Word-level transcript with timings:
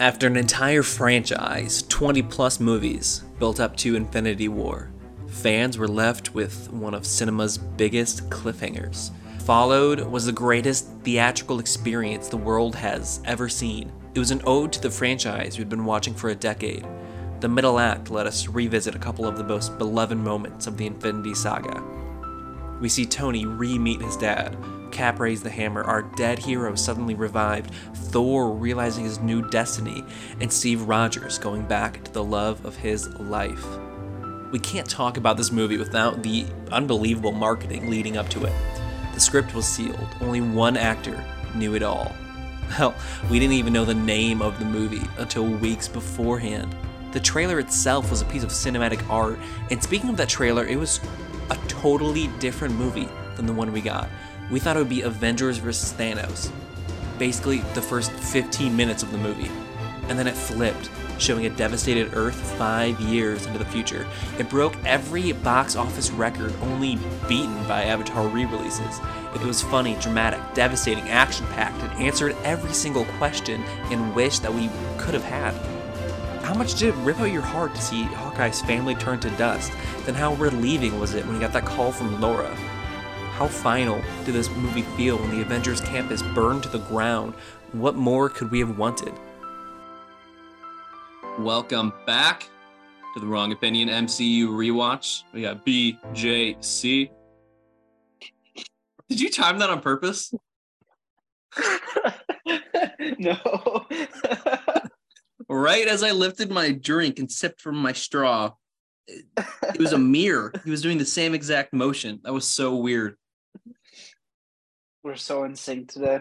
After 0.00 0.26
an 0.26 0.38
entire 0.38 0.82
franchise, 0.82 1.82
20 1.82 2.22
plus 2.22 2.58
movies, 2.58 3.22
built 3.38 3.60
up 3.60 3.76
to 3.76 3.96
Infinity 3.96 4.48
War, 4.48 4.90
fans 5.28 5.76
were 5.76 5.86
left 5.86 6.34
with 6.34 6.72
one 6.72 6.94
of 6.94 7.04
cinema's 7.04 7.58
biggest 7.58 8.30
cliffhangers. 8.30 9.10
Followed 9.40 10.00
was 10.00 10.24
the 10.24 10.32
greatest 10.32 10.88
theatrical 11.02 11.58
experience 11.60 12.28
the 12.28 12.38
world 12.38 12.74
has 12.76 13.20
ever 13.26 13.46
seen. 13.50 13.92
It 14.14 14.18
was 14.18 14.30
an 14.30 14.40
ode 14.46 14.72
to 14.72 14.80
the 14.80 14.90
franchise 14.90 15.58
we'd 15.58 15.68
been 15.68 15.84
watching 15.84 16.14
for 16.14 16.30
a 16.30 16.34
decade. 16.34 16.86
The 17.40 17.48
middle 17.50 17.78
act 17.78 18.10
let 18.10 18.26
us 18.26 18.48
revisit 18.48 18.94
a 18.94 18.98
couple 18.98 19.26
of 19.26 19.36
the 19.36 19.44
most 19.44 19.76
beloved 19.76 20.16
moments 20.16 20.66
of 20.66 20.78
the 20.78 20.86
Infinity 20.86 21.34
Saga. 21.34 21.82
We 22.80 22.88
see 22.88 23.04
Tony 23.04 23.44
re 23.44 23.78
meet 23.78 24.00
his 24.00 24.16
dad, 24.16 24.56
Cap 24.90 25.20
raise 25.20 25.42
the 25.42 25.50
hammer, 25.50 25.82
our 25.82 26.02
dead 26.02 26.38
hero 26.38 26.74
suddenly 26.74 27.14
revived, 27.14 27.72
Thor 27.94 28.52
realizing 28.52 29.04
his 29.04 29.20
new 29.20 29.48
destiny, 29.50 30.04
and 30.40 30.52
Steve 30.52 30.82
Rogers 30.82 31.38
going 31.38 31.62
back 31.66 32.02
to 32.04 32.12
the 32.12 32.24
love 32.24 32.64
of 32.64 32.76
his 32.76 33.08
life. 33.18 33.64
We 34.50 34.58
can't 34.58 34.88
talk 34.88 35.16
about 35.16 35.36
this 35.36 35.52
movie 35.52 35.76
without 35.76 36.22
the 36.22 36.44
unbelievable 36.72 37.32
marketing 37.32 37.88
leading 37.88 38.16
up 38.16 38.28
to 38.30 38.44
it. 38.44 38.52
The 39.14 39.20
script 39.20 39.54
was 39.54 39.66
sealed, 39.66 40.08
only 40.20 40.40
one 40.40 40.76
actor 40.76 41.24
knew 41.54 41.74
it 41.74 41.82
all. 41.82 42.12
Hell, 42.70 42.94
we 43.30 43.38
didn't 43.38 43.54
even 43.54 43.72
know 43.72 43.84
the 43.84 43.94
name 43.94 44.42
of 44.42 44.58
the 44.58 44.64
movie 44.64 45.06
until 45.18 45.44
weeks 45.44 45.88
beforehand. 45.88 46.74
The 47.12 47.20
trailer 47.20 47.58
itself 47.58 48.10
was 48.10 48.22
a 48.22 48.26
piece 48.26 48.44
of 48.44 48.50
cinematic 48.50 49.08
art, 49.10 49.38
and 49.70 49.82
speaking 49.82 50.10
of 50.10 50.16
that 50.16 50.28
trailer, 50.28 50.64
it 50.64 50.76
was 50.76 51.00
a 51.50 51.56
totally 51.66 52.28
different 52.38 52.74
movie 52.76 53.08
than 53.36 53.46
the 53.46 53.52
one 53.52 53.72
we 53.72 53.80
got. 53.80 54.08
We 54.50 54.58
thought 54.58 54.76
it 54.76 54.80
would 54.80 54.88
be 54.88 55.02
Avengers 55.02 55.58
vs. 55.58 55.92
Thanos, 55.92 56.50
basically 57.18 57.58
the 57.74 57.82
first 57.82 58.10
15 58.10 58.76
minutes 58.76 59.02
of 59.02 59.12
the 59.12 59.18
movie. 59.18 59.50
And 60.08 60.18
then 60.18 60.26
it 60.26 60.34
flipped, 60.34 60.90
showing 61.18 61.46
a 61.46 61.50
devastated 61.50 62.14
Earth 62.14 62.34
five 62.58 62.98
years 63.00 63.46
into 63.46 63.60
the 63.60 63.64
future. 63.64 64.08
It 64.40 64.50
broke 64.50 64.74
every 64.84 65.30
box 65.30 65.76
office 65.76 66.10
record, 66.10 66.52
only 66.62 66.98
beaten 67.28 67.62
by 67.68 67.84
Avatar 67.84 68.26
re 68.26 68.44
releases. 68.44 68.98
It 69.34 69.42
was 69.42 69.62
funny, 69.62 69.94
dramatic, 70.00 70.40
devastating, 70.52 71.08
action 71.08 71.46
packed, 71.48 71.80
and 71.82 71.92
answered 72.02 72.36
every 72.42 72.72
single 72.72 73.04
question 73.18 73.62
and 73.92 74.14
wish 74.16 74.40
that 74.40 74.52
we 74.52 74.68
could 74.98 75.14
have 75.14 75.22
had. 75.22 75.54
How 76.42 76.54
much 76.54 76.74
did 76.74 76.88
it 76.88 76.96
rip 77.02 77.20
out 77.20 77.30
your 77.30 77.42
heart 77.42 77.76
to 77.76 77.80
see 77.80 78.02
Hawkeye's 78.02 78.60
family 78.62 78.96
turn 78.96 79.20
to 79.20 79.30
dust? 79.30 79.70
Then 80.06 80.16
how 80.16 80.34
relieving 80.34 80.98
was 80.98 81.14
it 81.14 81.24
when 81.24 81.34
he 81.34 81.40
got 81.40 81.52
that 81.52 81.64
call 81.64 81.92
from 81.92 82.20
Laura? 82.20 82.56
How 83.40 83.48
final 83.48 84.02
did 84.26 84.34
this 84.34 84.50
movie 84.50 84.82
feel 84.98 85.16
when 85.16 85.30
the 85.30 85.40
Avengers 85.40 85.80
campus 85.80 86.20
burned 86.20 86.62
to 86.64 86.68
the 86.68 86.80
ground? 86.80 87.32
What 87.72 87.94
more 87.94 88.28
could 88.28 88.50
we 88.50 88.58
have 88.58 88.76
wanted? 88.76 89.14
Welcome 91.38 91.94
back 92.04 92.50
to 93.14 93.20
the 93.20 93.26
Wrong 93.26 93.50
Opinion 93.50 93.88
MCU 93.88 94.48
rewatch. 94.48 95.22
We 95.32 95.40
got 95.40 95.64
BJC. 95.64 97.08
Did 99.08 99.20
you 99.22 99.30
time 99.30 99.58
that 99.60 99.70
on 99.70 99.80
purpose? 99.80 100.34
no. 103.18 103.86
right 105.48 105.88
as 105.88 106.02
I 106.02 106.10
lifted 106.10 106.50
my 106.50 106.72
drink 106.72 107.18
and 107.18 107.32
sipped 107.32 107.62
from 107.62 107.76
my 107.76 107.94
straw, 107.94 108.52
it, 109.06 109.24
it 109.62 109.78
was 109.78 109.94
a 109.94 109.98
mirror. 109.98 110.52
He 110.62 110.70
was 110.70 110.82
doing 110.82 110.98
the 110.98 111.06
same 111.06 111.32
exact 111.32 111.72
motion. 111.72 112.20
That 112.22 112.34
was 112.34 112.46
so 112.46 112.76
weird. 112.76 113.16
We're 115.02 115.16
so 115.16 115.44
in 115.44 115.56
sync 115.56 115.90
today. 115.90 116.20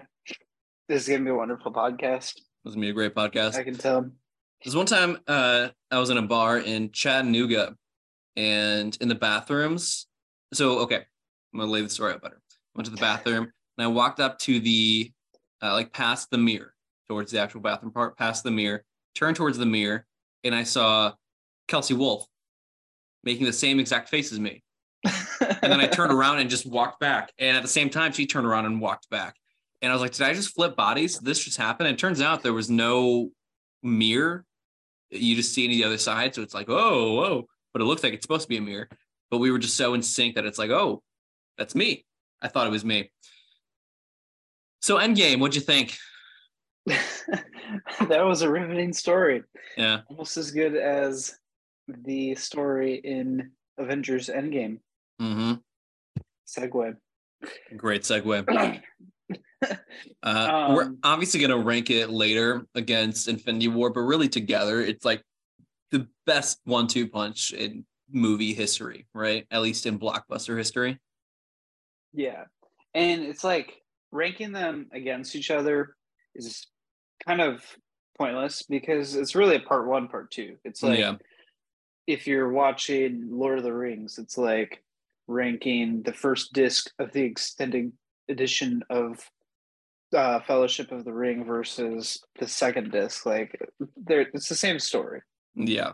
This 0.87 1.03
is 1.03 1.09
gonna 1.09 1.25
be 1.25 1.31
a 1.31 1.35
wonderful 1.35 1.73
podcast. 1.73 2.35
This 2.63 2.67
is 2.67 2.75
gonna 2.75 2.85
be 2.85 2.89
a 2.89 2.93
great 2.93 3.13
podcast. 3.13 3.55
I 3.55 3.63
can 3.63 3.77
tell. 3.77 4.09
There's 4.63 4.75
one 4.75 4.85
time 4.85 5.17
uh, 5.27 5.69
I 5.91 5.99
was 5.99 6.09
in 6.09 6.17
a 6.17 6.21
bar 6.21 6.59
in 6.59 6.91
Chattanooga, 6.91 7.75
and 8.37 8.97
in 9.01 9.09
the 9.09 9.15
bathrooms. 9.15 10.07
So 10.53 10.79
okay, 10.79 11.03
I'm 11.53 11.59
gonna 11.59 11.69
lay 11.69 11.81
the 11.81 11.89
story 11.89 12.13
out 12.13 12.21
better. 12.21 12.41
I 12.51 12.79
went 12.79 12.85
to 12.85 12.91
the 12.91 13.01
bathroom 13.01 13.51
and 13.77 13.85
I 13.85 13.87
walked 13.87 14.21
up 14.21 14.39
to 14.39 14.61
the 14.61 15.11
uh, 15.61 15.73
like 15.73 15.91
past 15.91 16.31
the 16.31 16.37
mirror 16.37 16.73
towards 17.09 17.33
the 17.33 17.39
actual 17.39 17.59
bathroom 17.59 17.91
part, 17.91 18.17
past 18.17 18.45
the 18.45 18.51
mirror, 18.51 18.85
turned 19.13 19.35
towards 19.35 19.57
the 19.57 19.65
mirror, 19.65 20.05
and 20.45 20.55
I 20.55 20.63
saw 20.63 21.11
Kelsey 21.67 21.95
Wolf 21.95 22.25
making 23.25 23.45
the 23.45 23.53
same 23.53 23.77
exact 23.77 24.07
face 24.07 24.31
as 24.31 24.39
me. 24.39 24.63
And 25.05 25.71
then 25.71 25.79
I 25.79 25.87
turned 25.87 26.11
around 26.11 26.39
and 26.39 26.49
just 26.49 26.65
walked 26.65 26.99
back. 26.99 27.31
And 27.37 27.55
at 27.55 27.63
the 27.63 27.69
same 27.69 27.89
time, 27.89 28.11
she 28.11 28.25
turned 28.25 28.47
around 28.47 28.65
and 28.65 28.81
walked 28.81 29.09
back. 29.09 29.35
And 29.81 29.91
I 29.91 29.95
was 29.95 30.01
like, 30.01 30.11
did 30.11 30.23
I 30.23 30.33
just 30.33 30.53
flip 30.53 30.75
bodies? 30.75 31.19
This 31.19 31.43
just 31.43 31.57
happened. 31.57 31.87
And 31.87 31.95
it 31.95 31.99
turns 31.99 32.21
out 32.21 32.43
there 32.43 32.53
was 32.53 32.69
no 32.69 33.29
mirror. 33.81 34.45
You 35.09 35.35
just 35.35 35.53
see 35.53 35.67
the 35.67 35.85
other 35.85 35.97
side. 35.97 36.35
So 36.35 36.41
it's 36.41 36.53
like, 36.53 36.69
oh, 36.69 37.13
whoa. 37.13 37.47
But 37.73 37.81
it 37.81 37.85
looks 37.85 38.03
like 38.03 38.13
it's 38.13 38.23
supposed 38.23 38.43
to 38.43 38.49
be 38.49 38.57
a 38.57 38.61
mirror. 38.61 38.89
But 39.31 39.37
we 39.37 39.51
were 39.51 39.59
just 39.59 39.77
so 39.77 39.93
in 39.93 40.01
sync 40.01 40.35
that 40.35 40.45
it's 40.45 40.59
like, 40.59 40.71
oh, 40.71 41.01
that's 41.57 41.75
me. 41.75 42.05
I 42.41 42.47
thought 42.47 42.67
it 42.67 42.71
was 42.71 42.85
me. 42.85 43.11
So 44.81 44.97
Endgame, 44.97 45.39
what'd 45.39 45.55
you 45.55 45.61
think? 45.61 45.95
that 46.85 48.25
was 48.25 48.41
a 48.41 48.49
riveting 48.49 48.93
story. 48.93 49.43
Yeah. 49.77 50.01
Almost 50.09 50.37
as 50.37 50.51
good 50.51 50.75
as 50.75 51.35
the 51.87 52.35
story 52.35 52.95
in 52.95 53.51
Avengers 53.77 54.29
Endgame. 54.29 54.79
Mm-hmm. 55.21 55.53
Segue. 56.47 56.95
Great 57.75 58.03
segue. 58.03 58.81
uh, 59.65 59.75
um, 60.23 60.75
we're 60.75 60.91
obviously 61.03 61.39
going 61.39 61.51
to 61.51 61.65
rank 61.65 61.89
it 61.89 62.09
later 62.09 62.65
against 62.75 63.27
Infinity 63.27 63.67
War, 63.67 63.89
but 63.89 64.01
really 64.01 64.29
together, 64.29 64.81
it's 64.81 65.05
like 65.05 65.23
the 65.91 66.07
best 66.25 66.59
one-two 66.65 67.09
punch 67.09 67.51
in 67.51 67.85
movie 68.11 68.53
history, 68.53 69.07
right? 69.13 69.45
At 69.51 69.61
least 69.61 69.85
in 69.85 69.99
blockbuster 69.99 70.57
history. 70.57 70.99
Yeah, 72.13 72.45
and 72.93 73.21
it's 73.21 73.43
like 73.43 73.81
ranking 74.11 74.51
them 74.51 74.87
against 74.91 75.35
each 75.35 75.51
other 75.51 75.95
is 76.35 76.67
kind 77.25 77.41
of 77.41 77.63
pointless 78.17 78.63
because 78.63 79.15
it's 79.15 79.35
really 79.35 79.55
a 79.55 79.61
part 79.61 79.87
one, 79.87 80.07
part 80.07 80.31
two. 80.31 80.57
It's 80.63 80.81
like 80.81 80.99
yeah. 80.99 81.15
if 82.07 82.27
you're 82.27 82.51
watching 82.51 83.27
Lord 83.29 83.59
of 83.59 83.63
the 83.63 83.73
Rings, 83.73 84.17
it's 84.17 84.37
like 84.37 84.81
ranking 85.29 86.01
the 86.03 86.13
first 86.13 86.53
disc 86.53 86.91
of 86.99 87.13
the 87.13 87.21
extended 87.21 87.91
edition 88.27 88.83
of 88.89 89.19
uh, 90.15 90.39
Fellowship 90.41 90.91
of 90.91 91.05
the 91.05 91.13
Ring 91.13 91.45
versus 91.45 92.19
the 92.39 92.47
second 92.47 92.91
disc. 92.91 93.25
Like, 93.25 93.57
there, 93.95 94.21
it's 94.33 94.49
the 94.49 94.55
same 94.55 94.79
story. 94.79 95.21
Yeah, 95.55 95.93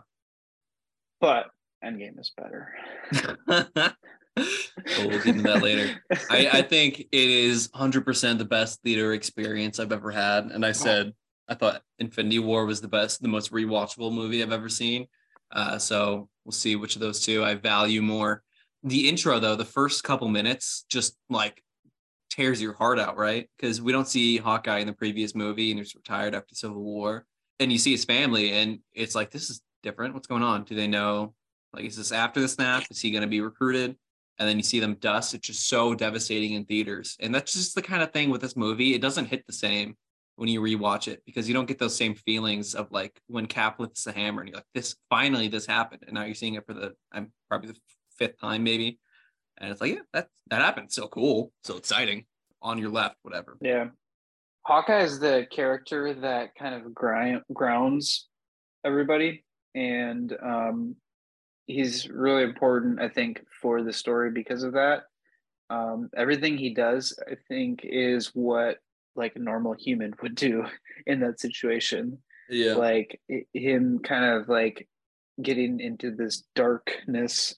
but 1.20 1.46
Endgame 1.84 2.18
is 2.18 2.32
better. 2.36 2.74
we'll 4.36 5.10
get 5.10 5.26
into 5.26 5.42
that 5.42 5.62
later. 5.62 6.00
I, 6.30 6.48
I 6.52 6.62
think 6.62 7.00
it 7.00 7.08
is 7.12 7.68
100% 7.68 8.38
the 8.38 8.44
best 8.44 8.82
theater 8.82 9.12
experience 9.12 9.78
I've 9.78 9.92
ever 9.92 10.10
had. 10.10 10.46
And 10.46 10.64
I 10.64 10.72
said, 10.72 11.12
I 11.48 11.54
thought 11.54 11.82
Infinity 11.98 12.38
War 12.38 12.66
was 12.66 12.80
the 12.80 12.88
best, 12.88 13.22
the 13.22 13.28
most 13.28 13.52
rewatchable 13.52 14.12
movie 14.12 14.42
I've 14.42 14.52
ever 14.52 14.68
seen. 14.68 15.06
Uh, 15.52 15.78
so 15.78 16.28
we'll 16.44 16.52
see 16.52 16.76
which 16.76 16.96
of 16.96 17.00
those 17.00 17.20
two 17.20 17.44
I 17.44 17.54
value 17.54 18.02
more. 18.02 18.42
The 18.86 19.08
intro, 19.08 19.38
though, 19.38 19.56
the 19.56 19.64
first 19.64 20.02
couple 20.04 20.28
minutes 20.28 20.84
just 20.88 21.16
like 21.28 21.62
tears 22.30 22.62
your 22.62 22.72
heart 22.72 22.98
out, 22.98 23.16
right? 23.16 23.48
Because 23.58 23.82
we 23.82 23.92
don't 23.92 24.08
see 24.08 24.38
Hawkeye 24.38 24.78
in 24.78 24.86
the 24.86 24.92
previous 24.92 25.34
movie 25.34 25.70
and 25.70 25.78
he's 25.78 25.94
retired 25.94 26.34
after 26.34 26.54
Civil 26.54 26.82
War. 26.82 27.26
And 27.60 27.72
you 27.72 27.78
see 27.78 27.92
his 27.92 28.04
family, 28.04 28.52
and 28.52 28.80
it's 28.92 29.14
like, 29.14 29.30
this 29.30 29.48
is 29.48 29.62
different. 29.82 30.14
What's 30.14 30.26
going 30.26 30.42
on? 30.42 30.64
Do 30.64 30.74
they 30.74 30.86
know? 30.86 31.34
Like, 31.72 31.84
is 31.84 31.96
this 31.96 32.12
after 32.12 32.40
the 32.40 32.48
snap? 32.48 32.84
Is 32.90 33.00
he 33.00 33.10
going 33.10 33.22
to 33.22 33.28
be 33.28 33.40
recruited? 33.40 33.96
and 34.38 34.48
then 34.48 34.56
you 34.56 34.62
see 34.62 34.80
them 34.80 34.94
dust. 35.00 35.34
It's 35.34 35.46
just 35.46 35.68
so 35.68 35.94
devastating 35.94 36.52
in 36.52 36.64
theaters. 36.64 37.16
And 37.20 37.34
that's 37.34 37.52
just 37.52 37.74
the 37.74 37.82
kind 37.82 38.02
of 38.02 38.12
thing 38.12 38.30
with 38.30 38.40
this 38.40 38.56
movie. 38.56 38.94
It 38.94 39.00
doesn't 39.00 39.26
hit 39.26 39.46
the 39.46 39.52
same 39.52 39.96
when 40.36 40.48
you 40.48 40.60
rewatch 40.60 41.08
it 41.08 41.22
because 41.24 41.48
you 41.48 41.54
don't 41.54 41.66
get 41.66 41.78
those 41.78 41.96
same 41.96 42.14
feelings 42.14 42.74
of 42.74 42.90
like 42.90 43.18
when 43.28 43.46
Cap 43.46 43.80
lifts 43.80 44.04
the 44.04 44.12
hammer 44.12 44.42
and 44.42 44.50
you're 44.50 44.58
like, 44.58 44.66
this 44.74 44.96
finally 45.08 45.48
this 45.48 45.64
happened. 45.64 46.02
And 46.06 46.14
now 46.14 46.24
you're 46.24 46.34
seeing 46.34 46.54
it 46.54 46.66
for 46.66 46.74
the 46.74 46.94
I'm 47.12 47.32
probably 47.48 47.70
the 47.70 47.78
fifth 48.18 48.40
time 48.40 48.64
maybe. 48.64 48.98
And 49.58 49.70
it's 49.70 49.80
like, 49.80 49.94
yeah, 49.94 50.00
that 50.12 50.28
that 50.48 50.60
happened. 50.60 50.92
So 50.92 51.08
cool, 51.08 51.52
so 51.64 51.76
exciting. 51.76 52.26
On 52.62 52.78
your 52.78 52.90
left, 52.90 53.16
whatever. 53.22 53.56
Yeah. 53.60 53.88
Hawkeye 54.66 55.02
is 55.02 55.20
the 55.20 55.46
character 55.52 56.12
that 56.14 56.54
kind 56.58 56.74
of 56.74 56.92
grind, 56.92 57.42
grounds 57.52 58.26
everybody. 58.84 59.44
And 59.74 60.34
um, 60.42 60.96
he's 61.66 62.08
really 62.08 62.42
important, 62.42 63.00
I 63.00 63.08
think, 63.08 63.42
for 63.60 63.82
the 63.82 63.92
story 63.92 64.30
because 64.30 64.62
of 64.62 64.72
that. 64.72 65.02
Um, 65.68 66.08
everything 66.16 66.56
he 66.56 66.74
does, 66.74 67.18
I 67.30 67.34
think, 67.48 67.80
is 67.84 68.30
what 68.34 68.78
like 69.16 69.34
a 69.36 69.40
normal 69.40 69.74
human 69.78 70.14
would 70.22 70.34
do 70.34 70.64
in 71.06 71.20
that 71.20 71.40
situation. 71.40 72.18
Yeah, 72.48 72.74
like 72.74 73.20
him 73.52 73.98
kind 73.98 74.24
of 74.24 74.48
like 74.48 74.88
getting 75.42 75.80
into 75.80 76.12
this 76.14 76.44
darkness 76.54 77.56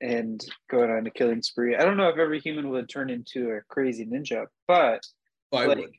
and 0.00 0.44
going 0.70 0.90
on 0.90 1.06
a 1.06 1.10
killing 1.10 1.42
spree. 1.42 1.76
I 1.76 1.84
don't 1.84 1.96
know 1.96 2.08
if 2.08 2.18
every 2.18 2.40
human 2.40 2.70
would 2.70 2.88
turn 2.88 3.10
into 3.10 3.50
a 3.50 3.60
crazy 3.68 4.06
ninja, 4.06 4.46
but 4.66 5.02
I 5.52 5.66
like, 5.66 5.78
would. 5.78 5.90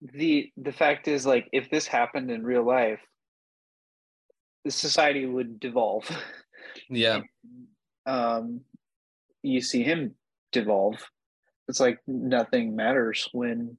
the 0.00 0.50
the 0.56 0.72
fact 0.72 1.08
is 1.08 1.26
like 1.26 1.48
if 1.52 1.70
this 1.70 1.86
happened 1.86 2.30
in 2.30 2.44
real 2.44 2.64
life, 2.64 3.00
the 4.64 4.70
society 4.70 5.26
would 5.26 5.60
devolve. 5.60 6.08
Yeah. 6.90 7.22
um, 8.06 8.60
you 9.42 9.60
see 9.60 9.82
him 9.82 10.14
devolve. 10.52 10.96
It's 11.66 11.80
like 11.80 11.98
nothing 12.06 12.76
matters 12.76 13.28
when 13.32 13.76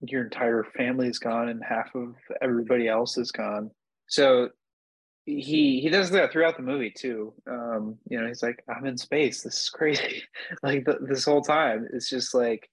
your 0.00 0.24
entire 0.24 0.64
family 0.76 1.08
is 1.08 1.18
gone 1.18 1.48
and 1.48 1.62
half 1.64 1.94
of 1.94 2.14
everybody 2.40 2.88
else 2.88 3.18
is 3.18 3.32
gone. 3.32 3.70
So 4.08 4.50
he 5.24 5.80
he 5.80 5.88
does 5.88 6.10
that 6.10 6.32
throughout 6.32 6.56
the 6.56 6.62
movie 6.62 6.90
too. 6.90 7.32
Um, 7.48 7.98
you 8.08 8.20
know, 8.20 8.26
he's 8.26 8.42
like, 8.42 8.62
I'm 8.68 8.86
in 8.86 8.98
space. 8.98 9.42
This 9.42 9.62
is 9.62 9.70
crazy. 9.70 10.22
like 10.62 10.84
the, 10.84 10.98
this 11.00 11.24
whole 11.24 11.42
time, 11.42 11.88
it's 11.92 12.10
just 12.10 12.34
like 12.34 12.68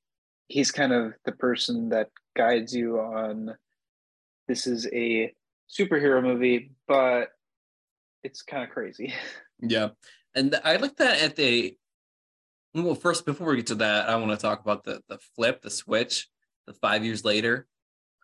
he's 0.48 0.72
kind 0.72 0.92
of 0.92 1.14
the 1.26 1.32
person 1.32 1.90
that 1.90 2.10
guides 2.36 2.76
you 2.76 3.00
on. 3.00 3.56
This 4.48 4.66
is 4.66 4.88
a 4.92 5.34
superhero 5.70 6.24
movie, 6.24 6.72
but 6.88 7.30
it's 8.24 8.42
kind 8.42 8.64
of 8.64 8.70
crazy. 8.70 9.14
Yeah, 9.62 9.90
and 10.34 10.58
I 10.64 10.78
like 10.78 10.96
that 10.96 11.22
at 11.22 11.36
the. 11.36 11.76
Well, 12.74 12.96
first, 12.96 13.26
before 13.26 13.50
we 13.50 13.58
get 13.58 13.68
to 13.68 13.76
that, 13.76 14.08
I 14.08 14.16
want 14.16 14.32
to 14.32 14.38
talk 14.38 14.62
about 14.62 14.86
the 14.86 15.02
the 15.10 15.18
flip, 15.36 15.62
the 15.62 15.70
switch, 15.70 16.30
the 16.66 16.72
five 16.72 17.04
years 17.04 17.26
later. 17.26 17.68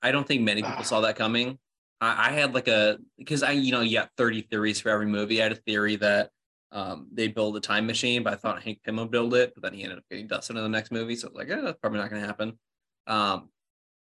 I 0.02 0.14
don't 0.14 0.26
think 0.26 0.44
many 0.44 0.64
people 0.64 0.86
saw 0.86 1.02
that 1.02 1.18
coming. 1.18 1.60
I, 2.02 2.30
I 2.30 2.32
had 2.32 2.54
like 2.54 2.68
a 2.68 2.98
because 3.18 3.44
I 3.44 3.52
you 3.52 3.72
know 3.72 3.82
you 3.82 3.98
got 3.98 4.12
30 4.18 4.42
theories 4.42 4.80
for 4.82 4.90
every 4.90 5.08
movie. 5.08 5.40
I 5.40 5.44
had 5.44 5.52
a 5.52 5.56
theory 5.56 5.96
that 5.98 6.32
um, 6.72 7.08
they 7.12 7.30
build 7.30 7.56
a 7.56 7.62
time 7.62 7.88
machine, 7.88 8.22
but 8.22 8.34
I 8.34 8.36
thought 8.36 8.62
Hank 8.62 8.80
Pym 8.84 8.98
would 8.98 9.10
build 9.10 9.34
it, 9.34 9.54
but 9.56 9.64
then 9.64 9.74
he 9.74 9.84
ended 9.84 10.00
up 10.00 10.04
getting 10.10 10.28
dusted 10.28 10.58
in 10.58 10.64
the 10.64 10.70
next 10.70 10.92
movie. 10.92 11.16
So 11.16 11.28
I 11.28 11.32
was 11.32 11.38
like, 11.38 11.50
eh, 11.50 11.62
that's 11.62 11.80
probably 11.80 12.00
not 12.00 12.10
going 12.10 12.22
to 12.22 12.28
happen. 12.28 12.60
Um, 13.08 13.50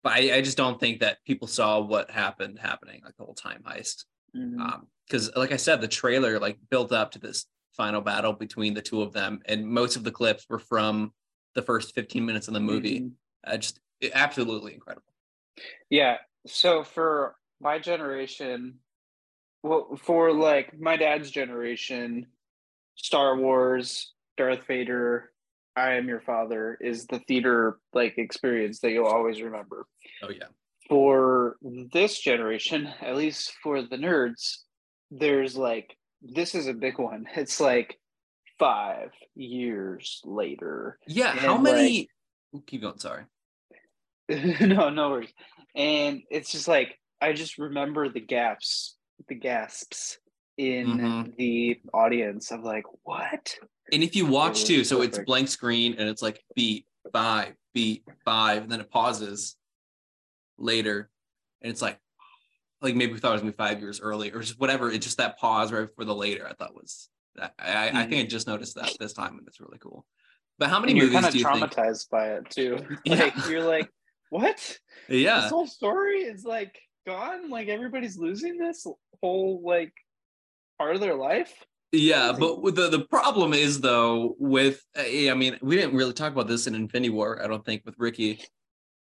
but 0.03 0.13
I, 0.13 0.37
I, 0.37 0.41
just 0.41 0.57
don't 0.57 0.79
think 0.79 0.99
that 0.99 1.19
people 1.25 1.47
saw 1.47 1.79
what 1.79 2.11
happened 2.11 2.59
happening, 2.59 3.01
like 3.05 3.15
the 3.15 3.23
whole 3.23 3.35
time 3.35 3.63
heist. 3.65 4.03
Because, 4.33 4.49
mm-hmm. 4.49 4.61
um, 4.61 4.87
like 5.35 5.51
I 5.51 5.57
said, 5.57 5.79
the 5.79 5.87
trailer 5.87 6.39
like 6.39 6.57
built 6.69 6.91
up 6.91 7.11
to 7.11 7.19
this 7.19 7.45
final 7.71 8.01
battle 8.01 8.33
between 8.33 8.73
the 8.73 8.81
two 8.81 9.01
of 9.01 9.13
them, 9.13 9.39
and 9.45 9.65
most 9.65 9.95
of 9.95 10.03
the 10.03 10.11
clips 10.11 10.45
were 10.49 10.59
from 10.59 11.13
the 11.55 11.61
first 11.61 11.95
15 11.95 12.25
minutes 12.25 12.47
of 12.47 12.53
the 12.53 12.59
movie. 12.59 13.01
Mm-hmm. 13.01 13.53
Uh, 13.53 13.57
just 13.57 13.79
absolutely 14.13 14.73
incredible. 14.73 15.13
Yeah. 15.89 16.17
So 16.47 16.83
for 16.83 17.35
my 17.59 17.79
generation, 17.79 18.79
well, 19.63 19.97
for 20.03 20.33
like 20.33 20.79
my 20.79 20.97
dad's 20.97 21.31
generation, 21.31 22.27
Star 22.95 23.37
Wars, 23.37 24.13
Darth 24.37 24.65
Vader, 24.67 25.31
I 25.75 25.93
am 25.93 26.07
your 26.07 26.21
father 26.21 26.77
is 26.81 27.05
the 27.05 27.19
theater 27.19 27.77
like 27.93 28.17
experience 28.17 28.79
that 28.79 28.91
you'll 28.91 29.05
always 29.05 29.41
remember. 29.41 29.85
Oh 30.23 30.29
yeah. 30.29 30.47
For 30.89 31.57
this 31.93 32.19
generation, 32.19 32.89
at 33.01 33.15
least 33.15 33.53
for 33.61 33.81
the 33.81 33.97
nerds, 33.97 34.57
there's 35.11 35.55
like 35.55 35.95
this 36.21 36.55
is 36.55 36.67
a 36.67 36.73
big 36.73 36.97
one. 36.97 37.25
It's 37.35 37.59
like 37.59 37.99
five 38.57 39.11
years 39.35 40.19
later. 40.25 40.97
Yeah. 41.07 41.31
how 41.35 41.57
many? 41.57 42.09
Like, 42.51 42.65
keep 42.65 42.81
going. 42.81 42.97
Sorry. 42.97 43.25
no, 44.29 44.89
no 44.89 45.11
worries. 45.11 45.33
And 45.75 46.23
it's 46.31 46.51
just 46.51 46.67
like 46.67 46.97
I 47.21 47.33
just 47.33 47.57
remember 47.57 48.09
the 48.09 48.19
gaps, 48.19 48.95
the 49.27 49.35
gasps 49.35 50.17
in 50.57 50.87
mm-hmm. 50.87 51.31
the 51.37 51.79
audience 51.93 52.51
of 52.51 52.61
like, 52.61 52.85
what? 53.03 53.55
And 53.91 54.03
if 54.03 54.15
you 54.15 54.25
watch 54.25 54.65
too, 54.65 54.83
so 54.83 54.97
perfect. 54.97 55.17
it's 55.17 55.25
blank 55.25 55.47
screen 55.47 55.95
and 55.97 56.09
it's 56.09 56.21
like 56.21 56.41
beat 56.55 56.85
five, 57.13 57.53
beat 57.73 58.03
five, 58.25 58.63
and 58.63 58.71
then 58.71 58.81
it 58.81 58.89
pauses 58.89 59.55
later, 60.57 61.09
and 61.61 61.71
it's 61.71 61.81
like, 61.81 61.99
like 62.81 62.95
maybe 62.95 63.13
we 63.13 63.19
thought 63.19 63.29
it 63.29 63.33
was 63.33 63.41
gonna 63.41 63.51
be 63.51 63.57
five 63.57 63.79
years 63.79 63.99
early 64.01 64.31
or 64.31 64.41
just 64.41 64.59
whatever. 64.59 64.91
It's 64.91 65.05
just 65.05 65.17
that 65.17 65.37
pause 65.39 65.71
right 65.71 65.87
before 65.87 66.05
the 66.05 66.15
later. 66.15 66.47
I 66.47 66.53
thought 66.53 66.75
was 66.75 67.09
I, 67.39 67.49
I, 67.59 67.69
mm-hmm. 67.69 67.97
I 67.97 68.05
think 68.05 68.25
I 68.25 68.27
just 68.27 68.47
noticed 68.47 68.75
that 68.75 68.95
this 68.99 69.13
time, 69.13 69.37
and 69.37 69.47
it's 69.47 69.59
really 69.59 69.77
cool. 69.79 70.05
But 70.59 70.69
how 70.69 70.79
many 70.79 70.93
and 70.93 71.01
movies 71.01 71.35
you're 71.35 71.49
kind 71.49 71.63
of 71.63 71.69
traumatized 71.69 72.09
think... 72.09 72.11
by 72.11 72.27
it 72.33 72.49
too? 72.49 72.77
Like 73.05 73.35
yeah. 73.35 73.49
you're 73.49 73.63
like, 73.63 73.89
what? 74.29 74.77
Yeah, 75.07 75.41
this 75.41 75.51
whole 75.51 75.67
story 75.67 76.21
is 76.21 76.43
like 76.43 76.77
gone. 77.07 77.49
Like 77.49 77.69
everybody's 77.69 78.17
losing 78.17 78.57
this 78.57 78.85
whole 79.21 79.61
like 79.63 79.93
part 80.77 80.93
of 80.93 81.01
their 81.01 81.15
life. 81.15 81.65
Yeah, 81.91 82.33
but 82.37 82.75
the 82.75 82.89
the 82.89 83.05
problem 83.09 83.53
is 83.53 83.79
though 83.79 84.35
with 84.37 84.83
I 84.95 85.33
mean 85.33 85.57
we 85.61 85.77
didn't 85.77 85.95
really 85.95 86.13
talk 86.13 86.33
about 86.33 86.47
this 86.47 86.67
in 86.67 86.75
Infinity 86.75 87.09
War 87.09 87.41
I 87.41 87.47
don't 87.47 87.65
think 87.65 87.83
with 87.85 87.95
Ricky, 87.97 88.43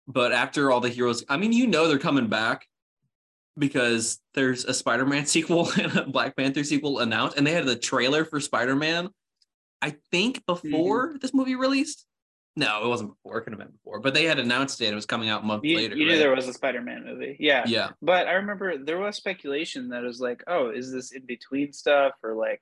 but 0.07 0.33
after 0.33 0.71
all 0.71 0.81
the 0.81 0.89
heroes 0.89 1.25
I 1.29 1.37
mean 1.37 1.53
you 1.53 1.67
know 1.67 1.89
they're 1.89 1.99
coming 1.99 2.29
back 2.29 2.65
because 3.59 4.21
there's 4.35 4.65
a 4.65 4.73
Spider-Man 4.73 5.27
sequel 5.35 5.69
and 5.73 5.97
a 5.97 6.07
Black 6.07 6.37
Panther 6.37 6.63
sequel 6.63 7.01
announced 7.01 7.37
and 7.37 7.47
they 7.47 7.53
had 7.53 7.67
the 7.67 7.77
trailer 7.77 8.25
for 8.25 8.39
Spider-Man 8.39 9.09
I 9.83 9.97
think 10.13 10.47
before 10.47 11.09
mm-hmm. 11.09 11.19
this 11.21 11.35
movie 11.35 11.57
released. 11.57 12.07
No, 12.61 12.85
it 12.85 12.89
wasn't 12.89 13.15
before. 13.15 13.39
It 13.39 13.45
could 13.45 13.55
have 13.55 13.59
been 13.59 13.73
before, 13.73 14.01
but 14.01 14.13
they 14.13 14.25
had 14.25 14.39
announced 14.39 14.83
it. 14.83 14.93
It 14.93 14.95
was 14.95 15.07
coming 15.07 15.31
out 15.31 15.43
a 15.43 15.47
month 15.47 15.65
you, 15.65 15.77
later. 15.79 15.97
You 15.97 16.05
knew 16.05 16.13
right? 16.13 16.19
there 16.19 16.37
was 16.37 16.47
a 16.47 16.53
Spider-Man 16.53 17.07
movie, 17.07 17.39
yeah, 17.41 17.65
yeah. 17.67 17.93
But 18.03 18.29
I 18.29 18.33
remember 18.33 18.77
there 18.77 18.99
was 18.99 19.17
speculation 19.17 19.89
that 19.89 20.05
it 20.05 20.07
was 20.07 20.21
like, 20.21 20.45
oh, 20.47 20.69
is 20.69 20.93
this 20.93 21.13
in 21.13 21.25
between 21.25 21.73
stuff 21.73 22.13
or 22.23 22.35
like, 22.35 22.61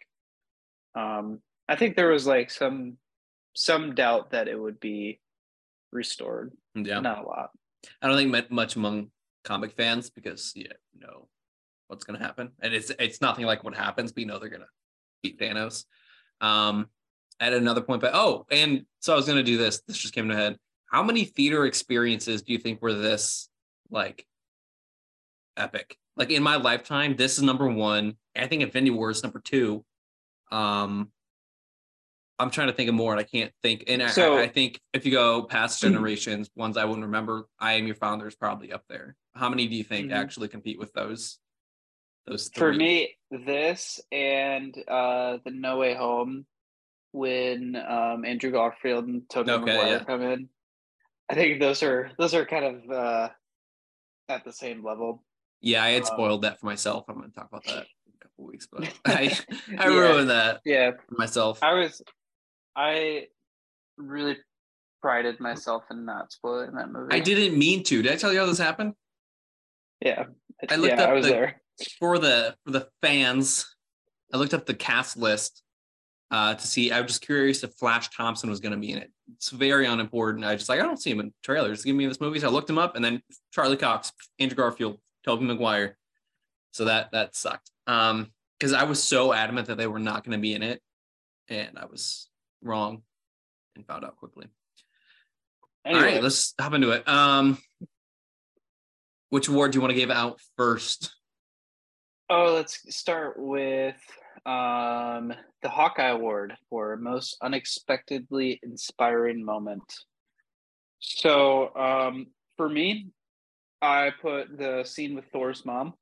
um, 0.94 1.40
I 1.68 1.74
think 1.74 1.96
there 1.96 2.10
was 2.10 2.28
like 2.28 2.52
some 2.52 2.96
some 3.54 3.96
doubt 3.96 4.30
that 4.30 4.46
it 4.46 4.54
would 4.54 4.78
be 4.78 5.18
restored. 5.90 6.52
Yeah, 6.76 7.00
not 7.00 7.24
a 7.24 7.26
lot. 7.26 7.50
I 8.00 8.06
don't 8.06 8.16
think 8.16 8.52
much 8.52 8.76
among 8.76 9.10
comic 9.42 9.72
fans 9.72 10.10
because 10.10 10.52
yeah, 10.54 10.74
you 10.94 11.00
know 11.00 11.26
what's 11.88 12.04
gonna 12.04 12.20
happen, 12.20 12.52
and 12.60 12.72
it's 12.72 12.92
it's 13.00 13.20
nothing 13.20 13.46
like 13.46 13.64
what 13.64 13.74
happens, 13.74 14.12
but 14.12 14.20
you 14.20 14.26
know 14.26 14.38
they're 14.38 14.48
gonna 14.48 14.66
beat 15.24 15.40
Thanos. 15.40 15.86
Um, 16.40 16.86
at 17.40 17.52
another 17.52 17.80
point, 17.80 18.00
but 18.00 18.14
oh, 18.14 18.46
and 18.50 18.84
so 19.00 19.12
I 19.12 19.16
was 19.16 19.26
gonna 19.26 19.42
do 19.42 19.58
this. 19.58 19.82
This 19.86 19.98
just 19.98 20.14
came 20.14 20.28
to 20.28 20.36
head. 20.36 20.56
How 20.90 21.02
many 21.02 21.24
theater 21.24 21.66
experiences 21.66 22.42
do 22.42 22.52
you 22.52 22.58
think 22.58 22.80
were 22.80 22.94
this 22.94 23.48
like 23.90 24.26
epic? 25.56 25.96
Like 26.16 26.30
in 26.30 26.42
my 26.42 26.56
lifetime, 26.56 27.14
this 27.16 27.36
is 27.36 27.42
number 27.42 27.68
one. 27.68 28.14
I 28.36 28.46
think 28.46 28.62
Infinity 28.62 28.90
War 28.90 29.10
is 29.10 29.22
number 29.22 29.40
two. 29.40 29.84
Um, 30.50 31.10
I'm 32.38 32.50
trying 32.50 32.68
to 32.68 32.72
think 32.72 32.88
of 32.88 32.94
more, 32.94 33.12
and 33.12 33.20
I 33.20 33.24
can't 33.24 33.52
think. 33.62 33.84
And 33.88 34.08
so, 34.10 34.38
I, 34.38 34.42
I, 34.42 34.48
think 34.48 34.80
if 34.92 35.04
you 35.04 35.12
go 35.12 35.42
past 35.42 35.80
generations, 35.82 36.50
ones 36.54 36.76
I 36.76 36.84
wouldn't 36.84 37.06
remember, 37.06 37.46
I 37.58 37.74
am 37.74 37.86
your 37.86 37.96
Founder 37.96 38.28
is 38.28 38.36
probably 38.36 38.72
up 38.72 38.84
there. 38.88 39.16
How 39.34 39.48
many 39.48 39.66
do 39.66 39.74
you 39.74 39.84
think 39.84 40.06
mm-hmm. 40.08 40.16
actually 40.16 40.48
compete 40.48 40.78
with 40.78 40.92
those? 40.92 41.38
Those 42.26 42.48
three? 42.48 42.60
for 42.60 42.72
me, 42.72 43.16
this 43.30 44.00
and 44.12 44.76
uh 44.86 45.38
the 45.44 45.50
No 45.50 45.78
Way 45.78 45.94
Home 45.94 46.46
when 47.12 47.76
um, 47.76 48.24
Andrew 48.24 48.50
Garfield 48.50 49.06
and 49.06 49.22
Tobey 49.28 49.50
okay, 49.50 49.64
Maguire 49.64 49.88
yeah. 49.88 50.04
come 50.04 50.22
in. 50.22 50.48
I 51.30 51.34
think 51.34 51.60
those 51.60 51.82
are 51.82 52.10
those 52.18 52.34
are 52.34 52.44
kind 52.44 52.64
of 52.64 52.90
uh, 52.90 53.28
at 54.28 54.44
the 54.44 54.52
same 54.52 54.84
level. 54.84 55.24
Yeah, 55.60 55.82
I 55.82 55.90
had 55.90 56.02
um, 56.02 56.06
spoiled 56.06 56.44
um, 56.44 56.50
that 56.50 56.60
for 56.60 56.66
myself. 56.66 57.04
I'm 57.08 57.16
going 57.16 57.30
to 57.30 57.34
talk 57.34 57.48
about 57.50 57.64
that 57.64 57.86
in 58.06 58.12
a 58.14 58.24
couple 58.24 58.46
weeks, 58.46 58.68
but 58.70 58.84
I 59.04 59.36
I 59.78 59.84
yeah, 59.84 59.86
ruined 59.86 60.30
that. 60.30 60.60
Yeah, 60.64 60.92
for 60.92 61.14
myself. 61.16 61.62
I 61.62 61.74
was 61.74 62.02
I 62.76 63.26
really 63.96 64.36
prided 65.02 65.40
myself 65.40 65.84
in 65.90 66.04
not 66.04 66.32
spoiling 66.32 66.74
that 66.74 66.90
movie. 66.90 67.14
I 67.14 67.20
didn't 67.20 67.58
mean 67.58 67.82
to. 67.84 68.02
Did 68.02 68.12
I 68.12 68.16
tell 68.16 68.32
you 68.32 68.40
how 68.40 68.46
this 68.46 68.58
happened? 68.58 68.94
Yeah, 70.00 70.24
I 70.70 70.76
looked 70.76 70.96
yeah, 70.96 71.04
up 71.04 71.10
I 71.10 71.12
was 71.12 71.26
the, 71.26 71.32
there 71.32 71.62
for 71.98 72.18
the 72.18 72.54
for 72.64 72.70
the 72.70 72.88
fans. 73.02 73.66
I 74.32 74.36
looked 74.36 74.54
up 74.54 74.66
the 74.66 74.74
cast 74.74 75.16
list 75.16 75.62
uh, 76.30 76.54
to 76.54 76.66
see. 76.66 76.90
I 76.92 77.00
was 77.00 77.12
just 77.12 77.22
curious 77.22 77.62
if 77.64 77.72
Flash 77.74 78.08
Thompson 78.10 78.50
was 78.50 78.60
going 78.60 78.72
to 78.72 78.78
be 78.78 78.92
in 78.92 78.98
it. 78.98 79.10
It's 79.36 79.50
very 79.50 79.86
unimportant. 79.86 80.44
I 80.44 80.56
just 80.56 80.68
like 80.68 80.80
I 80.80 80.84
don't 80.84 81.00
see 81.00 81.10
him 81.10 81.20
in 81.20 81.32
trailers. 81.42 81.84
Give 81.84 81.96
me 81.96 82.06
this 82.06 82.20
movie. 82.20 82.40
So 82.40 82.48
I 82.48 82.50
looked 82.50 82.70
him 82.70 82.78
up, 82.78 82.96
and 82.96 83.04
then 83.04 83.22
Charlie 83.52 83.76
Cox, 83.76 84.12
Andrew 84.38 84.56
Garfield, 84.56 84.98
Tobey 85.24 85.44
Maguire. 85.44 85.96
So 86.72 86.86
that 86.86 87.12
that 87.12 87.34
sucked. 87.34 87.70
Um, 87.86 88.32
because 88.58 88.72
I 88.72 88.84
was 88.84 89.00
so 89.00 89.32
adamant 89.32 89.68
that 89.68 89.78
they 89.78 89.86
were 89.86 90.00
not 90.00 90.24
going 90.24 90.36
to 90.36 90.42
be 90.42 90.52
in 90.52 90.62
it, 90.62 90.82
and 91.48 91.78
I 91.78 91.86
was 91.86 92.28
wrong, 92.62 93.02
and 93.76 93.86
found 93.86 94.04
out 94.04 94.16
quickly. 94.16 94.46
Anyway. 95.84 96.00
All 96.00 96.12
right, 96.12 96.22
let's 96.22 96.54
hop 96.60 96.74
into 96.74 96.90
it. 96.90 97.08
Um, 97.08 97.58
which 99.30 99.48
award 99.48 99.70
do 99.70 99.76
you 99.76 99.80
want 99.80 99.92
to 99.92 99.98
give 99.98 100.10
out 100.10 100.40
first? 100.56 101.14
Oh, 102.28 102.52
let's 102.54 102.94
start 102.94 103.34
with 103.38 103.96
um, 104.48 105.34
the 105.60 105.68
Hawkeye 105.68 106.08
Award 106.08 106.54
for 106.70 106.96
most 106.96 107.36
unexpectedly 107.42 108.58
inspiring 108.62 109.44
moment. 109.44 109.84
So 111.00 111.74
um, 111.76 112.28
for 112.56 112.66
me, 112.66 113.08
I 113.82 114.10
put 114.22 114.56
the 114.56 114.84
scene 114.84 115.14
with 115.14 115.26
Thor's 115.32 115.66
mom 115.66 115.92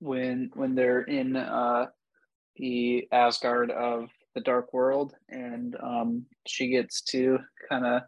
when 0.00 0.50
when 0.54 0.74
they're 0.74 1.02
in 1.02 1.36
uh, 1.36 1.86
the 2.56 3.06
Asgard 3.12 3.70
of 3.70 4.08
the 4.34 4.40
Dark 4.40 4.72
World, 4.72 5.14
and 5.28 5.76
um, 5.82 6.24
she 6.46 6.68
gets 6.68 7.02
to 7.02 7.38
kind 7.68 7.84
of 7.86 8.02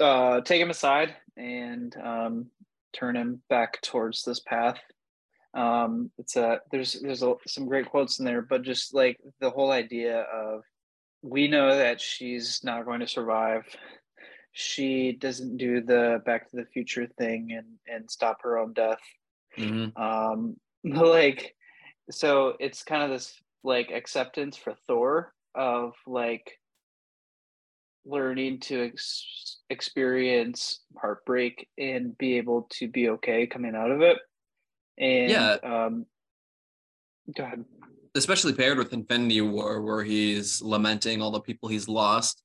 uh, 0.00 0.40
take 0.40 0.60
him 0.60 0.70
aside 0.70 1.14
and 1.36 1.94
um, 2.02 2.46
turn 2.92 3.16
him 3.16 3.40
back 3.48 3.80
towards 3.82 4.24
this 4.24 4.40
path. 4.40 4.80
Um, 5.54 6.10
it's 6.18 6.36
a 6.36 6.60
there's 6.70 7.00
there's 7.00 7.22
a, 7.22 7.34
some 7.46 7.66
great 7.66 7.88
quotes 7.88 8.18
in 8.18 8.24
there, 8.24 8.42
but 8.42 8.62
just 8.62 8.94
like 8.94 9.18
the 9.40 9.50
whole 9.50 9.70
idea 9.70 10.20
of 10.22 10.62
we 11.22 11.48
know 11.48 11.76
that 11.76 12.00
she's 12.00 12.60
not 12.64 12.84
going 12.84 13.00
to 13.00 13.06
survive. 13.06 13.64
She 14.52 15.12
doesn't 15.12 15.56
do 15.56 15.80
the 15.80 16.20
Back 16.26 16.50
to 16.50 16.56
the 16.56 16.66
Future 16.66 17.06
thing 17.18 17.50
and 17.56 17.66
and 17.86 18.10
stop 18.10 18.38
her 18.42 18.58
own 18.58 18.72
death. 18.72 18.98
Mm-hmm. 19.56 20.00
Um, 20.00 20.56
like 20.84 21.54
so 22.10 22.54
it's 22.58 22.82
kind 22.82 23.02
of 23.02 23.10
this 23.10 23.34
like 23.62 23.90
acceptance 23.90 24.56
for 24.56 24.74
Thor 24.86 25.32
of 25.54 25.92
like 26.06 26.58
learning 28.04 28.60
to 28.60 28.84
ex- 28.84 29.58
experience 29.70 30.80
heartbreak 31.00 31.68
and 31.78 32.16
be 32.18 32.36
able 32.36 32.68
to 32.70 32.88
be 32.88 33.08
okay 33.08 33.46
coming 33.46 33.74
out 33.74 33.90
of 33.90 34.02
it. 34.02 34.18
And 34.98 35.30
yeah, 35.30 35.56
um, 35.62 36.06
go 37.36 37.44
ahead. 37.44 37.64
Especially 38.14 38.52
paired 38.52 38.78
with 38.78 38.92
Infinity 38.92 39.40
War, 39.40 39.82
where 39.82 40.04
he's 40.04 40.62
lamenting 40.62 41.20
all 41.20 41.30
the 41.30 41.40
people 41.40 41.68
he's 41.68 41.88
lost, 41.88 42.42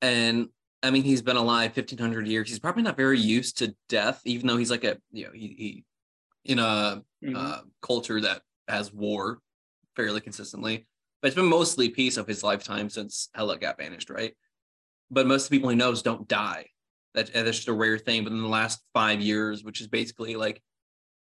and 0.00 0.48
I 0.82 0.90
mean 0.90 1.02
he's 1.02 1.22
been 1.22 1.36
alive 1.36 1.72
fifteen 1.74 1.98
hundred 1.98 2.26
years. 2.26 2.48
He's 2.48 2.58
probably 2.58 2.82
not 2.82 2.96
very 2.96 3.18
used 3.18 3.58
to 3.58 3.74
death, 3.88 4.22
even 4.24 4.46
though 4.46 4.56
he's 4.56 4.70
like 4.70 4.84
a 4.84 4.96
you 5.12 5.24
know 5.24 5.32
he, 5.32 5.46
he 5.58 5.84
in 6.50 6.58
a 6.58 7.02
mm-hmm. 7.22 7.36
uh, 7.36 7.58
culture 7.82 8.20
that 8.20 8.42
has 8.68 8.92
war 8.92 9.40
fairly 9.96 10.20
consistently. 10.20 10.86
But 11.20 11.28
it's 11.28 11.36
been 11.36 11.46
mostly 11.46 11.88
peace 11.88 12.16
of 12.16 12.26
his 12.26 12.42
lifetime 12.42 12.88
since 12.88 13.28
Hela 13.34 13.58
got 13.58 13.78
banished, 13.78 14.10
right? 14.10 14.34
But 15.10 15.26
most 15.26 15.44
of 15.44 15.50
the 15.50 15.56
people 15.56 15.70
he 15.70 15.76
knows 15.76 16.02
don't 16.02 16.28
die. 16.28 16.66
That, 17.14 17.32
that's 17.32 17.56
just 17.56 17.68
a 17.68 17.72
rare 17.72 17.98
thing. 17.98 18.22
But 18.22 18.32
in 18.32 18.42
the 18.42 18.48
last 18.48 18.80
five 18.92 19.20
years, 19.20 19.64
which 19.64 19.80
is 19.80 19.88
basically 19.88 20.36
like, 20.36 20.62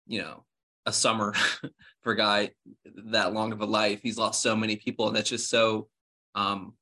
you 0.08 0.22
know, 0.22 0.44
a 0.86 0.94
summer 0.94 1.34
for 2.02 2.14
a 2.14 2.18
guy 2.18 2.52
that 2.86 3.34
long 3.34 3.52
of 3.52 3.62
a 3.62 3.66
life, 3.66 4.02
he's 4.02 4.18
lost 4.18 4.42
so 4.42 4.56
many 4.56 4.76
people, 4.76 5.08
and 5.08 5.16
that's 5.16 5.30
just 5.30 5.50
so. 5.50 5.88
Um, 6.36 6.74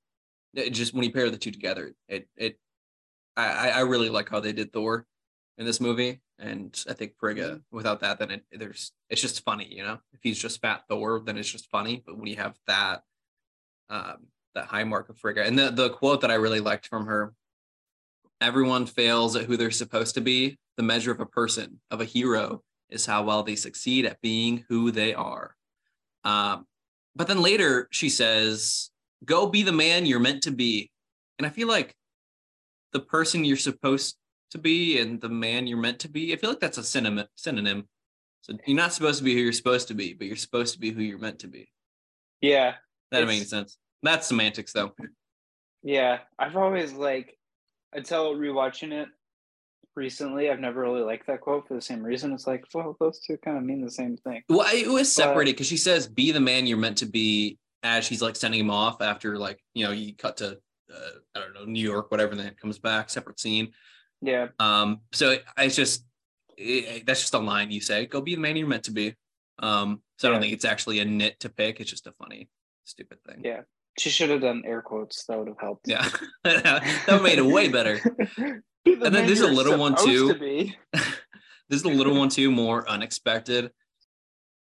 it 0.54 0.72
just 0.72 0.94
when 0.94 1.04
you 1.04 1.12
pair 1.12 1.30
the 1.30 1.38
two 1.38 1.52
together, 1.52 1.94
it 2.08 2.28
it, 2.36 2.60
I 3.38 3.70
I 3.70 3.80
really 3.82 4.10
like 4.10 4.30
how 4.30 4.40
they 4.40 4.54
did 4.54 4.74
Thor 4.74 5.06
in 5.58 5.66
this 5.66 5.80
movie. 5.80 6.22
And 6.40 6.84
I 6.90 6.94
think 6.94 7.14
Frigga, 7.20 7.62
without 7.72 8.00
that, 8.00 8.18
then 8.18 8.32
it, 8.32 8.44
there's 8.52 8.92
it's 9.10 9.22
just 9.22 9.44
funny, 9.44 9.68
you 9.70 9.84
know. 9.84 10.00
If 10.12 10.20
he's 10.24 10.40
just 10.40 10.60
fat 10.60 10.84
Thor, 10.90 11.22
then 11.24 11.38
it's 11.38 11.52
just 11.52 11.70
funny. 11.70 12.04
But 12.06 12.18
when 12.18 12.28
you 12.28 12.38
have 12.38 12.58
that, 12.66 13.04
um, 13.90 14.26
that 14.56 14.66
high 14.66 14.84
mark 14.84 15.10
of 15.10 15.20
Frigga, 15.20 15.44
and 15.44 15.58
the 15.58 15.70
the 15.70 15.92
quote 15.92 16.22
that 16.22 16.32
I 16.32 16.36
really 16.36 16.60
liked 16.60 16.88
from 16.88 17.06
her, 17.06 17.34
everyone 18.42 18.88
fails 18.88 19.36
at 19.36 19.46
who 19.46 19.56
they're 19.56 19.72
supposed 19.72 20.16
to 20.16 20.22
be. 20.22 20.58
The 20.78 20.84
measure 20.84 21.12
of 21.12 21.20
a 21.20 21.26
person, 21.28 21.80
of 21.92 22.02
a 22.02 22.06
hero, 22.06 22.64
is 22.92 23.06
how 23.06 23.24
well 23.24 23.44
they 23.44 23.56
succeed 23.56 24.06
at 24.06 24.22
being 24.22 24.66
who 24.70 24.92
they 24.92 25.14
are. 25.14 25.56
Um, 26.24 26.66
but 27.16 27.28
then 27.28 27.42
later 27.42 27.88
she 27.92 28.10
says, 28.10 28.92
"Go 29.26 29.48
be 29.48 29.64
the 29.64 29.72
man 29.72 30.06
you're 30.06 30.20
meant 30.20 30.44
to 30.44 30.52
be," 30.52 30.92
and 31.38 31.46
I 31.46 31.50
feel 31.50 31.68
like 31.68 31.96
the 32.94 33.00
person 33.00 33.46
you're 33.46 33.58
supposed 33.58 34.18
to 34.52 34.58
be 34.58 35.00
and 35.00 35.20
the 35.20 35.30
man 35.30 35.68
you're 35.68 35.78
meant 35.78 36.00
to 36.00 36.10
be. 36.10 36.34
I 36.34 36.36
feel 36.36 36.50
like 36.50 36.60
that's 36.60 36.78
a 36.78 36.84
synonym. 36.84 37.26
Synonym. 37.36 37.88
So 38.42 38.58
you're 38.66 38.76
not 38.76 38.94
supposed 38.94 39.20
to 39.20 39.24
be 39.24 39.34
who 39.34 39.42
you're 39.42 39.54
supposed 39.54 39.88
to 39.90 39.94
be, 39.94 40.14
but 40.14 40.28
you're 40.28 40.36
supposed 40.36 40.74
to 40.74 40.80
be 40.80 40.92
who 40.92 41.02
you're 41.02 41.20
meant 41.20 41.40
to 41.40 41.48
be. 41.48 41.70
Yeah, 42.42 42.76
that 43.12 43.28
makes 43.28 43.50
sense. 43.50 43.78
That's 44.04 44.28
semantics, 44.28 44.74
though. 44.74 44.94
Yeah, 45.84 46.20
I've 46.40 46.58
always 46.58 46.94
like 46.94 47.38
until 47.94 48.36
rewatching 48.36 48.92
it 48.94 49.10
recently. 49.96 50.50
I've 50.50 50.60
never 50.60 50.82
really 50.82 51.02
liked 51.02 51.28
that 51.28 51.42
quote 51.42 51.68
for 51.68 51.74
the 51.74 51.82
same 51.82 52.04
reason. 52.04 52.34
It's 52.34 52.48
like, 52.48 52.66
well, 52.74 52.96
those 53.00 53.20
two 53.20 53.38
kind 53.38 53.58
of 53.58 53.64
mean 53.64 53.84
the 53.84 53.92
same 53.92 54.18
thing. 54.18 54.44
Well, 54.50 54.68
it 54.74 54.88
was 54.88 55.14
separated 55.14 55.54
because 55.54 55.68
she 55.68 55.78
says, 55.78 56.08
"Be 56.08 56.32
the 56.32 56.40
man 56.40 56.68
you're 56.68 56.78
meant 56.78 56.98
to 57.00 57.06
be." 57.06 57.58
As 57.84 58.06
she's 58.06 58.22
like 58.22 58.36
sending 58.36 58.60
him 58.60 58.70
off 58.70 59.02
after 59.02 59.40
like 59.40 59.60
you 59.74 59.84
know 59.84 59.92
you 59.92 60.16
cut 60.16 60.38
to 60.38 60.60
uh, 60.94 61.10
I 61.36 61.40
don't 61.40 61.54
know 61.56 61.66
New 61.66 61.84
York, 61.84 62.12
whatever, 62.12 62.32
and 62.32 62.40
then 62.40 62.48
it 62.48 62.60
comes 62.60 62.78
back 62.78 63.10
separate 63.10 63.40
scene. 63.40 63.72
Yeah. 64.22 64.50
Um. 64.60 65.02
So 65.14 65.38
it's 65.58 65.76
just 65.76 66.06
it, 66.58 67.06
that's 67.06 67.22
just 67.22 67.34
a 67.34 67.40
line 67.40 67.72
you 67.72 67.82
say. 67.82 68.06
Go 68.06 68.22
be 68.22 68.36
the 68.36 68.42
man 68.42 68.56
you're 68.56 68.68
meant 68.68 68.84
to 68.84 68.92
be. 68.92 69.16
Um. 69.60 70.02
So 70.18 70.28
yeah. 70.28 70.30
I 70.30 70.34
don't 70.34 70.42
think 70.42 70.54
it's 70.54 70.66
actually 70.66 71.00
a 71.00 71.06
nit 71.06 71.40
to 71.40 71.50
pick. 71.50 71.80
It's 71.80 71.90
just 71.90 72.08
a 72.08 72.12
funny, 72.14 72.50
stupid 72.84 73.18
thing. 73.28 73.42
Yeah. 73.44 73.62
She 73.98 74.10
should 74.10 74.30
have 74.30 74.42
done 74.42 74.64
air 74.66 74.82
quotes. 74.82 75.26
That 75.26 75.38
would 75.38 75.48
have 75.48 75.60
helped. 75.60 75.88
Yeah. 75.88 76.08
that 76.44 77.20
made 77.24 77.40
it 77.40 77.46
way 77.46 77.68
better. 77.68 78.00
and 78.86 79.02
then 79.02 79.26
there's 79.26 79.42
a 79.42 79.48
little 79.48 79.78
one 79.78 79.96
too. 79.96 80.34
To 80.34 80.72
there's 81.70 81.84
a 81.84 81.90
little 81.90 82.18
one 82.18 82.30
too, 82.30 82.52
more 82.52 82.88
unexpected. 82.90 83.72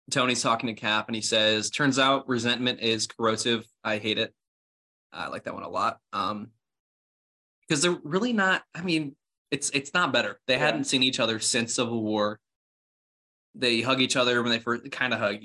Tony's 0.10 0.42
talking 0.42 0.68
to 0.68 0.74
Cap 0.74 1.08
and 1.08 1.16
he 1.16 1.22
says, 1.22 1.70
"Turns 1.70 2.00
out 2.00 2.28
resentment 2.28 2.80
is 2.80 3.08
corrosive. 3.08 3.66
I 3.84 3.98
hate 3.98 4.18
it." 4.18 4.34
I 5.12 5.28
like 5.28 5.44
that 5.44 5.54
one 5.54 5.64
a 5.64 5.70
lot. 5.70 6.00
Um, 6.14 6.52
because 7.68 7.82
they're 7.82 8.00
really 8.04 8.34
not. 8.34 8.64
I 8.74 8.82
mean, 8.82 9.16
it's 9.52 9.70
it's 9.72 9.94
not 9.94 10.14
better. 10.14 10.40
They 10.48 10.54
yeah. 10.54 10.66
hadn't 10.66 10.86
seen 10.86 11.04
each 11.04 11.20
other 11.20 11.40
since 11.40 11.76
Civil 11.76 12.02
War. 12.02 12.40
They 13.56 13.82
hug 13.82 14.02
each 14.02 14.16
other 14.16 14.42
when 14.42 14.52
they 14.52 14.60
first 14.60 14.90
kind 14.92 15.14
of 15.14 15.20
hug. 15.20 15.38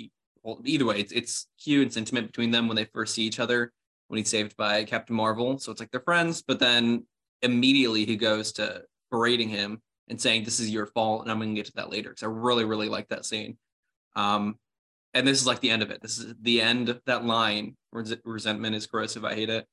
Well, 0.42 0.60
either 0.64 0.84
way, 0.84 1.00
it's 1.00 1.12
it's 1.12 1.46
cute 1.62 1.88
and 1.88 1.96
intimate 1.96 2.26
between 2.26 2.50
them 2.50 2.68
when 2.68 2.76
they 2.76 2.84
first 2.84 3.14
see 3.14 3.24
each 3.24 3.40
other. 3.40 3.72
When 4.08 4.18
he's 4.18 4.28
saved 4.28 4.56
by 4.56 4.84
Captain 4.84 5.16
Marvel, 5.16 5.58
so 5.58 5.72
it's 5.72 5.80
like 5.80 5.90
they're 5.90 6.00
friends. 6.00 6.42
But 6.42 6.58
then 6.58 7.06
immediately 7.42 8.04
he 8.04 8.16
goes 8.16 8.52
to 8.52 8.82
berating 9.10 9.48
him 9.48 9.80
and 10.08 10.20
saying, 10.20 10.44
"This 10.44 10.60
is 10.60 10.70
your 10.70 10.86
fault," 10.86 11.22
and 11.22 11.30
I'm 11.30 11.38
going 11.38 11.54
to 11.54 11.58
get 11.58 11.66
to 11.66 11.72
that 11.76 11.90
later 11.90 12.10
because 12.10 12.22
I 12.22 12.26
really 12.26 12.64
really 12.64 12.88
like 12.88 13.08
that 13.08 13.24
scene. 13.24 13.56
Um, 14.16 14.58
and 15.14 15.26
this 15.26 15.40
is 15.40 15.46
like 15.46 15.60
the 15.60 15.70
end 15.70 15.82
of 15.82 15.90
it. 15.90 16.00
This 16.00 16.18
is 16.18 16.34
the 16.40 16.60
end 16.60 16.88
of 16.88 17.00
that 17.06 17.24
line. 17.24 17.76
Resentment 17.92 18.74
is 18.74 18.86
corrosive. 18.86 19.24
I 19.24 19.34
hate 19.34 19.50
it. 19.50 19.66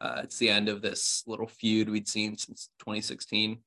Uh, 0.00 0.20
it's 0.22 0.38
the 0.38 0.50
end 0.50 0.68
of 0.68 0.82
this 0.82 1.24
little 1.26 1.46
feud 1.46 1.88
we'd 1.88 2.08
seen 2.08 2.36
since 2.36 2.68
2016 2.80 3.58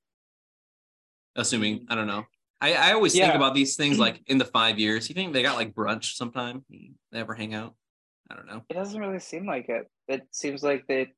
assuming 1.38 1.86
I 1.90 1.96
don't 1.96 2.08
know. 2.08 2.26
I, 2.60 2.74
I 2.74 2.94
always 2.94 3.16
yeah. 3.16 3.26
think 3.26 3.36
about 3.36 3.54
these 3.54 3.76
things 3.76 3.98
like 3.98 4.22
in 4.28 4.38
the 4.38 4.46
five 4.46 4.80
years. 4.80 5.08
You 5.08 5.16
think 5.16 5.32
they 5.32 5.44
got 5.44 5.56
like 5.56 5.74
brunch 5.74 6.16
sometime? 6.16 6.66
They 6.70 7.20
ever 7.20 7.34
hang 7.34 7.54
out? 7.54 7.76
I 8.30 8.36
don't 8.36 8.48
know. 8.48 8.64
It 8.68 8.74
doesn't 8.74 9.00
really 9.00 9.20
seem 9.20 9.46
like 9.46 9.70
it. 9.70 9.90
It 10.08 10.28
seems 10.32 10.64
like 10.64 10.86
they 10.88 11.14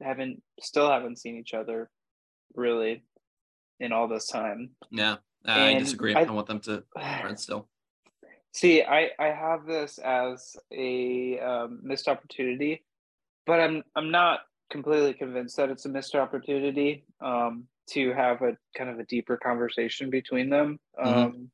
haven't 0.00 0.42
still 0.60 0.90
haven't 0.90 1.18
seen 1.18 1.36
each 1.36 1.54
other 1.54 1.90
really 2.54 3.04
in 3.80 3.92
all 3.92 4.08
this 4.08 4.26
time. 4.26 4.70
Yeah, 4.90 5.16
uh, 5.46 5.52
I 5.52 5.78
disagree. 5.78 6.14
I, 6.14 6.22
I, 6.22 6.30
want 6.30 6.46
them 6.46 6.60
to 6.60 6.84
still. 7.36 7.68
See, 8.52 8.82
I 8.82 9.10
I 9.18 9.26
have 9.26 9.66
this 9.66 9.98
as 9.98 10.56
a 10.72 11.38
um, 11.40 11.80
missed 11.82 12.08
opportunity, 12.08 12.84
but 13.46 13.60
I'm 13.60 13.82
I'm 13.96 14.10
not 14.10 14.40
completely 14.70 15.14
convinced 15.14 15.56
that 15.56 15.70
it's 15.70 15.86
a 15.86 15.88
missed 15.88 16.14
opportunity. 16.14 17.04
Um, 17.20 17.68
to 17.86 18.12
have 18.12 18.42
a 18.42 18.56
kind 18.76 18.90
of 18.90 18.98
a 18.98 19.04
deeper 19.04 19.36
conversation 19.36 20.10
between 20.10 20.50
them 20.50 20.78
mm-hmm. 20.98 21.18
um, 21.18 21.50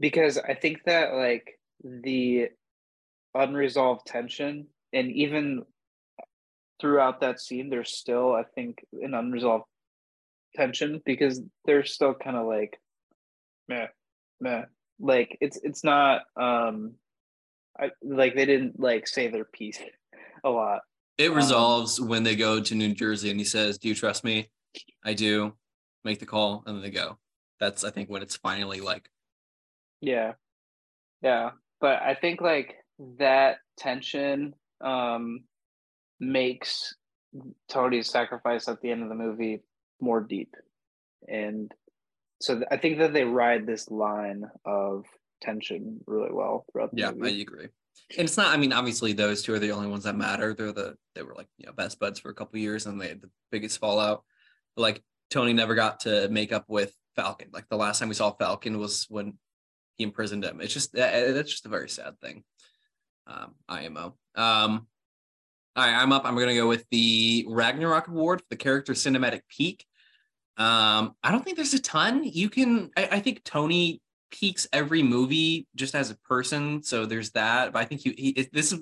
because 0.00 0.38
i 0.38 0.54
think 0.54 0.78
that 0.84 1.14
like 1.14 1.58
the 1.82 2.48
unresolved 3.34 4.06
tension 4.06 4.66
and 4.92 5.10
even 5.10 5.62
throughout 6.80 7.20
that 7.20 7.40
scene 7.40 7.70
there's 7.70 7.96
still 7.96 8.32
i 8.32 8.42
think 8.54 8.84
an 9.02 9.14
unresolved 9.14 9.64
tension 10.54 11.00
because 11.04 11.40
they're 11.64 11.84
still 11.84 12.14
kind 12.14 12.36
of 12.36 12.46
like 12.46 12.78
meh 13.68 13.86
meh 14.40 14.64
like 15.00 15.36
it's 15.40 15.58
it's 15.62 15.84
not 15.84 16.22
um 16.36 16.94
I, 17.78 17.90
like 18.02 18.36
they 18.36 18.46
didn't 18.46 18.78
like 18.78 19.08
say 19.08 19.28
their 19.28 19.44
piece 19.44 19.78
a 20.44 20.50
lot 20.50 20.82
it 21.18 21.30
um, 21.30 21.36
resolves 21.36 22.00
um, 22.00 22.08
when 22.08 22.22
they 22.22 22.36
go 22.36 22.60
to 22.60 22.74
New 22.74 22.94
Jersey 22.94 23.30
and 23.30 23.38
he 23.38 23.44
says, 23.44 23.78
"Do 23.78 23.88
you 23.88 23.94
trust 23.94 24.24
me?" 24.24 24.50
I 25.04 25.14
do 25.14 25.54
make 26.04 26.18
the 26.18 26.26
call 26.26 26.62
and 26.66 26.76
then 26.76 26.82
they 26.82 26.90
go. 26.90 27.18
That's 27.60 27.84
I 27.84 27.90
think 27.90 28.10
when 28.10 28.22
it's 28.22 28.36
finally 28.36 28.80
like 28.80 29.08
Yeah. 30.00 30.32
Yeah. 31.22 31.50
But 31.80 32.02
I 32.02 32.14
think 32.14 32.40
like 32.40 32.74
that 33.18 33.58
tension 33.78 34.54
um 34.80 35.44
makes 36.24 36.94
Tony's 37.68 38.10
sacrifice 38.10 38.68
at 38.68 38.80
the 38.80 38.90
end 38.90 39.02
of 39.02 39.08
the 39.08 39.14
movie 39.14 39.62
more 40.00 40.20
deep. 40.20 40.54
And 41.28 41.72
so 42.40 42.62
I 42.70 42.76
think 42.76 42.98
that 42.98 43.12
they 43.12 43.24
ride 43.24 43.66
this 43.66 43.90
line 43.90 44.44
of 44.64 45.04
tension 45.40 46.00
really 46.06 46.32
well 46.32 46.64
throughout 46.70 46.92
the 46.92 47.00
yeah, 47.00 47.12
movie. 47.12 47.38
I 47.38 47.42
agree. 47.42 47.68
And 48.18 48.26
it's 48.26 48.36
not, 48.36 48.52
I 48.52 48.56
mean, 48.56 48.72
obviously 48.72 49.12
those 49.12 49.42
two 49.42 49.54
are 49.54 49.58
the 49.58 49.72
only 49.72 49.88
ones 49.88 50.04
that 50.04 50.16
matter. 50.16 50.52
They're 50.52 50.72
the 50.72 50.96
they 51.14 51.22
were 51.22 51.34
like, 51.34 51.48
you 51.58 51.66
know, 51.66 51.72
best 51.72 51.98
buds 51.98 52.18
for 52.18 52.30
a 52.30 52.34
couple 52.34 52.58
years 52.58 52.86
and 52.86 53.00
they 53.00 53.08
had 53.08 53.22
the 53.22 53.30
biggest 53.50 53.78
fallout 53.78 54.24
like 54.76 55.02
Tony 55.30 55.52
never 55.52 55.74
got 55.74 56.00
to 56.00 56.28
make 56.28 56.52
up 56.52 56.64
with 56.68 56.94
Falcon. 57.16 57.48
Like 57.52 57.68
the 57.68 57.76
last 57.76 57.98
time 57.98 58.08
we 58.08 58.14
saw 58.14 58.32
Falcon 58.32 58.78
was 58.78 59.06
when 59.08 59.38
he 59.96 60.04
imprisoned 60.04 60.44
him. 60.44 60.60
It's 60.60 60.72
just 60.72 60.92
that's 60.92 61.50
just 61.50 61.66
a 61.66 61.70
very 61.70 61.88
sad 61.88 62.20
thing. 62.20 62.44
Um, 63.26 63.54
IMO. 63.68 64.16
Um, 64.34 64.86
All 65.76 65.84
right, 65.84 65.94
I'm 65.94 66.12
up. 66.12 66.24
I'm 66.24 66.36
gonna 66.36 66.54
go 66.54 66.68
with 66.68 66.86
the 66.90 67.46
Ragnarok 67.48 68.06
Award 68.06 68.40
for 68.40 68.46
the 68.48 68.56
character 68.56 68.92
cinematic 68.92 69.40
peak. 69.48 69.84
Um, 70.56 71.16
I 71.20 71.32
don't 71.32 71.44
think 71.44 71.56
there's 71.56 71.74
a 71.74 71.80
ton. 71.80 72.22
You 72.22 72.48
can. 72.48 72.92
I, 72.96 73.08
I 73.12 73.20
think 73.20 73.42
Tony 73.42 74.00
peaks 74.30 74.68
every 74.72 75.02
movie 75.02 75.66
just 75.74 75.96
as 75.96 76.10
a 76.10 76.16
person, 76.18 76.80
so 76.84 77.06
there's 77.06 77.32
that. 77.32 77.72
But 77.72 77.80
I 77.80 77.86
think 77.86 78.02
he, 78.02 78.14
he 78.16 78.48
this 78.52 78.72
is 78.72 78.78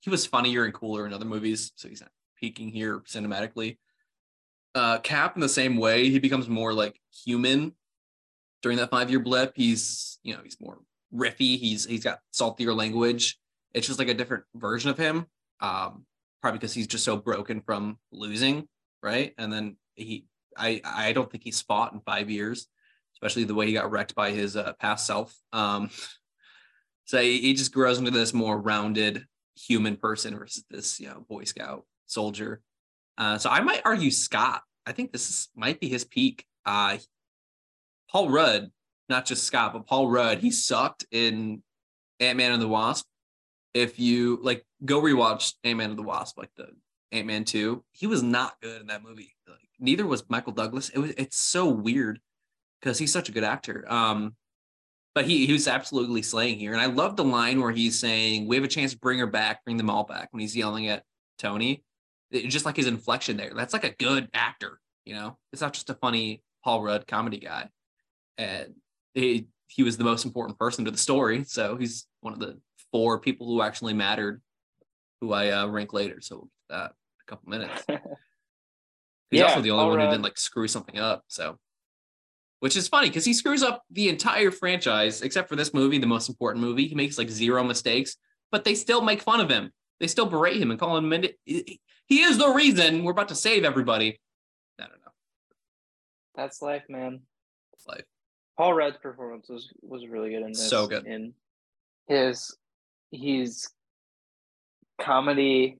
he 0.00 0.10
was 0.10 0.26
funnier 0.26 0.64
and 0.64 0.74
cooler 0.74 1.06
in 1.06 1.14
other 1.14 1.24
movies, 1.24 1.72
so 1.76 1.88
he's 1.88 2.02
not 2.02 2.10
peaking 2.36 2.68
here 2.68 3.00
cinematically. 3.00 3.78
Uh, 4.74 4.98
Cap 4.98 5.36
in 5.36 5.40
the 5.40 5.48
same 5.48 5.78
way, 5.78 6.10
he 6.10 6.18
becomes 6.18 6.50
more 6.50 6.74
like 6.74 7.00
human 7.24 7.72
during 8.60 8.76
that 8.76 8.90
five 8.90 9.08
year 9.08 9.20
blip. 9.20 9.52
He's 9.56 10.18
you 10.22 10.34
know 10.34 10.40
he's 10.44 10.60
more 10.60 10.80
riffy. 11.14 11.58
He's 11.58 11.86
he's 11.86 12.04
got 12.04 12.18
saltier 12.30 12.74
language. 12.74 13.38
It's 13.72 13.86
just 13.86 13.98
like 13.98 14.08
a 14.08 14.14
different 14.14 14.44
version 14.54 14.90
of 14.90 14.98
him. 14.98 15.24
Um, 15.60 16.04
probably 16.40 16.58
because 16.58 16.74
he's 16.74 16.86
just 16.86 17.04
so 17.04 17.16
broken 17.16 17.60
from 17.60 17.98
losing, 18.12 18.68
right? 19.02 19.34
And 19.38 19.52
then 19.52 19.76
he, 19.94 20.26
I, 20.56 20.80
I 20.84 21.12
don't 21.12 21.30
think 21.30 21.44
he's 21.44 21.60
fought 21.60 21.92
in 21.92 22.00
five 22.00 22.30
years, 22.30 22.66
especially 23.14 23.44
the 23.44 23.54
way 23.54 23.66
he 23.66 23.72
got 23.72 23.90
wrecked 23.90 24.14
by 24.14 24.30
his 24.30 24.56
uh, 24.56 24.72
past 24.80 25.06
self. 25.06 25.36
Um, 25.52 25.90
so 27.04 27.20
he, 27.20 27.38
he 27.38 27.54
just 27.54 27.72
grows 27.72 27.98
into 27.98 28.10
this 28.10 28.32
more 28.32 28.58
rounded 28.58 29.26
human 29.56 29.96
person 29.96 30.38
versus 30.38 30.64
this, 30.70 31.00
you 31.00 31.08
know, 31.08 31.24
Boy 31.28 31.44
Scout 31.44 31.84
soldier. 32.06 32.60
Uh, 33.18 33.38
so 33.38 33.50
I 33.50 33.60
might 33.60 33.82
argue 33.84 34.10
Scott. 34.10 34.62
I 34.86 34.92
think 34.92 35.12
this 35.12 35.28
is, 35.28 35.48
might 35.54 35.80
be 35.80 35.88
his 35.88 36.04
peak. 36.04 36.46
Uh, 36.64 36.98
Paul 38.10 38.30
Rudd, 38.30 38.70
not 39.08 39.26
just 39.26 39.44
Scott, 39.44 39.72
but 39.72 39.86
Paul 39.86 40.08
Rudd, 40.08 40.38
he 40.38 40.50
sucked 40.50 41.04
in 41.10 41.62
Ant 42.18 42.38
Man 42.38 42.52
and 42.52 42.62
the 42.62 42.68
Wasp. 42.68 43.06
If 43.74 43.98
you 43.98 44.38
like, 44.42 44.64
go 44.84 45.00
rewatch 45.00 45.54
Ant 45.64 45.78
Man 45.78 45.90
of 45.90 45.96
the 45.96 46.02
Wasp, 46.02 46.38
like 46.38 46.50
the 46.56 46.68
Ant 47.12 47.26
Man 47.26 47.44
two. 47.44 47.84
He 47.92 48.06
was 48.06 48.22
not 48.22 48.60
good 48.60 48.80
in 48.80 48.86
that 48.88 49.02
movie. 49.02 49.34
Like, 49.48 49.58
neither 49.78 50.06
was 50.06 50.28
Michael 50.28 50.52
Douglas. 50.52 50.88
It 50.90 50.98
was 50.98 51.10
it's 51.12 51.38
so 51.38 51.68
weird 51.68 52.20
because 52.80 52.98
he's 52.98 53.12
such 53.12 53.28
a 53.28 53.32
good 53.32 53.44
actor. 53.44 53.84
Um, 53.90 54.34
but 55.14 55.24
he 55.24 55.46
he 55.46 55.52
was 55.52 55.66
absolutely 55.66 56.22
slaying 56.22 56.58
here, 56.58 56.72
and 56.72 56.80
I 56.80 56.86
love 56.86 57.16
the 57.16 57.24
line 57.24 57.60
where 57.60 57.72
he's 57.72 57.98
saying, 57.98 58.46
"We 58.46 58.56
have 58.56 58.64
a 58.64 58.68
chance 58.68 58.92
to 58.92 58.98
bring 58.98 59.18
her 59.18 59.26
back, 59.26 59.64
bring 59.64 59.76
them 59.76 59.90
all 59.90 60.04
back." 60.04 60.28
When 60.32 60.40
he's 60.40 60.56
yelling 60.56 60.88
at 60.88 61.04
Tony, 61.38 61.82
it, 62.30 62.46
just 62.48 62.64
like 62.64 62.76
his 62.76 62.86
inflection 62.86 63.36
there. 63.36 63.52
That's 63.54 63.72
like 63.72 63.84
a 63.84 63.94
good 63.94 64.28
actor. 64.32 64.80
You 65.04 65.14
know, 65.14 65.38
it's 65.52 65.62
not 65.62 65.72
just 65.72 65.90
a 65.90 65.94
funny 65.94 66.42
Paul 66.62 66.82
Rudd 66.82 67.06
comedy 67.08 67.38
guy, 67.38 67.70
and 68.38 68.74
he 69.14 69.48
he 69.66 69.82
was 69.82 69.96
the 69.96 70.04
most 70.04 70.24
important 70.24 70.58
person 70.58 70.84
to 70.84 70.90
the 70.90 70.98
story. 70.98 71.44
So 71.44 71.76
he's 71.76 72.06
one 72.20 72.32
of 72.32 72.38
the 72.38 72.60
four 72.92 73.18
people 73.18 73.46
who 73.46 73.62
actually 73.62 73.94
mattered, 73.94 74.40
who 75.20 75.32
I 75.32 75.50
uh, 75.50 75.66
rank 75.66 75.92
later. 75.92 76.20
So 76.20 76.36
we'll 76.36 76.50
get 76.68 76.76
that 76.76 76.92
a 76.92 77.24
couple 77.26 77.50
minutes. 77.50 77.84
He's 79.30 79.40
yeah, 79.40 79.46
also 79.46 79.60
the 79.60 79.70
only 79.70 79.88
one 79.88 80.00
who 80.00 80.10
didn't 80.10 80.22
like 80.22 80.38
screw 80.38 80.66
something 80.66 80.98
up. 80.98 81.22
So, 81.28 81.56
which 82.58 82.76
is 82.76 82.88
funny 82.88 83.08
because 83.08 83.24
he 83.24 83.32
screws 83.32 83.62
up 83.62 83.84
the 83.90 84.08
entire 84.08 84.50
franchise 84.50 85.22
except 85.22 85.48
for 85.48 85.56
this 85.56 85.72
movie, 85.72 85.98
the 85.98 86.06
most 86.06 86.28
important 86.28 86.64
movie. 86.64 86.88
He 86.88 86.96
makes 86.96 87.16
like 87.16 87.30
zero 87.30 87.62
mistakes, 87.62 88.16
but 88.50 88.64
they 88.64 88.74
still 88.74 89.02
make 89.02 89.22
fun 89.22 89.40
of 89.40 89.48
him. 89.48 89.70
They 90.00 90.08
still 90.08 90.26
berate 90.26 90.60
him 90.60 90.70
and 90.70 90.80
call 90.80 90.96
him. 90.96 91.12
He 91.44 92.22
is 92.22 92.38
the 92.38 92.48
reason 92.48 93.04
we're 93.04 93.12
about 93.12 93.28
to 93.28 93.36
save 93.36 93.64
everybody. 93.64 94.18
I 94.80 94.84
don't 94.84 95.00
know. 95.00 95.12
That's 96.34 96.60
life, 96.60 96.82
man. 96.88 97.20
That's 97.72 97.86
life. 97.86 98.04
Paul 98.56 98.74
Rudd's 98.74 98.98
performance 98.98 99.48
was 99.48 99.72
was 99.80 100.06
really 100.08 100.30
good 100.30 100.42
in 100.42 100.48
this. 100.48 100.68
So 100.68 100.86
good. 100.86 101.06
In 101.06 101.34
his 102.08 102.56
he's 103.10 103.68
comedy 105.00 105.78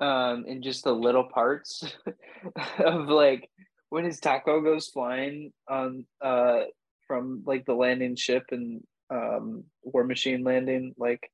um 0.00 0.44
in 0.46 0.62
just 0.62 0.84
the 0.84 0.92
little 0.92 1.24
parts 1.24 1.96
of 2.78 3.08
like 3.08 3.48
when 3.90 4.04
his 4.04 4.20
taco 4.20 4.60
goes 4.60 4.88
flying 4.88 5.52
on 5.68 6.04
uh 6.20 6.60
from 7.06 7.42
like 7.46 7.64
the 7.64 7.74
landing 7.74 8.16
ship 8.16 8.44
and 8.50 8.82
um 9.10 9.64
war 9.82 10.04
machine 10.04 10.42
landing 10.42 10.94
like 10.98 11.30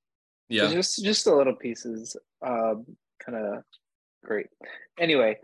yeah. 0.48 0.66
just 0.68 1.02
just 1.02 1.24
the 1.24 1.34
little 1.34 1.54
pieces 1.54 2.16
um 2.44 2.84
kind 3.24 3.38
of 3.38 3.62
great. 4.24 4.46
Anyway 4.98 5.38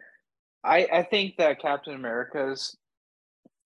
i 0.67 0.87
i 0.93 1.03
think 1.03 1.37
that 1.37 1.61
captain 1.61 1.95
america's 1.95 2.77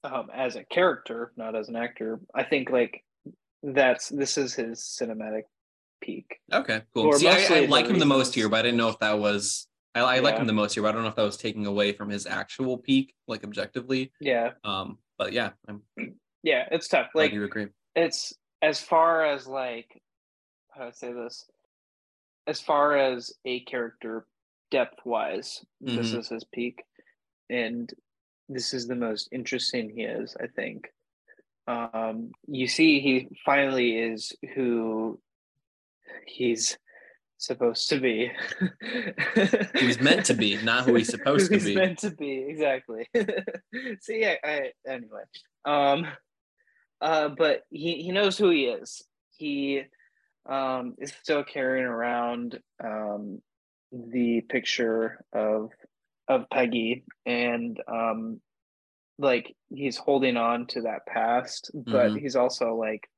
um 0.05 0.29
as 0.33 0.57
a 0.57 0.65
character 0.65 1.33
not 1.37 1.57
as 1.57 1.69
an 1.69 1.77
actor 1.77 2.21
i 2.35 2.45
think 2.45 2.71
like 2.71 3.03
that's 3.63 4.09
this 4.09 4.39
is 4.39 4.55
his 4.55 4.81
cinematic 4.81 5.43
peak. 6.01 6.41
Okay, 6.53 6.83
cool. 6.95 7.13
See, 7.13 7.29
I, 7.29 7.63
I 7.63 7.67
like 7.67 7.87
him 7.87 7.99
the 7.99 8.07
most 8.07 8.35
here, 8.35 8.49
but 8.49 8.61
I 8.61 8.63
didn't 8.63 8.79
know 8.79 8.89
if 8.89 8.99
that 9.01 9.19
was. 9.19 9.67
I, 9.95 10.01
I 10.01 10.15
yeah. 10.17 10.21
like 10.23 10.37
him 10.37 10.47
the 10.47 10.53
most 10.53 10.75
here, 10.75 10.83
but 10.83 10.91
I 10.91 10.93
don't 10.93 11.03
know 11.03 11.09
if 11.09 11.17
that 11.17 11.23
was 11.23 11.37
taking 11.37 11.67
away 11.67 11.93
from 11.93 12.09
his 12.11 12.27
actual 12.27 12.79
peak, 12.79 13.15
like 13.27 13.45
objectively. 13.45 14.13
Yeah. 14.21 14.53
Um. 14.65 14.99
But 15.19 15.33
yeah, 15.33 15.51
I'm. 15.69 15.83
Yeah, 16.43 16.65
it's 16.71 16.89
tough. 16.89 17.09
Like 17.15 17.33
you 17.33 17.45
agree. 17.45 17.67
It's 17.95 18.33
as 18.63 18.81
far 18.81 19.27
as 19.27 19.47
like 19.47 20.01
how 20.71 20.83
do 20.83 20.89
I 20.89 20.91
say 20.93 21.13
this? 21.13 21.47
As 22.47 22.61
far 22.61 22.97
as 22.97 23.33
a 23.45 23.61
character 23.61 24.27
depth 24.71 25.05
wise, 25.05 25.65
mm-hmm. 25.85 25.97
this 25.97 26.13
is 26.13 26.29
his 26.29 26.45
peak, 26.45 26.83
and 27.49 27.93
this 28.49 28.73
is 28.73 28.87
the 28.87 28.97
most 28.97 29.29
interesting 29.33 29.91
he 29.91 30.03
is. 30.03 30.37
I 30.41 30.47
think 30.47 30.89
um, 31.67 32.33
you 32.47 32.67
see 32.67 33.01
he 33.01 33.29
finally 33.45 33.99
is 33.99 34.33
who 34.55 35.21
he's 36.27 36.79
supposed 37.39 37.89
to 37.89 38.01
be. 38.01 38.31
he's 39.75 40.01
meant 40.01 40.27
to 40.27 40.35
be, 40.35 40.61
not 40.63 40.85
who 40.85 40.95
he's 40.95 41.09
supposed 41.11 41.51
he's 41.51 41.63
to 41.63 41.65
be. 41.65 41.71
He's 41.71 41.79
meant 41.79 41.99
to 42.01 42.11
be, 42.11 42.47
exactly. 42.49 43.09
See, 44.01 44.25
I, 44.25 44.39
I, 44.45 44.71
anyway. 44.87 45.23
Um, 45.65 46.07
uh, 47.01 47.29
but 47.29 47.63
he, 47.71 48.03
he 48.03 48.13
knows 48.13 48.37
who 48.37 48.51
he 48.51 48.67
is. 48.67 49.03
He 49.37 49.83
um, 50.49 50.95
is 50.99 51.13
still 51.23 51.45
carrying 51.45 51.87
around 51.87 52.59
um, 52.83 53.41
the 53.93 54.43
picture 54.43 55.25
of 55.33 55.71
of 56.29 56.49
Peggy 56.49 57.05
and 57.27 57.81
um, 57.89 58.41
like 59.19 59.57
he's 59.69 59.97
holding 59.97 60.37
on 60.37 60.67
to 60.69 60.83
that 60.83 61.05
past, 61.07 61.71
but 61.75 62.11
mm-hmm. 62.11 62.17
he's 62.17 62.37
also 62.37 62.77
like 62.77 63.09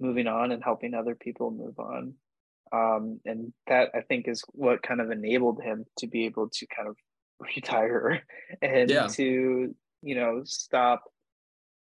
moving 0.00 0.26
on 0.26 0.50
and 0.50 0.64
helping 0.64 0.94
other 0.94 1.14
people 1.14 1.50
move 1.50 1.78
on. 1.78 2.14
Um, 2.74 3.20
and 3.24 3.52
that 3.68 3.90
I 3.94 4.00
think 4.00 4.26
is 4.26 4.42
what 4.48 4.82
kind 4.82 5.00
of 5.00 5.10
enabled 5.10 5.62
him 5.62 5.84
to 5.98 6.08
be 6.08 6.24
able 6.24 6.48
to 6.48 6.66
kind 6.66 6.88
of 6.88 6.96
retire 7.56 8.22
and 8.62 8.90
yeah. 8.90 9.06
to 9.08 9.74
you 10.02 10.14
know 10.14 10.42
stop 10.44 11.04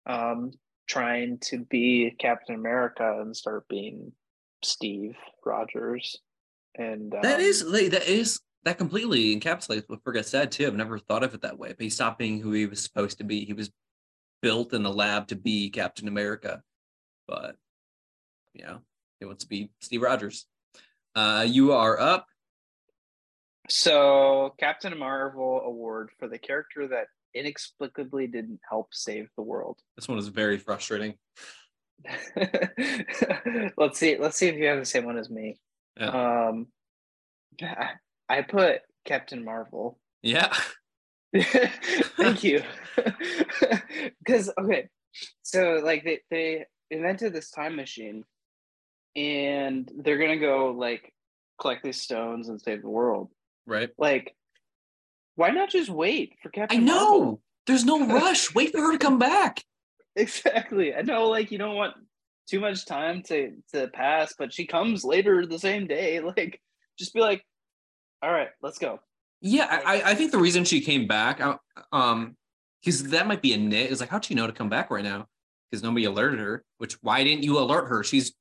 um, 0.06 0.52
trying 0.88 1.38
to 1.38 1.58
be 1.58 2.14
Captain 2.18 2.54
America 2.54 3.18
and 3.20 3.36
start 3.36 3.66
being 3.68 4.12
Steve 4.64 5.16
Rogers. 5.44 6.16
And 6.76 7.12
um, 7.14 7.22
that 7.22 7.40
is 7.40 7.68
that 7.70 8.08
is 8.08 8.40
that 8.64 8.78
completely 8.78 9.38
encapsulates 9.38 9.84
what 9.88 10.02
Frigga 10.04 10.22
said 10.22 10.52
too. 10.52 10.66
I've 10.66 10.74
never 10.74 10.98
thought 10.98 11.24
of 11.24 11.34
it 11.34 11.42
that 11.42 11.58
way. 11.58 11.68
But 11.70 11.82
he 11.82 11.90
stopped 11.90 12.18
being 12.18 12.40
who 12.40 12.52
he 12.52 12.66
was 12.66 12.82
supposed 12.82 13.18
to 13.18 13.24
be. 13.24 13.44
He 13.44 13.52
was 13.52 13.70
built 14.42 14.72
in 14.72 14.82
the 14.84 14.92
lab 14.92 15.26
to 15.28 15.36
be 15.36 15.70
Captain 15.70 16.06
America, 16.06 16.62
but 17.26 17.56
you 18.54 18.64
know 18.64 18.78
he 19.18 19.26
wants 19.26 19.42
to 19.44 19.48
be 19.48 19.70
Steve 19.80 20.02
Rogers. 20.02 20.46
Uh, 21.14 21.44
you 21.46 21.72
are 21.72 21.98
up. 21.98 22.26
So, 23.68 24.54
Captain 24.58 24.96
Marvel 24.98 25.60
award 25.64 26.10
for 26.18 26.28
the 26.28 26.38
character 26.38 26.88
that 26.88 27.08
inexplicably 27.34 28.26
didn't 28.26 28.60
help 28.68 28.88
save 28.92 29.28
the 29.36 29.42
world. 29.42 29.78
This 29.96 30.08
one 30.08 30.18
is 30.18 30.28
very 30.28 30.58
frustrating. 30.58 31.14
let's 33.76 33.98
see. 33.98 34.16
Let's 34.18 34.36
see 34.36 34.46
if 34.46 34.56
you 34.56 34.66
have 34.66 34.78
the 34.78 34.84
same 34.84 35.04
one 35.04 35.18
as 35.18 35.28
me. 35.28 35.58
Yeah. 35.98 36.46
Um, 36.48 36.68
I 38.28 38.42
put 38.42 38.80
Captain 39.04 39.44
Marvel. 39.44 39.98
Yeah. 40.22 40.54
Thank 41.36 42.42
you. 42.42 42.62
Because 44.18 44.50
okay, 44.58 44.88
so 45.42 45.80
like 45.84 46.04
they 46.04 46.20
they 46.30 46.64
invented 46.90 47.34
this 47.34 47.50
time 47.50 47.76
machine, 47.76 48.24
and 49.16 49.90
they're 49.96 50.18
gonna 50.18 50.38
go 50.38 50.70
like 50.70 51.12
collect 51.60 51.82
these 51.82 52.00
stones 52.00 52.48
and 52.48 52.60
save 52.60 52.82
the 52.82 52.88
world. 52.88 53.30
Right. 53.66 53.90
Like, 53.98 54.34
why 55.34 55.50
not 55.50 55.70
just 55.70 55.90
wait 55.90 56.34
for 56.42 56.50
Captain? 56.50 56.78
I 56.78 56.80
know. 56.82 57.10
Marvel? 57.10 57.42
There's 57.66 57.84
no 57.84 58.06
rush. 58.14 58.54
wait 58.54 58.72
for 58.72 58.80
her 58.80 58.92
to 58.92 58.98
come 58.98 59.18
back. 59.18 59.62
Exactly. 60.16 60.94
I 60.94 61.02
know. 61.02 61.28
Like 61.28 61.50
you 61.50 61.58
don't 61.58 61.76
want 61.76 61.94
too 62.48 62.60
much 62.60 62.86
time 62.86 63.22
to 63.24 63.52
to 63.74 63.88
pass, 63.88 64.34
but 64.38 64.52
she 64.52 64.66
comes 64.66 65.04
later 65.04 65.46
the 65.46 65.58
same 65.58 65.86
day. 65.86 66.20
Like, 66.36 66.60
just 66.98 67.14
be 67.14 67.20
like, 67.20 67.44
all 68.22 68.32
right, 68.32 68.48
let's 68.62 68.78
go. 68.78 68.98
Yeah, 69.40 69.66
I, 69.86 70.02
I 70.04 70.14
think 70.16 70.32
the 70.32 70.38
reason 70.38 70.64
she 70.64 70.80
came 70.80 71.06
back, 71.06 71.40
um, 71.92 72.36
because 72.82 73.04
that 73.10 73.28
might 73.28 73.40
be 73.40 73.52
a 73.52 73.56
nit. 73.56 73.92
Is 73.92 74.00
like, 74.00 74.08
how'd 74.08 74.24
she 74.24 74.34
know 74.34 74.48
to 74.48 74.52
come 74.52 74.68
back 74.68 74.90
right 74.90 75.04
now? 75.04 75.26
Because 75.70 75.84
nobody 75.84 76.06
alerted 76.06 76.40
her. 76.40 76.64
Which 76.78 76.94
why 77.02 77.22
didn't 77.22 77.44
you 77.44 77.58
alert 77.58 77.86
her? 77.86 78.02
She's 78.02 78.34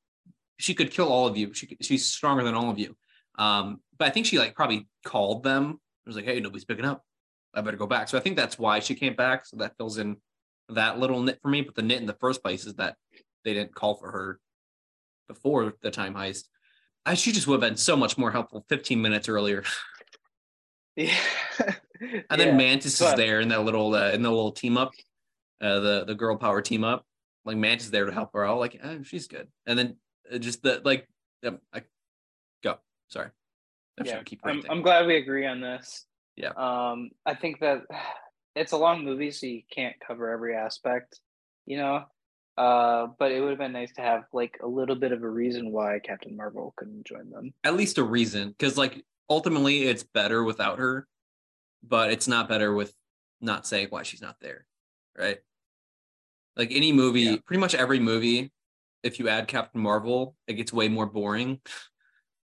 she 0.57 0.73
could 0.73 0.91
kill 0.91 1.09
all 1.09 1.27
of 1.27 1.37
you. 1.37 1.53
She 1.53 1.77
she's 1.81 2.05
stronger 2.05 2.43
than 2.43 2.55
all 2.55 2.69
of 2.69 2.79
you. 2.79 2.95
Um, 3.37 3.81
but 3.97 4.07
I 4.07 4.11
think 4.11 4.25
she 4.25 4.39
like 4.39 4.55
probably 4.55 4.87
called 5.05 5.43
them. 5.43 5.79
It 6.05 6.09
was 6.09 6.15
like, 6.15 6.25
hey, 6.25 6.39
nobody's 6.39 6.65
picking 6.65 6.85
up. 6.85 7.03
I 7.53 7.61
better 7.61 7.77
go 7.77 7.87
back. 7.87 8.07
So 8.07 8.17
I 8.17 8.21
think 8.21 8.35
that's 8.35 8.59
why 8.59 8.79
she 8.79 8.95
came 8.95 9.15
back. 9.15 9.45
So 9.45 9.57
that 9.57 9.75
fills 9.77 9.97
in 9.97 10.17
that 10.69 10.99
little 10.99 11.21
nit 11.21 11.39
for 11.41 11.49
me. 11.49 11.61
But 11.61 11.75
the 11.75 11.81
nit 11.81 11.99
in 11.99 12.07
the 12.07 12.17
first 12.19 12.43
place 12.43 12.65
is 12.65 12.75
that 12.75 12.95
they 13.43 13.53
didn't 13.53 13.75
call 13.75 13.95
for 13.95 14.11
her 14.11 14.39
before 15.27 15.73
the 15.81 15.91
time 15.91 16.13
heist. 16.13 16.45
I, 17.05 17.13
she 17.13 17.31
just 17.31 17.47
would 17.47 17.61
have 17.61 17.69
been 17.69 17.77
so 17.77 17.95
much 17.95 18.17
more 18.17 18.31
helpful 18.31 18.65
15 18.69 19.01
minutes 19.01 19.29
earlier. 19.29 19.63
Yeah. 20.99 21.13
and 22.01 22.41
then 22.41 22.47
yeah, 22.47 22.55
Mantis 22.55 22.97
but... 22.97 23.09
is 23.09 23.15
there 23.17 23.39
in 23.39 23.49
that 23.49 23.63
little 23.63 23.93
uh, 23.93 24.09
in 24.09 24.23
the 24.23 24.31
little 24.31 24.51
team 24.51 24.79
up, 24.79 24.93
uh, 25.61 25.79
the 25.79 26.05
the 26.07 26.15
girl 26.15 26.35
power 26.37 26.59
team 26.59 26.83
up. 26.83 27.05
Like 27.45 27.55
Mantis 27.55 27.85
is 27.85 27.91
there 27.91 28.05
to 28.05 28.11
help 28.11 28.33
her 28.33 28.43
out. 28.43 28.57
Like 28.57 28.79
eh, 28.81 28.97
she's 29.03 29.27
good. 29.27 29.47
And 29.67 29.77
then 29.77 29.97
just 30.39 30.63
the 30.63 30.81
like, 30.83 31.07
um, 31.45 31.59
I 31.73 31.83
go. 32.63 32.77
Sorry. 33.09 33.29
I 33.99 34.03
yeah, 34.05 34.21
keep 34.23 34.41
I'm, 34.43 34.61
I'm 34.69 34.81
glad 34.81 35.07
we 35.07 35.17
agree 35.17 35.45
on 35.45 35.59
this. 35.59 36.05
Yeah. 36.35 36.49
Um, 36.49 37.09
I 37.25 37.33
think 37.33 37.59
that 37.59 37.81
it's 38.55 38.71
a 38.71 38.77
long 38.77 39.03
movie, 39.03 39.31
so 39.31 39.47
you 39.47 39.61
can't 39.71 39.95
cover 40.05 40.29
every 40.29 40.55
aspect, 40.55 41.19
you 41.65 41.77
know. 41.77 42.03
Uh, 42.57 43.07
but 43.19 43.31
it 43.31 43.39
would 43.39 43.51
have 43.51 43.59
been 43.59 43.71
nice 43.71 43.93
to 43.93 44.01
have 44.01 44.23
like 44.33 44.57
a 44.63 44.67
little 44.67 44.95
bit 44.95 45.11
of 45.11 45.21
a 45.21 45.29
reason 45.29 45.71
why 45.71 45.99
Captain 46.03 46.35
Marvel 46.35 46.73
couldn't 46.75 47.05
join 47.05 47.29
them. 47.29 47.53
At 47.63 47.75
least 47.75 47.99
a 47.99 48.03
reason, 48.03 48.49
because 48.49 48.77
like 48.77 49.03
ultimately 49.29 49.83
it's 49.83 50.03
better 50.03 50.43
without 50.43 50.79
her, 50.79 51.07
but 51.83 52.11
it's 52.11 52.27
not 52.27 52.49
better 52.49 52.73
with 52.73 52.93
not 53.41 53.67
saying 53.67 53.87
why 53.91 54.01
she's 54.01 54.23
not 54.23 54.37
there, 54.41 54.65
right? 55.15 55.37
Like 56.55 56.71
any 56.71 56.91
movie, 56.91 57.21
yeah. 57.21 57.35
pretty 57.45 57.59
much 57.59 57.75
every 57.75 57.99
movie, 57.99 58.51
if 59.03 59.19
you 59.19 59.29
add 59.29 59.47
Captain 59.47 59.81
Marvel, 59.81 60.35
it 60.47 60.53
gets 60.53 60.73
way 60.73 60.87
more 60.87 61.05
boring. 61.05 61.59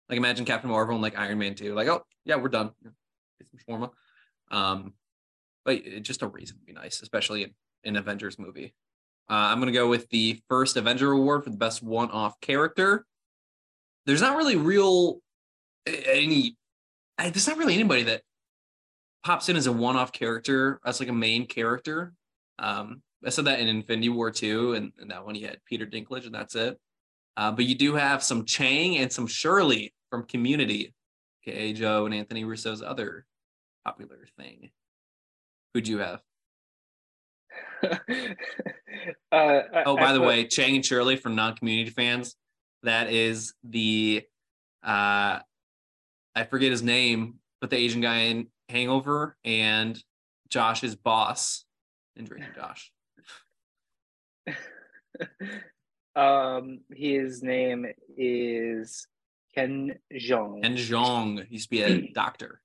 Like 0.10 0.18
imagine 0.18 0.46
Captain 0.46 0.70
Marvel 0.70 0.96
and 0.96 1.02
like 1.02 1.18
Iron 1.18 1.38
Man 1.38 1.56
2. 1.56 1.74
Like, 1.74 1.88
oh 1.88 2.04
yeah, 2.26 2.36
we're 2.36 2.50
done. 2.50 2.72
Get 2.84 3.48
some 3.50 3.60
shawarma. 3.80 3.92
Um, 4.52 4.94
but 5.64 5.76
it, 5.76 6.02
just 6.02 6.22
a 6.22 6.28
reason 6.28 6.58
would 6.58 6.66
be 6.66 6.74
nice, 6.74 7.02
especially 7.02 7.44
in 7.44 7.52
an 7.86 7.96
Avengers 7.96 8.38
movie. 8.38 8.74
Uh, 9.30 9.50
I'm 9.50 9.60
gonna 9.60 9.72
go 9.72 9.88
with 9.88 10.10
the 10.10 10.42
first 10.50 10.76
Avenger 10.76 11.12
award 11.12 11.44
for 11.44 11.50
the 11.50 11.58
best 11.58 11.82
one-off 11.82 12.40
character. 12.42 13.06
There's 14.06 14.22
not 14.22 14.36
really 14.36 14.58
real 14.58 15.22
any. 15.86 16.58
There's 17.18 17.48
not 17.48 17.58
really 17.58 17.76
anybody 17.76 18.04
that 18.04 18.24
pops 19.24 19.48
in 19.48 19.56
as 19.56 19.68
a 19.68 19.72
one-off 19.72 20.12
character 20.12 20.80
as 20.86 21.00
like 21.00 21.10
a 21.10 21.14
main 21.14 21.46
character. 21.46 22.14
Um, 22.60 23.02
I 23.26 23.30
said 23.30 23.46
that 23.46 23.60
in 23.60 23.68
Infinity 23.68 24.10
War 24.10 24.32
2, 24.32 24.74
and, 24.74 24.92
and 25.00 25.12
that 25.12 25.26
one 25.26 25.36
you 25.36 25.48
had 25.48 25.60
Peter 25.66 25.86
Dinklage, 25.86 26.26
and 26.26 26.34
that's 26.34 26.56
it. 26.56 26.78
Uh, 27.38 27.52
but 27.52 27.66
you 27.66 27.76
do 27.76 27.94
have 27.96 28.24
some 28.24 28.46
Chang 28.46 28.98
and 28.98 29.12
some 29.12 29.28
Shirley 29.28 29.94
from 30.10 30.24
Community, 30.24 30.94
aka 31.46 31.74
Joe 31.74 32.06
and 32.06 32.14
Anthony 32.14 32.44
Russo's 32.44 32.82
other 32.82 33.26
popular 33.86 34.28
thing. 34.38 34.72
Who'd 35.74 35.88
you 35.88 36.00
have? 36.00 36.22
uh, 37.84 37.90
oh, 39.32 39.96
by 39.96 40.10
I 40.10 40.14
the 40.14 40.20
put... 40.20 40.28
way, 40.28 40.48
Chang 40.48 40.76
and 40.76 40.86
Shirley 40.86 41.16
from 41.16 41.36
non-community 41.36 41.92
fans. 41.92 42.36
That 42.84 43.12
is 43.12 43.54
the 43.64 44.24
uh 44.84 45.40
I 46.34 46.44
forget 46.46 46.72
his 46.72 46.82
name, 46.82 47.36
but 47.60 47.70
the 47.70 47.78
Asian 47.78 48.02
guy 48.02 48.20
in 48.22 48.48
Hangover 48.70 49.38
and 49.44 50.02
Josh's 50.50 50.96
boss 50.96 51.66
in 52.16 52.26
Drake 52.26 52.44
and 52.44 52.56
Josh. 52.56 52.92
um 56.16 56.82
his 56.94 57.42
name 57.42 57.86
is 58.18 59.08
Ken 59.56 59.96
Jeong. 60.14 60.62
Ken 60.62 60.76
Jeong. 60.76 61.46
He 61.48 61.56
used 61.56 61.66
to 61.66 61.70
be 61.70 61.84
a 61.84 62.08
doctor. 62.14 62.62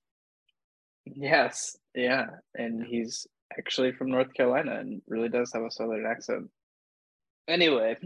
Yes, 1.05 1.77
yeah, 1.95 2.27
and 2.55 2.83
he's 2.83 3.27
actually 3.57 3.93
from 3.93 4.09
North 4.09 4.33
Carolina 4.33 4.79
and 4.79 5.01
really 5.07 5.29
does 5.29 5.51
have 5.53 5.63
a 5.63 5.71
southern 5.71 6.05
accent. 6.05 6.49
Anyway, 7.47 7.97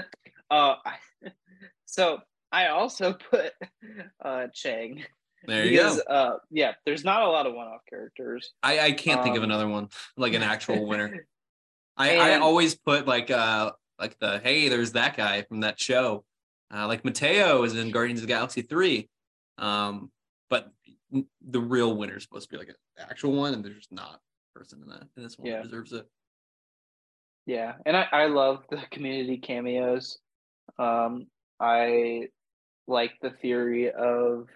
uh, 0.50 0.74
so 1.86 2.18
I 2.52 2.68
also 2.68 3.14
put 3.14 3.52
uh 4.24 4.46
Chang. 4.54 5.04
There 5.46 5.64
you 5.64 5.70
because, 5.70 6.02
go. 6.06 6.12
Uh, 6.12 6.36
yeah, 6.50 6.72
there's 6.84 7.02
not 7.02 7.22
a 7.22 7.28
lot 7.28 7.46
of 7.46 7.54
one-off 7.54 7.80
characters. 7.88 8.52
I 8.62 8.80
I 8.80 8.92
can't 8.92 9.20
um, 9.20 9.24
think 9.24 9.36
of 9.36 9.42
um, 9.42 9.50
another 9.50 9.68
one 9.68 9.88
like 10.16 10.34
an 10.34 10.42
actual 10.42 10.86
winner. 10.86 11.26
I 11.96 12.10
and, 12.10 12.22
I 12.22 12.38
always 12.38 12.74
put 12.74 13.06
like 13.06 13.30
uh 13.30 13.72
like 14.00 14.18
the 14.18 14.40
hey, 14.42 14.68
there's 14.68 14.92
that 14.92 15.16
guy 15.16 15.42
from 15.42 15.60
that 15.60 15.78
show. 15.78 16.24
Uh, 16.72 16.86
like 16.86 17.04
Mateo 17.04 17.62
is 17.64 17.76
in 17.76 17.90
Guardians 17.90 18.20
of 18.20 18.26
the 18.26 18.32
Galaxy 18.32 18.62
three. 18.62 19.08
Um, 19.58 20.10
but 20.48 20.70
the 21.46 21.60
real 21.60 21.96
winner 21.96 22.16
is 22.16 22.22
supposed 22.22 22.48
to 22.48 22.52
be 22.52 22.58
like 22.58 22.68
an 22.68 22.74
actual 22.98 23.32
one, 23.32 23.54
and 23.54 23.64
there's 23.64 23.76
just 23.76 23.92
not 23.92 24.20
a 24.54 24.58
person 24.58 24.80
in 24.82 24.88
that. 24.88 25.02
And 25.16 25.24
this 25.24 25.38
one 25.38 25.48
yeah. 25.48 25.62
deserves 25.62 25.92
it. 25.92 26.06
Yeah, 27.46 27.74
and 27.86 27.96
I, 27.96 28.06
I 28.12 28.26
love 28.26 28.64
the 28.70 28.80
community 28.90 29.38
cameos. 29.38 30.18
Um, 30.78 31.26
I 31.58 32.28
like 32.86 33.12
the 33.22 33.30
theory 33.30 33.90
of 33.90 34.46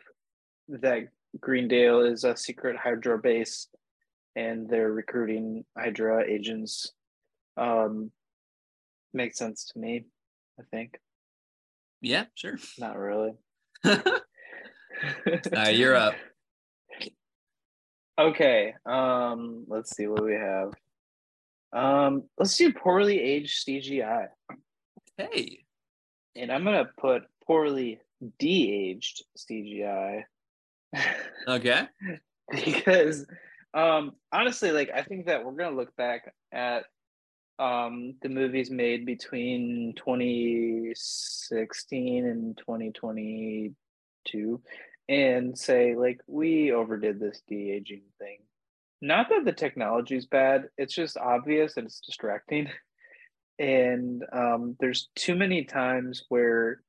that 0.69 1.09
Greendale 1.41 2.03
is 2.03 2.25
a 2.25 2.37
secret 2.37 2.77
Hydra 2.77 3.19
base, 3.19 3.69
and 4.37 4.69
they're 4.69 4.93
recruiting 4.93 5.65
Hydra 5.77 6.25
agents. 6.25 6.93
Um, 7.57 8.11
makes 9.15 9.39
sense 9.39 9.65
to 9.73 9.79
me. 9.79 10.07
I 10.59 10.63
think. 10.71 10.99
Yeah, 12.01 12.27
sure. 12.35 12.59
Not 12.79 12.99
really. 12.99 13.33
uh, 13.85 15.69
you're 15.71 15.97
up. 15.97 16.15
Okay. 18.19 18.75
Um, 18.87 19.65
let's 19.69 19.97
see 19.97 20.07
what 20.07 20.25
we 20.25 20.35
have. 20.35 20.73
Um, 21.73 22.25
let's 22.39 22.57
do 22.57 22.73
poorly 22.73 23.21
aged 23.21 23.67
CGI. 23.67 24.29
Hey. 25.17 25.65
And 26.37 26.53
I'm 26.53 26.65
gonna 26.65 26.89
put 27.01 27.23
poorly 27.47 28.01
de-aged 28.39 29.25
CGI. 29.39 30.25
Okay. 31.49 31.89
because 32.51 33.27
um 33.75 34.13
honestly, 34.33 34.71
like 34.71 34.91
I 34.95 35.03
think 35.03 35.27
that 35.27 35.45
we're 35.45 35.53
gonna 35.53 35.77
look 35.77 35.95
back 35.97 36.33
at 36.53 36.85
um 37.59 38.15
the 38.23 38.29
movies 38.29 38.71
made 38.71 39.05
between 39.07 39.95
2016 39.97 42.27
and 42.27 42.57
2022 42.59 44.61
and 45.09 45.59
say 45.59 45.95
like 45.95 46.21
we 46.27 46.73
overdid 46.73 47.21
this 47.21 47.43
de-aging 47.47 48.03
thing. 48.19 48.39
Not 49.01 49.29
that 49.29 49.45
the 49.45 49.53
technology 49.53 50.17
is 50.17 50.27
bad 50.27 50.69
it's 50.79 50.95
just 50.95 51.17
obvious 51.17 51.77
and 51.77 51.87
it's 51.87 52.01
distracting. 52.01 52.69
And 53.57 54.25
um, 54.33 54.75
there's 54.81 55.11
too 55.15 55.37
many 55.37 55.63
times 55.63 56.25
where 56.29 56.81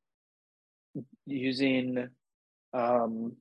using 1.26 2.10
um, 2.74 3.34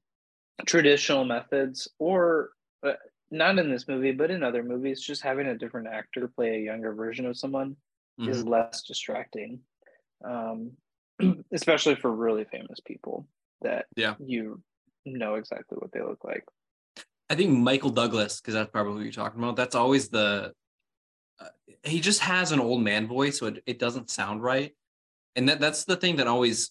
traditional 0.66 1.24
methods 1.24 1.88
or 1.98 2.50
uh, 2.87 2.92
not 3.35 3.59
in 3.59 3.70
this 3.70 3.88
movie 3.88 4.12
but 4.12 4.31
in 4.31 4.42
other 4.42 4.62
movies 4.62 5.01
just 5.01 5.23
having 5.23 5.49
a 5.49 5.59
different 5.59 5.88
actor 5.88 6.29
play 6.29 6.57
a 6.57 6.64
younger 6.64 6.94
version 6.94 7.27
of 7.27 7.37
someone 7.37 7.77
mm-hmm. 8.20 8.31
is 8.31 8.44
less 8.44 8.83
distracting 8.83 9.61
um, 10.25 10.73
especially 11.53 11.94
for 11.94 12.11
really 12.11 12.44
famous 12.44 12.81
people 12.81 13.27
that 13.61 13.87
yeah 13.97 14.14
you 14.18 14.62
know 15.07 15.35
exactly 15.35 15.77
what 15.79 15.92
they 15.92 16.01
look 16.01 16.25
like. 16.25 16.44
I 17.31 17.35
think 17.35 17.51
Michael 17.51 17.90
Douglas, 17.90 18.40
because 18.40 18.55
that's 18.55 18.70
probably 18.70 18.94
what 18.94 19.03
you're 19.03 19.12
talking 19.12 19.42
about. 19.42 19.57
That's 19.57 19.75
always 19.75 20.09
the 20.09 20.53
uh, 21.40 21.49
he 21.83 22.01
just 22.01 22.20
has 22.20 22.53
an 22.53 22.61
old 22.61 22.83
man 22.83 23.07
voice, 23.07 23.38
so 23.38 23.47
it, 23.47 23.62
it 23.66 23.79
doesn't 23.79 24.11
sound 24.11 24.42
right, 24.42 24.73
and 25.37 25.49
that 25.49 25.61
that's 25.61 25.85
the 25.85 25.97
thing 25.97 26.16
that 26.16 26.27
always 26.27 26.70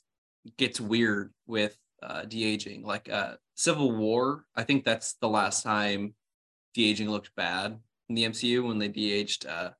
gets 0.58 0.80
weird 0.80 1.34
with 1.48 1.78
uh, 2.02 2.24
de 2.24 2.44
aging. 2.44 2.84
Like 2.84 3.10
uh, 3.10 3.36
Civil 3.56 3.92
War, 3.92 4.46
I 4.56 4.64
think 4.64 4.84
that's 4.84 5.16
the 5.22 5.30
last 5.30 5.64
time 5.64 6.14
de 6.74 6.90
aging 6.90 7.10
looked 7.10 7.36
bad 7.36 7.78
in 8.10 8.16
the 8.16 8.24
MCU 8.24 8.68
when 8.68 8.78
they 8.78 8.88
de 8.88 9.12
aged 9.12 9.46
uh, 9.46 9.72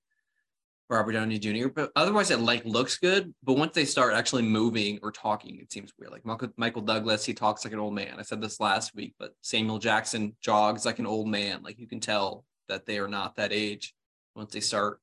Robert 0.90 1.14
Downey 1.14 1.40
Jr. 1.40 1.70
But 1.70 1.92
otherwise, 1.96 2.32
it 2.32 2.40
like 2.40 2.66
looks 2.66 2.98
good. 2.98 3.34
But 3.44 3.58
once 3.58 3.74
they 3.74 3.86
start 3.86 4.14
actually 4.14 4.44
moving 4.44 5.00
or 5.02 5.12
talking, 5.12 5.60
it 5.60 5.72
seems 5.72 5.92
weird. 5.98 6.12
Like 6.12 6.26
Michael, 6.26 6.50
Michael 6.58 6.82
Douglas, 6.82 7.26
he 7.26 7.34
talks 7.34 7.64
like 7.64 7.74
an 7.74 7.80
old 7.80 7.96
man. 7.96 8.16
I 8.18 8.22
said 8.22 8.42
this 8.42 8.60
last 8.60 8.96
week, 8.96 9.16
but 9.18 9.36
Samuel 9.42 9.80
Jackson 9.80 10.36
jogs 10.42 10.86
like 10.86 11.00
an 11.00 11.08
old 11.08 11.28
man. 11.28 11.64
Like 11.64 11.80
you 11.80 11.88
can 11.88 12.00
tell 12.00 12.46
that 12.70 12.86
they 12.86 13.00
are 13.00 13.08
not 13.08 13.36
that 13.36 13.52
age 13.52 13.94
once 14.36 14.54
they 14.54 14.60
start 14.60 15.00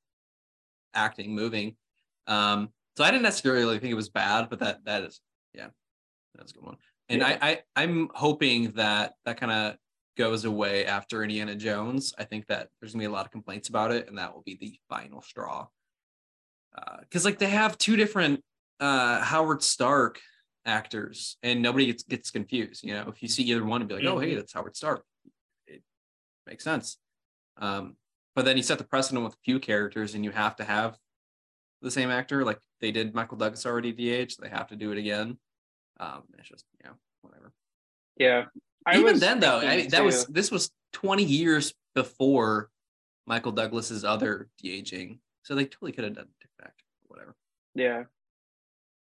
acting, 0.94 1.35
moving. 1.35 1.76
Um, 2.26 2.70
so 2.96 3.05
I 3.05 3.11
didn't 3.11 3.22
necessarily 3.22 3.79
think 3.79 3.90
it 3.90 3.96
was 3.96 4.09
bad, 4.09 4.48
but 4.50 4.61
that 4.61 4.85
that 4.85 5.05
is 5.05 5.20
yeah, 5.55 5.68
that's 6.35 6.53
a 6.53 6.55
good 6.55 6.64
one. 6.64 6.76
And 7.09 7.20
yeah. 7.20 7.38
I, 7.40 7.50
I 7.50 7.61
I'm 7.76 8.11
hoping 8.14 8.72
that 8.72 9.14
that 9.24 9.40
kind 9.40 9.53
of 9.53 9.76
goes 10.20 10.44
away 10.44 10.85
after 10.85 11.22
Indiana 11.22 11.56
Jones. 11.56 12.12
I 12.18 12.24
think 12.24 12.46
that 12.48 12.68
there's 12.78 12.92
gonna 12.92 13.00
be 13.00 13.06
a 13.06 13.11
lot 13.11 13.24
of 13.24 13.33
complaints 13.33 13.70
about 13.70 13.90
it, 13.90 14.06
and 14.06 14.18
that 14.18 14.35
will 14.35 14.42
be 14.42 14.59
the 14.61 14.78
final 14.90 15.22
straw 15.22 15.66
because 17.00 17.24
uh, 17.24 17.28
like 17.30 17.38
they 17.38 17.48
have 17.48 17.78
two 17.78 17.96
different 17.96 18.44
uh, 18.80 19.22
Howard 19.22 19.62
Stark 19.62 20.20
actors, 20.66 21.38
and 21.42 21.62
nobody 21.62 21.87
gets 21.87 22.02
gets 22.02 22.30
confused. 22.30 22.85
You 22.85 22.92
know, 22.92 23.09
if 23.09 23.22
you 23.22 23.28
see 23.28 23.44
either 23.44 23.64
one 23.64 23.80
and 23.80 23.88
be 23.88 23.94
like. 23.94 24.04
"Oh, 24.04 24.18
hey, 24.18 24.28
mm-hmm. 24.28 24.37
that's 24.37 24.52
Howard 24.52 24.76
Stark," 24.76 25.04
it 25.66 25.83
makes 26.46 26.64
sense. 26.64 26.98
Um, 27.56 27.96
but 28.37 28.44
then 28.44 28.59
you 28.59 28.62
set 28.62 28.76
the 28.76 28.85
precedent 28.85 29.24
with 29.24 29.33
a 29.33 29.42
few 29.42 29.59
characters, 29.59 30.14
and 30.14 30.22
you 30.22 30.33
have 30.33 30.56
to 30.56 30.64
have 30.64 30.98
the 31.80 31.90
same 31.90 32.11
actor. 32.11 32.44
Like 32.44 32.59
they 32.83 32.92
did 32.92 33.14
Michael 33.14 33.38
Douglas 33.38 33.64
already 33.64 33.92
DH, 33.92 34.37
they 34.38 34.50
have 34.50 34.68
to 34.68 34.76
do 34.76 34.92
it 34.92 34.98
again. 34.98 35.38
Um, 35.98 36.24
it's 36.38 36.48
just 36.48 36.66
you 36.78 36.90
know 36.90 36.96
whatever. 37.22 37.52
Yeah. 38.18 38.44
I 38.87 38.99
Even 38.99 39.19
then, 39.19 39.40
though, 39.40 39.59
I, 39.59 39.87
that 39.88 40.05
was 40.05 40.27
this 40.27 40.51
was 40.51 40.71
20 40.93 41.23
years 41.23 41.75
before 41.95 42.71
Michael 43.27 43.53
Douglas's 43.53 44.05
other 44.05 44.49
de-aging, 44.59 45.21
so 45.43 45.55
they 45.55 45.64
totally 45.64 45.93
could 45.93 46.05
have 46.05 46.14
done 46.14 46.29
actor, 46.61 46.85
whatever. 47.07 47.37
Yeah, 47.75 48.05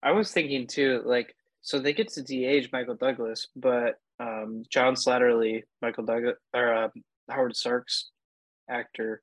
I 0.01 0.11
was 0.11 0.31
thinking 0.31 0.67
too, 0.67 1.01
like, 1.05 1.35
so 1.61 1.79
they 1.79 1.93
get 1.93 2.09
to 2.13 2.23
de-age 2.23 2.69
Michael 2.71 2.95
Douglas, 2.95 3.47
but 3.55 3.99
um, 4.19 4.63
John 4.69 4.95
Slattery, 4.95 5.63
Michael 5.81 6.05
Douglas, 6.05 6.35
or 6.53 6.73
uh, 6.73 6.89
Howard 7.29 7.55
Stark's 7.55 8.09
actor, 8.69 9.21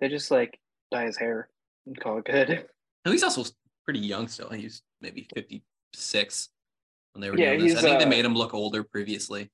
they 0.00 0.08
just 0.08 0.30
like 0.30 0.58
dye 0.90 1.06
his 1.06 1.16
hair 1.16 1.48
and 1.86 1.98
call 1.98 2.18
it 2.18 2.24
good. 2.24 2.66
And 3.06 3.12
he's 3.12 3.22
also 3.22 3.44
pretty 3.84 4.00
young 4.00 4.28
still. 4.28 4.48
He's 4.48 4.80
maybe 5.02 5.28
56 5.34 6.48
when 7.12 7.20
they 7.20 7.30
were 7.30 7.38
yeah, 7.38 7.54
doing 7.54 7.68
this. 7.68 7.78
I 7.78 7.82
think 7.82 7.96
uh, 7.96 7.98
they 7.98 8.06
made 8.06 8.24
him 8.24 8.34
look 8.34 8.54
older 8.54 8.82
previously. 8.82 9.50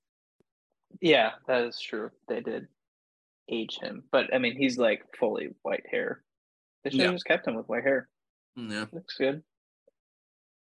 Yeah, 1.00 1.30
that 1.46 1.64
is 1.64 1.80
true. 1.80 2.10
They 2.28 2.40
did 2.40 2.68
age 3.50 3.78
him, 3.80 4.04
but 4.12 4.32
I 4.34 4.38
mean, 4.38 4.56
he's 4.56 4.78
like 4.78 5.02
fully 5.18 5.50
white 5.62 5.84
hair. 5.90 6.22
They 6.84 6.90
should 6.90 7.00
have 7.00 7.12
just 7.12 7.26
kept 7.26 7.46
him 7.46 7.54
with 7.54 7.68
white 7.68 7.84
hair. 7.84 8.08
Yeah, 8.56 8.86
looks 8.92 9.16
good. 9.16 9.42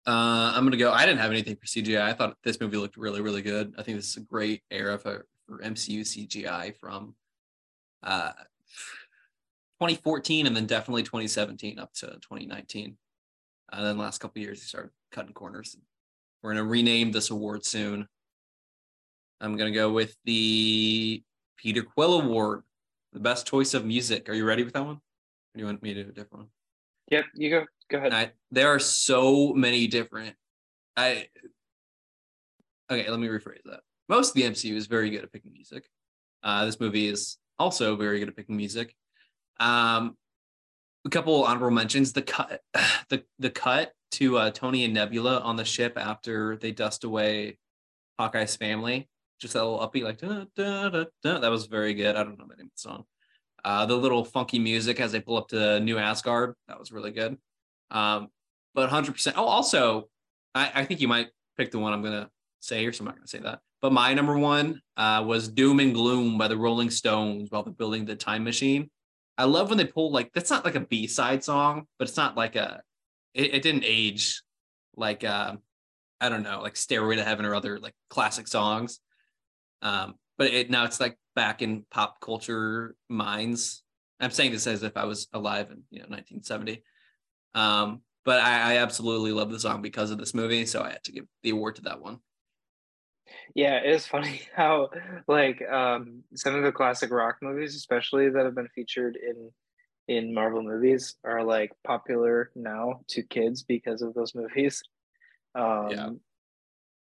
Uh, 0.07 0.53
I'm 0.55 0.63
gonna 0.63 0.77
go. 0.77 0.91
I 0.91 1.05
didn't 1.05 1.19
have 1.19 1.31
anything 1.31 1.55
for 1.55 1.65
CGI. 1.65 2.01
I 2.01 2.13
thought 2.13 2.37
this 2.43 2.59
movie 2.59 2.77
looked 2.77 2.97
really, 2.97 3.21
really 3.21 3.41
good. 3.41 3.73
I 3.77 3.83
think 3.83 3.97
this 3.97 4.09
is 4.09 4.17
a 4.17 4.21
great 4.21 4.63
era 4.71 4.97
for, 4.97 5.27
for 5.47 5.59
MCU 5.59 6.01
CGI 6.01 6.75
from 6.79 7.15
uh, 8.03 8.31
2014 9.79 10.47
and 10.47 10.55
then 10.55 10.65
definitely 10.65 11.03
2017 11.03 11.79
up 11.79 11.93
to 11.95 12.07
2019. 12.07 12.97
And 13.71 13.85
then 13.85 13.97
the 13.97 14.03
last 14.03 14.19
couple 14.19 14.41
years, 14.41 14.61
he 14.61 14.67
started 14.67 14.91
cutting 15.11 15.33
corners. 15.33 15.77
We're 16.41 16.53
gonna 16.53 16.63
rename 16.63 17.11
this 17.11 17.29
award 17.29 17.65
soon. 17.65 18.07
I'm 19.41 19.55
gonna 19.55 19.71
go 19.71 19.91
with 19.91 20.15
the 20.25 21.23
Peter 21.57 21.83
Quill 21.83 22.21
Award, 22.21 22.63
the 23.13 23.19
best 23.19 23.47
choice 23.47 23.73
of 23.73 23.85
music. 23.85 24.29
Are 24.29 24.33
you 24.33 24.45
ready 24.45 24.63
with 24.63 24.73
that 24.73 24.85
one? 24.85 24.95
Or 24.95 25.55
do 25.55 25.59
you 25.59 25.65
want 25.65 25.81
me 25.81 25.93
to 25.93 26.03
do 26.03 26.09
a 26.09 26.13
different 26.13 26.43
one? 26.43 26.47
Yep, 27.11 27.25
you 27.35 27.49
go. 27.49 27.65
Go 27.89 27.97
ahead. 27.97 28.13
I, 28.13 28.31
there 28.51 28.69
are 28.69 28.79
so 28.79 29.53
many 29.53 29.87
different. 29.87 30.35
I 30.95 31.27
okay. 32.89 33.09
Let 33.09 33.19
me 33.19 33.27
rephrase 33.27 33.63
that. 33.65 33.81
Most 34.07 34.29
of 34.29 34.35
the 34.35 34.43
MCU 34.43 34.75
is 34.75 34.87
very 34.87 35.09
good 35.09 35.23
at 35.23 35.31
picking 35.31 35.53
music. 35.53 35.89
Uh, 36.43 36.65
this 36.65 36.79
movie 36.79 37.07
is 37.07 37.37
also 37.57 37.95
very 37.95 38.19
good 38.19 38.29
at 38.29 38.35
picking 38.35 38.57
music. 38.57 38.95
Um, 39.59 40.17
a 41.05 41.09
couple 41.09 41.43
honorable 41.43 41.71
mentions: 41.71 42.13
the 42.13 42.21
cut, 42.21 42.61
the 43.09 43.23
the 43.39 43.49
cut 43.49 43.93
to 44.11 44.37
uh, 44.37 44.51
Tony 44.51 44.85
and 44.85 44.93
Nebula 44.93 45.39
on 45.39 45.55
the 45.55 45.65
ship 45.65 45.97
after 45.97 46.57
they 46.57 46.71
dust 46.71 47.03
away 47.03 47.57
Hawkeye's 48.19 48.55
family. 48.55 49.09
Just 49.39 49.53
that 49.53 49.63
little 49.63 49.79
upbeat, 49.79 50.03
like 50.03 50.17
da, 50.17 50.45
da, 50.55 50.89
da, 50.89 51.05
da. 51.23 51.39
that 51.39 51.51
was 51.51 51.65
very 51.65 51.93
good. 51.93 52.15
I 52.15 52.23
don't 52.23 52.37
know 52.37 52.45
the 52.47 52.55
name 52.55 52.67
of 52.67 52.71
the 52.71 52.89
song. 52.89 53.05
Uh, 53.63 53.85
the 53.85 53.95
little 53.95 54.23
funky 54.23 54.59
music 54.59 54.99
as 54.99 55.11
they 55.11 55.19
pull 55.19 55.37
up 55.37 55.49
to 55.49 55.79
New 55.79 55.97
Asgard, 55.97 56.55
that 56.67 56.79
was 56.79 56.91
really 56.91 57.11
good. 57.11 57.37
Um, 57.91 58.27
but 58.73 58.89
100%. 58.89 59.33
Oh, 59.35 59.45
also, 59.45 60.09
I, 60.53 60.71
I 60.75 60.85
think 60.85 61.01
you 61.01 61.07
might 61.07 61.29
pick 61.57 61.71
the 61.71 61.79
one 61.79 61.93
I'm 61.93 62.01
gonna 62.01 62.29
say 62.59 62.79
here, 62.79 62.93
so 62.93 63.01
I'm 63.01 63.05
not 63.05 63.15
gonna 63.15 63.27
say 63.27 63.39
that. 63.39 63.59
But 63.81 63.93
my 63.93 64.13
number 64.13 64.37
one 64.37 64.81
uh, 64.97 65.23
was 65.25 65.47
"Doom 65.47 65.79
and 65.79 65.93
Gloom" 65.93 66.37
by 66.37 66.47
the 66.47 66.57
Rolling 66.57 66.89
Stones 66.89 67.49
while 67.49 67.63
they're 67.63 67.73
building 67.73 68.05
the 68.05 68.15
time 68.15 68.43
machine. 68.43 68.89
I 69.37 69.45
love 69.45 69.69
when 69.69 69.77
they 69.77 69.85
pull 69.85 70.11
like 70.11 70.31
that's 70.33 70.49
not 70.49 70.65
like 70.65 70.75
a 70.75 70.81
B 70.81 71.07
side 71.07 71.43
song, 71.43 71.85
but 71.97 72.07
it's 72.07 72.17
not 72.17 72.35
like 72.35 72.55
a 72.55 72.81
it, 73.33 73.53
it 73.55 73.61
didn't 73.61 73.85
age 73.85 74.41
like 74.95 75.23
uh, 75.23 75.55
I 76.19 76.29
don't 76.29 76.43
know 76.43 76.61
like 76.61 76.75
Stairway 76.75 77.15
to 77.15 77.23
Heaven 77.23 77.45
or 77.45 77.55
other 77.55 77.79
like 77.79 77.93
classic 78.09 78.47
songs. 78.47 78.99
Um, 79.81 80.15
but 80.37 80.51
it 80.51 80.69
now 80.69 80.85
it's 80.85 80.99
like 80.99 81.17
back 81.35 81.61
in 81.61 81.85
pop 81.91 82.19
culture 82.21 82.95
minds. 83.09 83.83
I'm 84.19 84.31
saying 84.31 84.51
this 84.51 84.67
as 84.67 84.83
if 84.83 84.97
I 84.97 85.05
was 85.05 85.27
alive 85.33 85.71
in 85.71 85.83
you 85.89 85.99
know 85.99 86.07
1970. 86.09 86.83
Um, 87.55 88.01
but 88.25 88.39
I, 88.39 88.73
I 88.73 88.77
absolutely 88.77 89.31
love 89.31 89.51
the 89.51 89.59
song 89.59 89.81
because 89.81 90.11
of 90.11 90.17
this 90.17 90.33
movie, 90.33 90.65
so 90.65 90.81
I 90.81 90.91
had 90.91 91.03
to 91.05 91.11
give 91.11 91.25
the 91.43 91.51
award 91.51 91.75
to 91.75 91.81
that 91.83 92.01
one. 92.01 92.19
Yeah, 93.55 93.77
it 93.77 93.93
is 93.93 94.05
funny 94.05 94.41
how 94.55 94.89
like 95.27 95.61
um, 95.69 96.23
some 96.35 96.55
of 96.55 96.63
the 96.63 96.71
classic 96.71 97.11
rock 97.11 97.37
movies, 97.41 97.75
especially 97.75 98.29
that 98.29 98.45
have 98.45 98.55
been 98.55 98.69
featured 98.75 99.17
in 99.17 99.51
in 100.07 100.33
Marvel 100.33 100.63
movies, 100.63 101.15
are 101.23 101.43
like 101.43 101.71
popular 101.85 102.51
now 102.55 103.01
to 103.09 103.23
kids 103.23 103.63
because 103.63 104.01
of 104.01 104.13
those 104.13 104.33
movies. 104.35 104.81
Um, 105.55 105.89
yeah. 105.89 106.09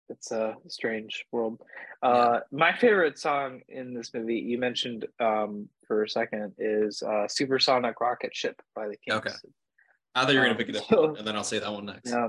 It's 0.09 0.31
a 0.33 0.55
strange 0.69 1.25
world. 1.33 1.61
Uh, 2.03 2.09
yeah. 2.35 2.41
My 2.53 2.77
favorite 2.77 3.19
song 3.19 3.63
in 3.69 3.95
this 3.95 4.13
movie, 4.13 4.39
you 4.39 4.59
mentioned 4.59 5.07
um, 5.19 5.69
for 5.87 6.03
a 6.03 6.09
second, 6.09 6.53
is 6.59 7.03
uh, 7.03 7.27
"Supersonic 7.29 8.01
Rocket 8.01 8.35
Ship" 8.35 8.61
by 8.75 8.89
the 8.89 8.97
Kinks. 8.97 9.27
Okay. 9.27 9.37
I 10.15 10.25
thought 10.25 10.35
you 10.35 10.41
were 10.41 10.47
gonna 10.47 10.59
pick 10.59 10.69
it 10.69 10.77
up, 10.77 10.85
so, 10.89 11.15
and 11.17 11.27
then 11.27 11.37
I'll 11.37 11.45
say 11.45 11.59
that 11.59 11.73
one 11.73 11.87
next. 11.87 12.11
Yeah. 12.11 12.29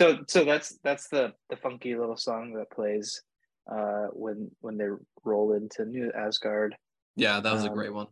So 0.00 0.18
so 0.26 0.44
that's 0.44 0.78
that's 0.82 1.08
the 1.08 1.34
the 1.50 1.56
funky 1.56 1.94
little 1.94 2.16
song 2.16 2.54
that 2.54 2.70
plays 2.70 3.22
uh 3.70 4.06
when 4.12 4.50
when 4.60 4.78
they 4.78 4.88
roll 5.24 5.52
into 5.52 5.84
New 5.84 6.10
Asgard. 6.12 6.74
Yeah, 7.16 7.40
that 7.40 7.52
was 7.52 7.64
um, 7.64 7.72
a 7.72 7.74
great 7.74 7.92
one. 7.92 8.06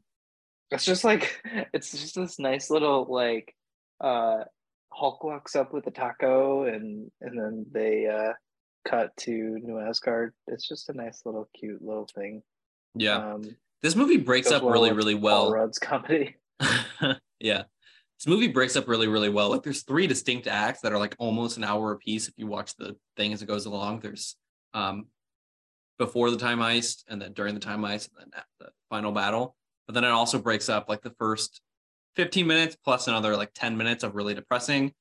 It's 0.70 0.84
just 0.84 1.04
like 1.04 1.40
it's 1.72 1.90
just 1.90 2.14
this 2.14 2.38
nice 2.38 2.70
little 2.70 3.06
like 3.08 3.54
uh 4.00 4.44
Hulk 4.92 5.22
walks 5.24 5.56
up 5.56 5.72
with 5.72 5.86
a 5.86 5.90
taco 5.90 6.64
and 6.64 7.10
and 7.20 7.38
then 7.38 7.66
they 7.70 8.06
uh 8.06 8.32
cut 8.84 9.16
to 9.18 9.32
New 9.32 9.78
Asgard. 9.78 10.32
It's 10.46 10.66
just 10.66 10.88
a 10.88 10.92
nice 10.92 11.22
little 11.24 11.48
cute 11.58 11.82
little 11.82 12.08
thing. 12.14 12.42
Yeah. 12.94 13.34
Um, 13.34 13.56
this 13.82 13.96
movie 13.96 14.18
breaks 14.18 14.50
up 14.50 14.62
well 14.62 14.72
really, 14.72 14.92
really 14.92 15.14
well. 15.14 15.44
Paul 15.44 15.54
Rudd's 15.54 15.78
comedy. 15.78 16.36
yeah 17.40 17.62
this 18.20 18.26
movie 18.26 18.48
breaks 18.48 18.76
up 18.76 18.86
really 18.86 19.08
really 19.08 19.30
well 19.30 19.50
like 19.50 19.62
there's 19.62 19.82
three 19.82 20.06
distinct 20.06 20.46
acts 20.46 20.80
that 20.82 20.92
are 20.92 20.98
like 20.98 21.16
almost 21.18 21.56
an 21.56 21.64
hour 21.64 21.92
a 21.92 21.96
piece 21.96 22.28
if 22.28 22.34
you 22.36 22.46
watch 22.46 22.76
the 22.76 22.94
thing 23.16 23.32
as 23.32 23.42
it 23.42 23.46
goes 23.46 23.66
along 23.66 24.00
there's 24.00 24.36
um 24.74 25.06
before 25.98 26.30
the 26.30 26.36
time 26.36 26.58
heist 26.58 27.04
and 27.08 27.20
then 27.20 27.32
during 27.32 27.54
the 27.54 27.60
time 27.60 27.80
heist 27.80 28.10
and 28.20 28.30
then 28.32 28.42
the 28.60 28.68
final 28.90 29.10
battle 29.10 29.56
but 29.86 29.94
then 29.94 30.04
it 30.04 30.08
also 30.08 30.38
breaks 30.38 30.68
up 30.68 30.88
like 30.88 31.02
the 31.02 31.14
first 31.18 31.60
15 32.16 32.46
minutes 32.46 32.76
plus 32.84 33.08
another 33.08 33.36
like 33.36 33.50
10 33.54 33.76
minutes 33.76 34.04
of 34.04 34.14
really 34.14 34.34
depressing 34.34 34.92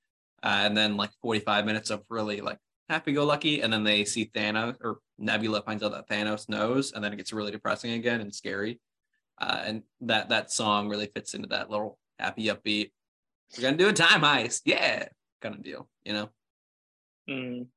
uh, 0.42 0.62
and 0.64 0.76
then 0.76 0.96
like 0.96 1.12
45 1.22 1.66
minutes 1.66 1.90
of 1.90 2.02
really 2.10 2.40
like 2.40 2.58
happy-go-lucky 2.90 3.62
and 3.62 3.72
then 3.72 3.84
they 3.84 4.04
see 4.04 4.32
thanos 4.36 4.76
or 4.82 5.00
nebula 5.18 5.62
finds 5.62 5.84
out 5.84 5.92
that 5.92 6.10
thanos 6.10 6.50
knows 6.50 6.92
and 6.92 7.04
then 7.04 7.14
it 7.14 7.18
gets 7.18 7.32
really 7.32 7.52
depressing 7.52 7.92
again 7.92 8.22
and 8.22 8.34
scary 8.34 8.80
uh, 9.40 9.62
and 9.64 9.84
that 10.02 10.30
that 10.30 10.52
song 10.52 10.90
really 10.90 11.08
fits 11.08 11.34
into 11.34 11.48
that 11.48 11.70
little 11.70 11.98
happy 12.18 12.46
upbeat 12.46 12.92
we're 13.58 13.64
gonna 13.64 13.78
do 13.78 13.90
a 13.90 13.94
time 13.94 14.22
heist, 14.22 14.62
yeah, 14.66 15.08
kind 15.42 15.56
of 15.56 15.64
deal, 15.64 15.88
you 16.04 16.14
know. 16.14 16.30
Mm. 17.30 17.68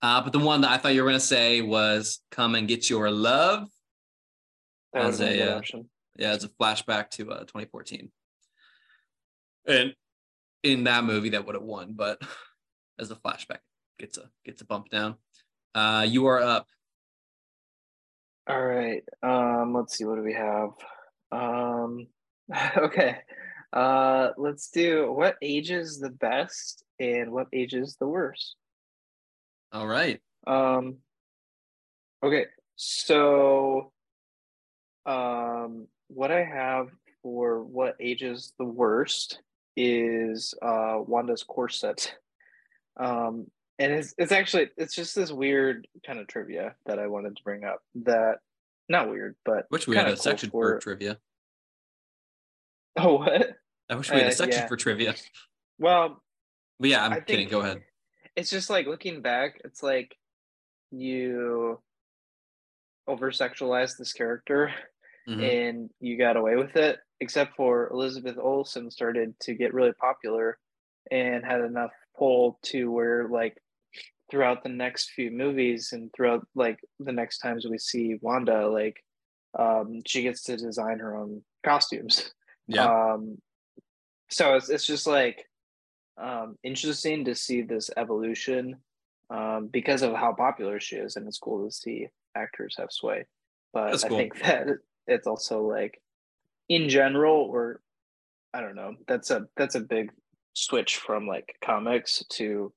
Uh, 0.00 0.20
but 0.22 0.32
the 0.32 0.38
one 0.38 0.60
that 0.60 0.70
I 0.70 0.78
thought 0.78 0.94
you 0.94 1.02
were 1.02 1.08
gonna 1.08 1.20
say 1.20 1.60
was 1.62 2.20
"Come 2.30 2.54
and 2.54 2.68
Get 2.68 2.88
Your 2.88 3.10
Love." 3.10 3.68
That 4.92 5.06
as 5.06 5.20
a 5.20 5.56
uh, 5.56 5.62
yeah, 6.16 6.30
as 6.30 6.44
a 6.44 6.48
flashback 6.48 7.10
to 7.10 7.32
uh, 7.32 7.40
2014. 7.40 8.10
And 9.66 9.94
in 10.62 10.84
that 10.84 11.04
movie, 11.04 11.30
that 11.30 11.46
would 11.46 11.54
have 11.54 11.64
won, 11.64 11.94
but 11.94 12.20
as 12.98 13.10
a 13.10 13.16
flashback, 13.16 13.58
gets 13.98 14.18
a 14.18 14.30
gets 14.44 14.60
a 14.62 14.64
bump 14.64 14.90
down. 14.90 15.16
Uh, 15.74 16.06
you 16.08 16.26
are 16.26 16.40
up. 16.40 16.66
All 18.48 18.64
right. 18.64 19.02
Um, 19.22 19.74
let's 19.74 19.96
see. 19.96 20.04
What 20.04 20.16
do 20.16 20.22
we 20.22 20.34
have? 20.34 20.70
Um, 21.32 22.06
okay. 22.76 23.18
Uh, 23.72 24.28
let's 24.36 24.70
do 24.70 25.10
what 25.10 25.36
ages 25.42 25.98
the 25.98 26.10
best 26.10 26.84
and 27.00 27.32
what 27.32 27.48
ages 27.52 27.96
the 27.98 28.06
worst. 28.06 28.54
All 29.72 29.88
right. 29.88 30.20
Um, 30.46 30.98
okay, 32.22 32.46
so 32.76 33.92
um, 35.06 35.88
what 36.06 36.30
I 36.30 36.44
have 36.44 36.88
for 37.22 37.64
what 37.64 37.96
ages 37.98 38.52
the 38.58 38.64
worst 38.64 39.40
is 39.76 40.54
uh, 40.62 40.98
Wanda's 41.04 41.42
corset. 41.42 42.14
Um, 42.96 43.48
and 43.78 43.92
it's 43.92 44.14
it's 44.18 44.32
actually 44.32 44.70
it's 44.76 44.94
just 44.94 45.14
this 45.14 45.32
weird 45.32 45.86
kind 46.06 46.18
of 46.18 46.26
trivia 46.26 46.74
that 46.86 46.98
I 46.98 47.06
wanted 47.06 47.36
to 47.36 47.42
bring 47.42 47.64
up. 47.64 47.80
That 47.96 48.36
not 48.88 49.08
weird, 49.08 49.36
but 49.44 49.66
which 49.68 49.86
we 49.86 49.96
have 49.96 50.06
a 50.06 50.10
cool 50.10 50.16
section 50.16 50.50
for, 50.50 50.74
for 50.76 50.80
trivia. 50.80 51.18
Oh, 52.96 53.18
what? 53.18 53.56
I 53.90 53.96
wish 53.96 54.10
we 54.10 54.16
had 54.16 54.26
a 54.26 54.28
uh, 54.28 54.32
section 54.32 54.62
yeah. 54.62 54.68
for 54.68 54.76
trivia. 54.76 55.14
Well, 55.78 56.22
but 56.78 56.90
yeah, 56.90 57.04
I'm 57.04 57.22
kidding. 57.22 57.48
Go 57.48 57.60
ahead. 57.60 57.82
it's 58.36 58.50
just 58.50 58.70
like 58.70 58.86
looking 58.86 59.20
back, 59.20 59.60
it's 59.64 59.82
like 59.82 60.16
you 60.90 61.80
over 63.06 63.30
sexualized 63.30 63.98
this 63.98 64.12
character 64.12 64.72
mm-hmm. 65.28 65.40
and 65.40 65.90
you 66.00 66.16
got 66.16 66.36
away 66.36 66.56
with 66.56 66.76
it, 66.76 66.98
except 67.20 67.56
for 67.56 67.88
Elizabeth 67.90 68.36
Olsen 68.40 68.90
started 68.90 69.34
to 69.40 69.54
get 69.54 69.74
really 69.74 69.92
popular 69.92 70.58
and 71.10 71.44
had 71.44 71.60
enough 71.60 71.90
pull 72.16 72.58
to 72.62 72.90
where 72.90 73.28
like 73.28 73.60
throughout 74.34 74.64
the 74.64 74.68
next 74.68 75.10
few 75.10 75.30
movies 75.30 75.90
and 75.92 76.12
throughout 76.12 76.44
like 76.56 76.80
the 76.98 77.12
next 77.12 77.38
times 77.38 77.64
we 77.70 77.78
see 77.78 78.18
Wanda, 78.20 78.68
like 78.68 78.96
um 79.56 80.02
she 80.04 80.22
gets 80.22 80.42
to 80.42 80.56
design 80.56 80.98
her 80.98 81.16
own 81.16 81.42
costumes. 81.64 82.32
Yeah. 82.66 83.12
Um 83.12 83.36
so 84.30 84.54
it's 84.54 84.70
it's 84.70 84.86
just 84.86 85.06
like 85.06 85.44
um 86.16 86.56
interesting 86.64 87.26
to 87.26 87.34
see 87.34 87.60
this 87.60 87.90
evolution 87.94 88.76
um 89.28 89.68
because 89.70 90.00
of 90.00 90.14
how 90.14 90.32
popular 90.32 90.80
she 90.80 90.96
is 90.96 91.16
and 91.16 91.28
it's 91.28 91.38
cool 91.38 91.62
to 91.62 91.70
see 91.70 92.08
actors 92.34 92.74
have 92.78 92.90
sway. 92.90 93.26
But 93.74 94.02
I 94.02 94.08
think 94.08 94.38
that 94.42 94.66
it's 95.06 95.26
also 95.26 95.60
like 95.60 96.00
in 96.70 96.88
general 96.88 97.42
or 97.52 97.82
I 98.54 98.62
don't 98.62 98.76
know, 98.76 98.94
that's 99.06 99.30
a 99.30 99.46
that's 99.58 99.74
a 99.74 99.80
big 99.80 100.10
switch 100.54 100.96
from 100.96 101.26
like 101.26 101.54
comics 101.62 102.24
to 102.30 102.72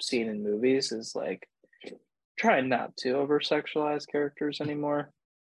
seeing 0.00 0.28
in 0.28 0.42
movies 0.42 0.92
is 0.92 1.14
like 1.14 1.48
trying 2.38 2.68
not 2.68 2.96
to 2.98 3.12
over 3.12 3.40
sexualize 3.40 4.06
characters 4.10 4.60
anymore. 4.60 5.10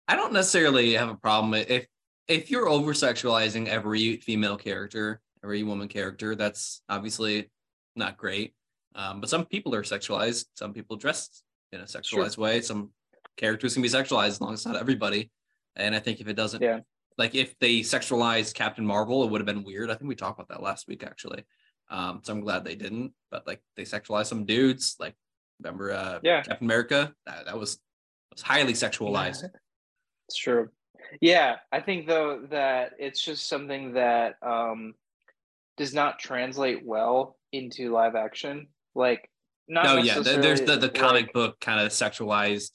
I 0.07 0.15
don't 0.15 0.33
necessarily 0.33 0.93
have 0.93 1.09
a 1.09 1.15
problem 1.15 1.53
if 1.53 1.87
if 2.27 2.49
you're 2.49 2.69
over 2.69 2.93
sexualizing 2.93 3.67
every 3.67 4.17
female 4.17 4.57
character, 4.57 5.21
every 5.43 5.63
woman 5.63 5.87
character, 5.87 6.35
that's 6.35 6.81
obviously 6.87 7.49
not 7.95 8.17
great. 8.17 8.53
Um, 8.95 9.19
but 9.19 9.29
some 9.29 9.45
people 9.45 9.75
are 9.75 9.83
sexualized. 9.83 10.45
Some 10.53 10.73
people 10.73 10.95
dress 10.95 11.43
in 11.71 11.81
a 11.81 11.85
sexualized 11.85 12.35
sure. 12.35 12.43
way. 12.43 12.61
Some 12.61 12.91
characters 13.37 13.73
can 13.73 13.81
be 13.81 13.89
sexualized 13.89 14.27
as 14.27 14.41
long 14.41 14.53
as 14.53 14.65
not 14.65 14.75
everybody. 14.75 15.31
And 15.75 15.95
I 15.95 15.99
think 15.99 16.21
if 16.21 16.27
it 16.27 16.35
doesn't, 16.35 16.61
yeah. 16.61 16.79
like 17.17 17.35
if 17.35 17.57
they 17.59 17.79
sexualized 17.79 18.53
Captain 18.53 18.85
Marvel, 18.85 19.23
it 19.23 19.31
would 19.31 19.41
have 19.41 19.45
been 19.45 19.63
weird. 19.63 19.89
I 19.89 19.95
think 19.95 20.07
we 20.07 20.15
talked 20.15 20.39
about 20.39 20.49
that 20.49 20.63
last 20.63 20.87
week 20.87 21.03
actually. 21.03 21.43
Um, 21.89 22.21
so 22.23 22.33
I'm 22.33 22.41
glad 22.41 22.63
they 22.63 22.75
didn't. 22.75 23.13
But 23.31 23.47
like 23.47 23.61
they 23.75 23.83
sexualized 23.83 24.27
some 24.27 24.45
dudes. 24.45 24.95
Like 24.99 25.15
remember, 25.59 25.91
uh, 25.91 26.19
yeah, 26.23 26.41
Captain 26.41 26.65
America. 26.65 27.13
That, 27.25 27.45
that 27.45 27.57
was 27.57 27.79
was 28.31 28.41
highly 28.41 28.73
sexualized. 28.73 29.43
Yeah. 29.43 29.59
It's 30.27 30.37
true. 30.37 30.69
Yeah, 31.21 31.57
I 31.71 31.79
think 31.79 32.07
though 32.07 32.45
that 32.49 32.93
it's 32.97 33.21
just 33.21 33.47
something 33.47 33.93
that 33.93 34.35
um, 34.41 34.95
does 35.77 35.93
not 35.93 36.19
translate 36.19 36.85
well 36.85 37.37
into 37.51 37.91
live 37.91 38.15
action. 38.15 38.67
Like, 38.95 39.29
not 39.67 39.85
oh 39.87 39.97
yeah, 39.97 40.19
there's 40.19 40.61
the 40.61 40.77
the 40.77 40.89
comic 40.89 41.25
like, 41.25 41.33
book 41.33 41.59
kind 41.59 41.79
of 41.79 41.91
sexualized 41.91 42.71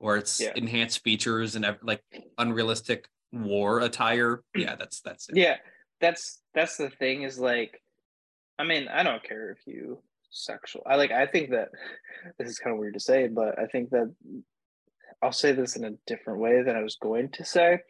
or 0.00 0.16
it's 0.16 0.40
yeah. 0.40 0.52
enhanced 0.54 1.02
features 1.02 1.56
and 1.56 1.66
like 1.82 2.02
unrealistic 2.38 3.08
war 3.32 3.80
attire. 3.80 4.42
Yeah, 4.54 4.76
that's 4.76 5.00
that's 5.00 5.28
it. 5.28 5.36
Yeah, 5.36 5.56
that's 6.00 6.40
that's 6.54 6.76
the 6.76 6.90
thing 6.90 7.22
is 7.22 7.38
like, 7.38 7.80
I 8.58 8.64
mean, 8.64 8.88
I 8.88 9.02
don't 9.02 9.22
care 9.22 9.50
if 9.50 9.66
you 9.66 10.02
sexual. 10.30 10.82
I 10.86 10.96
like. 10.96 11.10
I 11.10 11.26
think 11.26 11.50
that 11.50 11.68
this 12.38 12.48
is 12.48 12.58
kind 12.58 12.74
of 12.74 12.80
weird 12.80 12.94
to 12.94 13.00
say, 13.00 13.28
but 13.28 13.58
I 13.58 13.66
think 13.66 13.90
that 13.90 14.12
I'll 15.22 15.32
say 15.32 15.52
this 15.52 15.76
in 15.76 15.84
a 15.84 15.92
different 16.06 16.40
way 16.40 16.62
than 16.62 16.76
I 16.76 16.82
was 16.82 16.96
going 16.96 17.30
to 17.30 17.44
say. 17.44 17.80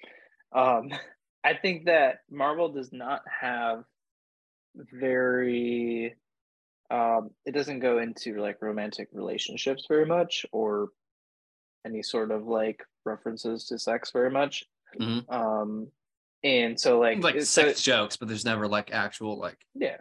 Um, 0.55 0.91
I 1.45 1.55
think 1.55 1.87
that 1.87 2.19
Marvel 2.31 2.69
does 2.69 2.93
not 2.93 3.23
have 3.41 3.85
very 4.75 6.15
um 6.91 7.31
it 7.45 7.53
doesn't 7.53 7.81
go 7.81 7.99
into 7.99 8.41
like 8.41 8.63
romantic 8.63 9.09
relationships 9.13 9.87
very 9.89 10.07
much 10.07 10.47
or 10.53 10.89
any 11.85 12.03
sort 12.03 12.31
of 12.31 12.47
like 12.47 12.83
references 13.05 13.65
to 13.67 13.79
sex 13.79 14.11
very 14.13 14.31
much. 14.31 14.65
Mm-hmm. 15.01 15.35
Um, 15.35 15.89
and 16.45 16.79
so 16.79 16.99
like 16.99 17.23
like 17.23 17.41
sex 17.43 17.81
so, 17.81 17.93
jokes, 17.93 18.17
but 18.17 18.29
there's 18.29 18.45
never 18.45 18.69
like 18.69 18.91
actual 18.93 19.39
like 19.39 19.59
yeah 19.75 19.97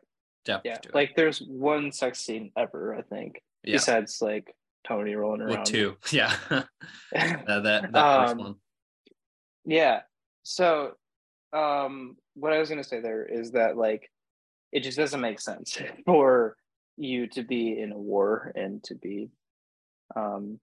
depth. 0.48 0.66
Yeah, 0.66 0.78
like 0.94 1.16
there's 1.16 1.40
one 1.40 1.92
sex 1.92 2.20
scene 2.20 2.52
ever, 2.58 2.96
I 2.96 3.02
think. 3.02 3.42
Yeah. 3.64 3.74
Besides 3.74 4.20
like 4.22 4.56
Tony 4.88 5.14
rolling 5.14 5.42
around. 5.42 5.60
With 5.60 5.64
two, 5.66 5.98
yeah. 6.12 6.34
uh, 6.50 6.64
that 7.12 7.64
that 7.64 7.96
um, 7.96 8.28
first 8.28 8.38
one. 8.38 8.56
Yeah. 9.66 10.02
So, 10.44 10.94
um, 11.54 12.16
what 12.34 12.54
I 12.54 12.60
was 12.60 12.70
gonna 12.70 12.84
say 12.84 13.02
there 13.02 13.26
is 13.26 13.52
that 13.52 13.78
like 13.78 14.10
it 14.72 14.82
just 14.82 14.98
doesn't 14.98 15.22
make 15.22 15.40
sense 15.40 15.78
for 16.06 16.56
you 16.96 17.28
to 17.28 17.44
be 17.44 17.80
in 17.80 17.92
a 17.92 17.98
war 17.98 18.52
and 18.56 18.84
to 18.84 18.96
be 18.96 19.30
um 20.16 20.60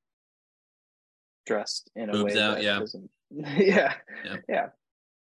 dressed 1.47 1.90
in 1.94 2.09
a 2.09 2.12
Boobs 2.12 2.35
way 2.35 2.40
out, 2.40 2.55
that 2.55 2.64
yeah. 2.64 2.79
doesn't. 2.79 3.11
yeah. 3.31 3.94
yeah. 4.25 4.37
Yeah. 4.49 4.66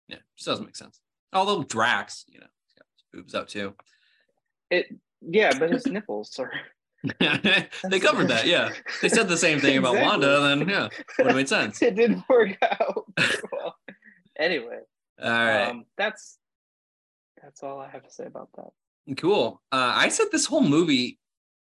Yeah. 0.08 0.16
Just 0.36 0.46
doesn't 0.46 0.66
make 0.66 0.76
sense. 0.76 1.00
Although 1.32 1.62
Drax, 1.62 2.24
you 2.28 2.40
know, 2.40 2.46
boobs 3.12 3.34
out 3.34 3.48
too. 3.48 3.74
It 4.70 4.94
yeah, 5.20 5.58
but 5.58 5.70
his 5.70 5.86
nipples 5.86 6.38
are 6.38 6.52
they 7.20 8.00
covered 8.00 8.28
that, 8.28 8.46
yeah. 8.46 8.70
They 9.02 9.08
said 9.08 9.28
the 9.28 9.36
same 9.36 9.60
thing 9.60 9.78
about 9.78 9.94
exactly. 9.94 10.26
Wanda, 10.26 10.40
then 10.40 10.68
yeah, 10.68 10.88
would 11.18 11.26
have 11.28 11.36
made 11.36 11.48
sense. 11.48 11.80
it 11.80 11.94
didn't 11.94 12.24
work 12.28 12.56
out 12.62 13.04
well. 13.52 13.76
Anyway. 14.38 14.80
All 15.22 15.30
right. 15.30 15.68
Um, 15.68 15.84
that's 15.96 16.38
that's 17.42 17.62
all 17.62 17.80
I 17.80 17.88
have 17.88 18.04
to 18.04 18.10
say 18.10 18.24
about 18.24 18.48
that. 18.56 19.16
Cool. 19.16 19.60
Uh, 19.72 19.92
I 19.94 20.08
said 20.08 20.26
this 20.30 20.46
whole 20.46 20.62
movie 20.62 21.18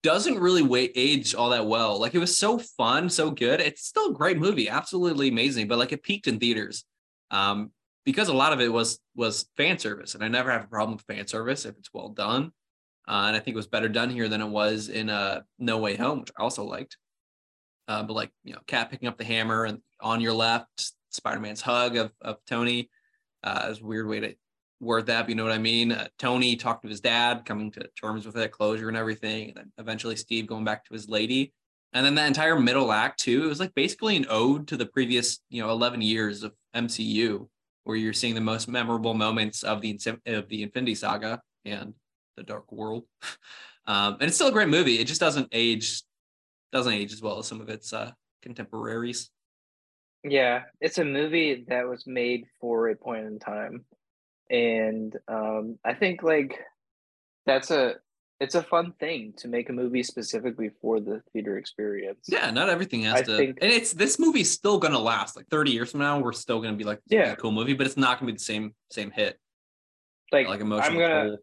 doesn't 0.04 0.38
really 0.38 0.62
wait 0.62 0.92
age 0.96 1.34
all 1.34 1.50
that 1.50 1.66
well. 1.66 2.00
Like 2.00 2.14
it 2.14 2.20
was 2.20 2.38
so 2.38 2.60
fun, 2.60 3.10
so 3.10 3.32
good. 3.32 3.62
It's 3.62 3.86
still 3.86 4.12
a 4.12 4.14
great 4.14 4.38
movie, 4.38 4.70
absolutely 4.70 5.30
amazing. 5.30 5.68
But 5.68 5.80
like 5.80 5.94
it 5.94 6.04
peaked 6.04 6.28
in 6.28 6.40
theaters, 6.40 6.84
um, 7.32 7.72
because 8.06 8.28
a 8.28 8.34
lot 8.34 8.54
of 8.54 8.60
it 8.60 8.72
was 8.72 9.00
was 9.16 9.50
fan 9.56 9.80
service, 9.80 10.16
and 10.16 10.24
I 10.24 10.28
never 10.28 10.52
have 10.52 10.66
a 10.66 10.68
problem 10.68 10.98
with 10.98 11.06
fan 11.06 11.28
service 11.28 11.66
if 11.66 11.78
it's 11.78 11.94
well 11.94 12.10
done. 12.10 12.52
Uh, 13.08 13.26
and 13.28 13.36
I 13.36 13.40
think 13.40 13.56
it 13.56 13.58
was 13.58 13.68
better 13.68 13.90
done 13.90 14.10
here 14.10 14.30
than 14.30 14.42
it 14.42 14.48
was 14.48 14.90
in 14.90 15.10
uh, 15.10 15.42
No 15.60 15.78
Way 15.78 15.96
Home, 15.96 16.22
which 16.22 16.32
I 16.38 16.42
also 16.42 16.64
liked. 16.64 16.98
Uh, 17.88 18.04
but 18.04 18.14
like 18.14 18.32
you 18.44 18.54
know, 18.54 18.60
Cap 18.68 18.92
picking 18.92 19.10
up 19.10 19.18
the 19.18 19.26
hammer 19.26 19.66
and 19.66 19.80
on 20.00 20.22
your 20.22 20.34
left, 20.34 20.94
Spider 21.10 21.40
Man's 21.40 21.62
hug 21.62 21.98
of 21.98 22.12
of 22.22 22.38
Tony. 22.48 22.90
Uh, 23.44 23.68
is 23.70 23.82
a 23.82 23.86
weird 23.86 24.08
way 24.08 24.22
to 24.22 24.36
word 24.80 25.08
that, 25.08 25.24
but 25.24 25.30
you 25.30 25.36
know 25.36 25.44
what 25.44 25.52
I 25.52 25.58
mean? 25.58 25.92
Uh, 25.92 26.08
Tony 26.20 26.56
talked 26.56 26.84
to 26.84 26.90
his 26.90 27.02
dad, 27.02 27.46
coming 27.46 27.72
to 27.72 27.90
terms 28.00 28.26
with 28.26 28.38
it, 28.38 28.52
closure 28.52 28.88
and 28.88 28.98
everything. 28.98 29.50
And 29.50 29.58
then 29.58 29.72
eventually 29.78 30.16
Steve 30.16 30.48
going 30.48 30.64
back 30.64 30.86
to 30.86 30.94
his 30.94 31.10
lady. 31.10 31.54
And 31.94 32.06
then 32.06 32.16
that 32.16 32.28
entire 32.28 32.60
middle 32.60 32.92
act 32.92 33.20
too, 33.20 33.44
it 33.44 33.48
was 33.48 33.60
like 33.60 33.74
basically 33.76 34.18
an 34.18 34.26
ode 34.30 34.68
to 34.70 34.78
the 34.78 34.86
previous, 34.86 35.40
you 35.50 35.62
know, 35.62 35.70
11 35.70 36.02
years 36.02 36.44
of 36.44 36.54
MCU, 36.76 37.48
where 37.84 37.96
you're 37.96 38.14
seeing 38.14 38.36
the 38.36 38.42
most 38.42 38.68
memorable 38.68 39.14
moments 39.14 39.64
of 39.64 39.82
the 39.82 40.00
of 40.26 40.50
the 40.50 40.64
Infinity 40.64 40.96
Saga 40.96 41.42
and 41.66 41.94
the 42.36 42.44
Dark 42.44 42.72
World. 42.72 43.06
Um, 43.86 44.14
and 44.14 44.24
it's 44.24 44.36
still 44.36 44.48
a 44.48 44.54
great 44.54 44.70
movie. 44.70 45.00
It 45.00 45.08
just 45.08 45.20
doesn't 45.20 45.50
age, 45.52 46.04
doesn't 46.72 46.94
age 46.94 47.12
as 47.12 47.22
well 47.22 47.40
as 47.40 47.48
some 47.48 47.60
of 47.60 47.68
its 47.68 47.92
uh, 47.92 48.12
contemporaries. 48.42 49.30
Yeah, 50.24 50.62
it's 50.80 51.00
a 51.00 51.04
movie 51.04 51.66
that 51.68 51.86
was 51.86 52.08
made 52.08 52.46
for 52.62 52.88
a 52.88 52.96
point 52.96 53.26
in 53.26 53.40
time 53.40 53.84
and 54.50 55.18
um, 55.28 55.80
I 55.84 55.94
think 55.94 56.24
like 56.24 56.60
that's 57.46 57.72
a 57.72 57.96
it's 58.40 58.56
a 58.56 58.64
fun 58.64 58.94
thing 59.00 59.34
to 59.38 59.48
make 59.48 59.70
a 59.70 59.74
movie 59.74 60.04
specifically 60.04 60.70
for 60.82 61.00
the 61.00 61.22
theater 61.32 61.58
experience. 61.58 62.26
Yeah, 62.28 62.52
not 62.52 62.70
everything 62.70 63.02
has 63.04 63.22
I 63.22 63.24
to. 63.24 63.38
Think, 63.38 63.58
and 63.62 63.72
it's 63.72 63.94
this 63.94 64.20
movie's 64.20 64.52
still 64.52 64.78
gonna 64.78 65.00
last. 65.00 65.36
Like 65.36 65.48
thirty 65.48 65.72
years 65.72 65.92
from 65.92 66.02
now, 66.02 66.20
we're 66.20 66.34
still 66.34 66.62
gonna 66.62 66.78
be 66.78 66.84
like, 66.84 67.00
yeah, 67.08 67.32
a 67.32 67.36
cool 67.36 67.52
movie, 67.52 67.74
but 67.74 67.88
it's 67.88 67.98
not 67.98 68.20
gonna 68.20 68.32
be 68.32 68.38
the 68.38 68.44
same 68.44 68.74
same 68.92 69.12
hit. 69.12 69.40
Like, 70.32 70.48
like 70.48 70.62
emotional. 70.62 71.02
I'm 71.02 71.10
gonna. 71.10 71.38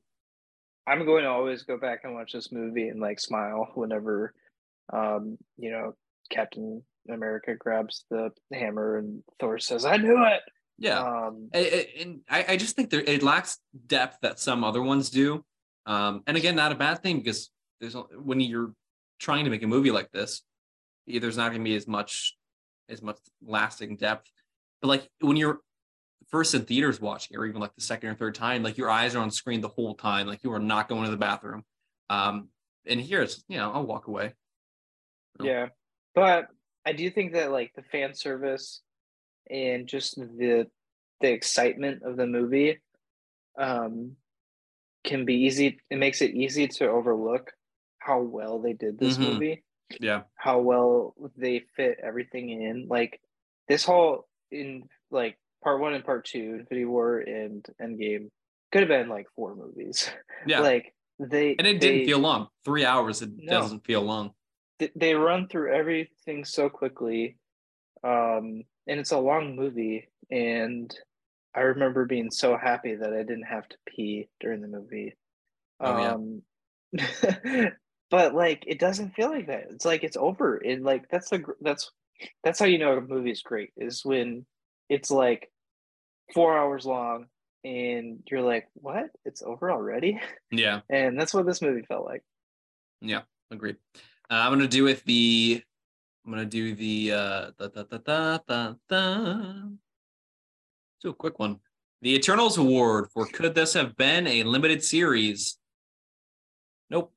I'm 0.87 1.05
going 1.05 1.25
to 1.25 1.31
always 1.31 1.62
go 1.62 1.79
back 1.79 2.01
and 2.05 2.14
watch 2.14 2.33
this 2.33 2.51
movie 2.53 2.88
and 2.88 3.01
like 3.01 3.21
smile 3.21 3.71
whenever, 3.75 4.35
um, 4.93 5.38
you 5.57 5.71
know, 5.71 5.95
Captain 6.31 6.83
America 7.09 7.55
grabs 7.55 8.05
the 8.11 8.31
hammer 8.53 8.99
and 8.99 9.23
Thor 9.38 9.59
says, 9.59 9.85
"I 9.85 9.97
knew 9.97 10.25
it." 10.25 10.40
Yeah, 10.79 11.01
um, 11.01 11.51
and 11.53 12.21
I, 12.29 12.44
I 12.50 12.57
just 12.57 12.75
think 12.75 12.90
there 12.90 13.00
it 13.00 13.23
lacks 13.23 13.59
depth 13.87 14.19
that 14.23 14.40
some 14.40 14.65
other 14.65 14.83
ones 14.83 15.11
do. 15.11 15.44
Um, 15.87 16.23
and 16.27 16.37
again, 16.37 16.57
not 16.57 16.73
a 16.73 16.77
bad 16.77 17.02
thing 17.02 17.19
because 17.19 17.50
there's 17.81 17.94
when 18.17 18.40
you're 18.40 18.73
trying 19.19 19.44
to 19.44 19.50
make 19.50 19.63
a 19.63 19.67
movie 19.67 19.90
like 19.90 20.11
this, 20.11 20.42
there's 21.07 21.37
not 21.37 21.50
going 21.50 21.61
to 21.61 21.69
be 21.69 21.77
as 21.77 21.87
much 21.87 22.37
as 22.88 23.02
much 23.02 23.19
lasting 23.44 23.96
depth. 23.96 24.31
But 24.81 24.88
like 24.88 25.09
when 25.21 25.37
you're 25.37 25.61
first 26.31 26.54
in 26.54 26.64
theaters 26.64 27.00
watching, 27.00 27.37
or 27.37 27.46
even 27.46 27.60
like 27.60 27.74
the 27.74 27.83
second 27.83 28.10
or 28.10 28.14
third 28.14 28.35
time, 28.35 28.62
like 28.62 28.78
your 28.78 28.90
eyes 28.90 29.14
are 29.14 29.20
on 29.20 29.31
screen 29.31 29.60
the 29.60 29.68
whole 29.68 29.94
time, 29.94 30.26
like 30.26 30.42
you 30.42 30.52
are 30.52 30.58
not 30.58 30.88
going 30.88 31.04
to 31.04 31.10
the 31.10 31.16
bathroom. 31.16 31.64
Um, 32.08 32.48
and 32.87 33.00
here 33.00 33.22
it's 33.22 33.42
you 33.48 33.58
know 33.58 33.72
I'll 33.72 33.87
walk 33.87 34.06
away. 34.06 34.35
Yeah, 35.40 35.68
but 36.14 36.46
I 36.85 36.92
do 36.92 37.10
think 37.10 37.33
that 37.35 37.50
like 37.50 37.72
the 37.74 37.83
fan 37.83 38.14
service 38.14 38.83
and 39.50 39.87
just 39.87 40.16
the 40.16 40.66
the 41.20 41.31
excitement 41.31 42.02
of 42.02 42.16
the 42.16 42.26
movie 42.26 42.81
um, 43.58 44.16
can 45.04 45.24
be 45.24 45.35
easy. 45.35 45.78
It 45.90 45.98
makes 45.98 46.22
it 46.22 46.35
easy 46.35 46.68
to 46.68 46.88
overlook 46.88 47.52
how 47.98 48.20
well 48.20 48.58
they 48.58 48.72
did 48.72 48.98
this 48.98 49.16
mm-hmm. 49.16 49.33
movie. 49.33 49.64
Yeah. 50.00 50.22
How 50.37 50.60
well 50.60 51.14
they 51.37 51.64
fit 51.76 51.98
everything 52.02 52.50
in. 52.50 52.87
Like 52.88 53.20
this 53.68 53.85
whole 53.85 54.28
in 54.50 54.85
like 55.10 55.37
part 55.63 55.81
one 55.81 55.94
and 55.94 56.04
part 56.04 56.25
two, 56.25 56.56
Infinity 56.61 56.85
War 56.85 57.19
and 57.19 57.65
Endgame 57.81 58.29
could 58.73 58.83
have 58.83 58.88
been 58.88 59.08
like 59.08 59.27
four 59.37 59.54
movies. 59.54 60.11
Yeah. 60.46 60.61
like 60.61 60.94
they 61.19 61.54
And 61.58 61.67
it 61.67 61.83
they, 61.83 61.98
didn't 61.98 62.06
feel 62.06 62.19
long. 62.19 62.48
Three 62.65 62.87
hours 62.87 63.21
it 63.21 63.29
no, 63.37 63.61
doesn't 63.61 63.85
feel 63.85 64.00
long. 64.00 64.31
They 64.96 65.15
run 65.15 65.48
through 65.48 65.75
everything 65.75 66.46
so 66.46 66.71
quickly. 66.71 67.37
Um 68.02 68.63
and 68.87 68.98
it's 68.98 69.11
a 69.11 69.19
long 69.19 69.54
movie 69.54 70.08
and 70.31 70.90
I 71.54 71.61
remember 71.61 72.06
being 72.06 72.31
so 72.31 72.56
happy 72.56 72.94
that 72.94 73.13
I 73.13 73.19
didn't 73.19 73.42
have 73.50 73.69
to 73.69 73.77
pee 73.87 74.29
during 74.40 74.63
the 74.63 74.69
movie. 74.69 75.15
Oh, 75.81 75.92
um, 75.92 76.42
yeah. 76.92 77.71
but 78.11 78.35
like 78.35 78.65
it 78.67 78.79
doesn't 78.79 79.15
feel 79.15 79.31
like 79.31 79.48
that. 79.48 79.67
It's 79.71 79.85
like 79.85 80.04
it's 80.04 80.17
over. 80.17 80.56
And 80.56 80.85
like 80.85 81.08
that's 81.11 81.29
the 81.29 81.42
that's 81.61 81.90
that's 82.44 82.58
how 82.58 82.67
you 82.67 82.79
know 82.79 82.96
a 82.96 83.00
movie 83.00 83.31
is 83.31 83.42
great 83.42 83.73
is 83.77 84.04
when 84.04 84.46
it's 84.91 85.11
like 85.11 85.51
four 86.35 86.59
hours 86.59 86.85
long 86.85 87.27
and 87.65 88.23
you're 88.31 88.43
like, 88.43 88.69
what? 88.75 89.07
It's 89.25 89.43
over 89.43 89.71
already? 89.71 90.21
Yeah. 90.53 90.81
And 90.91 91.19
that's 91.19 91.33
what 91.33 91.47
this 91.47 91.63
movie 91.63 91.87
felt 91.87 92.05
like. 92.05 92.25
Yeah, 93.01 93.21
agreed. 93.53 93.77
Uh, 94.29 94.35
I'm 94.35 94.53
gonna 94.53 94.67
do 94.67 94.83
with 94.83 95.05
the 95.05 95.63
I'm 96.27 96.33
gonna 96.33 96.45
do 96.45 96.75
the 96.75 97.13
uh 97.13 97.51
da, 97.57 97.69
da, 97.69 97.85
da, 97.85 97.99
da, 97.99 98.38
da, 98.49 98.75
da. 98.88 99.35
Do 101.03 101.11
a 101.11 101.15
quick 101.15 101.38
one. 101.38 101.61
The 102.03 102.17
Eternals 102.17 102.59
Award 102.59 103.11
for 103.15 103.27
Could 103.27 103.55
This 103.55 103.75
Have 103.75 103.97
Been 103.97 104.27
a 104.27 104.43
Limited 104.43 104.83
Series? 104.83 105.57
Nope. 106.91 107.13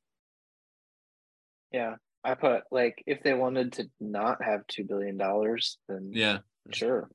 Yeah. 1.71 1.95
I 2.23 2.35
put 2.35 2.63
like 2.71 3.03
if 3.07 3.23
they 3.23 3.33
wanted 3.33 3.73
to 3.73 3.89
not 3.99 4.43
have 4.43 4.67
two 4.67 4.83
billion 4.83 5.17
dollars, 5.17 5.79
then 5.89 6.11
yeah, 6.13 6.37
sure. 6.71 7.09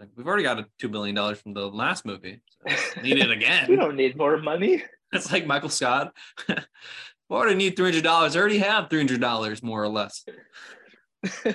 Like 0.00 0.10
we've 0.16 0.26
already 0.26 0.44
got 0.44 0.58
a 0.58 0.66
two 0.78 0.88
billion 0.88 1.14
dollars 1.14 1.40
from 1.40 1.54
the 1.54 1.68
last 1.68 2.06
movie. 2.06 2.40
So 2.68 2.74
need 3.02 3.18
it 3.18 3.30
again. 3.30 3.66
we 3.68 3.76
don't 3.76 3.96
need 3.96 4.16
more 4.16 4.36
money. 4.38 4.84
It's 5.10 5.32
like 5.32 5.46
Michael 5.46 5.70
Scott. 5.70 6.14
Do 6.48 6.54
I 7.30 7.54
need 7.54 7.76
three 7.76 7.86
hundred 7.86 8.04
dollars? 8.04 8.36
I 8.36 8.40
already 8.40 8.58
have 8.58 8.90
three 8.90 8.98
hundred 8.98 9.22
dollars, 9.22 9.62
more 9.62 9.82
or 9.82 9.88
less. 9.88 10.22
I 11.34 11.54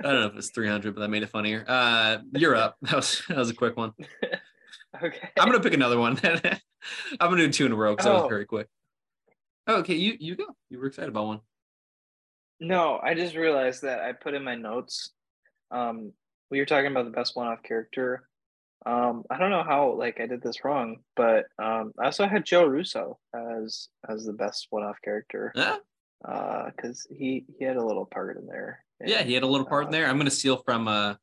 don't 0.00 0.20
know 0.20 0.26
if 0.28 0.36
it's 0.36 0.48
300, 0.48 0.94
but 0.94 1.02
that 1.02 1.08
made 1.08 1.22
it 1.22 1.28
funnier. 1.28 1.66
Uh, 1.68 2.20
you're 2.32 2.56
up. 2.56 2.78
That 2.80 2.96
was 2.96 3.22
that 3.28 3.36
was 3.36 3.50
a 3.50 3.54
quick 3.54 3.76
one. 3.76 3.92
okay. 5.02 5.28
I'm 5.38 5.46
gonna 5.46 5.60
pick 5.60 5.74
another 5.74 5.98
one. 5.98 6.18
I'm 6.24 6.40
gonna 7.20 7.36
do 7.36 7.52
two 7.52 7.66
in 7.66 7.72
a 7.72 7.76
row 7.76 7.92
because 7.92 8.06
oh. 8.06 8.08
that 8.08 8.14
was 8.14 8.24
oh. 8.24 8.28
very 8.28 8.46
quick. 8.46 8.68
Oh, 9.66 9.80
okay, 9.80 9.96
you 9.96 10.16
you 10.18 10.36
go. 10.36 10.46
You 10.70 10.78
were 10.78 10.86
excited 10.86 11.10
about 11.10 11.26
one. 11.26 11.40
No, 12.62 13.00
I 13.02 13.14
just 13.14 13.34
realized 13.34 13.82
that 13.82 14.00
I 14.00 14.12
put 14.12 14.34
in 14.34 14.44
my 14.44 14.54
notes. 14.54 15.10
Um, 15.72 16.12
we 16.48 16.60
were 16.60 16.64
talking 16.64 16.92
about 16.92 17.06
the 17.06 17.10
best 17.10 17.34
one-off 17.34 17.60
character. 17.64 18.28
Um, 18.86 19.24
I 19.28 19.38
don't 19.38 19.50
know 19.50 19.64
how 19.64 19.94
like 19.94 20.20
I 20.20 20.26
did 20.26 20.42
this 20.42 20.64
wrong, 20.64 20.98
but 21.16 21.46
um, 21.58 21.92
I 21.98 22.06
also 22.06 22.26
had 22.28 22.46
Joe 22.46 22.64
Russo 22.64 23.18
as 23.34 23.88
as 24.08 24.24
the 24.24 24.32
best 24.32 24.68
one-off 24.70 24.98
character. 25.02 25.52
Yeah. 25.56 25.78
Uh, 26.24 26.70
because 26.70 27.04
he 27.10 27.44
he 27.58 27.64
had 27.64 27.76
a 27.76 27.84
little 27.84 28.06
part 28.06 28.36
in 28.36 28.46
there. 28.46 28.84
Yeah, 29.04 29.24
he 29.24 29.34
had 29.34 29.42
a 29.42 29.48
little 29.48 29.66
part 29.66 29.86
in 29.86 29.90
there. 29.90 30.06
I'm 30.06 30.16
going 30.16 30.26
to 30.26 30.30
steal 30.30 30.58
from 30.58 30.86
uh, 30.86 31.14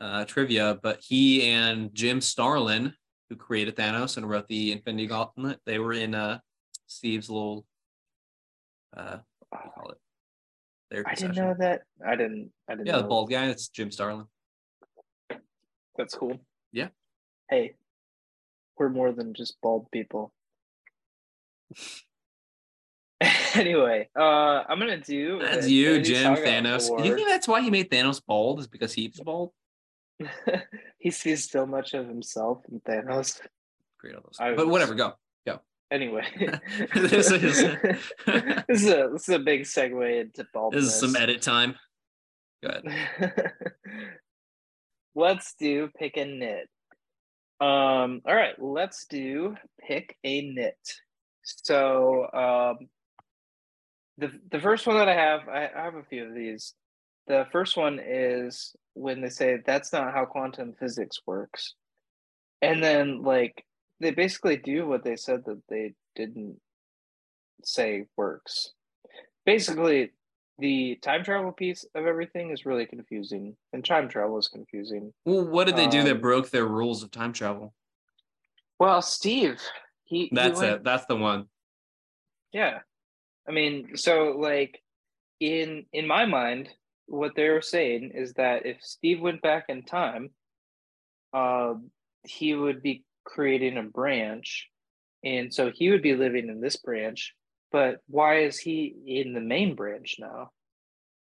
uh, 0.00 0.24
trivia, 0.24 0.80
but 0.82 0.98
he 1.00 1.48
and 1.50 1.94
Jim 1.94 2.20
Starlin, 2.20 2.94
who 3.28 3.36
created 3.36 3.76
Thanos 3.76 4.16
and 4.16 4.28
wrote 4.28 4.48
the 4.48 4.72
Infinity 4.72 5.06
Gauntlet, 5.06 5.60
they 5.66 5.78
were 5.78 5.92
in 5.92 6.16
uh, 6.16 6.40
Steve's 6.88 7.30
little, 7.30 7.64
uh, 8.96 9.18
what 9.50 9.62
do 9.62 9.66
you 9.66 9.72
call 9.72 9.90
it? 9.90 9.98
Therapy 10.90 11.10
I 11.10 11.14
didn't 11.14 11.36
know 11.36 11.54
that. 11.58 11.82
I 12.06 12.16
didn't. 12.16 12.50
I 12.68 12.74
didn't. 12.74 12.86
Yeah, 12.86 12.98
the 12.98 13.04
bald 13.04 13.30
guy. 13.30 13.46
It's 13.46 13.68
Jim 13.68 13.90
Starlin. 13.90 14.26
That's 15.96 16.14
cool. 16.14 16.38
Yeah. 16.72 16.88
Hey, 17.50 17.74
we're 18.78 18.88
more 18.88 19.12
than 19.12 19.34
just 19.34 19.60
bald 19.60 19.90
people. 19.90 20.32
anyway, 23.54 24.08
uh, 24.16 24.62
I'm 24.68 24.78
gonna 24.78 25.00
do. 25.00 25.40
That's 25.42 25.68
you, 25.68 26.00
Jim 26.00 26.36
Thanos. 26.36 26.96
Do 26.96 27.04
you 27.04 27.14
think 27.14 27.28
that's 27.28 27.48
why 27.48 27.60
he 27.60 27.70
made 27.70 27.90
Thanos 27.90 28.22
bald? 28.24 28.60
Is 28.60 28.66
because 28.66 28.94
he's 28.94 29.20
bald? 29.24 29.50
he 30.98 31.10
sees 31.10 31.50
so 31.50 31.66
much 31.66 31.94
of 31.94 32.08
himself 32.08 32.62
in 32.70 32.80
Thanos. 32.80 33.40
Great, 33.98 34.14
all 34.14 34.22
those. 34.24 34.36
I 34.40 34.54
but 34.54 34.66
was... 34.66 34.72
whatever, 34.72 34.94
go. 34.94 35.14
Anyway, 35.90 36.24
this 36.94 37.30
is 37.30 37.62
this 38.26 38.82
is 38.82 38.88
a 38.88 39.08
this 39.12 39.28
is 39.28 39.34
a 39.34 39.38
big 39.38 39.62
segue 39.62 40.20
into 40.20 40.46
baldness. 40.52 40.84
This 40.84 40.94
is 40.94 41.00
some 41.00 41.16
edit 41.16 41.40
time. 41.40 41.76
Go 42.62 42.70
ahead. 42.70 43.52
let's 45.14 45.54
do 45.58 45.88
pick 45.98 46.16
a 46.16 46.24
nit. 46.24 46.68
Um, 47.60 48.20
all 48.26 48.34
right, 48.34 48.60
let's 48.60 49.06
do 49.06 49.56
pick 49.80 50.16
a 50.24 50.42
nit. 50.42 50.78
So 51.42 52.30
um 52.32 52.88
the 54.18 54.32
the 54.50 54.60
first 54.60 54.86
one 54.86 54.98
that 54.98 55.08
I 55.08 55.14
have, 55.14 55.48
I, 55.48 55.70
I 55.74 55.84
have 55.84 55.94
a 55.94 56.04
few 56.04 56.26
of 56.26 56.34
these. 56.34 56.74
The 57.28 57.46
first 57.50 57.76
one 57.76 57.98
is 58.04 58.74
when 58.92 59.22
they 59.22 59.30
say 59.30 59.58
that's 59.64 59.92
not 59.92 60.12
how 60.12 60.26
quantum 60.26 60.74
physics 60.78 61.20
works, 61.26 61.74
and 62.60 62.82
then 62.82 63.22
like 63.22 63.64
they 64.00 64.10
basically 64.10 64.56
do 64.56 64.86
what 64.86 65.04
they 65.04 65.16
said 65.16 65.44
that 65.46 65.62
they 65.68 65.94
didn't 66.14 66.60
say 67.64 68.06
works. 68.16 68.72
Basically, 69.44 70.12
the 70.58 70.96
time 71.02 71.24
travel 71.24 71.52
piece 71.52 71.84
of 71.94 72.06
everything 72.06 72.50
is 72.50 72.66
really 72.66 72.86
confusing, 72.86 73.56
and 73.72 73.84
time 73.84 74.08
travel 74.08 74.38
is 74.38 74.48
confusing. 74.48 75.12
Well, 75.24 75.46
what 75.46 75.66
did 75.66 75.76
they 75.76 75.86
do 75.86 76.00
um, 76.00 76.06
that 76.06 76.20
broke 76.20 76.50
their 76.50 76.66
rules 76.66 77.02
of 77.02 77.10
time 77.10 77.32
travel? 77.32 77.74
Well, 78.78 79.02
Steve, 79.02 79.60
he. 80.04 80.30
That's 80.32 80.60
he 80.60 80.66
went, 80.66 80.76
it. 80.76 80.84
That's 80.84 81.06
the 81.06 81.16
one. 81.16 81.46
Yeah, 82.52 82.80
I 83.48 83.52
mean, 83.52 83.96
so 83.96 84.36
like 84.38 84.82
in 85.40 85.86
in 85.92 86.06
my 86.06 86.26
mind, 86.26 86.68
what 87.06 87.32
they 87.34 87.48
were 87.48 87.62
saying 87.62 88.12
is 88.14 88.34
that 88.34 88.66
if 88.66 88.78
Steve 88.82 89.20
went 89.20 89.42
back 89.42 89.66
in 89.68 89.82
time, 89.82 90.30
uh, 91.32 91.74
he 92.24 92.54
would 92.54 92.82
be 92.82 93.04
creating 93.28 93.76
a 93.76 93.82
branch, 93.82 94.68
and 95.22 95.52
so 95.52 95.70
he 95.70 95.90
would 95.90 96.02
be 96.02 96.14
living 96.14 96.48
in 96.48 96.60
this 96.60 96.76
branch. 96.76 97.34
But 97.70 97.98
why 98.08 98.40
is 98.40 98.58
he 98.58 98.94
in 99.06 99.34
the 99.34 99.40
main 99.40 99.74
branch 99.74 100.16
now? 100.18 100.50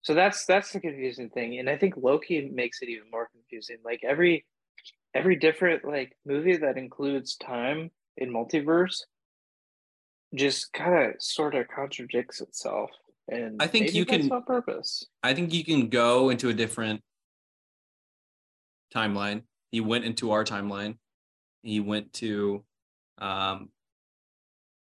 So 0.02 0.14
that's 0.14 0.46
that's 0.46 0.72
the 0.72 0.80
confusing 0.80 1.30
thing, 1.30 1.58
and 1.58 1.70
I 1.70 1.78
think 1.78 1.96
Loki 1.98 2.50
makes 2.54 2.82
it 2.82 2.90
even 2.90 3.10
more 3.12 3.30
confusing. 3.34 3.78
Like 3.84 4.02
every 4.04 4.46
every 5.16 5.38
different 5.38 5.86
like 5.86 6.16
movie 6.26 6.58
that 6.58 6.78
includes 6.78 7.38
time 7.38 7.90
in 8.18 8.32
multiverse 8.32 9.02
just 10.36 10.74
kind 10.74 11.06
of 11.06 11.22
sort 11.22 11.56
of 11.56 11.68
contradicts 11.68 12.42
itself 12.42 12.92
and 13.30 13.62
i 13.62 13.68
think 13.68 13.94
you 13.94 14.06
can 14.06 14.30
on 14.32 14.44
purpose 14.44 15.06
i 15.24 15.34
think 15.34 15.54
you 15.54 15.64
can 15.64 15.88
go 15.88 16.30
into 16.30 16.50
a 16.50 16.54
different 16.54 17.02
timeline 18.94 19.42
he 19.72 19.80
went 19.80 20.04
into 20.04 20.32
our 20.32 20.44
timeline 20.44 20.98
he 21.66 21.80
went 21.80 22.12
to 22.14 22.64
um 23.20 23.70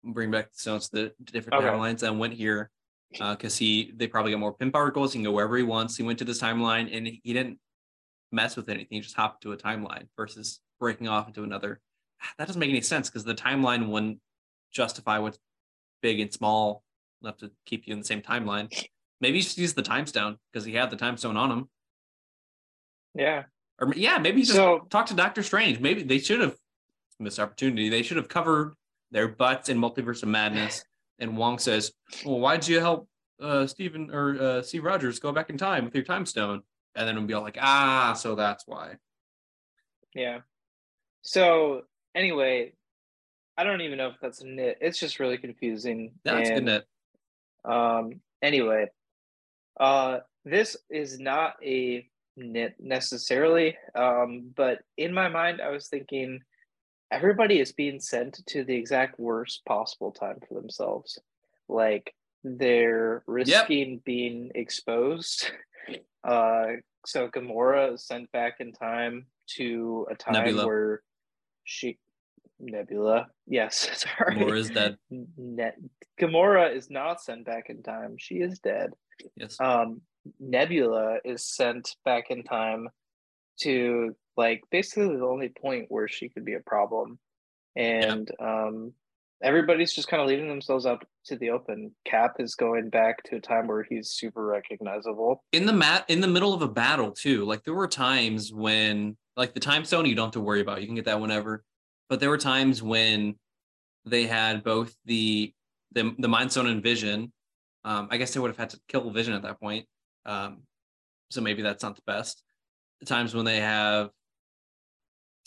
bring 0.03 0.31
back 0.31 0.51
the 0.51 0.57
stones 0.57 0.89
to 0.89 0.95
the 0.95 1.31
different 1.31 1.61
okay. 1.61 1.67
timelines 1.67 2.03
and 2.03 2.19
went 2.19 2.33
here 2.33 2.69
because 3.11 3.55
uh, 3.55 3.59
he 3.59 3.93
they 3.95 4.07
probably 4.07 4.31
got 4.31 4.39
more 4.39 4.53
Pym 4.53 4.71
particles 4.71 5.13
he 5.13 5.19
can 5.19 5.23
go 5.23 5.31
wherever 5.31 5.57
he 5.57 5.63
wants 5.63 5.97
he 5.97 6.03
went 6.03 6.19
to 6.19 6.25
this 6.25 6.41
timeline 6.41 6.95
and 6.95 7.07
he 7.07 7.33
didn't 7.33 7.59
mess 8.31 8.55
with 8.55 8.69
anything 8.69 8.87
he 8.89 8.99
just 8.99 9.15
hopped 9.15 9.41
to 9.43 9.53
a 9.53 9.57
timeline 9.57 10.07
versus 10.15 10.59
breaking 10.79 11.07
off 11.07 11.27
into 11.27 11.43
another 11.43 11.79
that 12.37 12.47
doesn't 12.47 12.59
make 12.59 12.69
any 12.69 12.81
sense 12.81 13.09
because 13.09 13.23
the 13.23 13.35
timeline 13.35 13.89
wouldn't 13.89 14.19
justify 14.71 15.17
what's 15.19 15.39
big 16.01 16.19
and 16.19 16.33
small 16.33 16.83
enough 17.21 17.37
to 17.37 17.51
keep 17.65 17.87
you 17.87 17.93
in 17.93 17.99
the 17.99 18.05
same 18.05 18.21
timeline. 18.21 18.71
Maybe 19.19 19.37
he 19.37 19.43
just 19.43 19.57
used 19.57 19.75
the 19.75 19.81
time 19.81 20.05
stone 20.05 20.37
because 20.51 20.65
he 20.65 20.73
had 20.73 20.89
the 20.89 20.95
time 20.95 21.17
stone 21.17 21.37
on 21.37 21.51
him. 21.51 21.69
Yeah. 23.15 23.43
Or 23.79 23.93
yeah, 23.95 24.17
maybe 24.17 24.41
just 24.41 24.53
so, 24.53 24.87
talk 24.89 25.05
to 25.07 25.13
Doctor 25.13 25.43
Strange. 25.43 25.79
Maybe 25.79 26.03
they 26.03 26.19
should 26.19 26.41
have 26.41 26.55
missed 27.19 27.39
opportunity. 27.39 27.89
They 27.89 28.01
should 28.01 28.17
have 28.17 28.27
covered 28.27 28.75
their 29.11 29.27
butts 29.27 29.69
in 29.69 29.77
Multiverse 29.77 30.23
of 30.23 30.29
Madness. 30.29 30.83
And 31.19 31.37
Wong 31.37 31.59
says, 31.59 31.91
"Well, 32.25 32.39
why'd 32.39 32.67
you 32.67 32.79
help 32.79 33.07
uh, 33.39 33.67
Stephen 33.67 34.09
or 34.11 34.41
uh, 34.41 34.61
Steve 34.61 34.83
Rogers 34.83 35.19
go 35.19 35.31
back 35.31 35.49
in 35.49 35.57
time 35.57 35.85
with 35.85 35.95
your 35.95 36.03
time 36.03 36.25
stone?" 36.25 36.61
And 36.95 37.07
then 37.07 37.15
we'll 37.15 37.25
be 37.25 37.33
all 37.33 37.43
like, 37.43 37.57
"Ah, 37.61 38.13
so 38.13 38.35
that's 38.35 38.65
why." 38.67 38.95
Yeah. 40.13 40.39
So 41.21 41.83
anyway, 42.15 42.73
I 43.57 43.63
don't 43.63 43.81
even 43.81 43.97
know 43.97 44.07
if 44.07 44.15
that's 44.21 44.41
a 44.41 44.47
nit. 44.47 44.77
It's 44.81 44.99
just 44.99 45.19
really 45.19 45.37
confusing. 45.37 46.13
That's 46.23 46.49
and, 46.49 46.57
good 46.59 46.65
nit. 46.65 46.85
Um. 47.65 48.21
Anyway, 48.41 48.87
uh, 49.79 50.19
this 50.45 50.77
is 50.89 51.19
not 51.19 51.55
a 51.63 52.07
necessarily. 52.37 53.77
Um, 53.95 54.51
but 54.55 54.79
in 54.97 55.13
my 55.13 55.27
mind, 55.27 55.61
I 55.61 55.69
was 55.69 55.87
thinking 55.87 56.41
everybody 57.11 57.59
is 57.59 57.71
being 57.71 57.99
sent 57.99 58.45
to 58.47 58.63
the 58.63 58.75
exact 58.75 59.19
worst 59.19 59.65
possible 59.65 60.11
time 60.11 60.39
for 60.47 60.53
themselves. 60.53 61.19
Like 61.67 62.13
they're 62.43 63.23
risking 63.27 63.91
yep. 63.93 64.03
being 64.03 64.51
exposed. 64.55 65.51
Uh, 66.23 66.73
so 67.05 67.29
Gamora 67.29 67.93
is 67.93 68.05
sent 68.05 68.29
back 68.33 68.55
in 68.59 68.73
time 68.73 69.27
to 69.55 70.05
a 70.11 70.15
time 70.15 70.33
Nebula. 70.33 70.65
where 70.65 71.01
she 71.63 71.97
Nebula. 72.59 73.27
Yes, 73.45 74.05
sorry. 74.17 74.35
Gamora 74.35 74.57
is 74.57 74.69
dead. 74.69 74.97
Ne- 75.09 75.71
Gamora 76.19 76.75
is 76.75 76.89
not 76.89 77.21
sent 77.21 77.45
back 77.45 77.69
in 77.69 77.81
time. 77.81 78.15
She 78.17 78.35
is 78.35 78.59
dead. 78.59 78.91
Yes. 79.37 79.55
Um, 79.61 80.01
Nebula 80.39 81.17
is 81.23 81.45
sent 81.45 81.95
back 82.05 82.29
in 82.29 82.43
time 82.43 82.89
to 83.61 84.15
like 84.35 84.63
basically 84.71 85.15
the 85.15 85.25
only 85.25 85.49
point 85.49 85.85
where 85.89 86.07
she 86.07 86.29
could 86.29 86.45
be 86.45 86.53
a 86.53 86.59
problem, 86.59 87.19
and 87.75 88.31
yeah. 88.39 88.65
um, 88.65 88.93
everybody's 89.41 89.93
just 89.93 90.07
kind 90.07 90.21
of 90.21 90.27
leaving 90.27 90.47
themselves 90.47 90.85
up 90.85 91.03
to 91.25 91.35
the 91.37 91.49
open. 91.49 91.91
Cap 92.05 92.35
is 92.39 92.55
going 92.55 92.89
back 92.89 93.23
to 93.23 93.37
a 93.37 93.41
time 93.41 93.67
where 93.67 93.83
he's 93.83 94.09
super 94.09 94.45
recognizable 94.45 95.43
in 95.51 95.65
the 95.65 95.73
mat 95.73 96.05
in 96.07 96.21
the 96.21 96.27
middle 96.27 96.53
of 96.53 96.61
a 96.61 96.67
battle 96.67 97.11
too. 97.11 97.45
Like 97.45 97.63
there 97.63 97.73
were 97.73 97.87
times 97.87 98.53
when 98.53 99.17
like 99.35 99.53
the 99.53 99.59
time 99.59 99.85
stone 99.85 100.05
you 100.05 100.15
don't 100.15 100.27
have 100.27 100.33
to 100.33 100.41
worry 100.41 100.61
about. 100.61 100.81
You 100.81 100.87
can 100.87 100.95
get 100.95 101.05
that 101.05 101.21
whenever. 101.21 101.63
But 102.09 102.19
there 102.19 102.29
were 102.29 102.37
times 102.37 102.81
when 102.81 103.35
they 104.05 104.25
had 104.25 104.63
both 104.63 104.95
the 105.05 105.53
the 105.91 106.15
the 106.17 106.27
mind 106.27 106.51
stone 106.51 106.67
and 106.67 106.83
vision. 106.83 107.31
Um, 107.83 108.07
I 108.11 108.17
guess 108.17 108.33
they 108.33 108.39
would 108.39 108.49
have 108.49 108.57
had 108.57 108.71
to 108.71 108.79
kill 108.87 109.09
vision 109.11 109.33
at 109.33 109.43
that 109.43 109.59
point. 109.59 109.85
Um, 110.27 110.63
so 111.31 111.41
maybe 111.41 111.61
that's 111.61 111.83
not 111.83 111.95
the 111.95 112.03
best. 112.05 112.43
The 112.99 113.05
times 113.05 113.33
when 113.33 113.45
they 113.45 113.59
have 113.59 114.09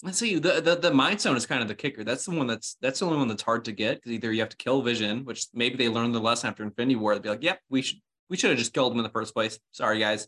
let's 0.03 0.19
see 0.19 0.39
the, 0.39 0.61
the 0.61 0.77
the 0.77 0.93
mind 0.93 1.21
stone 1.21 1.37
is 1.37 1.47
kind 1.47 1.63
of 1.63 1.69
the 1.69 1.75
kicker. 1.75 2.05
That's 2.05 2.25
the 2.25 2.33
one 2.33 2.47
that's 2.47 2.77
that's 2.81 3.01
the 3.01 3.07
only 3.07 3.19
one 3.19 3.29
that's 3.29 3.43
hard 3.43 3.65
to 3.67 3.73
get 3.73 3.97
because 3.97 4.13
either 4.13 4.33
you 4.33 4.41
have 4.41 4.49
to 4.51 4.57
kill 4.57 4.83
vision 4.83 5.25
which 5.25 5.47
maybe 5.53 5.77
they 5.77 5.89
learned 5.89 6.15
the 6.15 6.21
lesson 6.21 6.49
after 6.49 6.63
infinity 6.63 6.97
war 6.97 7.15
they'd 7.15 7.23
be 7.23 7.29
like 7.29 7.43
yep 7.43 7.61
we 7.69 7.83
should 7.83 7.99
we 8.29 8.37
should 8.37 8.51
have 8.51 8.59
just 8.59 8.73
killed 8.73 8.93
him 8.93 8.99
in 8.99 9.05
the 9.05 9.11
first 9.11 9.35
place. 9.35 9.59
Sorry 9.73 9.99
guys. 9.99 10.27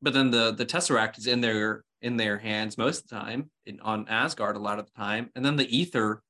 But 0.00 0.14
then 0.14 0.30
the 0.30 0.52
the 0.52 0.66
tesseract 0.66 1.18
is 1.18 1.26
in 1.26 1.40
their 1.40 1.84
in 2.00 2.16
their 2.16 2.38
hands 2.38 2.76
most 2.76 3.04
of 3.04 3.10
the 3.10 3.16
time 3.16 3.50
in, 3.66 3.78
on 3.80 4.08
asgard 4.08 4.56
a 4.56 4.60
lot 4.60 4.80
of 4.80 4.86
the 4.86 4.92
time. 5.00 5.30
And 5.36 5.44
then 5.44 5.56
the 5.56 5.76
ether 5.76 6.22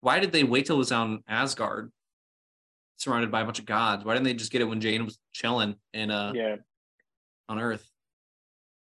why 0.00 0.20
did 0.20 0.32
they 0.32 0.44
wait 0.44 0.66
till 0.66 0.76
it 0.76 0.78
was 0.78 0.92
on 0.92 1.22
asgard 1.28 1.90
surrounded 2.96 3.30
by 3.30 3.40
a 3.40 3.44
bunch 3.44 3.58
of 3.58 3.66
gods 3.66 4.04
why 4.04 4.14
didn't 4.14 4.24
they 4.24 4.34
just 4.34 4.52
get 4.52 4.60
it 4.60 4.64
when 4.64 4.80
jane 4.80 5.04
was 5.04 5.18
chilling 5.32 5.74
in 5.92 6.10
uh 6.10 6.32
yeah 6.34 6.56
on 7.48 7.58
earth 7.58 7.90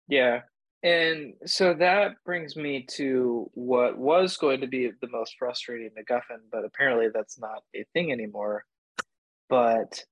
yeah 0.08 0.40
and 0.82 1.34
so 1.46 1.74
that 1.74 2.16
brings 2.24 2.56
me 2.56 2.84
to 2.96 3.48
what 3.54 3.96
was 3.96 4.36
going 4.36 4.60
to 4.62 4.66
be 4.66 4.90
the 5.00 5.08
most 5.08 5.36
frustrating 5.38 5.90
MacGuffin, 5.90 6.40
but 6.50 6.64
apparently 6.64 7.06
that's 7.14 7.38
not 7.38 7.62
a 7.76 7.84
thing 7.92 8.10
anymore. 8.10 8.64
But 9.48 10.02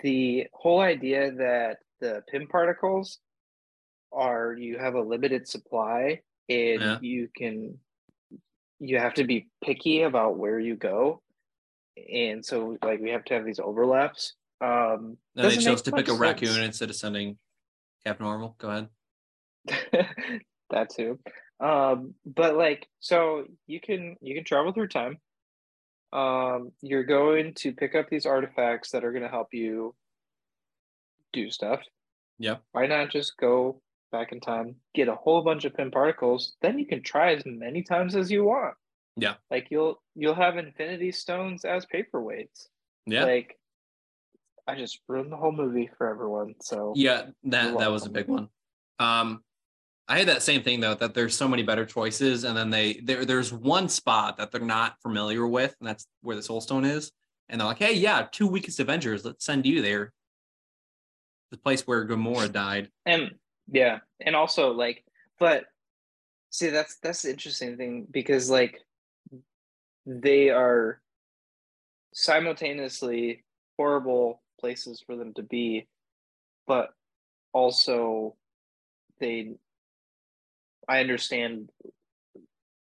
the 0.00 0.46
whole 0.52 0.80
idea 0.80 1.32
that 1.32 1.78
the 2.00 2.22
Pym 2.30 2.46
particles 2.46 3.20
are 4.12 4.54
you 4.54 4.78
have 4.78 4.94
a 4.94 5.00
limited 5.00 5.48
supply 5.48 6.20
and 6.48 6.80
yeah. 6.80 6.98
you 7.00 7.28
can 7.34 7.78
you 8.80 8.98
have 8.98 9.14
to 9.14 9.24
be 9.24 9.48
picky 9.64 10.02
about 10.02 10.38
where 10.38 10.58
you 10.58 10.76
go. 10.76 11.22
And 12.12 12.44
so 12.44 12.76
like 12.82 13.00
we 13.00 13.10
have 13.10 13.24
to 13.26 13.34
have 13.34 13.44
these 13.44 13.60
overlaps. 13.60 14.34
Um 14.60 15.16
and 15.36 15.50
they 15.50 15.56
chose 15.56 15.82
to 15.82 15.92
pick 15.92 16.06
a 16.06 16.10
sense. 16.10 16.20
raccoon 16.20 16.62
instead 16.62 16.90
of 16.90 16.96
sending 16.96 17.38
Cap 18.04 18.20
Normal. 18.20 18.56
Go 18.58 18.70
ahead. 18.70 18.88
that 20.70 20.90
too. 20.90 21.18
Um, 21.60 22.14
but 22.24 22.56
like, 22.56 22.86
so 23.00 23.44
you 23.66 23.80
can 23.80 24.16
you 24.20 24.34
can 24.34 24.44
travel 24.44 24.72
through 24.72 24.88
time. 24.88 25.18
Um, 26.12 26.72
you're 26.80 27.04
going 27.04 27.54
to 27.56 27.72
pick 27.72 27.94
up 27.94 28.08
these 28.08 28.26
artifacts 28.26 28.92
that 28.92 29.04
are 29.04 29.12
going 29.12 29.24
to 29.24 29.28
help 29.28 29.48
you 29.52 29.94
do 31.32 31.50
stuff. 31.50 31.80
Yeah. 32.38 32.56
Why 32.72 32.86
not 32.86 33.10
just 33.10 33.36
go 33.36 33.82
back 34.10 34.32
in 34.32 34.40
time, 34.40 34.76
get 34.94 35.08
a 35.08 35.14
whole 35.14 35.42
bunch 35.42 35.66
of 35.66 35.74
Pym 35.74 35.90
particles, 35.90 36.54
then 36.62 36.78
you 36.78 36.86
can 36.86 37.02
try 37.02 37.34
as 37.34 37.42
many 37.44 37.82
times 37.82 38.16
as 38.16 38.30
you 38.30 38.44
want. 38.44 38.74
Yeah. 39.18 39.34
Like 39.50 39.68
you'll 39.70 40.00
you'll 40.14 40.34
have 40.34 40.56
infinity 40.56 41.12
stones 41.12 41.64
as 41.64 41.86
paperweights. 41.86 42.68
Yeah. 43.06 43.24
Like 43.24 43.58
I 44.66 44.76
just 44.76 45.00
ruined 45.08 45.32
the 45.32 45.36
whole 45.36 45.52
movie 45.52 45.90
for 45.98 46.08
everyone. 46.08 46.54
So 46.60 46.92
yeah, 46.94 47.26
that 47.44 47.78
that 47.78 47.90
was 47.90 48.06
a 48.06 48.10
big 48.10 48.28
one. 48.28 48.48
Um 48.98 49.42
I 50.08 50.18
had 50.18 50.28
that 50.28 50.42
same 50.42 50.62
thing 50.62 50.80
though 50.80 50.94
that 50.94 51.12
there's 51.12 51.36
so 51.36 51.46
many 51.46 51.62
better 51.62 51.84
choices, 51.84 52.44
and 52.44 52.56
then 52.56 52.70
they 52.70 52.94
there 53.04 53.26
there's 53.26 53.52
one 53.52 53.88
spot 53.88 54.38
that 54.38 54.50
they're 54.50 54.60
not 54.60 54.96
familiar 55.02 55.46
with, 55.46 55.76
and 55.80 55.88
that's 55.88 56.06
where 56.22 56.34
the 56.34 56.42
Soul 56.42 56.62
Stone 56.62 56.86
is. 56.86 57.12
And 57.50 57.60
they're 57.60 57.68
like, 57.68 57.78
"Hey, 57.78 57.94
yeah, 57.94 58.26
two 58.30 58.46
weakest 58.46 58.80
Avengers, 58.80 59.24
let's 59.24 59.44
send 59.44 59.66
you 59.66 59.82
there." 59.82 60.12
The 61.50 61.58
place 61.58 61.86
where 61.86 62.06
Gamora 62.06 62.50
died. 62.50 62.90
And 63.04 63.32
yeah, 63.70 63.98
and 64.20 64.34
also 64.34 64.72
like, 64.72 65.04
but 65.38 65.64
see, 66.50 66.70
that's 66.70 66.98
that's 67.02 67.22
the 67.22 67.30
interesting 67.30 67.76
thing 67.76 68.06
because 68.10 68.48
like 68.48 68.80
they 70.08 70.48
are 70.48 71.00
simultaneously 72.14 73.44
horrible 73.76 74.42
places 74.58 75.02
for 75.06 75.16
them 75.16 75.34
to 75.34 75.42
be, 75.42 75.86
but 76.66 76.88
also 77.52 78.34
they 79.20 79.52
I 80.88 81.00
understand 81.00 81.68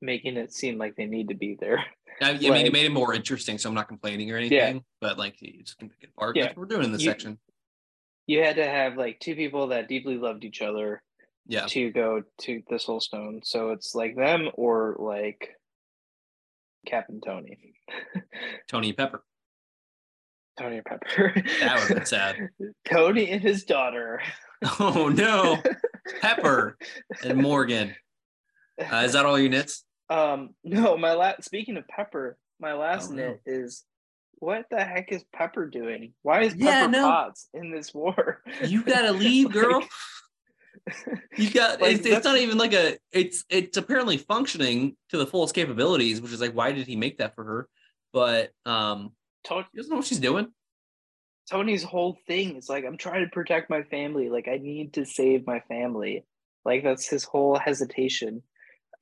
making 0.02 0.38
it 0.38 0.52
seem 0.52 0.80
like 0.80 0.96
they 0.96 1.06
need 1.06 1.30
to 1.30 1.36
be 1.36 1.56
there. 1.60 1.86
I, 2.20 2.32
like, 2.32 2.42
mean, 2.42 2.66
it 2.66 2.74
made 2.74 2.86
it 2.86 2.92
more 2.92 3.14
interesting, 3.14 3.60
so 3.60 3.70
I'm 3.70 3.76
not 3.76 3.88
complaining 3.88 4.32
or 4.32 4.38
anything. 4.38 4.76
Yeah. 4.76 4.82
But 5.00 5.20
like, 5.20 5.36
it's 5.42 5.70
just 5.70 5.78
can 5.78 5.90
pick 5.90 6.00
it 6.02 6.10
apart. 6.18 6.36
Yeah. 6.36 6.46
That's 6.46 6.58
what 6.58 6.62
we're 6.62 6.76
doing 6.76 6.86
in 6.86 6.92
this 6.92 7.04
you, 7.04 7.12
section. 7.12 7.38
You 8.26 8.44
had 8.44 8.56
to 8.56 8.66
have 8.66 8.98
like 8.98 9.20
two 9.20 9.36
people 9.36 9.68
that 9.68 9.88
deeply 9.88 10.18
loved 10.18 10.44
each 10.44 10.62
other. 10.62 11.04
Yeah. 11.48 11.66
To 11.68 11.90
go 11.92 12.22
to 12.42 12.62
the 12.70 12.80
Soul 12.80 13.02
Stone, 13.02 13.42
so 13.44 13.72
it's 13.72 13.96
like 13.96 14.16
them 14.16 14.50
or 14.54 14.96
like 15.00 15.56
Captain 16.86 17.22
Tony. 17.22 17.58
Tony 18.68 18.94
Pepper. 18.94 19.24
Tony 20.60 20.82
Pepper. 20.82 21.34
That 21.62 21.80
would 21.80 21.88
have 21.88 21.90
been 21.90 22.06
sad. 22.06 22.36
Tony 22.90 23.30
and 23.30 23.42
his 23.42 23.64
daughter. 23.64 24.22
Oh 24.80 25.12
no. 25.14 25.58
Pepper 26.22 26.78
and 27.24 27.42
Morgan. 27.42 27.96
Uh, 28.80 28.98
is 28.98 29.14
that 29.14 29.26
all 29.26 29.40
your 29.40 29.50
nits? 29.50 29.84
Um, 30.10 30.52
no, 30.64 30.98
my 30.98 31.14
last. 31.14 31.46
Speaking 31.46 31.78
of 31.78 31.88
Pepper, 31.88 32.38
my 32.60 32.74
last 32.74 33.12
oh, 33.12 33.16
nit 33.16 33.42
no. 33.46 33.54
is 33.54 33.86
what 34.36 34.66
the 34.70 34.84
heck 34.84 35.12
is 35.12 35.24
Pepper 35.34 35.68
doing? 35.68 36.14
Why 36.24 36.42
is 36.42 36.54
Pepper 36.54 36.66
yeah, 36.66 36.88
no. 36.88 37.04
Potts 37.04 37.48
in 37.54 37.72
this 37.72 37.94
war? 37.94 38.42
You 38.66 38.84
gotta 38.84 39.12
leave, 39.14 39.52
girl. 39.52 39.84
You 41.38 41.50
got 41.54 41.82
like, 41.82 41.98
it's, 41.98 42.06
it's, 42.06 42.26
not 42.26 42.38
even 42.38 42.58
like 42.58 42.74
a 42.74 42.98
it's 43.12 43.44
it's 43.50 43.78
apparently 43.78 44.18
functioning 44.18 44.96
to 45.10 45.18
the 45.18 45.28
fullest 45.28 45.54
capabilities, 45.54 46.22
which 46.22 46.32
is 46.32 46.42
like 46.42 46.54
why 46.54 46.72
did 46.72 46.88
he 46.88 46.96
make 46.96 47.18
that 47.18 47.36
for 47.36 47.44
her? 47.44 47.70
But 48.14 48.52
um 48.66 49.12
Tony 49.44 49.66
doesn't 49.76 49.90
know 49.90 49.98
what 49.98 50.06
she's 50.06 50.20
doing. 50.20 50.48
Tony's 51.50 51.84
whole 51.84 52.18
thing 52.28 52.56
is 52.56 52.70
like, 52.70 52.86
I'm 52.86 52.98
trying 52.98 53.26
to 53.26 53.32
protect 53.32 53.70
my 53.70 53.84
family. 53.84 54.30
Like, 54.30 54.48
I 54.48 54.58
need 54.58 54.94
to 54.94 55.06
save 55.06 55.46
my 55.46 55.60
family. 55.62 56.26
Like, 56.64 56.84
that's 56.84 57.10
his 57.10 57.24
whole 57.24 57.58
hesitation. 57.58 58.44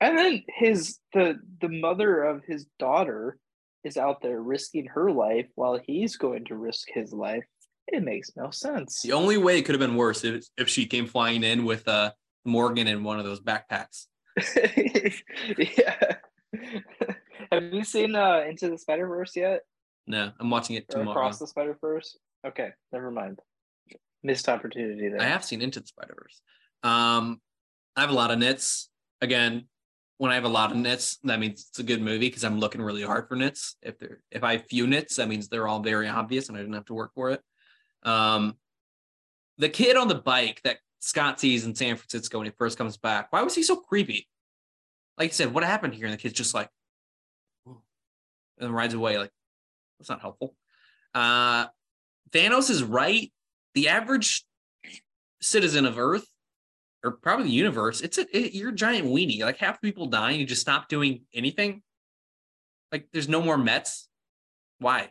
And 0.00 0.16
then 0.16 0.44
his 0.48 0.98
the 1.12 1.38
the 1.60 1.68
mother 1.68 2.24
of 2.24 2.42
his 2.44 2.66
daughter 2.78 3.38
is 3.84 3.96
out 3.96 4.22
there 4.22 4.40
risking 4.40 4.86
her 4.86 5.12
life 5.12 5.46
while 5.54 5.78
he's 5.82 6.16
going 6.16 6.46
to 6.46 6.56
risk 6.56 6.88
his 6.92 7.12
life. 7.12 7.44
It 7.92 8.04
makes 8.04 8.30
no 8.36 8.50
sense. 8.50 9.02
The 9.02 9.12
only 9.12 9.36
way 9.36 9.58
it 9.58 9.62
could 9.62 9.74
have 9.74 9.80
been 9.80 9.96
worse 9.96 10.24
if 10.24 10.44
if 10.56 10.68
she 10.68 10.86
came 10.86 11.06
flying 11.06 11.42
in 11.42 11.64
with 11.64 11.86
uh 11.88 12.12
Morgan 12.44 12.86
in 12.86 13.02
one 13.02 13.18
of 13.18 13.24
those 13.24 13.40
backpacks. 13.40 14.06
yeah. 15.58 15.96
have 17.50 17.62
you 17.72 17.84
seen 17.84 18.14
uh 18.14 18.44
Into 18.48 18.70
the 18.70 18.78
Spider 18.78 19.08
Verse 19.08 19.34
yet? 19.34 19.62
No, 20.06 20.30
I'm 20.38 20.50
watching 20.50 20.76
it 20.76 20.88
tomorrow. 20.88 21.10
Across 21.10 21.40
the 21.40 21.46
Spider 21.48 21.76
Verse. 21.80 22.16
Okay, 22.46 22.70
never 22.92 23.10
mind. 23.10 23.40
Missed 24.22 24.48
opportunity 24.48 25.08
there. 25.08 25.20
I 25.20 25.24
have 25.24 25.44
seen 25.44 25.60
Into 25.60 25.80
the 25.80 25.86
Spider 25.86 26.14
Verse. 26.16 26.40
Um, 26.82 27.40
I 27.96 28.02
have 28.02 28.10
a 28.10 28.14
lot 28.14 28.30
of 28.30 28.38
nits. 28.38 28.88
Again, 29.20 29.66
when 30.18 30.30
I 30.30 30.34
have 30.34 30.44
a 30.44 30.48
lot 30.48 30.70
of 30.70 30.76
nits, 30.76 31.18
that 31.24 31.40
means 31.40 31.66
it's 31.68 31.78
a 31.78 31.82
good 31.82 32.00
movie 32.00 32.28
because 32.28 32.44
I'm 32.44 32.60
looking 32.60 32.82
really 32.82 33.02
hard 33.02 33.26
for 33.26 33.36
nits. 33.36 33.76
If 33.82 33.98
they're 33.98 34.20
if 34.30 34.44
I 34.44 34.52
have 34.52 34.66
few 34.66 34.86
nits, 34.86 35.16
that 35.16 35.28
means 35.28 35.48
they're 35.48 35.66
all 35.66 35.80
very 35.80 36.08
obvious 36.08 36.48
and 36.48 36.56
I 36.56 36.60
didn't 36.60 36.74
have 36.74 36.84
to 36.86 36.94
work 36.94 37.12
for 37.14 37.30
it. 37.30 37.40
Um, 38.02 38.56
the 39.58 39.68
kid 39.68 39.96
on 39.96 40.08
the 40.08 40.14
bike 40.14 40.60
that 40.64 40.78
Scott 41.00 41.40
sees 41.40 41.64
in 41.64 41.74
San 41.74 41.96
Francisco 41.96 42.38
when 42.38 42.46
he 42.46 42.52
first 42.56 42.78
comes 42.78 42.96
back, 42.96 43.32
why 43.32 43.42
was 43.42 43.54
he 43.54 43.62
so 43.62 43.76
creepy? 43.76 44.28
Like 45.18 45.30
I 45.30 45.32
said, 45.32 45.52
what 45.52 45.64
happened 45.64 45.94
here? 45.94 46.06
And 46.06 46.14
the 46.14 46.18
kid's 46.18 46.34
just 46.34 46.54
like, 46.54 46.68
and 48.58 48.74
rides 48.74 48.94
away. 48.94 49.18
Like, 49.18 49.30
that's 49.98 50.10
not 50.10 50.20
helpful. 50.20 50.54
Uh, 51.14 51.66
Thanos 52.30 52.70
is 52.70 52.82
right. 52.82 53.32
The 53.74 53.88
average 53.88 54.44
citizen 55.40 55.86
of 55.86 55.98
Earth 55.98 56.26
or 57.02 57.12
probably 57.12 57.46
the 57.46 57.52
universe, 57.52 58.00
it's 58.00 58.18
a 58.18 58.36
it, 58.36 58.54
you're 58.54 58.70
a 58.70 58.74
giant 58.74 59.08
weenie. 59.08 59.40
Like 59.40 59.56
half 59.56 59.80
the 59.80 59.88
people 59.88 60.06
die, 60.06 60.32
and 60.32 60.40
you 60.40 60.46
just 60.46 60.60
stop 60.60 60.88
doing 60.88 61.22
anything. 61.32 61.82
Like 62.92 63.08
there's 63.12 63.28
no 63.28 63.40
more 63.40 63.56
Mets. 63.56 64.08
Why? 64.78 65.10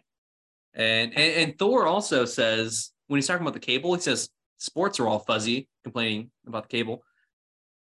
And, 0.73 1.17
and 1.17 1.33
and 1.49 1.59
Thor 1.59 1.85
also 1.85 2.25
says 2.25 2.91
when 3.07 3.17
he's 3.17 3.27
talking 3.27 3.41
about 3.41 3.53
the 3.53 3.59
cable, 3.59 3.95
he 3.95 4.01
says 4.01 4.29
sports 4.57 4.99
are 4.99 5.07
all 5.07 5.19
fuzzy, 5.19 5.67
complaining 5.83 6.31
about 6.47 6.69
the 6.69 6.77
cable. 6.77 7.03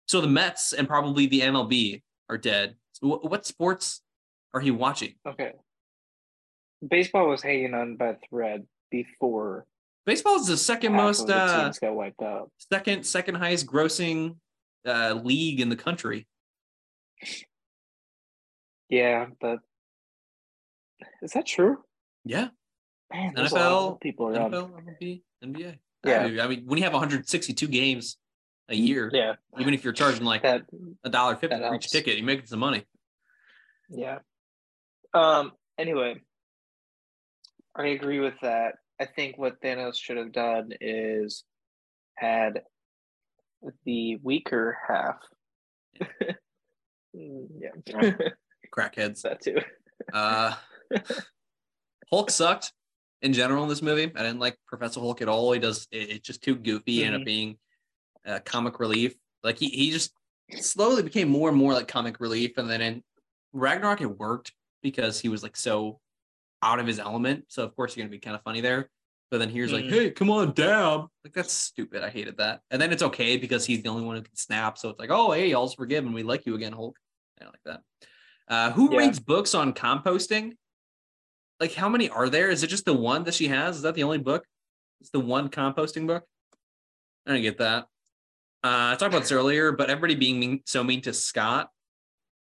So 0.06 0.20
the 0.20 0.28
Mets 0.28 0.72
and 0.72 0.86
probably 0.86 1.26
the 1.26 1.40
MLB 1.40 2.02
are 2.28 2.38
dead. 2.38 2.76
So 2.92 3.08
what, 3.08 3.30
what 3.30 3.46
sports 3.46 4.02
are 4.52 4.60
he 4.60 4.70
watching? 4.70 5.14
Okay. 5.26 5.52
Baseball 6.86 7.28
was 7.28 7.42
hanging 7.42 7.72
on 7.72 7.96
by 7.96 8.16
thread 8.28 8.66
before. 8.90 9.64
Baseball 10.04 10.36
is 10.36 10.46
the 10.46 10.56
second 10.56 10.92
most 10.92 11.26
the 11.26 11.36
uh, 11.36 11.72
got 11.80 11.94
wiped 11.94 12.22
out. 12.22 12.50
second 12.70 13.06
second 13.06 13.36
highest 13.36 13.66
grossing 13.66 14.36
uh, 14.86 15.18
league 15.22 15.60
in 15.60 15.70
the 15.70 15.76
country. 15.76 16.26
Yeah, 18.90 19.26
but 19.40 19.60
is 21.22 21.32
that 21.32 21.46
true? 21.46 21.78
Yeah, 22.24 22.48
Man, 23.14 23.32
there's 23.34 23.52
a 23.52 23.54
lot 23.54 23.70
NFL, 23.94 24.00
people 24.00 24.28
around. 24.28 24.52
NFL, 24.52 24.70
MLB, 25.00 25.22
NBA. 25.44 25.78
Yeah. 26.04 26.44
I 26.44 26.48
mean, 26.48 26.64
when 26.66 26.78
you 26.78 26.84
have 26.84 26.92
162 26.92 27.68
games 27.68 28.16
a 28.68 28.74
year, 28.74 29.10
Yeah, 29.12 29.34
even 29.58 29.72
if 29.74 29.84
you're 29.84 29.92
charging 29.92 30.24
like 30.24 30.42
a 30.44 30.62
dollar 31.08 31.36
fifty 31.36 31.56
for 31.56 31.74
each 31.74 31.90
ticket, 31.90 32.16
you're 32.16 32.26
making 32.26 32.46
some 32.46 32.58
money. 32.58 32.84
Yeah. 33.88 34.18
Um. 35.12 35.52
Anyway, 35.78 36.22
I 37.76 37.88
agree 37.88 38.20
with 38.20 38.34
that. 38.42 38.74
I 39.00 39.04
think 39.06 39.38
what 39.38 39.60
Thanos 39.60 39.96
should 39.96 40.16
have 40.16 40.32
done 40.32 40.72
is 40.80 41.44
had 42.16 42.62
the 43.84 44.16
weaker 44.22 44.78
half. 44.88 45.16
Mm, 47.14 47.48
yeah, 47.60 47.70
Crackheads. 48.74 49.22
that 49.22 49.40
too. 49.42 49.58
Uh, 50.12 50.54
Hulk 52.10 52.30
sucked 52.30 52.72
in 53.24 53.32
general 53.32 53.62
in 53.62 53.68
this 53.68 53.82
movie. 53.82 54.04
I 54.14 54.22
didn't 54.22 54.38
like 54.38 54.56
Professor 54.66 55.00
Hulk 55.00 55.22
at 55.22 55.28
all. 55.28 55.50
He 55.52 55.58
does 55.58 55.88
it, 55.90 56.10
it's 56.10 56.26
just 56.26 56.42
too 56.42 56.54
goofy. 56.54 57.02
Ended 57.04 57.18
Mhm. 57.18 57.22
up 57.22 57.26
being 57.26 57.58
uh, 58.26 58.38
comic 58.44 58.78
relief. 58.78 59.14
Like 59.42 59.58
he 59.58 59.68
he 59.68 59.90
just 59.90 60.12
slowly 60.60 61.02
became 61.02 61.28
more 61.28 61.48
and 61.48 61.58
more 61.58 61.72
like 61.72 61.88
comic 61.88 62.20
relief, 62.20 62.58
and 62.58 62.70
then 62.70 62.80
in 62.80 63.02
Ragnarok 63.52 64.00
it 64.02 64.06
worked 64.18 64.52
because 64.82 65.18
he 65.20 65.28
was 65.28 65.42
like 65.42 65.56
so 65.56 66.00
out 66.62 66.78
of 66.78 66.86
his 66.86 66.98
element. 66.98 67.46
So 67.48 67.64
of 67.64 67.74
course 67.74 67.96
you're 67.96 68.04
gonna 68.04 68.10
be 68.10 68.18
kind 68.20 68.36
of 68.36 68.42
funny 68.42 68.60
there. 68.60 68.90
But 69.30 69.38
then 69.38 69.48
here's 69.48 69.72
like, 69.72 69.86
Mhm. 69.86 69.90
hey, 69.90 70.10
come 70.10 70.30
on, 70.30 70.52
dab. 70.52 71.06
Like 71.24 71.32
that's 71.32 71.52
stupid. 71.52 72.02
I 72.04 72.10
hated 72.10 72.36
that. 72.38 72.60
And 72.70 72.80
then 72.80 72.92
it's 72.92 73.02
okay 73.02 73.36
because 73.36 73.64
he's 73.66 73.82
the 73.82 73.88
only 73.88 74.04
one 74.04 74.16
who 74.16 74.22
can 74.22 74.36
snap. 74.36 74.76
So 74.78 74.90
it's 74.90 75.00
like, 75.00 75.10
oh, 75.10 75.32
hey, 75.32 75.48
y'all's 75.50 75.74
forgiven. 75.74 76.12
We 76.12 76.22
like 76.22 76.46
you 76.46 76.54
again, 76.54 76.72
Hulk. 76.72 76.96
I 77.40 77.46
like 77.46 77.62
that. 77.64 77.80
Uh, 78.48 78.70
who 78.72 78.92
Yeah. 78.92 78.98
reads 78.98 79.18
books 79.18 79.54
on 79.54 79.72
composting? 79.72 80.56
Like, 81.64 81.72
how 81.72 81.88
many 81.88 82.10
are 82.10 82.28
there? 82.28 82.50
Is 82.50 82.62
it 82.62 82.66
just 82.66 82.84
the 82.84 82.92
one 82.92 83.24
that 83.24 83.32
she 83.32 83.48
has? 83.48 83.76
Is 83.76 83.82
that 83.84 83.94
the 83.94 84.02
only 84.02 84.18
book? 84.18 84.44
It's 85.00 85.08
the 85.08 85.18
one 85.18 85.48
composting 85.48 86.06
book. 86.06 86.22
I 87.26 87.32
don't 87.32 87.40
get 87.40 87.56
that. 87.56 87.84
Uh, 88.62 88.92
I 88.92 88.96
talked 88.98 89.14
about 89.14 89.22
this 89.22 89.32
earlier, 89.40 89.72
but 89.72 89.88
everybody 89.88 90.14
being 90.14 90.38
mean, 90.38 90.60
so 90.66 90.84
mean 90.84 91.00
to 91.00 91.14
Scott. 91.14 91.70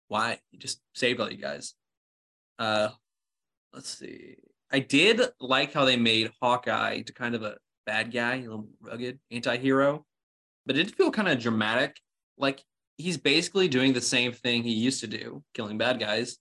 Why? 0.06 0.38
He 0.52 0.58
just 0.58 0.80
saved 0.94 1.18
all 1.18 1.28
you 1.28 1.38
guys. 1.38 1.74
Uh, 2.56 2.90
let's 3.72 3.98
see. 3.98 4.36
I 4.70 4.78
did 4.78 5.22
like 5.40 5.72
how 5.72 5.84
they 5.84 5.96
made 5.96 6.30
Hawkeye 6.40 7.00
to 7.00 7.12
kind 7.12 7.34
of 7.34 7.42
a 7.42 7.56
bad 7.86 8.12
guy, 8.12 8.36
a 8.36 8.42
little 8.42 8.68
rugged 8.80 9.18
anti-hero, 9.32 10.06
but 10.66 10.76
it 10.76 10.84
did 10.84 10.94
feel 10.94 11.10
kind 11.10 11.26
of 11.26 11.40
dramatic. 11.40 11.96
Like 12.38 12.62
he's 12.96 13.16
basically 13.16 13.66
doing 13.66 13.92
the 13.92 14.00
same 14.00 14.30
thing 14.30 14.62
he 14.62 14.70
used 14.70 15.00
to 15.00 15.08
do, 15.08 15.42
killing 15.52 15.78
bad 15.78 15.98
guys, 15.98 16.38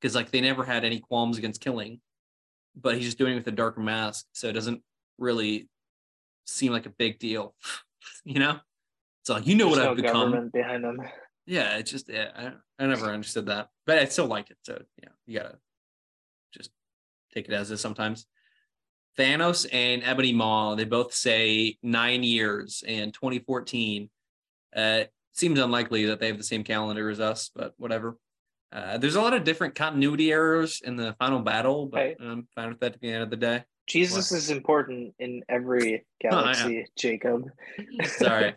because 0.00 0.14
like 0.14 0.30
they 0.30 0.40
never 0.40 0.62
had 0.62 0.84
any 0.84 1.00
qualms 1.00 1.36
against 1.36 1.60
killing, 1.60 2.00
but 2.74 2.94
he's 2.96 3.04
just 3.04 3.18
doing 3.18 3.32
it 3.32 3.36
with 3.36 3.46
a 3.46 3.52
darker 3.52 3.80
mask, 3.80 4.26
so 4.32 4.48
it 4.48 4.52
doesn't 4.52 4.82
really 5.18 5.68
seem 6.46 6.72
like 6.72 6.86
a 6.86 6.90
big 6.90 7.18
deal, 7.18 7.54
you 8.24 8.38
know. 8.38 8.58
it's 9.20 9.30
like 9.30 9.46
you 9.46 9.54
know 9.54 9.66
There's 9.66 9.78
what 9.78 9.84
no 9.84 9.90
I've 9.90 9.96
become. 9.96 10.50
behind 10.52 10.84
them. 10.84 10.98
Yeah, 11.46 11.76
it's 11.76 11.90
just 11.90 12.08
yeah, 12.08 12.28
I, 12.36 12.82
I 12.82 12.86
never 12.86 13.06
understood 13.06 13.46
that, 13.46 13.68
but 13.86 13.98
I 13.98 14.04
still 14.06 14.26
liked 14.26 14.50
it. 14.50 14.58
So 14.62 14.80
yeah, 15.02 15.08
you 15.26 15.38
gotta 15.38 15.58
just 16.54 16.70
take 17.34 17.48
it 17.48 17.54
as 17.54 17.70
is 17.70 17.80
sometimes. 17.80 18.26
Thanos 19.18 19.66
and 19.70 20.02
Ebony 20.04 20.32
Maw, 20.32 20.74
they 20.74 20.84
both 20.84 21.12
say 21.12 21.76
nine 21.82 22.22
years 22.22 22.82
and 22.86 23.12
2014. 23.12 24.08
Uh, 24.74 25.04
seems 25.32 25.58
unlikely 25.58 26.06
that 26.06 26.18
they 26.18 26.28
have 26.28 26.38
the 26.38 26.44
same 26.44 26.64
calendar 26.64 27.10
as 27.10 27.20
us, 27.20 27.50
but 27.54 27.74
whatever. 27.76 28.16
Uh, 28.72 28.96
there's 28.98 29.16
a 29.16 29.20
lot 29.20 29.34
of 29.34 29.44
different 29.44 29.74
continuity 29.74 30.32
errors 30.32 30.80
in 30.84 30.96
the 30.96 31.14
final 31.18 31.40
battle, 31.40 31.86
but 31.86 31.98
Right. 31.98 32.16
I'm 32.20 32.48
fine 32.54 32.70
with 32.70 32.80
that 32.80 32.94
at 32.94 33.00
the 33.00 33.12
end 33.12 33.22
of 33.22 33.30
the 33.30 33.36
day. 33.36 33.64
Jesus 33.86 34.30
What? 34.30 34.38
is 34.38 34.50
important 34.50 35.14
in 35.18 35.42
every 35.48 36.06
galaxy, 36.22 36.86
Jacob. 36.96 37.50
Sorry. 38.06 38.54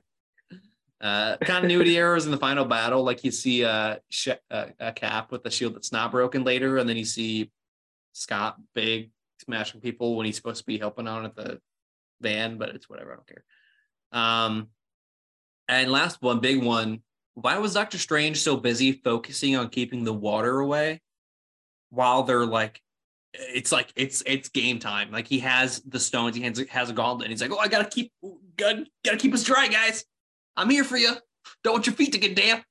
Uh, 1.01 1.35
continuity 1.43 1.97
errors 1.97 2.25
in 2.25 2.31
the 2.31 2.37
final 2.37 2.63
battle, 2.63 3.03
like 3.03 3.23
you 3.25 3.31
see 3.31 3.65
uh, 3.65 3.97
sh- 4.09 4.29
uh, 4.49 4.67
a 4.79 4.93
cap 4.93 5.31
with 5.31 5.45
a 5.45 5.51
shield 5.51 5.75
that's 5.75 5.91
not 5.91 6.11
broken 6.11 6.43
later, 6.45 6.77
and 6.77 6.87
then 6.87 6.95
you 6.95 7.05
see 7.05 7.51
Scott 8.13 8.55
big 8.73 9.11
smashing 9.43 9.81
people 9.81 10.15
when 10.15 10.25
he's 10.25 10.37
supposed 10.37 10.59
to 10.59 10.65
be 10.65 10.77
helping 10.77 11.07
out 11.07 11.25
at 11.25 11.35
the 11.35 11.59
van, 12.21 12.57
but 12.57 12.69
it's 12.69 12.89
whatever. 12.89 13.11
I 13.11 13.15
don't 13.15 13.27
care. 13.27 13.43
Um, 14.13 14.69
and 15.67 15.91
last 15.91 16.21
one, 16.21 16.39
big 16.39 16.63
one. 16.63 17.01
Why 17.35 17.57
was 17.57 17.73
Doctor 17.73 17.97
Strange 17.97 18.41
so 18.41 18.57
busy 18.57 18.93
focusing 18.93 19.55
on 19.55 19.69
keeping 19.69 20.03
the 20.03 20.13
water 20.13 20.59
away 20.59 21.01
while 21.89 22.23
they're 22.23 22.45
like, 22.45 22.81
it's 23.33 23.71
like 23.71 23.91
it's 23.97 24.23
it's 24.25 24.47
game 24.47 24.79
time. 24.79 25.11
Like 25.11 25.27
he 25.27 25.39
has 25.39 25.81
the 25.81 25.99
stones, 25.99 26.35
he 26.35 26.41
has, 26.43 26.63
has 26.69 26.89
a 26.89 26.93
gauntlet. 26.93 27.25
And 27.25 27.31
he's 27.31 27.41
like, 27.41 27.51
oh, 27.51 27.59
I 27.59 27.67
gotta 27.67 27.89
keep, 27.89 28.11
gotta, 28.55 28.85
gotta 29.03 29.17
keep 29.17 29.33
us 29.33 29.43
dry, 29.43 29.67
guys. 29.67 30.05
I'm 30.55 30.69
here 30.69 30.85
for 30.85 30.97
you. 30.97 31.11
Don't 31.63 31.73
want 31.73 31.85
your 31.85 31.95
feet 31.95 32.13
to 32.13 32.17
get 32.17 32.35
damp. 32.35 32.63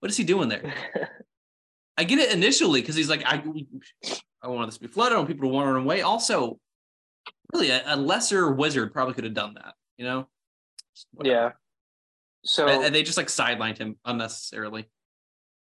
What 0.00 0.10
is 0.10 0.16
he 0.16 0.24
doing 0.24 0.48
there? 0.48 0.74
I 1.96 2.04
get 2.04 2.18
it 2.18 2.32
initially 2.32 2.80
because 2.80 2.96
he's 2.96 3.08
like, 3.08 3.22
I, 3.24 3.42
I 4.42 4.48
want 4.48 4.66
this 4.66 4.74
to 4.74 4.80
be 4.80 4.88
flooded. 4.88 5.14
I 5.14 5.18
want 5.18 5.28
people 5.28 5.48
to 5.48 5.54
want 5.54 5.68
to 5.68 5.72
run 5.72 5.82
away. 5.82 6.02
Also, 6.02 6.58
really, 7.52 7.70
a, 7.70 7.82
a 7.86 7.96
lesser 7.96 8.50
wizard 8.50 8.92
probably 8.92 9.14
could 9.14 9.24
have 9.24 9.34
done 9.34 9.54
that. 9.54 9.74
You 9.96 10.04
know? 10.04 10.28
Yeah. 11.22 11.52
So 12.44 12.66
And, 12.68 12.84
and 12.84 12.94
they 12.94 13.02
just 13.02 13.16
like 13.16 13.28
sidelined 13.28 13.78
him 13.78 13.96
unnecessarily. 14.04 14.88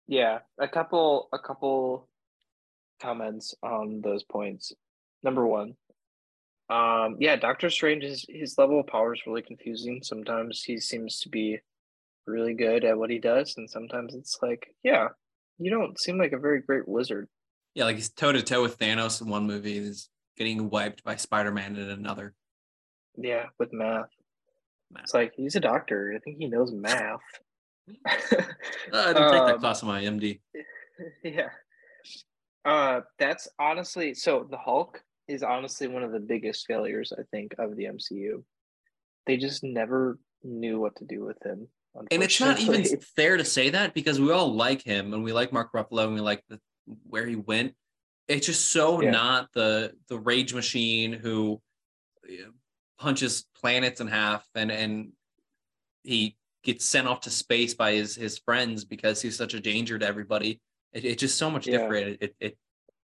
yeah, 0.08 0.40
a 0.60 0.68
couple 0.68 1.30
a 1.32 1.40
couple 1.40 2.10
comments 3.02 3.56
on 3.64 4.02
those 4.02 4.24
points. 4.24 4.74
Number 5.24 5.46
one, 5.46 5.76
um, 6.70 7.18
yeah, 7.20 7.36
Doctor 7.36 7.70
Strange 7.70 8.04
is 8.04 8.26
his 8.30 8.58
level 8.58 8.80
of 8.80 8.88
power 8.88 9.14
is 9.14 9.22
really 9.28 9.42
confusing. 9.42 10.02
Sometimes 10.04 10.64
he 10.64 10.80
seems 10.80 11.20
to 11.20 11.30
be 11.30 11.60
really 12.26 12.54
good 12.54 12.86
at 12.86 12.98
what 12.98 13.10
he 13.10 13.20
does, 13.20 13.56
and 13.58 13.70
sometimes 13.70 14.16
it's 14.16 14.40
like, 14.42 14.74
yeah, 14.84 15.10
you 15.60 15.70
don't 15.70 16.00
seem 16.00 16.18
like 16.18 16.32
a 16.32 16.40
very 16.40 16.62
great 16.62 16.88
wizard. 16.88 17.28
Yeah, 17.76 17.86
like 17.86 17.98
he's 17.98 18.10
toe 18.10 18.32
to 18.32 18.42
toe 18.42 18.62
with 18.62 18.80
Thanos 18.80 19.22
in 19.22 19.30
one 19.30 19.48
movie. 19.48 19.80
He's 19.80 20.10
getting 20.38 20.70
wiped 20.70 21.04
by 21.04 21.18
Spider 21.18 21.52
Man 21.52 21.76
in 21.76 21.90
another. 21.90 22.34
Yeah, 23.18 23.48
with 23.60 23.74
math. 23.74 24.10
It's 25.00 25.14
like 25.14 25.34
he's 25.36 25.56
a 25.56 25.60
doctor. 25.60 26.14
I 26.16 26.20
think 26.20 26.38
he 26.38 26.48
knows 26.48 26.72
math. 26.72 27.20
Uh, 28.94 29.06
I 29.08 29.14
didn't 29.14 29.32
take 29.32 29.46
that 29.46 29.54
Um, 29.56 29.60
class 29.60 29.82
in 29.82 29.88
my 29.88 30.04
MD. 30.04 30.40
yeah. 31.24 31.50
Uh 32.64 33.02
that's 33.18 33.48
honestly 33.60 34.14
so 34.14 34.48
the 34.50 34.58
Hulk 34.58 35.02
is 35.28 35.42
honestly 35.44 35.88
one 35.88 36.04
of 36.04 36.12
the 36.12 36.20
biggest 36.20 36.68
failures 36.68 37.12
I 37.18 37.24
think 37.32 37.56
of 37.58 37.76
the 37.76 37.86
MCU. 37.86 38.44
They 39.26 39.38
just 39.38 39.64
never 39.64 40.20
knew 40.44 40.80
what 40.80 40.96
to 40.98 41.06
do 41.06 41.24
with 41.26 41.42
him. 41.44 41.68
And 42.12 42.24
it's 42.24 42.40
not 42.40 42.60
even 42.60 42.86
fair 43.16 43.38
to 43.38 43.46
say 43.46 43.70
that 43.72 43.94
because 43.94 44.20
we 44.20 44.32
all 44.32 44.54
like 44.54 44.82
him 44.84 45.14
and 45.14 45.24
we 45.24 45.34
like 45.34 45.52
Mark 45.52 45.74
Ruffalo 45.74 46.06
and 46.06 46.14
we 46.14 46.22
like 46.22 46.44
the, 46.50 46.60
where 47.08 47.26
he 47.26 47.36
went. 47.36 47.74
It's 48.28 48.46
just 48.46 48.70
so 48.72 49.02
Yeah. 49.02 49.12
not 49.12 49.50
the 49.54 49.94
the 50.08 50.20
rage 50.20 50.54
machine 50.54 51.14
who 51.14 51.62
punches 53.02 53.48
planets 53.60 54.00
in 54.00 54.06
half 54.08 54.48
and 54.54 54.72
and 54.72 55.12
he 56.04 56.38
gets 56.64 56.86
sent 56.86 57.08
off 57.08 57.22
to 57.22 57.32
space 57.32 57.74
by 57.74 57.94
his 57.94 58.16
his 58.16 58.38
friends 58.38 58.86
because 58.86 59.20
he's 59.20 59.36
such 59.36 59.56
a 59.56 59.60
danger 59.60 59.98
to 59.98 60.06
everybody. 60.06 60.62
It, 60.94 61.04
it's 61.04 61.20
just 61.20 61.38
so 61.40 61.50
much 61.50 61.66
Yeah. 61.68 61.80
different. 61.80 62.18
It, 62.22 62.36
it 62.40 62.58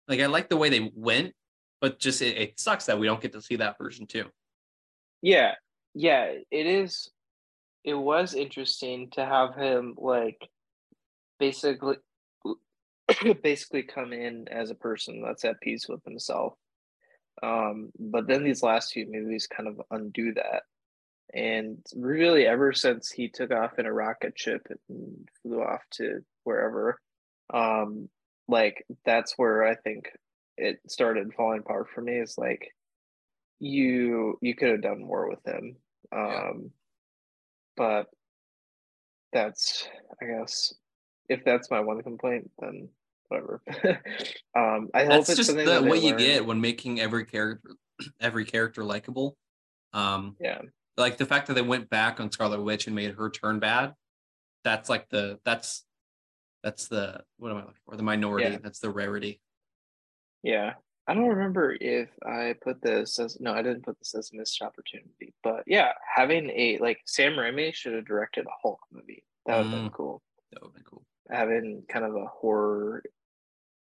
like 0.08 0.20
I 0.20 0.26
like 0.26 0.48
the 0.48 0.56
way 0.56 0.70
they 0.70 0.90
went, 0.94 1.34
but 1.80 2.00
just 2.00 2.20
it, 2.20 2.36
it 2.36 2.58
sucks 2.60 2.86
that 2.86 2.98
we 2.98 3.06
don't 3.06 3.20
get 3.20 3.32
to 3.34 3.40
see 3.42 3.56
that 3.56 3.78
version 3.78 4.06
too. 4.06 4.24
Yeah. 5.22 5.54
Yeah, 5.94 6.24
it 6.50 6.66
is 6.66 7.08
it 7.84 7.94
was 7.94 8.34
interesting 8.34 9.10
to 9.12 9.24
have 9.24 9.54
him 9.54 9.94
like 9.96 10.48
basically 11.38 11.96
basically 13.42 13.84
come 13.84 14.12
in 14.12 14.48
as 14.48 14.70
a 14.70 14.74
person 14.74 15.22
that's 15.22 15.44
at 15.44 15.60
peace 15.60 15.86
with 15.88 16.02
himself. 16.04 16.54
Um, 17.42 17.90
but 17.98 18.26
then 18.26 18.44
these 18.44 18.62
last 18.62 18.92
few 18.92 19.06
movies 19.10 19.46
kind 19.46 19.68
of 19.68 19.80
undo 19.90 20.34
that. 20.34 20.62
and 21.34 21.84
really 21.94 22.46
ever 22.46 22.72
since 22.72 23.10
he 23.10 23.28
took 23.28 23.50
off 23.52 23.78
in 23.78 23.86
a 23.86 23.92
rocket 23.92 24.34
ship 24.38 24.66
and 24.88 25.28
flew 25.42 25.60
off 25.60 25.82
to 25.90 26.20
wherever 26.44 27.00
um 27.52 28.08
like 28.48 28.84
that's 29.04 29.34
where 29.36 29.64
i 29.66 29.74
think 29.74 30.08
it 30.56 30.78
started 30.88 31.34
falling 31.34 31.60
apart 31.60 31.88
for 31.94 32.00
me 32.00 32.14
is 32.18 32.36
like 32.38 32.72
you 33.58 34.38
you 34.40 34.54
could 34.54 34.70
have 34.70 34.82
done 34.82 35.04
more 35.04 35.28
with 35.28 35.44
him 35.46 35.76
um 36.12 36.20
yeah. 36.22 36.52
but 37.76 38.06
that's 39.32 39.88
i 40.22 40.24
guess 40.26 40.74
if 41.28 41.44
that's 41.44 41.70
my 41.70 41.80
one 41.80 42.02
complaint 42.02 42.50
then 42.60 42.88
whatever 43.28 43.62
um 44.56 44.88
i 44.94 45.04
that's 45.04 45.28
hope 45.28 45.28
it's 45.28 45.36
just 45.36 45.54
the, 45.54 45.82
what 45.82 46.02
you 46.02 46.16
get 46.16 46.44
when 46.44 46.60
making 46.60 47.00
every 47.00 47.24
character 47.24 47.70
every 48.20 48.44
character 48.44 48.84
likable 48.84 49.36
um 49.92 50.36
yeah 50.40 50.60
like 50.96 51.16
the 51.16 51.26
fact 51.26 51.46
that 51.48 51.54
they 51.54 51.62
went 51.62 51.90
back 51.90 52.20
on 52.20 52.30
Scarlet 52.30 52.62
Witch 52.62 52.86
and 52.86 52.96
made 52.96 53.14
her 53.14 53.30
turn 53.30 53.58
bad. 53.58 53.94
That's 54.64 54.88
like 54.88 55.08
the 55.10 55.38
that's 55.44 55.84
that's 56.62 56.88
the 56.88 57.20
what 57.38 57.50
am 57.50 57.58
I 57.58 57.60
looking 57.60 57.74
for? 57.84 57.96
The 57.96 58.02
minority. 58.02 58.52
Yeah. 58.52 58.58
That's 58.62 58.80
the 58.80 58.90
rarity. 58.90 59.40
Yeah. 60.42 60.74
I 61.08 61.14
don't 61.14 61.28
remember 61.28 61.76
if 61.80 62.08
I 62.24 62.54
put 62.60 62.82
this 62.82 63.20
as 63.20 63.38
no, 63.38 63.52
I 63.52 63.62
didn't 63.62 63.84
put 63.84 63.96
this 64.00 64.14
as 64.16 64.32
a 64.32 64.36
missed 64.36 64.60
opportunity. 64.60 65.34
But 65.44 65.62
yeah, 65.66 65.92
having 66.14 66.50
a 66.50 66.78
like 66.80 66.98
Sam 67.06 67.34
Raimi 67.34 67.72
should 67.74 67.94
have 67.94 68.06
directed 68.06 68.46
a 68.46 68.50
Hulk 68.60 68.80
movie. 68.92 69.22
That 69.46 69.58
would 69.58 69.66
have 69.66 69.74
mm, 69.74 69.82
been 69.84 69.90
cool. 69.90 70.22
That 70.52 70.62
would 70.62 70.68
have 70.68 70.74
been 70.74 70.84
cool. 70.84 71.04
Having 71.30 71.84
kind 71.88 72.04
of 72.04 72.16
a 72.16 72.26
horror 72.26 73.04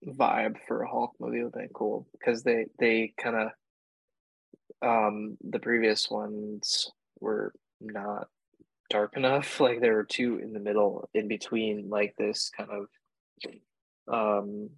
vibe 0.05 0.57
for 0.67 0.81
a 0.81 0.89
Hulk 0.89 1.13
movie 1.19 1.43
would 1.43 1.53
have 1.53 1.61
been 1.61 1.69
cool 1.73 2.07
because 2.13 2.43
they 2.43 2.65
they 2.79 3.13
kind 3.21 3.35
of 3.35 4.87
um 4.87 5.37
the 5.47 5.59
previous 5.59 6.09
ones 6.09 6.91
were 7.19 7.53
not 7.79 8.27
dark 8.89 9.15
enough. 9.15 9.59
Like 9.59 9.81
there 9.81 9.93
were 9.93 10.03
two 10.03 10.39
in 10.39 10.53
the 10.53 10.59
middle 10.59 11.09
in 11.13 11.27
between 11.27 11.89
like 11.89 12.15
this 12.17 12.51
kind 12.55 12.69
of 12.71 12.87
um 14.11 14.69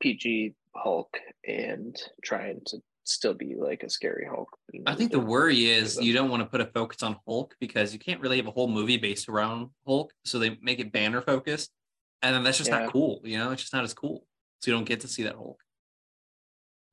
pg 0.00 0.54
hulk 0.74 1.18
and 1.46 1.96
trying 2.22 2.60
to 2.66 2.78
still 3.04 3.34
be 3.34 3.54
like 3.56 3.82
a 3.82 3.90
scary 3.90 4.26
hulk 4.28 4.48
i 4.86 4.94
think 4.94 5.10
the 5.10 5.18
worry 5.18 5.66
is 5.66 6.00
you 6.00 6.12
don't 6.12 6.30
want 6.30 6.42
to 6.42 6.48
put 6.48 6.60
a 6.60 6.66
focus 6.66 7.02
on 7.02 7.16
hulk 7.26 7.54
because 7.60 7.92
you 7.92 7.98
can't 7.98 8.20
really 8.20 8.36
have 8.36 8.46
a 8.46 8.50
whole 8.50 8.68
movie 8.68 8.96
based 8.96 9.28
around 9.28 9.68
hulk 9.86 10.12
so 10.24 10.38
they 10.38 10.56
make 10.62 10.78
it 10.78 10.92
banner 10.92 11.20
focused 11.20 11.70
and 12.22 12.34
then 12.34 12.42
that's 12.42 12.58
just 12.58 12.70
yeah. 12.70 12.80
not 12.80 12.92
cool 12.92 13.20
you 13.24 13.38
know 13.38 13.50
it's 13.50 13.62
just 13.62 13.72
not 13.72 13.84
as 13.84 13.94
cool 13.94 14.26
so 14.60 14.70
you 14.70 14.76
don't 14.76 14.84
get 14.84 15.00
to 15.00 15.08
see 15.08 15.22
that 15.22 15.36
hulk 15.36 15.60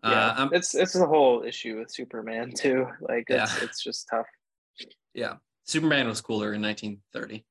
yeah, 0.04 0.36
uh, 0.38 0.50
it's 0.52 0.76
it's 0.76 0.96
a 0.96 1.06
whole 1.06 1.44
issue 1.44 1.80
with 1.80 1.92
Superman 1.92 2.52
too. 2.52 2.88
Like 3.02 3.26
it's 3.30 3.58
yeah. 3.58 3.64
it's 3.64 3.84
just 3.84 4.08
tough. 4.10 4.28
Yeah, 5.14 5.36
Superman 5.64 6.08
was 6.08 6.22
cooler 6.22 6.54
in 6.54 6.62
1930. 6.62 7.46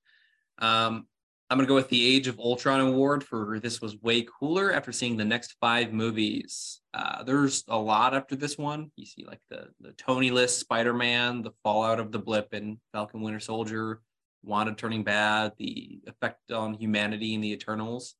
Um, 0.59 1.07
I'm 1.51 1.59
gonna 1.59 1.69
go 1.69 1.75
with 1.75 1.89
the 1.89 2.17
Age 2.17 2.29
of 2.29 2.39
Ultron 2.39 2.81
award 2.81 3.25
for 3.25 3.59
this 3.61 3.81
was 3.81 4.01
way 4.01 4.27
cooler 4.39 4.73
after 4.73 4.93
seeing 4.93 5.17
the 5.17 5.25
next 5.25 5.57
five 5.61 5.93
movies. 5.93 6.81
Uh, 6.95 7.25
there's 7.25 7.65
a 7.69 7.77
lot 7.77 8.15
after 8.15 8.37
this 8.37 8.57
one. 8.57 8.91
You 8.97 9.07
see 9.07 9.25
like 9.25 9.41
the 9.51 9.69
the 9.81 9.93
Tony 9.93 10.31
list 10.31 10.61
Spider-Man, 10.61 11.43
the 11.43 11.53
fallout 11.63 12.01
of 12.01 12.13
the 12.13 12.19
blip 12.19 12.53
and 12.53 12.79
Falcon 12.93 13.23
Winter 13.23 13.41
Soldier, 13.41 14.01
Wanda 14.47 14.75
turning 14.75 15.03
bad, 15.03 15.53
the 15.59 16.01
effect 16.07 16.53
on 16.53 16.75
humanity 16.75 17.35
in 17.35 17.41
the 17.41 17.53
Eternals. 17.53 18.15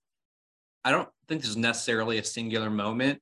I 0.85 0.91
don't 0.91 1.09
think 1.29 1.43
there's 1.43 1.57
necessarily 1.57 2.19
a 2.19 2.25
singular 2.25 2.69
moment 2.69 3.21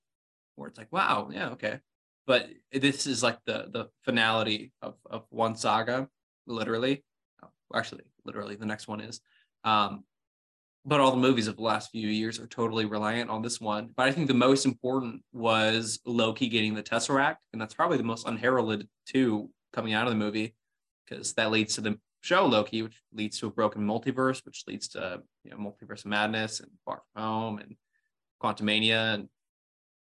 where 0.56 0.68
it's 0.68 0.78
like, 0.78 0.92
wow, 0.92 1.28
yeah, 1.32 1.50
okay. 1.50 1.80
But 2.26 2.48
this 2.72 3.06
is 3.06 3.22
like 3.22 3.38
the 3.44 3.68
the 3.70 3.88
finality 4.02 4.72
of 4.80 4.94
of 5.08 5.24
one 5.28 5.56
saga, 5.56 6.08
literally. 6.46 7.04
Oh, 7.42 7.48
actually, 7.74 8.04
literally, 8.24 8.56
the 8.56 8.66
next 8.66 8.88
one 8.88 9.00
is. 9.00 9.20
Um, 9.64 10.04
but 10.86 11.00
all 11.00 11.10
the 11.10 11.16
movies 11.16 11.48
of 11.48 11.56
the 11.56 11.62
last 11.62 11.90
few 11.90 12.08
years 12.08 12.38
are 12.38 12.46
totally 12.46 12.84
reliant 12.84 13.30
on 13.30 13.42
this 13.42 13.60
one. 13.60 13.90
But 13.96 14.08
I 14.08 14.12
think 14.12 14.28
the 14.28 14.34
most 14.34 14.66
important 14.66 15.22
was 15.32 15.98
Loki 16.04 16.48
getting 16.48 16.74
the 16.74 16.82
Tesseract, 16.82 17.36
and 17.52 17.60
that's 17.60 17.74
probably 17.74 17.96
the 17.96 18.04
most 18.04 18.26
unheralded 18.26 18.88
too 19.06 19.50
coming 19.72 19.94
out 19.94 20.06
of 20.06 20.12
the 20.12 20.18
movie, 20.18 20.54
because 21.06 21.32
that 21.34 21.50
leads 21.50 21.74
to 21.74 21.80
the 21.80 21.98
show 22.24 22.46
Loki, 22.46 22.80
which 22.82 23.02
leads 23.12 23.38
to 23.38 23.46
a 23.46 23.50
broken 23.50 23.82
multiverse, 23.82 24.44
which 24.46 24.64
leads 24.66 24.88
to 24.88 25.22
you 25.44 25.50
know 25.50 25.58
multiverse 25.58 26.06
madness 26.06 26.60
and 26.60 26.70
Far 26.84 27.02
From 27.12 27.22
Home 27.22 27.58
and 27.58 27.76
Quantumania 28.42 29.14
and 29.14 29.28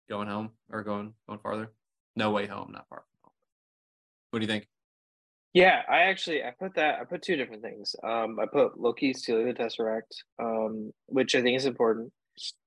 going 0.09 0.27
home 0.27 0.51
or 0.71 0.83
going 0.83 1.13
going 1.27 1.39
farther? 1.39 1.71
No 2.15 2.31
way 2.31 2.47
home, 2.47 2.71
not 2.71 2.87
far. 2.89 2.99
From 2.99 3.19
home. 3.25 3.33
What 4.31 4.39
do 4.39 4.43
you 4.43 4.51
think? 4.51 4.67
Yeah, 5.53 5.81
I 5.87 6.01
actually 6.01 6.43
I 6.43 6.51
put 6.59 6.75
that 6.75 6.99
I 6.99 7.03
put 7.03 7.21
two 7.21 7.35
different 7.35 7.61
things. 7.61 7.95
Um, 8.03 8.39
I 8.39 8.45
put 8.51 8.79
Loki 8.79 9.13
stealing 9.13 9.45
the 9.45 9.53
Tesseract, 9.53 10.23
um, 10.39 10.91
which 11.05 11.35
I 11.35 11.41
think 11.41 11.57
is 11.57 11.65
important. 11.65 12.11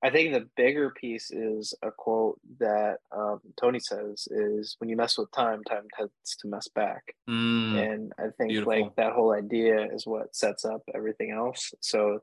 I 0.03 0.09
think 0.09 0.33
the 0.33 0.47
bigger 0.55 0.91
piece 0.91 1.31
is 1.31 1.73
a 1.81 1.91
quote 1.91 2.39
that 2.59 2.97
um, 3.11 3.39
Tony 3.59 3.79
says 3.79 4.27
is 4.29 4.75
when 4.79 4.89
you 4.89 4.95
mess 4.95 5.17
with 5.17 5.31
time, 5.31 5.63
time 5.63 5.87
tends 5.97 6.35
to 6.39 6.47
mess 6.47 6.67
back. 6.67 7.15
Mm, 7.29 7.93
and 7.93 8.13
I 8.19 8.29
think 8.37 8.49
beautiful. 8.49 8.81
like 8.81 8.95
that 8.95 9.13
whole 9.13 9.31
idea 9.31 9.87
is 9.93 10.05
what 10.05 10.35
sets 10.35 10.65
up 10.65 10.81
everything 10.93 11.31
else. 11.31 11.73
So 11.81 12.19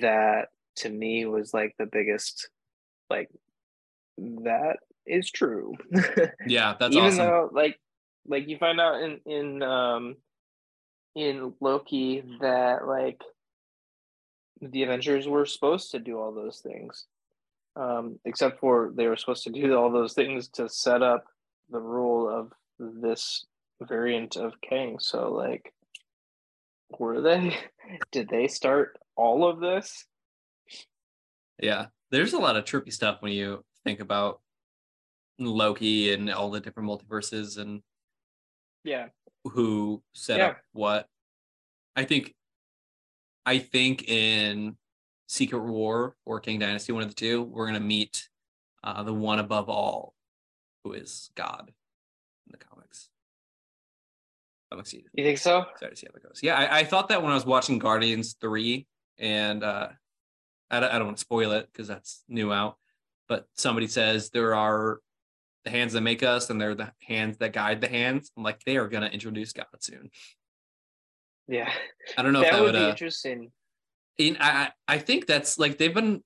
that 0.00 0.48
to 0.76 0.88
me 0.88 1.26
was 1.26 1.52
like 1.52 1.74
the 1.78 1.86
biggest 1.86 2.48
like 3.08 3.28
that 4.18 4.76
is 5.06 5.30
true. 5.30 5.74
yeah, 6.46 6.74
that's 6.78 6.94
even 6.94 7.08
awesome. 7.08 7.18
though 7.18 7.50
like 7.52 7.78
like 8.26 8.48
you 8.48 8.58
find 8.58 8.80
out 8.80 9.02
in 9.02 9.20
in 9.26 9.62
um 9.62 10.16
in 11.14 11.52
Loki 11.60 12.22
that 12.40 12.86
like 12.86 13.20
the 14.60 14.82
Avengers 14.82 15.28
were 15.28 15.46
supposed 15.46 15.90
to 15.92 15.98
do 15.98 16.18
all 16.18 16.32
those 16.32 16.60
things. 16.60 17.06
Um, 17.76 18.18
except 18.24 18.58
for 18.60 18.92
they 18.94 19.06
were 19.06 19.16
supposed 19.16 19.44
to 19.44 19.50
do 19.50 19.74
all 19.78 19.90
those 19.90 20.12
things 20.12 20.48
to 20.48 20.68
set 20.68 21.02
up 21.02 21.24
the 21.70 21.80
rule 21.80 22.28
of 22.28 22.52
this 22.78 23.46
variant 23.80 24.36
of 24.36 24.54
Kang. 24.60 24.98
So 24.98 25.32
like 25.32 25.72
were 26.98 27.20
they? 27.20 27.56
Did 28.12 28.28
they 28.28 28.48
start 28.48 28.98
all 29.16 29.48
of 29.48 29.60
this? 29.60 30.04
Yeah. 31.60 31.86
There's 32.10 32.32
a 32.32 32.38
lot 32.38 32.56
of 32.56 32.64
trippy 32.64 32.92
stuff 32.92 33.18
when 33.20 33.32
you 33.32 33.64
think 33.84 34.00
about 34.00 34.40
Loki 35.38 36.12
and 36.12 36.30
all 36.30 36.50
the 36.50 36.60
different 36.60 36.88
multiverses 36.88 37.58
and 37.58 37.82
yeah, 38.84 39.06
who 39.44 40.02
set 40.14 40.38
yeah. 40.38 40.46
up 40.48 40.58
what. 40.72 41.06
I 41.96 42.04
think 42.04 42.34
I 43.46 43.58
think 43.58 44.08
in 44.08 44.76
Secret 45.26 45.62
War 45.62 46.16
or 46.24 46.40
Kang 46.40 46.58
Dynasty, 46.58 46.92
one 46.92 47.02
of 47.02 47.08
the 47.08 47.14
two, 47.14 47.42
we're 47.42 47.66
gonna 47.66 47.80
meet 47.80 48.28
uh, 48.84 49.02
the 49.02 49.14
one 49.14 49.38
above 49.38 49.68
all, 49.68 50.14
who 50.84 50.92
is 50.92 51.30
God 51.34 51.72
in 52.46 52.52
the 52.52 52.58
comics. 52.58 53.08
I'm 54.72 54.78
excited. 54.78 55.06
You 55.14 55.24
think 55.24 55.38
so? 55.38 55.66
Excited 55.72 55.94
to 55.94 55.96
see 55.96 56.06
how 56.06 56.12
that 56.14 56.22
goes. 56.22 56.40
Yeah, 56.42 56.56
I, 56.56 56.80
I 56.80 56.84
thought 56.84 57.08
that 57.08 57.22
when 57.22 57.32
I 57.32 57.34
was 57.34 57.46
watching 57.46 57.78
Guardians 57.78 58.36
three, 58.40 58.86
and 59.18 59.64
uh, 59.64 59.88
I, 60.70 60.80
don't, 60.80 60.92
I 60.92 60.98
don't 60.98 61.06
want 61.08 61.16
to 61.16 61.22
spoil 61.22 61.52
it 61.52 61.68
because 61.72 61.88
that's 61.88 62.22
new 62.28 62.52
out 62.52 62.76
but 63.30 63.46
somebody 63.54 63.86
says 63.86 64.30
there 64.30 64.56
are 64.56 64.98
the 65.64 65.70
hands 65.70 65.92
that 65.92 66.00
make 66.00 66.24
us 66.24 66.50
and 66.50 66.60
they're 66.60 66.74
the 66.74 66.90
hands 67.00 67.38
that 67.38 67.52
guide 67.52 67.80
the 67.80 67.88
hands. 67.88 68.32
I'm 68.36 68.42
like, 68.42 68.64
they 68.64 68.76
are 68.76 68.88
gonna 68.88 69.06
introduce 69.06 69.52
God 69.52 69.66
soon. 69.78 70.10
Yeah. 71.48 71.72
I 72.16 72.22
don't 72.22 72.32
know 72.32 72.40
that 72.40 72.46
if 72.46 72.52
that 72.52 72.62
would, 72.62 72.74
would 72.74 72.78
be 72.78 72.84
uh, 72.84 72.90
interesting. 72.90 73.52
In, 74.18 74.36
I 74.40 74.70
I 74.86 74.98
think 74.98 75.26
that's 75.26 75.58
like 75.58 75.78
they've 75.78 75.94
been 75.94 76.22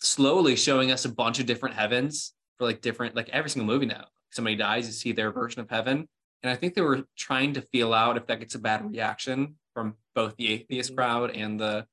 slowly 0.00 0.56
showing 0.56 0.90
us 0.90 1.04
a 1.04 1.08
bunch 1.08 1.38
of 1.38 1.46
different 1.46 1.74
heavens 1.74 2.32
for 2.58 2.64
like 2.64 2.80
different 2.80 3.14
like 3.14 3.28
every 3.30 3.50
single 3.50 3.72
movie 3.72 3.86
now. 3.86 4.06
Somebody 4.30 4.56
dies, 4.56 4.86
you 4.86 4.92
see 4.92 5.12
their 5.12 5.30
version 5.30 5.60
of 5.60 5.70
heaven. 5.70 6.08
And 6.42 6.50
I 6.50 6.56
think 6.56 6.74
they 6.74 6.82
were 6.82 7.04
trying 7.16 7.54
to 7.54 7.62
feel 7.62 7.94
out 7.94 8.16
if 8.16 8.26
that 8.26 8.40
gets 8.40 8.54
a 8.54 8.58
bad 8.58 8.90
reaction 8.90 9.56
from 9.72 9.94
both 10.14 10.36
the 10.36 10.52
atheist 10.52 10.90
mm-hmm. 10.90 10.96
crowd 10.96 11.30
and 11.30 11.58
the 11.58 11.86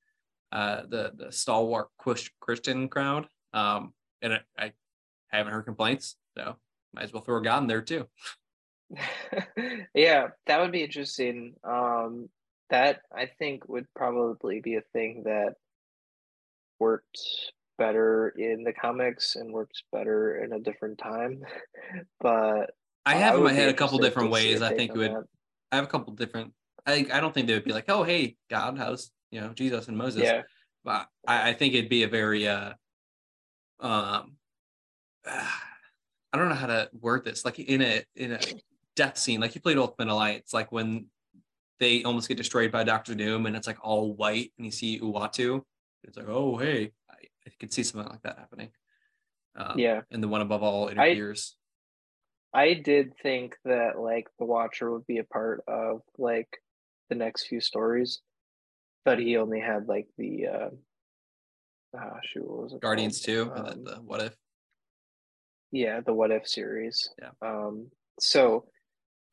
uh 0.52 0.82
the 0.88 1.12
the 1.16 1.32
stalwart 1.32 1.90
Christian 1.98 2.90
crowd. 2.90 3.28
Um 3.54 3.94
and 4.22 4.34
I, 4.34 4.40
I 4.58 4.74
haven't 5.38 5.54
heard 5.54 5.66
complaints, 5.66 6.16
so 6.38 6.56
might 6.94 7.04
as 7.04 7.14
well 7.14 7.24
throw 7.24 7.38
a 7.38 7.42
God 7.42 7.64
in 7.64 7.68
there 7.68 7.82
too. 7.82 8.08
yeah, 9.96 10.28
that 10.46 10.62
would 10.62 10.72
be 10.72 10.84
interesting. 10.84 11.54
Um, 11.64 12.30
that 12.72 13.02
I 13.16 13.28
think 13.38 13.68
would 13.70 13.86
probably 13.96 14.60
be 14.62 14.76
a 14.76 14.82
thing 14.94 15.24
that 15.26 15.54
worked 16.80 17.20
better 17.78 18.30
in 18.30 18.64
the 18.64 18.74
comics 18.74 19.36
and 19.36 19.54
worked 19.54 19.84
better 19.92 20.44
in 20.44 20.54
a 20.54 20.60
different 20.60 20.98
time. 20.98 21.42
but 22.20 22.72
I 23.06 23.16
have 23.16 23.36
in 23.36 23.44
my 23.44 23.54
head 23.54 23.70
a 23.70 23.74
couple 23.74 24.00
different 24.00 24.32
ways. 24.32 24.62
I 24.62 24.76
think 24.76 24.92
it 24.92 24.98
would. 24.98 25.12
That. 25.12 25.24
I 25.72 25.76
have 25.76 25.86
a 25.86 25.88
couple 25.88 26.14
different. 26.14 26.54
I 26.86 27.06
I 27.14 27.20
don't 27.20 27.34
think 27.34 27.48
they 27.48 27.54
would 27.54 27.64
be 27.64 27.74
like, 27.74 27.90
oh 27.90 28.04
hey 28.04 28.36
God, 28.50 28.78
how's 28.78 29.12
you 29.30 29.42
know 29.42 29.54
Jesus 29.54 29.88
and 29.88 29.98
Moses. 29.98 30.24
Yeah. 30.24 30.42
But 30.84 31.08
I, 31.28 31.50
I 31.50 31.54
think 31.54 31.76
it'd 31.76 31.90
be 31.90 32.04
a 32.04 32.08
very 32.08 32.48
uh 32.48 32.74
um 33.80 34.38
I 36.34 36.38
don't 36.38 36.48
know 36.48 36.56
how 36.56 36.68
to 36.68 36.90
word 36.94 37.26
this 37.26 37.44
like 37.44 37.60
in 37.60 37.82
a 37.82 38.04
in 38.16 38.32
a 38.32 38.40
death 38.96 39.18
scene. 39.18 39.42
Like 39.42 39.54
you 39.56 39.62
played 39.62 39.78
Ultimate 39.78 40.12
Alliance, 40.12 40.54
like 40.54 40.72
when 40.72 41.08
they 41.82 42.04
almost 42.04 42.28
get 42.28 42.38
destroyed 42.38 42.72
by 42.72 42.84
Doctor 42.84 43.16
Doom 43.16 43.48
and 43.48 43.56
it's 43.56 43.66
like 43.66 43.84
all 43.84 44.14
white 44.14 44.54
and 44.58 44.66
you 44.66 44.72
see 44.72 45.00
Uatu. 45.00 45.64
It's 46.04 46.16
like, 46.16 46.30
oh 46.30 46.56
hey, 46.56 46.92
I, 47.10 47.16
I 47.46 47.52
could 47.60 47.74
see 47.74 47.82
something 47.82 48.10
like 48.10 48.22
that 48.22 48.38
happening. 48.38 48.70
Um, 49.56 49.80
yeah. 49.80 50.02
And 50.12 50.22
the 50.22 50.28
one 50.28 50.42
above 50.42 50.62
all 50.62 50.90
interferes. 50.90 51.56
I, 52.54 52.62
I 52.62 52.74
did 52.76 53.14
think 53.24 53.56
that 53.66 54.00
like 54.00 54.28
the 54.38 54.46
Watcher 54.46 54.92
would 54.92 55.08
be 55.08 55.18
a 55.18 55.24
part 55.24 55.64
of 55.68 56.02
like 56.20 56.50
the 57.10 57.16
next 57.16 57.48
few 57.48 57.60
stories, 57.60 58.22
but 59.04 59.18
he 59.18 59.38
only 59.38 59.60
had 59.60 59.88
like 59.88 60.08
the 60.20 60.48
uh 60.48 60.70
oh, 61.98 62.18
shoot, 62.24 62.48
what 62.48 62.64
was 62.64 62.74
it? 62.74 62.82
Guardians 62.82 63.26
called? 63.26 63.48
2 63.48 63.52
um, 63.52 63.58
and 63.58 63.68
then 63.68 63.74
um, 63.74 63.84
the 63.86 63.96
what 64.04 64.22
if? 64.22 64.36
Yeah, 65.72 66.02
the 66.02 66.14
what 66.14 66.30
if 66.30 66.48
series. 66.48 67.10
Yeah. 67.20 67.32
Um 67.42 67.88
so 68.20 68.66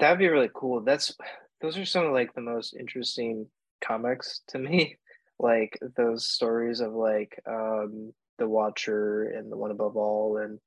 that'd 0.00 0.18
be 0.18 0.28
really 0.28 0.50
cool. 0.54 0.80
That's 0.80 1.14
those 1.60 1.76
are 1.78 1.84
some 1.84 2.06
of 2.06 2.12
like 2.12 2.34
the 2.34 2.40
most 2.40 2.74
interesting 2.74 3.46
comics 3.84 4.42
to 4.48 4.58
me. 4.58 4.96
like 5.38 5.78
those 5.96 6.26
stories 6.26 6.80
of 6.80 6.92
like 6.92 7.40
um 7.46 8.12
the 8.38 8.48
Watcher 8.48 9.24
and 9.24 9.50
the 9.50 9.56
One 9.56 9.70
Above 9.70 9.96
All 9.96 10.38
and 10.38 10.58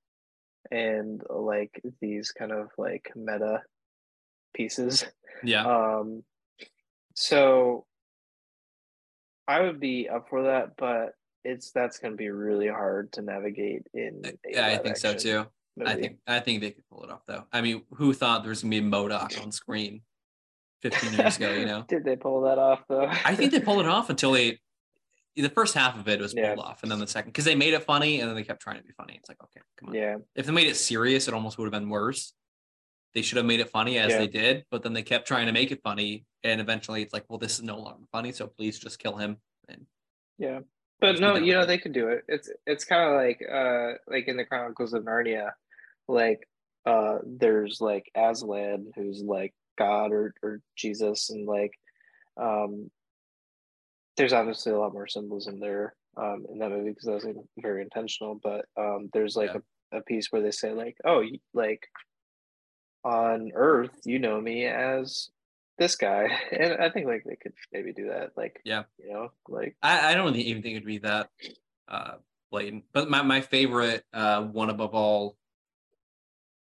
and 0.71 1.21
like 1.29 1.81
these 1.99 2.31
kind 2.31 2.51
of 2.51 2.69
like 2.77 3.11
meta 3.15 3.61
pieces. 4.53 5.05
Yeah. 5.43 5.65
Um 5.65 6.23
so 7.15 7.85
I 9.47 9.61
would 9.61 9.79
be 9.79 10.07
up 10.07 10.29
for 10.29 10.43
that, 10.43 10.77
but 10.77 11.13
it's 11.43 11.71
that's 11.71 11.97
going 11.97 12.13
to 12.13 12.17
be 12.17 12.29
really 12.29 12.67
hard 12.67 13.11
to 13.13 13.21
navigate 13.21 13.85
in. 13.93 14.21
Yeah, 14.47 14.67
I 14.67 14.77
think 14.77 14.95
so 14.95 15.13
too. 15.13 15.45
Movie. 15.75 15.91
I 15.91 15.95
think 15.95 16.17
I 16.27 16.39
think 16.39 16.61
they 16.61 16.71
could 16.71 16.87
pull 16.89 17.03
it 17.03 17.11
off 17.11 17.25
though. 17.25 17.45
I 17.51 17.61
mean, 17.61 17.83
who 17.91 18.13
thought 18.13 18.43
there 18.43 18.49
was 18.49 18.61
going 18.61 18.71
to 18.71 18.81
be 18.81 18.87
MODOK 18.87 19.41
on 19.41 19.51
screen 19.51 20.01
15 20.82 21.13
years 21.13 21.38
ago? 21.38 21.51
You 21.51 21.65
know, 21.67 21.86
did 21.88 22.03
they 22.03 22.15
pull 22.15 22.41
that 22.41 22.57
off 22.57 22.84
though? 22.88 23.07
I 23.25 23.36
think 23.36 23.51
they 23.51 23.59
pulled 23.59 23.82
it 23.82 23.88
off 23.88 24.09
until 24.09 24.32
they. 24.32 24.59
The 25.36 25.49
first 25.49 25.73
half 25.73 25.97
of 25.97 26.09
it 26.09 26.19
was 26.19 26.34
pulled 26.34 26.45
yeah. 26.45 26.55
off, 26.55 26.84
and 26.84 26.91
then 26.91 26.99
the 26.99 27.07
second 27.07 27.29
because 27.29 27.45
they 27.45 27.55
made 27.55 27.73
it 27.73 27.84
funny, 27.84 28.19
and 28.19 28.27
then 28.27 28.36
they 28.36 28.43
kept 28.43 28.61
trying 28.61 28.77
to 28.77 28.84
be 28.84 28.91
funny. 28.97 29.15
It's 29.15 29.29
like, 29.29 29.41
okay, 29.41 29.61
come 29.79 29.89
on. 29.89 29.95
Yeah. 29.95 30.17
If 30.36 30.45
they 30.45 30.51
made 30.51 30.67
it 30.67 30.75
serious, 30.75 31.27
it 31.29 31.34
almost 31.34 31.57
would 31.57 31.65
have 31.65 31.71
been 31.71 31.89
worse. 31.89 32.34
They 33.13 33.21
should 33.21 33.38
have 33.38 33.45
made 33.45 33.59
it 33.59 33.69
funny 33.69 33.97
as 33.97 34.11
yeah. 34.11 34.17
they 34.19 34.27
did, 34.27 34.65
but 34.71 34.84
then 34.84 34.93
they 34.93 35.03
kept 35.03 35.27
trying 35.27 35.45
to 35.47 35.53
make 35.53 35.71
it 35.71 35.82
funny, 35.84 36.25
and 36.43 36.59
eventually 36.59 37.01
it's 37.01 37.13
like, 37.13 37.25
well, 37.29 37.39
this 37.39 37.53
is 37.53 37.63
no 37.63 37.77
longer 37.77 38.05
funny, 38.11 38.34
so 38.34 38.47
please 38.47 38.77
just 38.77 38.99
kill 38.99 39.15
him. 39.15 39.38
And 39.69 39.86
yeah, 40.38 40.59
but 40.99 41.19
no, 41.19 41.36
you 41.36 41.53
know 41.53 41.65
they 41.65 41.77
could 41.77 41.93
do 41.93 42.09
it. 42.09 42.23
It's 42.27 42.49
it's 42.65 42.86
kind 42.86 43.09
of 43.09 43.15
like 43.15 43.41
uh 43.41 43.93
like 44.07 44.27
in 44.27 44.38
the 44.38 44.45
Chronicles 44.45 44.93
of 44.93 45.03
Narnia, 45.03 45.51
like 46.07 46.47
uh 46.86 47.17
there's 47.25 47.82
like 47.82 48.09
Aslan 48.15 48.91
who's 48.95 49.21
like 49.21 49.53
God 49.82 50.11
or 50.11 50.34
or 50.43 50.61
Jesus, 50.75 51.29
and 51.29 51.47
like 51.47 51.73
um 52.39 52.89
there's 54.17 54.34
obviously 54.34 54.71
a 54.71 54.79
lot 54.79 54.93
more 54.93 55.07
symbolism 55.07 55.59
there 55.59 55.95
um 56.17 56.45
in 56.51 56.59
that 56.59 56.69
movie 56.69 56.89
because 56.89 57.05
that 57.05 57.25
was 57.25 57.45
very 57.57 57.82
intentional. 57.82 58.39
But 58.41 58.65
um 58.77 59.09
there's 59.13 59.36
like 59.36 59.51
yeah. 59.53 59.61
a, 59.93 59.99
a 59.99 60.01
piece 60.01 60.32
where 60.32 60.41
they 60.41 60.51
say 60.51 60.73
like, 60.73 60.97
oh, 61.05 61.23
like 61.53 61.88
on 63.03 63.51
Earth, 63.55 63.97
you 64.05 64.19
know 64.19 64.39
me 64.39 64.65
as 64.65 65.29
this 65.82 65.95
guy 65.95 66.27
and 66.51 66.73
i 66.75 66.89
think 66.89 67.07
like 67.07 67.23
they 67.25 67.36
could 67.36 67.53
maybe 67.73 67.91
do 67.91 68.07
that 68.09 68.29
like 68.38 68.61
yeah 68.63 68.84
you 69.03 69.11
know 69.11 69.32
like 69.49 69.75
i, 69.82 70.11
I 70.11 70.13
don't 70.13 70.36
even 70.36 70.61
think 70.61 70.75
it'd 70.75 70.86
be 70.86 70.99
that 70.99 71.29
uh 71.88 72.13
blatant 72.51 72.84
but 72.93 73.09
my, 73.09 73.23
my 73.23 73.41
favorite 73.41 74.05
uh 74.13 74.43
one 74.43 74.69
above 74.69 74.93
all 74.93 75.38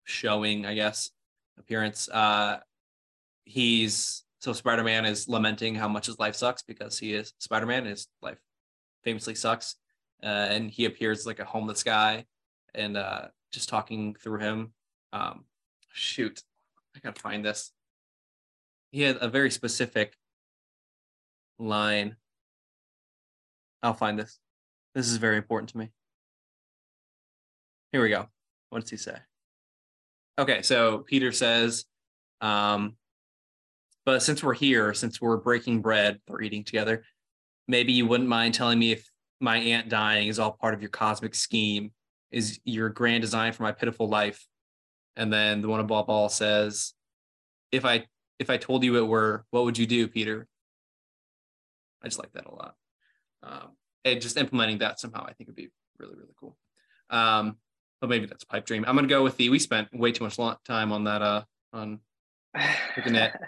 showing 0.04 0.68
i 0.68 0.76
guess 0.76 1.10
appearance 1.58 2.10
uh 2.10 2.60
he's 3.52 4.24
so 4.40 4.54
spider-man 4.54 5.06
is 5.06 5.28
lamenting 5.28 5.76
how 5.76 5.88
much 5.88 6.06
his 6.08 6.18
life 6.20 6.36
sucks 6.36 6.64
because 6.64 6.98
he 6.98 7.14
is 7.14 7.34
spider-man 7.40 7.86
his 7.86 8.08
life 8.22 8.40
famously 9.04 9.36
sucks 9.36 9.76
uh, 10.24 10.48
and 10.50 10.72
he 10.72 10.86
appears 10.86 11.26
like 11.26 11.40
a 11.40 11.46
homeless 11.46 11.84
guy 11.84 12.26
and 12.74 12.98
uh 12.98 13.26
just 13.52 13.70
talking 13.70 14.16
through 14.16 14.40
him 14.40 14.72
um 15.14 15.44
shoot 15.94 16.42
i 16.96 17.00
gotta 17.00 17.20
find 17.20 17.44
this 17.44 17.72
he 18.92 19.02
had 19.02 19.18
a 19.22 19.30
very 19.30 19.50
specific 19.50 20.18
line. 21.58 22.18
I'll 23.82 23.94
find 23.94 24.20
this. 24.20 24.40
This 24.94 25.08
is 25.08 25.18
very 25.18 25.38
important 25.38 25.70
to 25.70 25.78
me. 25.78 25.90
Here 27.92 28.02
we 28.02 28.10
go. 28.10 28.28
What 28.70 28.82
does 28.82 28.90
he 28.90 28.98
say? 28.98 29.18
Okay, 30.38 30.62
so 30.62 31.00
Peter 31.00 31.32
says, 31.32 31.86
um, 32.42 32.96
but 34.06 34.22
since 34.22 34.44
we're 34.44 34.54
here, 34.54 34.94
since 34.94 35.22
we're 35.22 35.38
breaking 35.38 35.82
bread 35.82 36.20
or 36.28 36.42
eating 36.42 36.64
together, 36.64 37.04
maybe 37.68 37.94
you 37.94 38.06
wouldn't 38.06 38.30
mind 38.30 38.54
telling 38.54 38.80
me 38.80 38.92
if 38.92 39.10
my 39.40 39.58
aunt 39.58 39.90
dying 39.90 40.28
is 40.28 40.40
all 40.40 40.52
part 40.52 40.74
of 40.74 40.82
your 40.82 40.90
cosmic 40.90 41.36
scheme, 41.36 41.92
is 42.32 42.60
your 42.64 42.90
grand 42.90 43.22
design 43.22 43.54
for 43.54 43.64
my 43.64 43.72
pitiful 43.72 44.08
life. 44.08 44.46
And 45.16 45.32
then 45.32 45.62
the 45.62 45.68
one 45.68 45.80
above 45.80 46.10
all 46.10 46.30
says, 46.30 46.94
if 47.72 47.86
I 47.86 48.06
if 48.40 48.50
I 48.50 48.58
told 48.58 48.84
you 48.84 48.98
it 48.98 49.08
were, 49.08 49.46
what 49.52 49.66
would 49.66 49.78
you 49.78 49.86
do, 49.86 50.08
Peter? 50.08 50.48
I 52.04 52.08
just 52.08 52.18
like 52.18 52.32
that 52.34 52.48
a 52.48 52.54
lot. 52.54 52.76
Um, 53.44 53.70
and 54.04 54.20
just 54.20 54.38
implementing 54.38 54.80
that 54.80 55.00
somehow, 55.00 55.26
I 55.28 55.34
think 55.34 55.48
would 55.48 55.56
be 55.56 55.70
really, 56.00 56.16
really 56.16 56.34
cool. 56.40 56.58
Um, 57.12 57.58
but 58.00 58.10
maybe 58.10 58.26
that's 58.26 58.44
a 58.44 58.48
pipe 58.48 58.66
dream. 58.66 58.84
I'm 58.88 58.96
gonna 58.96 59.08
go 59.08 59.22
with 59.22 59.38
the. 59.38 59.50
We 59.50 59.60
spent 59.60 59.90
way 59.94 60.12
too 60.12 60.24
much 60.24 60.38
time 60.66 60.92
on 60.92 61.04
that. 61.04 61.22
Uh, 61.22 61.44
on 61.74 62.00
looking 62.98 63.16
at. 63.16 63.40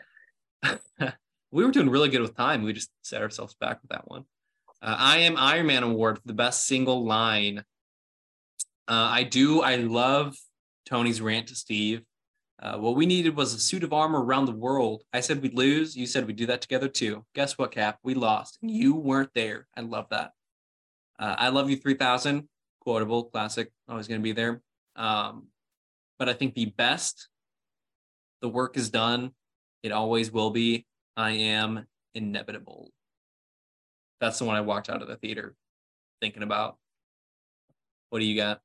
we 1.51 1.66
were 1.66 1.72
doing 1.72 1.89
really 1.89 2.09
good 2.09 2.22
with 2.22 2.36
time. 2.36 2.64
We 2.64 2.74
just 2.74 2.91
set 3.03 3.22
ourselves 3.22 3.55
back 3.59 3.82
with 3.82 3.91
that 3.91 4.07
one. 4.09 4.26
Uh, 4.82 4.95
I 4.97 5.18
am 5.20 5.38
Iron 5.38 5.68
Man 5.68 5.84
award 5.84 6.18
for 6.18 6.28
the 6.28 6.34
best 6.34 6.66
single 6.66 7.05
line. 7.05 7.64
Uh, 8.88 9.09
I 9.11 9.24
do. 9.24 9.61
I 9.61 9.78
love 9.78 10.36
Tony's 10.86 11.22
rant 11.22 11.47
to 11.47 11.55
Steve. 11.55 12.01
Uh, 12.61 12.78
what 12.78 12.95
we 12.95 13.05
needed 13.05 13.36
was 13.36 13.53
a 13.53 13.59
suit 13.59 13.84
of 13.84 13.93
armor 13.93 14.24
around 14.24 14.45
the 14.45 14.51
world. 14.51 15.03
I 15.11 15.20
said 15.20 15.41
we'd 15.41 15.53
lose. 15.53 15.95
You 15.95 16.05
said 16.05 16.28
we'd 16.28 16.36
do 16.36 16.45
that 16.45 16.61
together 16.61 16.88
too. 16.88 17.26
Guess 17.36 17.57
what, 17.57 17.72
Cap? 17.72 17.99
We 18.03 18.14
lost. 18.14 18.59
And 18.61 18.72
you 18.72 18.95
weren't 18.95 19.34
there. 19.34 19.68
I 19.76 19.82
love 19.82 20.07
that. 20.11 20.32
Uh, 21.20 21.36
I 21.38 21.49
love 21.49 21.70
you 21.70 21.78
3000. 21.78 22.47
Quotable, 22.82 23.26
classic, 23.26 23.72
always 23.88 24.07
going 24.07 24.20
to 24.20 24.24
be 24.24 24.34
there. 24.34 24.61
Um, 24.95 25.47
but 26.20 26.28
I 26.30 26.34
think 26.34 26.53
the 26.53 26.66
best, 26.66 27.30
the 28.41 28.49
work 28.49 28.76
is 28.76 28.89
done. 28.89 29.32
It 29.84 29.92
always 29.92 30.32
will 30.32 30.50
be. 30.50 30.86
I 31.16 31.32
am 31.32 31.86
inevitable. 32.16 32.92
That's 34.20 34.40
the 34.40 34.46
one 34.46 34.56
I 34.56 34.62
walked 34.62 34.90
out 34.90 35.02
of 35.02 35.08
the 35.08 35.18
theater 35.18 35.56
thinking 36.22 36.44
about. 36.44 36.78
What 38.10 38.20
do 38.20 38.26
you 38.26 38.38
got? 38.38 38.62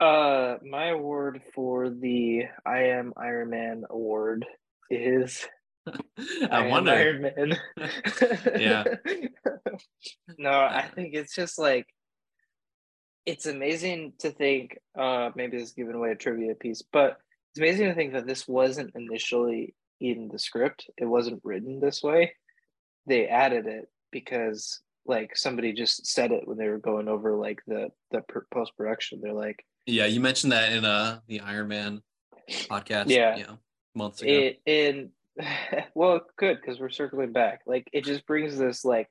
Uh, 0.00 0.56
my 0.68 0.88
award 0.88 1.42
for 1.54 1.90
the 1.90 2.44
I 2.64 2.84
Am 2.84 3.12
Iron 3.16 3.50
Man 3.50 3.84
award 3.88 4.46
is 4.90 5.46
I, 5.86 6.48
I 6.50 6.66
wonder. 6.66 6.90
Iron 6.90 7.22
Man. 7.22 7.58
yeah. 8.58 8.84
no, 10.38 10.50
I 10.50 10.88
think 10.94 11.14
it's 11.14 11.34
just 11.34 11.58
like 11.58 11.86
it's 13.26 13.46
amazing 13.46 14.14
to 14.20 14.30
think. 14.30 14.78
Uh, 14.98 15.30
maybe 15.36 15.58
this 15.58 15.68
is 15.68 15.74
giving 15.74 15.94
away 15.94 16.12
a 16.12 16.16
trivia 16.16 16.54
piece, 16.54 16.82
but 16.92 17.18
it's 17.50 17.58
amazing 17.58 17.88
to 17.88 17.94
think 17.94 18.14
that 18.14 18.26
this 18.26 18.48
wasn't 18.48 18.92
initially 18.94 19.74
in 20.10 20.28
the 20.28 20.38
script. 20.38 20.86
It 20.96 21.04
wasn't 21.04 21.40
written 21.44 21.80
this 21.80 22.02
way. 22.02 22.34
They 23.06 23.28
added 23.28 23.66
it 23.66 23.88
because 24.10 24.80
like 25.06 25.36
somebody 25.36 25.72
just 25.72 26.06
said 26.06 26.32
it 26.32 26.46
when 26.46 26.58
they 26.58 26.68
were 26.68 26.78
going 26.78 27.08
over 27.08 27.36
like 27.36 27.60
the 27.66 27.88
the 28.10 28.22
post 28.52 28.76
production. 28.76 29.20
They're 29.22 29.32
like, 29.32 29.64
yeah, 29.86 30.06
you 30.06 30.20
mentioned 30.20 30.52
that 30.52 30.72
in 30.72 30.84
uh 30.84 31.20
the 31.26 31.40
Iron 31.40 31.68
Man 31.68 32.02
podcast. 32.50 33.08
Yeah, 33.08 33.36
you 33.36 33.44
know, 33.44 33.58
months 33.94 34.22
ago. 34.22 34.30
It, 34.30 34.60
and 34.66 35.10
well, 35.94 36.20
good 36.36 36.58
because 36.60 36.80
we're 36.80 36.90
circling 36.90 37.32
back. 37.32 37.60
Like 37.66 37.88
it 37.92 38.04
just 38.04 38.26
brings 38.26 38.58
this 38.58 38.84
like 38.84 39.08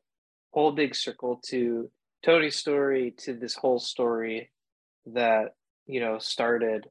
whole 0.51 0.71
big 0.71 0.95
circle 0.95 1.41
to 1.47 1.89
Tony's 2.23 2.55
story 2.55 3.13
to 3.19 3.33
this 3.33 3.55
whole 3.55 3.79
story 3.79 4.51
that 5.07 5.55
you 5.85 5.99
know 5.99 6.19
started, 6.19 6.87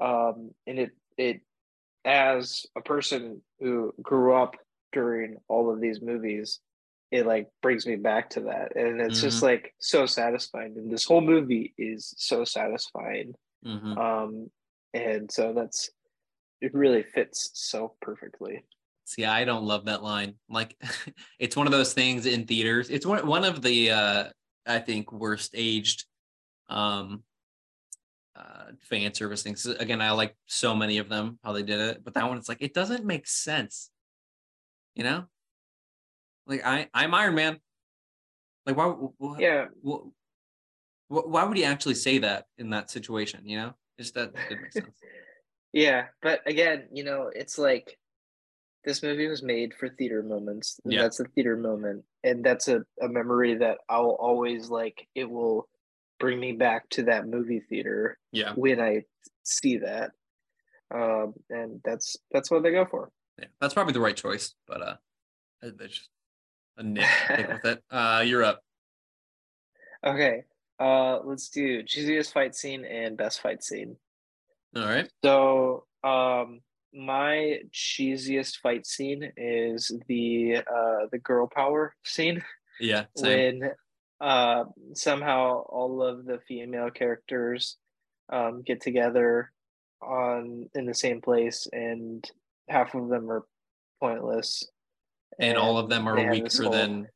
um, 0.00 0.50
and 0.66 0.78
it 0.78 0.90
it 1.16 1.40
as 2.04 2.66
a 2.76 2.80
person 2.80 3.42
who 3.60 3.94
grew 4.02 4.34
up 4.34 4.56
during 4.92 5.36
all 5.48 5.72
of 5.72 5.80
these 5.80 6.02
movies 6.02 6.60
it 7.12 7.26
like 7.26 7.48
brings 7.60 7.86
me 7.86 7.94
back 7.94 8.30
to 8.30 8.40
that. 8.40 8.74
And 8.74 9.00
it's 9.00 9.18
mm-hmm. 9.18 9.26
just 9.26 9.42
like 9.42 9.74
so 9.78 10.06
satisfying. 10.06 10.74
And 10.78 10.90
this 10.90 11.04
whole 11.04 11.20
movie 11.20 11.74
is 11.78 12.14
so 12.16 12.42
satisfying. 12.44 13.34
Mm-hmm. 13.64 13.96
um 13.96 14.50
and 14.92 15.30
so 15.30 15.52
that's 15.52 15.88
it 16.60 16.74
really 16.74 17.04
fits 17.04 17.50
so 17.54 17.94
perfectly. 18.00 18.64
See 19.04 19.24
i 19.24 19.44
don't 19.44 19.64
love 19.64 19.84
that 19.84 20.02
line. 20.02 20.34
Like 20.48 20.74
it's 21.38 21.54
one 21.54 21.66
of 21.66 21.72
those 21.72 21.92
things 21.92 22.26
in 22.26 22.46
theaters. 22.46 22.88
It's 22.90 23.06
one, 23.06 23.24
one 23.26 23.44
of 23.44 23.62
the 23.62 23.90
uh 23.90 24.24
i 24.66 24.78
think 24.78 25.12
worst 25.12 25.52
aged 25.54 26.06
um 26.68 27.22
uh, 28.36 28.72
fan 28.80 29.12
service 29.14 29.42
things. 29.42 29.66
Again, 29.66 30.00
I 30.00 30.10
like 30.12 30.36
so 30.46 30.74
many 30.74 30.98
of 30.98 31.08
them 31.08 31.38
how 31.44 31.52
they 31.52 31.62
did 31.62 31.80
it, 31.80 32.04
but 32.04 32.14
that 32.14 32.28
one 32.28 32.38
it's 32.38 32.48
like 32.48 32.62
it 32.62 32.74
doesn't 32.74 33.04
make 33.04 33.26
sense. 33.26 33.90
You 34.94 35.04
know, 35.04 35.24
like 36.46 36.64
I 36.64 36.88
I'm 36.94 37.14
Iron 37.14 37.34
Man. 37.34 37.58
Like 38.66 38.76
why? 38.76 38.86
why 38.86 39.38
yeah. 39.38 39.66
Why, 39.80 39.98
why 41.08 41.44
would 41.44 41.56
he 41.56 41.64
actually 41.64 41.94
say 41.94 42.18
that 42.18 42.46
in 42.58 42.70
that 42.70 42.90
situation? 42.90 43.42
You 43.44 43.58
know, 43.58 43.74
just 43.98 44.14
that 44.14 44.32
didn't 44.48 44.62
make 44.62 44.72
sense. 44.72 44.96
yeah, 45.72 46.06
but 46.22 46.40
again, 46.46 46.88
you 46.92 47.04
know, 47.04 47.30
it's 47.34 47.58
like 47.58 47.98
this 48.84 49.02
movie 49.02 49.28
was 49.28 49.42
made 49.42 49.74
for 49.74 49.88
theater 49.88 50.22
moments. 50.22 50.80
yeah. 50.84 51.02
That's 51.02 51.20
a 51.20 51.24
theater 51.24 51.56
moment. 51.56 52.04
And 52.24 52.44
that's 52.44 52.68
a, 52.68 52.82
a 53.00 53.08
memory 53.08 53.54
that 53.56 53.78
I'll 53.88 54.16
always 54.18 54.70
like 54.70 55.06
it 55.14 55.28
will 55.28 55.68
bring 56.22 56.38
me 56.38 56.52
back 56.52 56.88
to 56.88 57.02
that 57.02 57.26
movie 57.26 57.58
theater 57.68 58.16
yeah 58.30 58.52
when 58.54 58.80
I 58.80 59.02
see 59.42 59.78
that. 59.78 60.12
Um 60.94 61.34
and 61.50 61.80
that's 61.84 62.16
that's 62.30 62.48
what 62.48 62.62
they 62.62 62.70
go 62.70 62.86
for. 62.86 63.10
Yeah, 63.38 63.46
that's 63.60 63.74
probably 63.74 63.92
the 63.92 64.00
right 64.00 64.16
choice, 64.16 64.54
but 64.68 64.80
uh 64.80 64.96
it's 65.62 65.96
just 65.98 66.10
a 66.76 66.84
nit 66.84 67.04
with 67.28 67.64
it. 67.64 67.82
Uh 67.90 68.22
you're 68.24 68.44
up. 68.44 68.60
Okay. 70.06 70.44
Uh 70.78 71.18
let's 71.24 71.48
do 71.48 71.82
cheesiest 71.82 72.32
fight 72.32 72.54
scene 72.54 72.84
and 72.84 73.16
best 73.16 73.40
fight 73.40 73.64
scene. 73.64 73.96
All 74.76 74.84
right. 74.86 75.10
So 75.24 75.86
um 76.04 76.60
my 76.94 77.58
cheesiest 77.72 78.58
fight 78.58 78.86
scene 78.86 79.32
is 79.36 79.90
the 80.06 80.58
uh 80.58 81.06
the 81.10 81.18
girl 81.18 81.48
power 81.52 81.96
scene. 82.04 82.44
Yeah. 82.78 83.06
Same. 83.16 83.60
When 83.60 83.70
uh 84.22 84.64
somehow 84.94 85.62
all 85.68 86.02
of 86.02 86.24
the 86.24 86.38
female 86.46 86.90
characters 86.90 87.76
um 88.32 88.62
get 88.62 88.80
together 88.80 89.52
on 90.00 90.68
in 90.74 90.86
the 90.86 90.94
same 90.94 91.20
place 91.20 91.66
and 91.72 92.28
half 92.68 92.94
of 92.94 93.08
them 93.08 93.30
are 93.30 93.44
pointless. 94.00 94.66
And, 95.38 95.50
and 95.50 95.58
all 95.58 95.78
of 95.78 95.88
them 95.88 96.08
are 96.08 96.30
weaker 96.30 96.68
than 96.68 97.08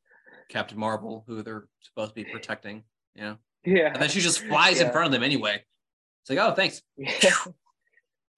Captain 0.49 0.79
Marvel, 0.79 1.25
who 1.27 1.43
they're 1.43 1.67
supposed 1.81 2.11
to 2.11 2.15
be 2.15 2.25
protecting. 2.25 2.85
Yeah. 3.15 3.35
Yeah. 3.65 3.93
And 3.93 4.03
then 4.03 4.09
she 4.09 4.21
just 4.21 4.45
flies 4.45 4.79
yeah. 4.79 4.87
in 4.87 4.93
front 4.93 5.07
of 5.07 5.13
them 5.13 5.23
anyway. 5.23 5.63
It's 6.23 6.31
like, 6.31 6.39
oh, 6.39 6.55
thanks. 6.55 6.83
Yeah. 6.97 7.31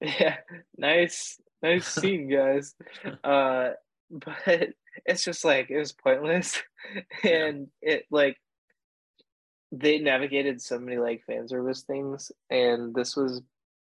yeah 0.01 0.37
nice 0.77 1.39
nice 1.61 1.87
scene 1.93 2.29
guys 2.29 2.73
uh 3.23 3.69
but 4.11 4.69
it's 5.05 5.23
just 5.23 5.43
like 5.45 5.69
it 5.69 5.77
was 5.77 5.91
pointless 5.91 6.61
and 7.23 7.67
yeah. 7.81 7.93
it 7.93 8.05
like 8.09 8.37
they 9.71 9.99
navigated 9.99 10.61
so 10.61 10.79
many 10.79 10.97
like 10.97 11.23
fan 11.25 11.47
service 11.47 11.83
things 11.83 12.31
and 12.49 12.93
this 12.93 13.15
was 13.15 13.41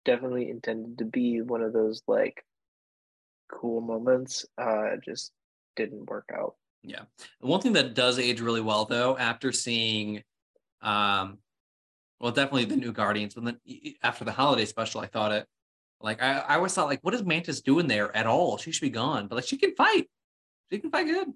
definitely 0.06 0.50
intended 0.50 0.98
to 0.98 1.06
be 1.06 1.42
one 1.42 1.62
of 1.62 1.74
those 1.74 2.02
like 2.08 2.44
cool 3.52 3.82
moments 3.82 4.46
uh 4.60 4.86
it 4.86 5.04
just 5.04 5.32
didn't 5.76 6.10
work 6.10 6.30
out 6.34 6.56
yeah 6.84 7.02
one 7.40 7.62
thing 7.62 7.74
that 7.74 7.94
does 7.94 8.18
age 8.18 8.42
really 8.42 8.62
well 8.62 8.86
though 8.86 9.18
after 9.18 9.52
seeing 9.52 10.24
um 10.82 11.38
well 12.20 12.32
definitely 12.32 12.66
the 12.66 12.76
new 12.76 12.92
guardians 12.92 13.36
but 13.36 13.44
then 13.46 13.60
after 14.04 14.26
the 14.26 14.32
holiday 14.32 14.66
special 14.66 15.02
i 15.02 15.06
thought 15.06 15.32
it 15.32 15.48
like 16.02 16.22
I, 16.22 16.40
I 16.40 16.56
always 16.56 16.74
thought, 16.74 16.88
like, 16.88 17.04
what 17.04 17.14
is 17.14 17.24
Mantis 17.24 17.62
doing 17.62 17.88
there 17.88 18.16
at 18.16 18.28
all? 18.28 18.58
She 18.58 18.72
should 18.72 18.82
be 18.82 18.90
gone. 18.90 19.28
But 19.28 19.36
like, 19.36 19.46
she 19.46 19.58
can 19.58 19.74
fight. 19.76 20.08
She 20.72 20.80
can 20.80 20.92
fight 20.92 21.08
good. 21.08 21.30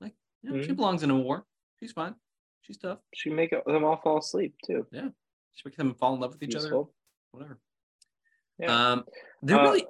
Like, 0.00 0.14
you 0.42 0.50
know, 0.50 0.56
mm-hmm. 0.56 0.66
she 0.66 0.72
belongs 0.72 1.02
in 1.02 1.10
a 1.10 1.16
war. 1.16 1.44
She's 1.80 1.92
fine. 1.92 2.14
She's 2.68 2.78
tough. 2.78 2.98
She 3.14 3.30
make 3.30 3.50
them 3.50 3.84
all 3.84 3.96
fall 3.96 4.18
asleep 4.18 4.54
too. 4.64 4.86
Yeah, 4.92 5.08
she 5.54 5.62
make 5.64 5.76
them 5.76 5.94
fall 5.94 6.14
in 6.14 6.20
love 6.20 6.34
with 6.34 6.42
each 6.42 6.54
other. 6.54 6.84
Whatever. 7.32 7.58
Yeah. 8.58 8.92
Um, 8.92 9.04
they 9.42 9.54
uh, 9.54 9.62
really. 9.62 9.86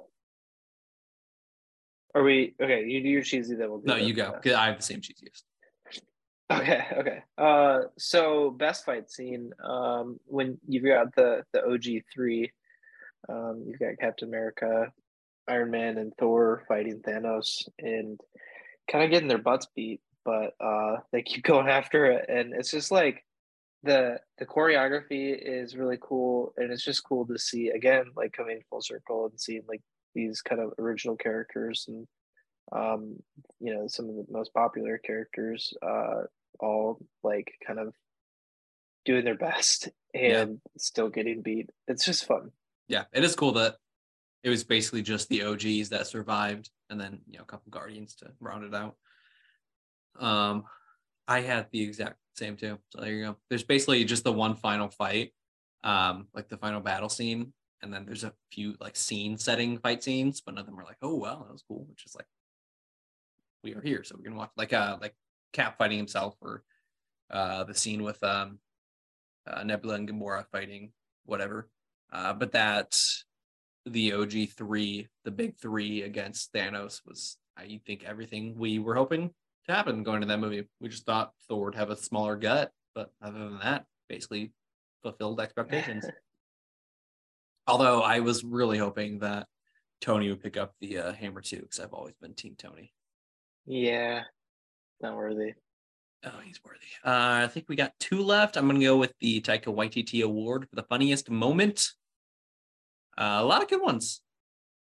Are 2.15 2.23
we 2.23 2.55
okay? 2.59 2.85
You 2.87 3.03
do 3.03 3.09
your 3.09 3.21
cheesy, 3.21 3.55
then 3.55 3.69
we'll. 3.69 3.81
no, 3.83 3.95
you 3.95 4.13
go. 4.13 4.39
I 4.55 4.65
have 4.65 4.77
the 4.77 4.83
same 4.83 5.01
cheesiest. 5.01 5.43
Okay, 6.51 6.83
okay. 6.97 7.19
Uh, 7.37 7.81
so 7.99 8.49
best 8.49 8.83
fight 8.83 9.11
scene. 9.11 9.51
Um, 9.63 10.19
when 10.25 10.57
you've 10.67 10.83
got 10.83 11.13
the 11.15 11.43
the 11.53 11.63
OG 11.63 12.03
three 12.11 12.51
um, 13.27 13.63
you've 13.67 13.79
got 13.79 13.99
Captain 13.99 14.27
America, 14.27 14.91
Iron 15.47 15.71
Man, 15.71 15.97
and 15.97 16.13
Thor 16.17 16.63
fighting 16.67 17.01
Thanos 17.01 17.67
and 17.79 18.19
kind 18.89 19.03
of 19.03 19.11
getting 19.11 19.27
their 19.27 19.39
butts 19.39 19.67
beat, 19.75 20.01
but 20.25 20.53
uh, 20.59 20.97
they 21.11 21.21
keep 21.21 21.43
going 21.51 21.67
after 21.67 22.05
it, 22.05 22.25
and 22.29 22.53
it's 22.53 22.71
just 22.71 22.91
like 22.91 23.23
the 23.83 24.19
the 24.37 24.45
choreography 24.45 25.37
is 25.39 25.75
really 25.75 25.97
cool, 26.01 26.53
and 26.57 26.71
it's 26.71 26.83
just 26.83 27.03
cool 27.03 27.25
to 27.27 27.37
see 27.37 27.69
again, 27.69 28.05
like 28.15 28.33
coming 28.33 28.61
full 28.69 28.81
circle 28.81 29.27
and 29.27 29.39
seeing 29.39 29.63
like 29.67 29.81
these 30.15 30.41
kind 30.41 30.61
of 30.61 30.73
original 30.79 31.15
characters 31.15 31.85
and 31.87 32.07
um, 32.71 33.17
you 33.59 33.73
know 33.73 33.87
some 33.87 34.09
of 34.09 34.15
the 34.15 34.25
most 34.29 34.53
popular 34.53 34.97
characters 34.97 35.73
uh, 35.81 36.21
all 36.59 36.99
like 37.23 37.51
kind 37.65 37.79
of 37.79 37.93
doing 39.05 39.23
their 39.23 39.37
best 39.37 39.89
and 40.13 40.51
yeah. 40.51 40.55
still 40.77 41.09
getting 41.09 41.41
beat. 41.41 41.69
It's 41.87 42.05
just 42.05 42.25
fun 42.25 42.51
yeah, 42.89 43.03
it 43.13 43.23
is 43.23 43.35
cool 43.35 43.53
that 43.53 43.75
it 44.43 44.49
was 44.49 44.63
basically 44.65 45.01
just 45.01 45.29
the 45.29 45.43
OGs 45.43 45.89
that 45.89 46.07
survived, 46.07 46.69
and 46.89 46.99
then 46.99 47.21
you 47.27 47.37
know 47.37 47.43
a 47.43 47.45
couple 47.45 47.69
Guardians 47.69 48.15
to 48.15 48.31
round 48.41 48.65
it 48.65 48.75
out. 48.75 48.95
Um, 50.19 50.63
I 51.27 51.41
had 51.41 51.67
the 51.71 51.81
exact 51.81 52.17
same 52.35 52.57
too. 52.57 52.77
So 52.89 53.01
there 53.01 53.13
you 53.13 53.25
go. 53.25 53.37
There's 53.49 53.63
basically 53.63 54.03
just 54.03 54.23
the 54.23 54.31
one 54.31 54.55
final 54.55 54.89
fight, 54.89 55.33
um, 55.83 56.27
like 56.33 56.49
the 56.49 56.57
final 56.57 56.81
battle 56.81 57.09
scene, 57.09 57.53
and 57.81 57.93
then 57.93 58.05
there's 58.05 58.23
a 58.23 58.33
few 58.51 58.75
like 58.79 58.95
scene 58.95 59.37
setting 59.37 59.77
fight 59.79 60.03
scenes, 60.03 60.41
but 60.41 60.55
none 60.55 60.61
of 60.61 60.65
them 60.65 60.79
are 60.79 60.85
like, 60.85 60.97
oh 61.01 61.15
well, 61.15 61.45
that 61.45 61.51
was 61.53 61.63
cool. 61.67 61.85
Which 61.89 62.05
is 62.05 62.15
like, 62.15 62.27
we 63.63 63.73
are 63.75 63.81
here, 63.81 64.03
so 64.03 64.15
we're 64.17 64.23
gonna 64.23 64.37
watch 64.37 64.51
like 64.57 64.73
uh 64.73 64.97
like 65.01 65.15
Cap 65.51 65.77
fighting 65.77 65.97
himself, 65.97 66.35
or 66.41 66.63
uh 67.31 67.63
the 67.63 67.75
scene 67.75 68.03
with 68.03 68.21
um 68.23 68.59
uh, 69.47 69.63
Nebula 69.63 69.95
and 69.95 70.09
Gamora 70.09 70.45
fighting 70.51 70.91
whatever. 71.25 71.69
Uh, 72.11 72.33
but 72.33 72.51
that 72.51 72.97
the 73.85 74.13
OG 74.13 74.49
three, 74.57 75.07
the 75.23 75.31
big 75.31 75.57
three 75.57 76.03
against 76.03 76.53
Thanos 76.53 77.01
was, 77.05 77.37
I 77.57 77.79
think, 77.85 78.03
everything 78.03 78.55
we 78.57 78.79
were 78.79 78.95
hoping 78.95 79.31
to 79.69 79.75
happen 79.75 80.03
going 80.03 80.21
to 80.21 80.27
that 80.27 80.39
movie. 80.39 80.67
We 80.79 80.89
just 80.89 81.05
thought 81.05 81.31
Thor 81.47 81.65
would 81.65 81.75
have 81.75 81.89
a 81.89 81.95
smaller 81.95 82.35
gut, 82.35 82.71
but 82.93 83.11
other 83.21 83.39
than 83.39 83.59
that, 83.59 83.85
basically 84.07 84.51
fulfilled 85.01 85.39
expectations. 85.39 86.05
Although 87.67 88.01
I 88.01 88.19
was 88.19 88.43
really 88.43 88.77
hoping 88.77 89.19
that 89.19 89.47
Tony 90.01 90.29
would 90.29 90.41
pick 90.41 90.57
up 90.57 90.73
the 90.81 90.97
uh, 90.97 91.13
hammer 91.13 91.41
too, 91.41 91.61
because 91.61 91.79
I've 91.79 91.93
always 91.93 92.15
been 92.21 92.33
Team 92.33 92.55
Tony. 92.57 92.93
Yeah, 93.65 94.23
not 95.01 95.15
worthy. 95.15 95.53
Oh, 96.25 96.39
he's 96.43 96.59
worthy. 96.65 96.79
Uh, 97.05 97.43
I 97.43 97.47
think 97.47 97.69
we 97.69 97.75
got 97.75 97.93
two 97.99 98.21
left. 98.21 98.57
I'm 98.57 98.67
going 98.67 98.79
to 98.79 98.85
go 98.85 98.97
with 98.97 99.13
the 99.21 99.39
Taika 99.41 99.65
Waititi 99.65 100.23
Award 100.23 100.67
for 100.69 100.75
the 100.75 100.83
funniest 100.83 101.29
moment. 101.29 101.91
Uh, 103.17 103.37
a 103.39 103.45
lot 103.45 103.61
of 103.61 103.69
good 103.69 103.81
ones 103.81 104.21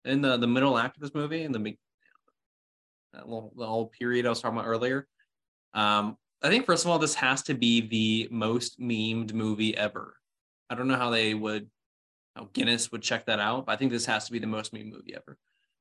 in 0.05 0.21
the, 0.21 0.37
the 0.37 0.47
middle 0.47 0.77
act 0.77 0.97
of 0.97 1.01
this 1.01 1.13
movie 1.13 1.43
and 1.43 1.55
the, 1.55 1.75
the 3.13 3.65
whole 3.65 3.87
period 3.87 4.25
I 4.25 4.29
was 4.29 4.41
talking 4.41 4.57
about 4.57 4.67
earlier. 4.67 5.07
Um, 5.73 6.17
I 6.41 6.49
think 6.49 6.65
first 6.65 6.83
of 6.83 6.91
all, 6.91 6.99
this 6.99 7.15
has 7.15 7.43
to 7.43 7.53
be 7.53 7.87
the 7.87 8.27
most 8.31 8.79
memed 8.79 9.33
movie 9.33 9.75
ever. 9.77 10.15
I 10.69 10.75
don't 10.75 10.87
know 10.87 10.97
how 10.97 11.09
they 11.09 11.33
would, 11.33 11.69
how 12.35 12.49
Guinness 12.53 12.91
would 12.91 13.01
check 13.01 13.25
that 13.27 13.39
out, 13.39 13.65
but 13.65 13.71
I 13.71 13.75
think 13.77 13.91
this 13.91 14.05
has 14.07 14.25
to 14.25 14.31
be 14.31 14.39
the 14.39 14.47
most 14.47 14.73
memed 14.73 14.91
movie 14.91 15.15
ever. 15.15 15.37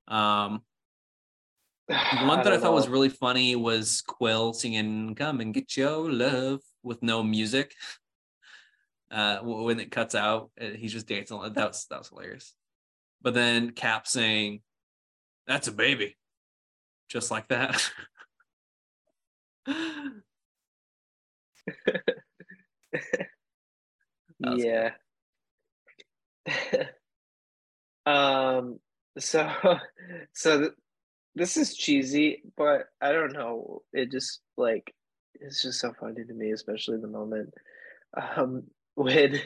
Um, 0.09 0.63
one 2.27 2.43
that 2.43 2.53
I, 2.53 2.57
I 2.57 2.59
thought 2.59 2.71
know. 2.71 2.73
was 2.73 2.89
really 2.89 3.09
funny 3.09 3.57
was 3.57 4.03
Quill 4.03 4.53
singing 4.53 5.15
"Come 5.15 5.41
and 5.41 5.53
Get 5.53 5.77
Your 5.77 6.11
Love" 6.11 6.61
with 6.83 7.03
no 7.03 7.23
music 7.23 7.75
uh, 9.11 9.39
when 9.39 9.79
it 9.79 9.91
cuts 9.91 10.15
out, 10.15 10.51
uh, 10.61 10.71
he's 10.77 10.93
just 10.93 11.07
dancing. 11.07 11.41
That 11.41 11.69
was 11.69 11.87
that 11.91 11.99
was 11.99 12.09
hilarious. 12.09 12.55
But 13.21 13.35
then 13.35 13.71
Cap 13.71 14.07
saying, 14.07 14.61
"That's 15.47 15.69
a 15.69 15.73
baby," 15.73 16.17
just 17.13 17.31
like 17.31 17.47
that. 17.49 17.91
yeah. 24.41 24.93
um. 28.07 28.81
So, 29.19 29.51
so 30.33 30.59
th- 30.61 30.73
this 31.35 31.59
is 31.59 31.77
cheesy, 31.77 32.43
but 32.57 32.87
I 33.01 33.13
don't 33.13 33.33
know. 33.35 33.83
It 33.93 34.11
just 34.11 34.41
like 34.57 34.95
it's 35.35 35.63
just 35.63 35.81
so 35.81 35.93
funny 36.01 36.25
to 36.25 36.33
me, 36.33 36.53
especially 36.53 36.99
the 36.99 37.09
moment. 37.09 37.53
Um, 38.37 38.65
when 38.95 39.39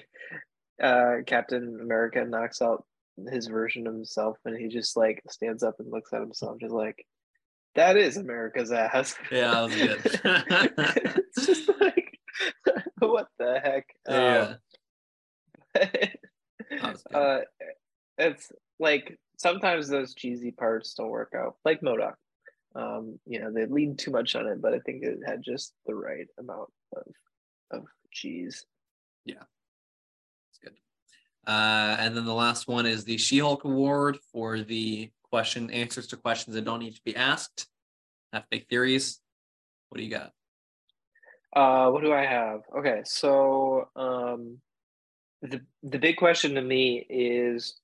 uh, 0.83 1.17
Captain 1.27 1.79
America 1.81 2.25
knocks 2.25 2.63
out 2.63 2.85
his 3.31 3.47
version 3.47 3.87
of 3.87 3.95
himself 3.95 4.39
and 4.45 4.57
he 4.57 4.69
just 4.69 4.97
like 4.97 5.23
stands 5.31 5.63
up 5.63 5.77
and 5.79 5.91
looks 5.91 6.13
at 6.13 6.21
himself 6.21 6.59
just 6.61 6.75
like 6.75 7.07
that 7.77 7.97
is 7.97 8.17
America's 8.17 8.73
ass. 8.73 9.15
Yeah, 9.31 9.51
that 9.51 9.63
was 9.63 9.75
good. 9.75 10.01
it's 11.37 11.47
just 11.47 11.71
like 11.81 12.17
what 12.99 13.29
the 13.39 13.61
heck? 13.63 13.87
Yeah. 14.09 14.55
Um, 16.83 16.95
uh, 17.15 17.39
it's 18.19 18.53
like 18.79 19.19
sometimes 19.39 19.89
those 19.89 20.15
cheesy 20.15 20.51
parts 20.51 20.95
don't 20.95 21.11
work 21.11 21.35
out, 21.37 21.57
like 21.65 21.81
MODOK. 21.81 22.15
Um, 22.75 23.19
you 23.27 23.41
know, 23.41 23.51
they 23.53 23.67
lean 23.67 23.97
too 23.97 24.11
much 24.11 24.37
on 24.37 24.47
it, 24.47 24.61
but 24.61 24.75
I 24.75 24.81
think 24.81 25.03
it 25.03 25.21
had 25.27 25.43
just 25.43 25.73
the 25.87 25.95
right 25.95 26.27
amount 26.39 26.71
of 26.95 27.07
of 27.71 27.85
cheese. 28.13 28.65
Yeah, 29.25 29.43
it's 30.51 30.59
good. 30.63 30.75
Uh, 31.47 31.97
and 31.99 32.17
then 32.17 32.25
the 32.25 32.35
last 32.35 32.69
one 32.69 32.87
is 32.87 33.05
the 33.05 33.17
She-Hulk 33.17 33.65
Award 33.65 34.19
for 34.33 34.61
the 34.61 35.11
question 35.31 35.71
answers 35.71 36.07
to 36.09 36.17
questions 36.17 36.55
that 36.55 36.65
don't 36.65 36.81
need 36.81 36.95
to 36.95 37.05
be 37.05 37.17
asked. 37.17 37.67
Have 38.33 38.45
big 38.51 38.69
theories. 38.69 39.21
What 39.89 39.99
do 39.99 40.05
you 40.05 40.11
got? 40.11 40.33
Uh, 41.55 41.91
what 41.91 42.03
do 42.03 42.13
I 42.13 42.25
have? 42.27 42.61
Okay, 42.79 43.01
so 43.05 43.89
um, 43.97 44.59
the 45.43 45.61
the 45.83 45.99
big 45.99 46.17
question 46.17 46.55
to 46.55 46.63
me 46.63 47.07
is, 47.09 47.77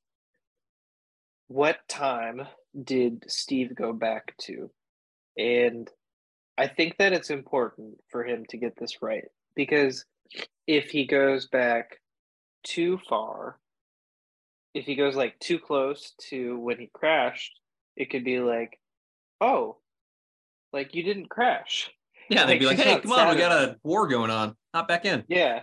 what 1.48 1.78
time 1.88 2.42
did 2.84 3.24
Steve 3.28 3.74
go 3.74 3.92
back 3.92 4.34
to? 4.42 4.70
And 5.38 5.88
I 6.58 6.66
think 6.66 6.98
that 6.98 7.12
it's 7.12 7.30
important 7.30 7.98
for 8.10 8.24
him 8.24 8.44
to 8.50 8.58
get 8.58 8.76
this 8.78 9.00
right 9.00 9.24
because 9.56 10.04
if 10.66 10.90
he 10.90 11.06
goes 11.06 11.46
back 11.46 12.00
too 12.62 12.98
far, 13.08 13.58
if 14.74 14.84
he 14.84 14.94
goes 14.94 15.14
like 15.14 15.38
too 15.38 15.58
close 15.58 16.14
to 16.28 16.58
when 16.58 16.78
he 16.78 16.90
crashed, 16.92 17.52
it 17.96 18.10
could 18.10 18.24
be 18.24 18.40
like, 18.40 18.78
oh, 19.40 19.76
like 20.72 20.94
you 20.94 21.02
didn't 21.02 21.28
crash. 21.28 21.90
Yeah, 22.28 22.46
they'd 22.46 22.58
be 22.58 22.66
like, 22.66 22.78
hey, 22.78 22.98
come 23.00 23.12
on, 23.12 23.34
we 23.34 23.40
got 23.40 23.52
a 23.52 23.76
war 23.82 24.06
going 24.08 24.30
on. 24.30 24.56
Hop 24.74 24.88
back 24.88 25.04
in. 25.04 25.24
Yeah. 25.28 25.60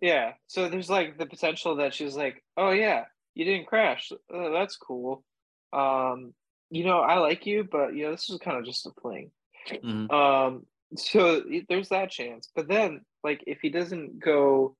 Yeah. 0.00 0.32
So 0.48 0.68
there's 0.68 0.90
like 0.90 1.16
the 1.18 1.26
potential 1.26 1.76
that 1.76 1.94
she's 1.94 2.16
like, 2.16 2.42
oh, 2.56 2.70
yeah, 2.70 3.04
you 3.34 3.44
didn't 3.44 3.66
crash. 3.66 4.12
Oh, 4.32 4.52
that's 4.52 4.76
cool. 4.76 5.24
Um, 5.72 6.34
you 6.70 6.84
know, 6.84 6.98
I 6.98 7.18
like 7.18 7.46
you, 7.46 7.66
but, 7.70 7.94
you 7.94 8.04
know, 8.04 8.10
this 8.10 8.28
is 8.28 8.38
kind 8.38 8.58
of 8.58 8.64
just 8.64 8.86
a 8.86 8.90
fling. 9.00 9.30
Mm-hmm. 9.70 10.10
Um, 10.10 10.66
so 10.96 11.42
there's 11.68 11.90
that 11.90 12.10
chance. 12.10 12.50
But 12.54 12.68
then, 12.68 13.02
like, 13.24 13.44
if 13.46 13.60
he 13.62 13.70
doesn't 13.70 14.20
go 14.20 14.76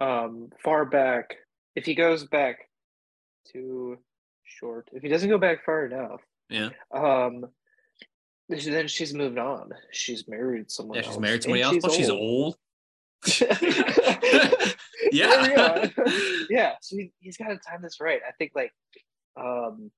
um 0.00 0.50
far 0.62 0.84
back, 0.84 1.34
if 1.74 1.84
he 1.84 1.94
goes 1.94 2.24
back 2.24 2.67
too 3.50 3.98
short, 4.44 4.88
if 4.92 5.02
he 5.02 5.08
doesn't 5.08 5.28
go 5.28 5.38
back 5.38 5.64
far 5.64 5.86
enough, 5.86 6.20
yeah, 6.48 6.70
um, 6.92 7.46
then 8.48 8.88
she's 8.88 9.14
moved 9.14 9.38
on. 9.38 9.70
She's 9.92 10.26
married 10.28 10.70
someone. 10.70 10.96
Yeah, 10.96 11.02
she's 11.02 11.12
else. 11.12 11.20
married 11.20 11.42
somebody 11.42 11.62
else, 11.62 11.74
she's 11.74 11.82
but 11.82 11.92
she's 11.92 12.10
old. 12.10 12.56
yeah, 15.12 15.88
yeah. 16.50 16.72
So 16.80 16.96
he, 16.96 17.12
he's 17.20 17.36
got 17.36 17.48
to 17.48 17.58
time 17.58 17.82
this 17.82 18.00
right. 18.00 18.20
I 18.26 18.32
think 18.32 18.52
like 18.54 18.72
um 19.36 19.90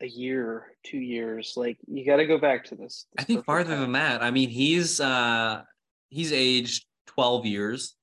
a 0.00 0.06
year, 0.06 0.66
two 0.84 0.98
years. 0.98 1.54
Like 1.56 1.78
you 1.86 2.04
got 2.04 2.16
to 2.16 2.26
go 2.26 2.38
back 2.38 2.64
to 2.66 2.74
this. 2.74 3.06
this 3.16 3.22
I 3.22 3.24
think 3.24 3.44
farther 3.44 3.72
time. 3.72 3.80
than 3.80 3.92
that. 3.92 4.22
I 4.22 4.30
mean, 4.30 4.48
he's 4.48 5.00
uh 5.00 5.62
he's 6.08 6.32
aged 6.32 6.86
twelve 7.06 7.46
years. 7.46 7.94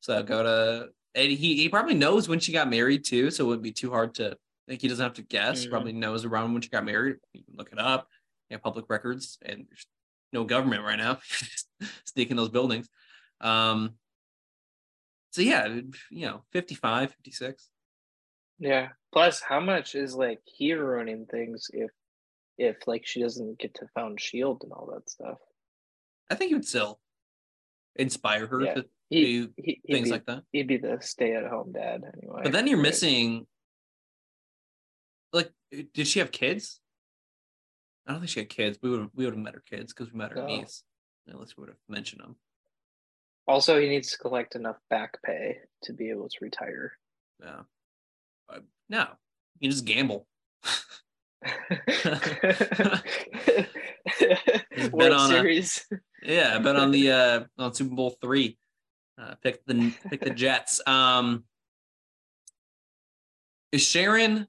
So 0.00 0.22
go 0.22 0.42
to 0.42 0.88
and 1.18 1.32
he 1.32 1.56
he 1.56 1.68
probably 1.68 1.94
knows 1.94 2.28
when 2.28 2.38
she 2.38 2.52
got 2.52 2.70
married 2.70 3.04
too. 3.04 3.30
So 3.30 3.44
it 3.44 3.48
wouldn't 3.48 3.64
be 3.64 3.72
too 3.72 3.90
hard 3.90 4.14
to 4.16 4.36
like 4.68 4.80
he 4.80 4.88
doesn't 4.88 5.02
have 5.02 5.14
to 5.14 5.22
guess. 5.22 5.62
Mm-hmm. 5.62 5.70
Probably 5.70 5.92
knows 5.92 6.24
around 6.24 6.52
when 6.52 6.62
she 6.62 6.68
got 6.68 6.84
married. 6.84 7.16
You 7.32 7.42
can 7.44 7.56
look 7.56 7.72
it 7.72 7.78
up 7.78 8.08
you 8.48 8.56
know, 8.56 8.60
public 8.60 8.86
records 8.88 9.38
and 9.42 9.66
there's 9.68 9.86
no 10.32 10.44
government 10.44 10.84
right 10.84 10.98
now 10.98 11.18
sneaking 12.04 12.36
those 12.36 12.50
buildings. 12.50 12.88
Um, 13.40 13.94
so 15.30 15.42
yeah, 15.42 15.66
you 16.10 16.26
know, 16.26 16.42
55, 16.52 17.12
56. 17.12 17.68
Yeah. 18.58 18.88
Plus, 19.12 19.40
how 19.40 19.60
much 19.60 19.94
is 19.94 20.14
like 20.14 20.40
he 20.44 20.72
ruining 20.72 21.26
things 21.26 21.68
if 21.72 21.90
if 22.56 22.76
like 22.88 23.06
she 23.06 23.22
doesn't 23.22 23.58
get 23.58 23.74
to 23.74 23.86
found 23.94 24.20
shield 24.20 24.62
and 24.64 24.72
all 24.72 24.90
that 24.92 25.08
stuff? 25.08 25.38
I 26.30 26.34
think 26.34 26.48
he 26.48 26.54
would 26.54 26.66
still 26.66 26.98
inspire 27.98 28.46
her 28.46 28.62
yeah. 28.62 28.74
to 28.74 28.84
he, 29.10 29.24
do 29.24 29.48
he, 29.56 29.80
things 29.90 30.08
be, 30.08 30.12
like 30.12 30.26
that. 30.26 30.42
He'd 30.52 30.68
be 30.68 30.76
the 30.76 30.98
stay 31.00 31.34
at 31.34 31.46
home 31.46 31.72
dad 31.72 32.02
anyway. 32.16 32.42
But 32.44 32.52
then 32.52 32.66
you're 32.66 32.78
missing 32.78 33.46
like 35.32 35.50
did 35.70 36.06
she 36.06 36.20
have 36.20 36.30
kids? 36.30 36.80
I 38.06 38.12
don't 38.12 38.20
think 38.20 38.30
she 38.30 38.40
had 38.40 38.48
kids. 38.48 38.78
We 38.82 38.90
would 38.90 39.08
we 39.14 39.24
would 39.24 39.34
have 39.34 39.42
met 39.42 39.54
her 39.54 39.64
kids 39.68 39.92
because 39.92 40.12
we 40.12 40.18
met 40.18 40.32
her 40.32 40.40
oh. 40.40 40.46
niece. 40.46 40.82
Unless 41.26 41.56
we 41.56 41.62
would 41.62 41.70
have 41.70 41.78
mentioned 41.88 42.22
them. 42.22 42.36
Also, 43.46 43.78
he 43.78 43.88
needs 43.88 44.10
to 44.12 44.18
collect 44.18 44.54
enough 44.54 44.76
back 44.88 45.22
pay 45.22 45.58
to 45.82 45.92
be 45.92 46.10
able 46.10 46.28
to 46.28 46.36
retire. 46.40 46.92
Yeah. 47.40 47.60
Uh, 48.48 48.60
no, 48.88 49.06
you 49.58 49.70
just 49.70 49.84
gamble. 49.84 50.26
World 54.98 55.20
on 55.20 55.30
Series. 55.30 55.86
A, 55.92 55.96
yeah, 56.22 56.52
I 56.54 56.58
bet 56.58 56.76
on 56.76 56.90
the 56.90 57.10
uh 57.12 57.44
on 57.58 57.74
Super 57.74 57.94
Bowl 57.94 58.16
three. 58.20 58.58
Uh, 59.20 59.34
pick 59.42 59.64
the 59.66 59.92
pick 60.08 60.20
the 60.20 60.30
Jets. 60.30 60.80
Um, 60.86 61.44
is 63.72 63.82
Sharon 63.82 64.46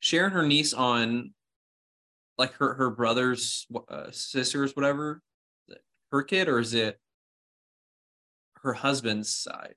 Sharon 0.00 0.32
her 0.32 0.46
niece 0.46 0.72
on 0.72 1.32
like 2.36 2.54
her 2.54 2.74
her 2.74 2.90
brother's 2.90 3.66
uh, 3.88 4.10
sisters, 4.10 4.74
whatever, 4.74 5.22
her 6.12 6.22
kid, 6.22 6.48
or 6.48 6.58
is 6.58 6.72
it 6.74 6.98
her 8.62 8.72
husband's 8.72 9.28
side? 9.28 9.74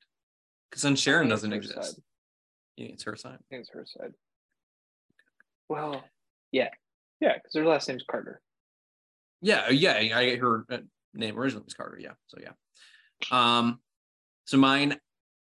Because 0.70 0.84
then 0.84 0.96
Sharon 0.96 1.28
doesn't 1.28 1.52
exist. 1.52 1.96
Side. 1.96 2.04
Yeah, 2.78 2.88
it's 2.88 3.04
her 3.04 3.16
side. 3.16 3.40
I 3.40 3.44
think 3.50 3.62
it's 3.62 3.72
her 3.72 3.86
side. 3.86 4.14
Well, 5.68 6.04
yeah, 6.52 6.70
yeah, 7.20 7.36
because 7.36 7.56
her 7.56 7.66
last 7.66 7.90
name's 7.90 8.04
Carter. 8.10 8.42
Yeah, 9.42 9.70
yeah, 9.70 9.94
I 9.94 10.36
her 10.36 10.66
uh, 10.70 10.78
name 11.14 11.38
originally 11.38 11.66
was 11.66 11.74
Carter. 11.74 11.98
Yeah, 12.00 12.14
so 12.28 12.38
yeah. 12.42 12.52
Um, 13.32 13.80
so 14.46 14.58
mine, 14.58 14.98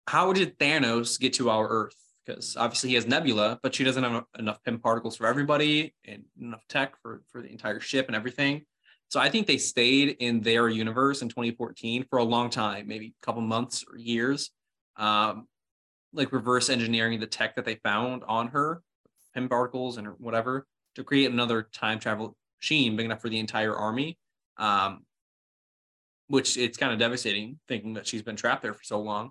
how 0.07 0.33
did 0.33 0.59
Thanos 0.59 1.19
get 1.19 1.35
to 1.35 1.51
our 1.51 1.69
Earth? 1.69 1.95
because 2.31 2.57
obviously 2.57 2.91
he 2.91 2.95
has 2.95 3.07
Nebula, 3.07 3.59
but 3.63 3.75
she 3.75 3.85
doesn't 3.85 4.03
have 4.03 4.25
enough 4.39 4.63
Pym 4.65 4.79
particles 4.79 5.17
for 5.17 5.27
everybody 5.27 5.95
and 6.05 6.25
enough 6.41 6.67
tech 6.69 6.95
for, 7.03 7.23
for 7.31 7.43
the 7.43 7.51
entire 7.51 7.81
ship 7.81 8.07
and 8.07 8.17
everything. 8.17 8.63
So 9.09 9.19
I 9.19 9.29
think 9.29 9.47
they 9.47 9.59
stayed 9.59 10.17
in 10.21 10.41
their 10.41 10.69
universe 10.69 11.23
in 11.23 11.29
2014 11.29 12.07
for 12.09 12.19
a 12.19 12.25
long 12.25 12.49
time, 12.49 12.87
maybe 12.87 13.15
a 13.21 13.27
couple 13.27 13.43
months 13.43 13.85
or 13.91 13.99
years, 13.99 14.51
um, 14.97 15.49
like 16.13 16.33
reverse 16.33 16.71
engineering 16.71 17.19
the 17.19 17.27
tech 17.27 17.57
that 17.57 17.65
they 17.65 17.77
found 17.77 18.23
on 18.29 18.49
her, 18.49 18.83
Pym 19.35 19.49
particles 19.49 19.97
and 19.97 20.07
whatever, 20.19 20.67
to 20.95 21.05
create 21.05 21.31
another 21.31 21.63
time 21.63 21.99
travel 21.99 22.37
machine 22.61 22.97
big 22.97 23.07
enough 23.07 23.21
for 23.21 23.29
the 23.29 23.39
entire 23.39 23.75
army. 23.75 24.19
Um, 24.57 25.05
which 26.31 26.57
it's 26.57 26.79
kind 26.79 26.93
of 26.93 26.99
devastating 27.01 27.59
thinking 27.67 27.95
that 27.95 28.07
she's 28.07 28.23
been 28.23 28.37
trapped 28.37 28.63
there 28.63 28.73
for 28.73 28.85
so 28.85 29.01
long. 29.01 29.31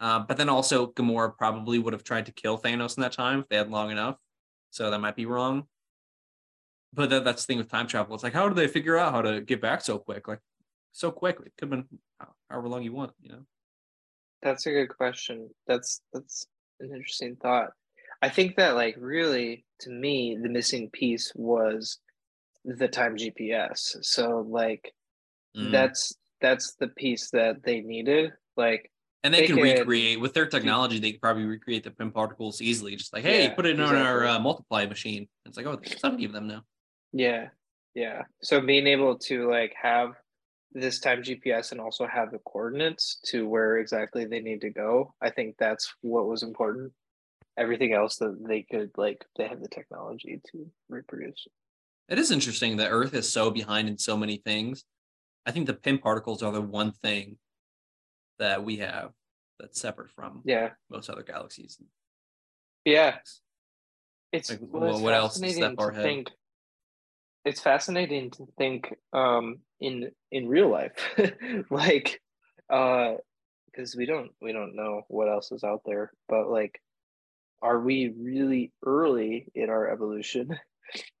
Uh, 0.00 0.18
but 0.18 0.36
then 0.36 0.48
also 0.48 0.88
Gamora 0.88 1.36
probably 1.36 1.78
would 1.78 1.92
have 1.92 2.02
tried 2.02 2.26
to 2.26 2.32
kill 2.32 2.58
Thanos 2.58 2.96
in 2.96 3.02
that 3.02 3.12
time 3.12 3.40
if 3.40 3.48
they 3.48 3.56
had 3.56 3.70
long 3.70 3.92
enough. 3.92 4.16
So 4.70 4.90
that 4.90 5.00
might 5.00 5.14
be 5.14 5.26
wrong. 5.26 5.64
But 6.92 7.10
that, 7.10 7.24
that's 7.24 7.44
the 7.44 7.52
thing 7.52 7.58
with 7.58 7.70
time 7.70 7.86
travel. 7.86 8.14
It's 8.14 8.24
like, 8.24 8.32
how 8.32 8.48
do 8.48 8.54
they 8.54 8.66
figure 8.66 8.98
out 8.98 9.12
how 9.12 9.22
to 9.22 9.40
get 9.40 9.60
back 9.60 9.80
so 9.80 9.98
quick? 9.98 10.26
Like, 10.26 10.40
so 10.90 11.12
quick. 11.12 11.36
It 11.36 11.52
could 11.56 11.70
have 11.72 11.86
been 11.88 11.98
however 12.48 12.68
long 12.68 12.82
you 12.82 12.92
want, 12.92 13.12
you 13.20 13.30
know? 13.30 13.42
That's 14.42 14.66
a 14.66 14.72
good 14.72 14.88
question. 14.88 15.50
That's 15.68 16.00
that's 16.12 16.46
an 16.80 16.90
interesting 16.92 17.36
thought. 17.36 17.70
I 18.22 18.28
think 18.28 18.56
that 18.56 18.74
like 18.74 18.96
really 18.98 19.64
to 19.80 19.90
me 19.90 20.36
the 20.40 20.48
missing 20.48 20.90
piece 20.90 21.32
was 21.36 21.98
the 22.64 22.88
time 22.88 23.16
GPS. 23.16 23.96
So 24.02 24.46
like 24.48 24.92
mm. 25.56 25.70
that's 25.70 26.14
that's 26.40 26.74
the 26.74 26.88
piece 26.88 27.30
that 27.30 27.62
they 27.62 27.80
needed. 27.80 28.32
Like 28.56 28.90
and 29.22 29.34
they, 29.34 29.40
they 29.40 29.46
can 29.46 29.56
could, 29.56 29.62
recreate 29.62 30.20
with 30.20 30.34
their 30.34 30.46
technology. 30.46 30.98
They 30.98 31.12
could 31.12 31.20
probably 31.20 31.44
recreate 31.44 31.84
the 31.84 31.90
Pym 31.90 32.10
particles 32.10 32.62
easily. 32.62 32.96
Just 32.96 33.12
like, 33.12 33.24
hey, 33.24 33.44
yeah, 33.44 33.54
put 33.54 33.66
it 33.66 33.72
exactly. 33.72 33.98
on 33.98 34.06
our 34.06 34.26
uh, 34.26 34.38
multiply 34.38 34.86
machine. 34.86 35.28
It's 35.46 35.56
like, 35.56 35.66
oh, 35.66 35.78
seventy 35.98 36.24
of 36.24 36.32
them 36.32 36.46
now. 36.46 36.62
Yeah, 37.12 37.48
yeah. 37.94 38.22
So 38.42 38.60
being 38.60 38.86
able 38.86 39.18
to 39.18 39.50
like 39.50 39.74
have 39.80 40.12
this 40.72 41.00
time 41.00 41.22
GPS 41.22 41.72
and 41.72 41.80
also 41.80 42.06
have 42.06 42.30
the 42.30 42.38
coordinates 42.38 43.18
to 43.26 43.46
where 43.48 43.78
exactly 43.78 44.24
they 44.24 44.40
need 44.40 44.60
to 44.60 44.70
go, 44.70 45.14
I 45.20 45.30
think 45.30 45.56
that's 45.58 45.92
what 46.00 46.26
was 46.26 46.42
important. 46.42 46.92
Everything 47.58 47.92
else 47.92 48.16
that 48.18 48.38
they 48.46 48.62
could 48.62 48.90
like, 48.96 49.24
they 49.36 49.48
have 49.48 49.60
the 49.60 49.68
technology 49.68 50.40
to 50.52 50.70
reproduce. 50.88 51.46
It 52.10 52.18
is 52.18 52.32
interesting 52.32 52.76
that 52.76 52.90
Earth 52.90 53.14
is 53.14 53.32
so 53.32 53.50
behind 53.50 53.88
in 53.88 53.96
so 53.96 54.16
many 54.16 54.38
things. 54.44 54.84
I 55.46 55.52
think 55.52 55.66
the 55.66 55.74
Pym 55.74 55.98
particles 55.98 56.42
are 56.42 56.52
the 56.52 56.60
one 56.60 56.90
thing 56.90 57.38
that 58.40 58.64
we 58.64 58.78
have 58.78 59.12
that's 59.58 59.80
separate 59.80 60.10
from 60.10 60.42
yeah 60.44 60.70
most 60.90 61.08
other 61.08 61.22
galaxies. 61.22 61.78
Yeah, 62.84 63.18
it's, 64.32 64.50
like, 64.50 64.58
well, 64.62 64.94
it's 64.94 65.00
what 65.00 65.14
else 65.14 65.40
is 65.40 65.58
that 65.58 65.76
far 65.76 65.90
ahead? 65.90 66.02
Think, 66.02 66.30
it's 67.44 67.60
fascinating 67.60 68.30
to 68.32 68.46
think 68.58 68.94
um, 69.12 69.58
in 69.80 70.10
in 70.32 70.48
real 70.48 70.68
life, 70.68 70.92
like 71.70 72.20
because 72.68 73.18
because 73.66 73.96
we 73.96 74.06
don't 74.06 74.32
we 74.42 74.52
don't 74.52 74.74
know 74.74 75.02
what 75.08 75.28
else 75.28 75.52
is 75.52 75.62
out 75.62 75.82
there. 75.86 76.12
But 76.28 76.48
like, 76.48 76.80
are 77.62 77.78
we 77.78 78.12
really 78.18 78.72
early 78.84 79.46
in 79.54 79.70
our 79.70 79.88
evolution? 79.88 80.58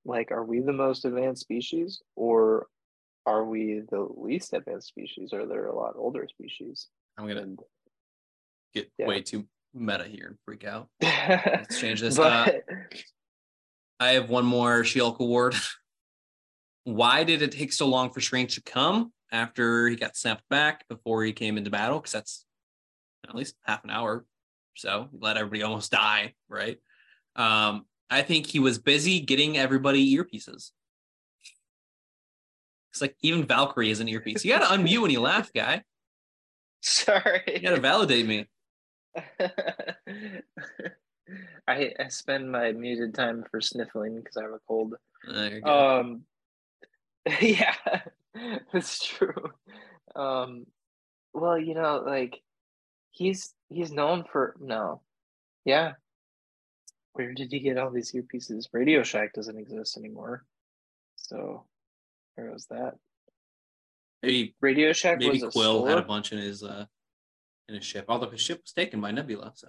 Like, 0.04 0.30
are 0.30 0.44
we 0.44 0.60
the 0.60 0.72
most 0.72 1.04
advanced 1.04 1.42
species, 1.42 2.02
or 2.16 2.66
are 3.26 3.44
we 3.44 3.82
the 3.90 4.08
least 4.16 4.52
advanced 4.52 4.88
species? 4.88 5.32
Or 5.32 5.40
are 5.40 5.46
there 5.46 5.66
a 5.66 5.76
lot 5.76 5.94
older 5.96 6.26
species? 6.28 6.88
I'm 7.18 7.26
gonna 7.26 7.42
and, 7.42 7.58
get 8.74 8.90
yeah. 8.98 9.06
way 9.06 9.22
too 9.22 9.46
meta 9.74 10.04
here 10.04 10.26
and 10.28 10.36
freak 10.44 10.64
out. 10.64 10.88
Let's 11.02 11.80
change 11.80 12.00
this. 12.00 12.16
but, 12.16 12.48
uh, 12.48 12.74
I 14.00 14.12
have 14.12 14.30
one 14.30 14.46
more 14.46 14.82
She-Hulk 14.82 15.20
award. 15.20 15.54
Why 16.84 17.24
did 17.24 17.42
it 17.42 17.52
take 17.52 17.72
so 17.72 17.86
long 17.86 18.10
for 18.10 18.20
Strange 18.20 18.54
to 18.54 18.62
come 18.62 19.12
after 19.30 19.88
he 19.88 19.96
got 19.96 20.16
snapped 20.16 20.48
back 20.48 20.88
before 20.88 21.22
he 21.22 21.34
came 21.34 21.58
into 21.58 21.70
battle? 21.70 21.98
Because 21.98 22.12
that's 22.12 22.46
at 23.28 23.34
least 23.34 23.54
half 23.62 23.84
an 23.84 23.90
hour. 23.90 24.24
So 24.74 25.08
let 25.12 25.36
everybody 25.36 25.62
almost 25.62 25.92
die, 25.92 26.34
right? 26.48 26.78
Um, 27.36 27.84
I 28.10 28.22
think 28.22 28.46
he 28.46 28.58
was 28.58 28.78
busy 28.78 29.20
getting 29.20 29.56
everybody 29.56 30.16
earpieces. 30.16 30.72
It's 32.90 33.00
like 33.00 33.16
even 33.22 33.46
Valkyrie 33.46 33.90
is 33.90 34.00
an 34.00 34.08
earpiece. 34.08 34.44
You 34.44 34.52
got 34.52 34.68
to 34.68 34.76
unmute 34.76 35.02
when 35.02 35.10
you 35.12 35.20
laugh, 35.20 35.52
guy. 35.52 35.84
Sorry. 36.80 37.42
You 37.46 37.60
got 37.60 37.76
to 37.76 37.80
validate 37.80 38.26
me. 38.26 38.46
I 41.68 41.92
I 41.98 42.08
spend 42.08 42.50
my 42.50 42.72
muted 42.72 43.14
time 43.14 43.44
for 43.50 43.60
sniffling 43.60 44.16
because 44.16 44.36
I 44.36 44.42
have 44.42 44.52
a 44.52 44.58
cold. 44.66 44.94
Um, 45.64 46.22
yeah, 47.40 47.74
that's 48.72 49.04
true. 49.04 49.52
Um, 50.16 50.66
well, 51.32 51.58
you 51.58 51.74
know, 51.74 52.02
like 52.04 52.40
he's 53.10 53.54
he's 53.68 53.92
known 53.92 54.24
for 54.30 54.56
no, 54.60 55.02
yeah. 55.64 55.92
Where 57.12 57.34
did 57.34 57.50
he 57.50 57.60
get 57.60 57.78
all 57.78 57.90
these 57.90 58.12
earpieces? 58.12 58.66
Radio 58.72 59.02
Shack 59.02 59.32
doesn't 59.32 59.58
exist 59.58 59.96
anymore, 59.96 60.44
so 61.16 61.64
where 62.34 62.50
was 62.52 62.66
that? 62.66 62.94
Maybe 64.22 64.54
Radio 64.60 64.92
Shack. 64.92 65.18
Maybe 65.18 65.40
Quill 65.40 65.86
had 65.86 65.98
a 65.98 66.02
bunch 66.02 66.32
in 66.32 66.38
his 66.38 66.62
uh 66.62 66.86
in 67.68 67.74
his 67.76 67.84
ship. 67.84 68.04
Although 68.08 68.30
his 68.30 68.40
ship 68.40 68.60
was 68.62 68.72
taken 68.72 69.00
by 69.00 69.10
Nebula, 69.10 69.52
so 69.54 69.68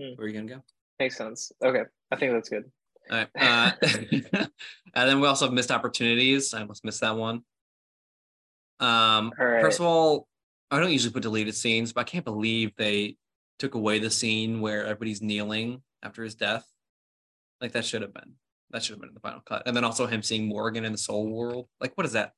hmm. 0.00 0.12
where 0.14 0.26
are 0.26 0.28
you 0.28 0.34
gonna 0.34 0.54
go? 0.54 0.62
Makes 0.98 1.16
sense. 1.16 1.52
Okay, 1.62 1.82
I 2.10 2.16
think 2.16 2.32
that's 2.32 2.48
good. 2.48 2.64
All 3.10 3.18
right. 3.18 3.28
Uh, 3.34 3.72
and 4.94 5.08
then 5.08 5.20
we 5.20 5.26
also 5.26 5.46
have 5.46 5.54
missed 5.54 5.70
opportunities. 5.70 6.54
I 6.54 6.60
almost 6.60 6.84
missed 6.84 7.00
that 7.00 7.16
one. 7.16 7.42
Um, 8.78 9.32
First 9.36 9.80
of 9.80 9.86
all, 9.86 10.28
I 10.70 10.78
don't 10.78 10.92
usually 10.92 11.12
put 11.12 11.22
deleted 11.22 11.54
scenes, 11.54 11.92
but 11.92 12.02
I 12.02 12.04
can't 12.04 12.24
believe 12.24 12.72
they 12.76 13.16
took 13.58 13.74
away 13.74 13.98
the 13.98 14.10
scene 14.10 14.60
where 14.60 14.84
everybody's 14.84 15.22
kneeling 15.22 15.82
after 16.02 16.22
his 16.22 16.34
death. 16.34 16.66
Like 17.60 17.72
that 17.72 17.84
should 17.84 18.02
have 18.02 18.14
been. 18.14 18.34
That 18.70 18.82
should 18.82 18.94
have 18.94 19.00
been 19.00 19.10
in 19.10 19.14
the 19.14 19.20
final 19.20 19.40
cut. 19.40 19.62
And 19.66 19.76
then 19.76 19.84
also 19.84 20.06
him 20.06 20.22
seeing 20.22 20.48
Morgan 20.48 20.84
in 20.84 20.92
the 20.92 20.98
soul 20.98 21.28
world. 21.28 21.68
Like, 21.80 21.92
what 21.94 22.06
is 22.06 22.12
that? 22.12 22.32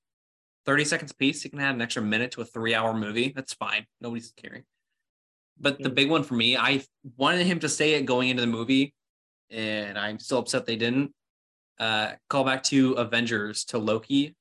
30 0.67 0.85
seconds 0.85 1.13
piece? 1.13 1.45
You 1.45 1.51
can 1.51 1.61
add 1.61 1.75
an 1.75 1.83
extra 1.83 2.03
minute 2.03 2.33
to 2.33 2.41
a 2.41 2.45
three 2.45 2.75
hour 2.75 2.95
movie. 2.95 3.33
That's 3.35 3.55
fine. 3.55 3.87
Nobody's 4.01 4.33
caring. 4.37 4.65
But 5.59 5.79
the 5.81 5.91
big 5.91 6.11
one 6.11 6.25
for 6.25 6.35
me, 6.35 6.57
I 6.57 6.83
wanted 7.17 7.47
him 7.47 7.61
to 7.61 7.69
say 7.69 7.95
it 7.95 8.07
going 8.07 8.29
into 8.29 8.41
the 8.41 8.49
movie, 8.49 8.93
and 9.51 9.97
I'm 9.97 10.19
still 10.19 10.39
upset 10.39 10.67
they 10.67 10.77
didn't. 10.77 11.13
Uh, 11.79 12.13
call 12.29 12.45
back 12.45 12.63
to 12.65 12.93
Avengers 12.95 13.65
to 13.67 13.79
Loki. 13.79 14.35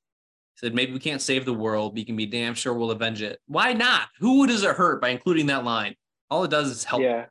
Said 0.55 0.73
maybe 0.73 0.93
we 0.93 0.99
can't 0.99 1.21
save 1.21 1.45
the 1.45 1.53
world, 1.53 1.93
but 1.93 1.99
you 1.99 2.05
can 2.05 2.15
be 2.15 2.25
damn 2.25 2.53
sure 2.53 2.73
we'll 2.73 2.91
avenge 2.91 3.21
it. 3.21 3.39
Why 3.47 3.73
not? 3.73 4.07
Who 4.19 4.47
does 4.47 4.63
it 4.63 4.75
hurt 4.75 5.01
by 5.01 5.09
including 5.09 5.47
that 5.47 5.63
line? 5.63 5.95
All 6.29 6.43
it 6.43 6.51
does 6.51 6.69
is 6.69 6.83
help. 6.83 7.01
Yeah. 7.01 7.25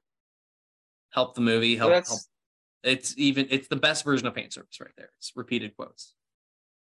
Help 1.13 1.35
the 1.35 1.41
movie. 1.41 1.77
Help. 1.77 1.93
help. 1.93 2.21
It's 2.83 3.15
even. 3.17 3.47
It's 3.51 3.69
the 3.69 3.77
best 3.77 4.05
version 4.05 4.27
of 4.27 4.35
fan 4.35 4.51
service 4.51 4.81
right 4.81 4.91
there. 4.97 5.11
It's 5.19 5.33
repeated 5.37 5.77
quotes, 5.77 6.15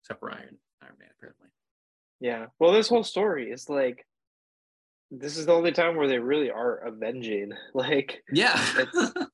except 0.03 0.19
for 0.19 0.31
Iron 0.31 0.57
Iron 0.81 0.95
Man 0.99 1.09
apparently. 1.17 1.47
Yeah. 2.19 2.47
Well, 2.59 2.71
this 2.71 2.89
whole 2.89 3.03
story 3.03 3.51
is 3.51 3.69
like 3.69 4.05
this 5.11 5.37
is 5.37 5.45
the 5.45 5.53
only 5.53 5.71
time 5.71 5.95
where 5.95 6.07
they 6.07 6.19
really 6.19 6.51
are 6.51 6.75
avenging. 6.77 7.51
Like, 7.73 8.23
yeah, 8.31 8.55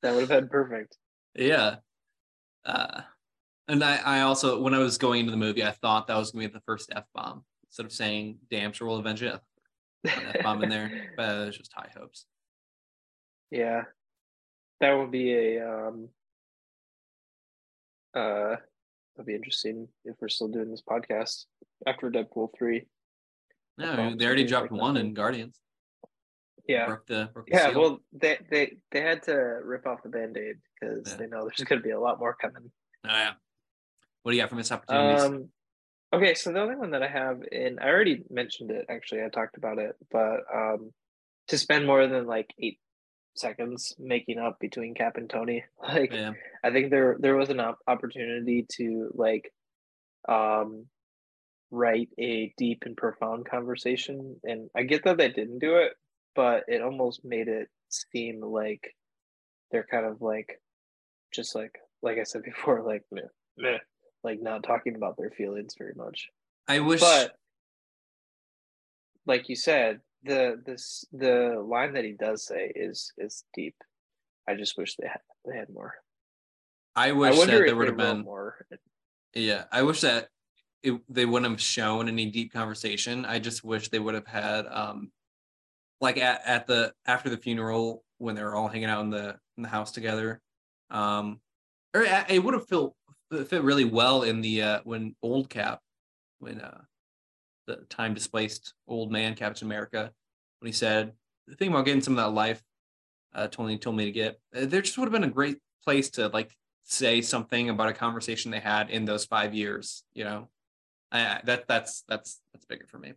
that 0.02 0.14
would 0.14 0.20
have 0.20 0.28
been 0.28 0.48
perfect. 0.48 0.96
Yeah. 1.34 1.76
Uh, 2.64 3.02
and 3.68 3.82
I, 3.82 3.96
I 3.96 4.20
also, 4.20 4.60
when 4.60 4.74
I 4.74 4.78
was 4.78 4.98
going 4.98 5.20
into 5.20 5.30
the 5.30 5.36
movie, 5.36 5.64
I 5.64 5.72
thought 5.72 6.06
that 6.06 6.16
was 6.16 6.30
going 6.30 6.44
to 6.44 6.48
be 6.48 6.54
the 6.54 6.62
first 6.64 6.92
F 6.94 7.04
bomb. 7.14 7.44
Instead 7.68 7.86
of 7.86 7.92
saying, 7.92 8.38
damn 8.50 8.72
sure 8.72 8.86
we'll 8.86 8.98
avenge 8.98 9.22
it, 9.22 9.40
F 10.06 10.42
bomb 10.42 10.62
in 10.62 10.68
there. 10.68 11.10
But 11.16 11.48
it's 11.48 11.56
just 11.56 11.72
high 11.72 11.90
hopes. 11.96 12.26
Yeah. 13.50 13.82
That 14.80 14.92
would 14.92 15.10
be 15.10 15.32
a, 15.32 15.68
um, 15.68 16.08
uh, 18.14 18.56
that'd 19.16 19.26
be 19.26 19.34
interesting 19.34 19.88
if 20.04 20.16
we're 20.20 20.28
still 20.28 20.48
doing 20.48 20.70
this 20.70 20.82
podcast 20.82 21.44
after 21.86 22.10
Deadpool 22.10 22.50
3. 22.56 22.86
No, 23.78 24.14
they 24.16 24.24
already 24.24 24.44
dropped 24.44 24.72
like 24.72 24.80
one 24.80 24.96
in 24.96 25.14
Guardians. 25.14 25.58
Yeah. 26.66 26.86
Broke 26.86 27.06
the, 27.06 27.30
broke 27.32 27.48
yeah. 27.50 27.70
Well, 27.70 28.00
they 28.12 28.38
they 28.50 28.76
they 28.90 29.00
had 29.00 29.22
to 29.24 29.34
rip 29.34 29.86
off 29.86 30.02
the 30.02 30.08
band 30.08 30.36
aid 30.36 30.56
because 30.80 31.10
yeah. 31.10 31.16
they 31.16 31.26
know 31.26 31.42
there's 31.42 31.62
going 31.68 31.80
to 31.80 31.84
be 31.84 31.92
a 31.92 32.00
lot 32.00 32.18
more 32.18 32.34
coming. 32.34 32.70
Oh 33.06 33.10
yeah. 33.10 33.32
What 34.22 34.32
do 34.32 34.36
you 34.36 34.42
got 34.42 34.50
for 34.50 34.56
missed 34.56 34.72
opportunities? 34.72 35.22
Um, 35.22 35.48
okay, 36.12 36.34
so 36.34 36.52
the 36.52 36.60
only 36.60 36.74
one 36.74 36.90
that 36.90 37.02
I 37.02 37.08
have, 37.08 37.42
and 37.52 37.78
I 37.78 37.88
already 37.88 38.24
mentioned 38.28 38.72
it. 38.72 38.86
Actually, 38.88 39.22
I 39.22 39.28
talked 39.28 39.56
about 39.56 39.78
it, 39.78 39.94
but 40.10 40.40
um, 40.52 40.92
to 41.48 41.58
spend 41.58 41.86
more 41.86 42.08
than 42.08 42.26
like 42.26 42.52
eight 42.58 42.80
seconds 43.38 43.94
making 43.98 44.38
up 44.38 44.58
between 44.60 44.94
Cap 44.94 45.16
and 45.16 45.28
Tony, 45.28 45.64
like 45.82 46.12
yeah. 46.12 46.32
I 46.64 46.70
think 46.70 46.90
there 46.90 47.16
there 47.18 47.36
was 47.36 47.50
an 47.50 47.60
op- 47.60 47.78
opportunity 47.86 48.66
to 48.72 49.10
like 49.14 49.52
um 50.28 50.86
write 51.70 52.08
a 52.18 52.52
deep 52.56 52.84
and 52.86 52.96
profound 52.96 53.44
conversation 53.44 54.36
and 54.44 54.70
i 54.76 54.84
get 54.84 55.02
that 55.02 55.16
they 55.16 55.28
didn't 55.28 55.58
do 55.58 55.76
it 55.76 55.92
but 56.36 56.62
it 56.68 56.80
almost 56.80 57.24
made 57.24 57.48
it 57.48 57.68
seem 57.88 58.40
like 58.40 58.94
they're 59.70 59.86
kind 59.90 60.06
of 60.06 60.20
like 60.20 60.60
just 61.32 61.54
like 61.54 61.76
like 62.02 62.18
I 62.18 62.24
said 62.24 62.42
before, 62.42 62.82
like 62.82 63.02
meh, 63.12 63.22
meh, 63.56 63.78
like 64.22 64.40
not 64.40 64.62
talking 64.62 64.94
about 64.94 65.16
their 65.16 65.30
feelings 65.30 65.74
very 65.76 65.94
much. 65.96 66.28
I 66.68 66.80
wish, 66.80 67.00
but 67.00 67.32
like 69.26 69.48
you 69.48 69.56
said, 69.56 70.00
the 70.26 70.62
this 70.64 71.04
the 71.12 71.62
line 71.66 71.94
that 71.94 72.04
he 72.04 72.12
does 72.12 72.44
say 72.44 72.72
is 72.74 73.12
is 73.18 73.44
deep. 73.54 73.74
I 74.48 74.54
just 74.54 74.76
wish 74.76 74.96
they 74.96 75.08
had 75.08 75.20
they 75.44 75.56
had 75.56 75.68
more. 75.68 75.94
I 76.94 77.12
wish 77.12 77.34
I 77.34 77.46
that 77.46 77.66
there 77.66 77.76
would 77.76 77.88
have 77.88 77.96
been 77.96 78.24
more. 78.24 78.66
Yeah, 79.34 79.64
I 79.70 79.82
wish 79.82 80.00
that 80.00 80.28
it, 80.82 80.94
they 81.08 81.26
wouldn't 81.26 81.50
have 81.50 81.60
shown 81.60 82.08
any 82.08 82.26
deep 82.26 82.52
conversation. 82.52 83.24
I 83.24 83.38
just 83.38 83.64
wish 83.64 83.88
they 83.88 83.98
would 83.98 84.14
have 84.14 84.26
had 84.26 84.66
um 84.66 85.10
like 86.00 86.18
at, 86.18 86.42
at 86.44 86.66
the 86.66 86.92
after 87.06 87.30
the 87.30 87.36
funeral 87.36 88.04
when 88.18 88.34
they 88.34 88.42
were 88.42 88.54
all 88.54 88.68
hanging 88.68 88.88
out 88.88 89.02
in 89.02 89.10
the 89.10 89.36
in 89.56 89.62
the 89.62 89.68
house 89.68 89.92
together 89.92 90.40
um 90.90 91.40
or 91.94 92.02
it 92.02 92.42
would 92.42 92.54
have 92.54 92.68
felt 92.68 92.94
fit 93.48 93.62
really 93.62 93.84
well 93.84 94.22
in 94.22 94.40
the 94.40 94.62
uh 94.62 94.80
when 94.84 95.14
old 95.22 95.48
cap 95.50 95.80
when 96.38 96.60
uh 96.60 96.80
the 97.66 97.76
time 97.88 98.14
displaced 98.14 98.74
old 98.86 99.10
man 99.10 99.34
captain 99.34 99.66
america 99.66 100.10
when 100.60 100.66
he 100.66 100.72
said 100.72 101.12
the 101.46 101.56
thing 101.56 101.68
about 101.68 101.84
getting 101.84 102.00
some 102.00 102.18
of 102.18 102.24
that 102.24 102.30
life 102.30 102.62
uh 103.34 103.46
tony 103.46 103.78
told 103.78 103.96
me 103.96 104.04
to 104.04 104.12
get 104.12 104.40
uh, 104.54 104.66
there 104.66 104.82
just 104.82 104.96
would 104.98 105.06
have 105.06 105.12
been 105.12 105.28
a 105.28 105.32
great 105.32 105.58
place 105.84 106.10
to 106.10 106.28
like 106.28 106.50
say 106.84 107.20
something 107.20 107.68
about 107.68 107.88
a 107.88 107.92
conversation 107.92 108.50
they 108.50 108.60
had 108.60 108.90
in 108.90 109.04
those 109.04 109.24
five 109.24 109.54
years 109.54 110.04
you 110.14 110.24
know 110.24 110.48
I, 111.10 111.40
that 111.44 111.68
that's 111.68 112.02
that's 112.08 112.40
that's 112.52 112.66
bigger 112.66 112.86
for 112.86 112.98
me 112.98 113.14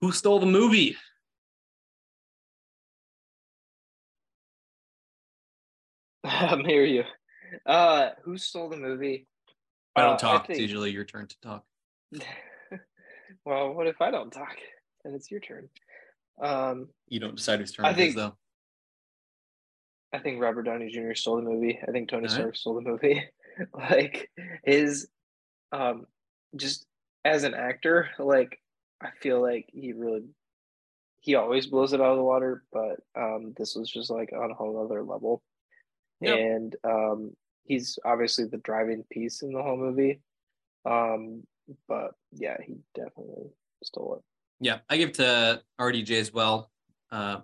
who 0.00 0.12
stole 0.12 0.40
the 0.40 0.46
movie 0.46 0.96
I'm 6.24 6.64
here. 6.64 6.84
you. 6.84 7.04
Uh, 7.66 8.10
who 8.22 8.38
stole 8.38 8.70
the 8.70 8.78
movie? 8.78 9.26
I 9.94 10.02
don't 10.02 10.14
uh, 10.14 10.18
talk. 10.18 10.44
I 10.44 10.46
think... 10.46 10.58
It's 10.58 10.60
usually 10.60 10.90
your 10.90 11.04
turn 11.04 11.26
to 11.26 11.36
talk. 11.42 11.64
well, 13.44 13.72
what 13.72 13.86
if 13.86 14.00
I 14.00 14.10
don't 14.10 14.32
talk? 14.32 14.56
And 15.04 15.14
it's 15.14 15.30
your 15.30 15.40
turn. 15.40 15.68
Um, 16.40 16.88
you 17.08 17.20
don't 17.20 17.36
decide 17.36 17.60
whose 17.60 17.72
turn 17.72 17.86
I 17.86 17.94
think, 17.94 18.06
it 18.06 18.08
is, 18.10 18.14
though. 18.14 18.36
I 20.12 20.18
think 20.18 20.40
Robert 20.40 20.62
Downey 20.62 20.90
Jr. 20.90 21.14
stole 21.14 21.36
the 21.36 21.42
movie. 21.42 21.78
I 21.86 21.90
think 21.90 22.08
Tony 22.08 22.26
All 22.26 22.30
Stark 22.30 22.46
right. 22.46 22.56
stole 22.56 22.74
the 22.74 22.88
movie. 22.88 23.22
like 23.74 24.30
his, 24.64 25.08
um, 25.72 26.06
just 26.56 26.86
as 27.24 27.44
an 27.44 27.54
actor, 27.54 28.10
like 28.18 28.58
I 29.00 29.10
feel 29.20 29.40
like 29.40 29.68
he 29.72 29.92
really, 29.92 30.24
he 31.20 31.34
always 31.34 31.66
blows 31.66 31.92
it 31.92 32.00
out 32.00 32.12
of 32.12 32.16
the 32.16 32.22
water. 32.22 32.64
But 32.72 33.00
um, 33.16 33.54
this 33.56 33.74
was 33.74 33.90
just 33.90 34.10
like 34.10 34.32
on 34.32 34.50
a 34.50 34.54
whole 34.54 34.82
other 34.84 35.02
level 35.02 35.42
yep. 36.20 36.38
and 36.38 36.76
um, 36.84 37.30
he's 37.64 37.98
obviously 38.04 38.46
the 38.46 38.58
driving 38.58 39.04
piece 39.10 39.42
in 39.42 39.52
the 39.52 39.62
whole 39.62 39.76
movie. 39.76 40.20
Um, 40.84 41.44
but 41.88 42.12
yeah, 42.32 42.56
he 42.64 42.76
definitely 42.94 43.50
stole 43.82 44.16
it. 44.16 44.22
Yeah, 44.60 44.78
I 44.88 44.96
give 44.96 45.12
to 45.12 45.62
RDJ 45.80 46.20
as 46.20 46.32
well. 46.32 46.70
Uh, 47.10 47.40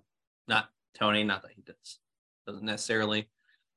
not 0.49 0.69
Tony, 0.99 1.25
not 1.25 1.43
that 1.43 1.53
he 1.55 1.63
does 1.63 1.99
doesn't 2.47 2.65
necessarily 2.65 3.29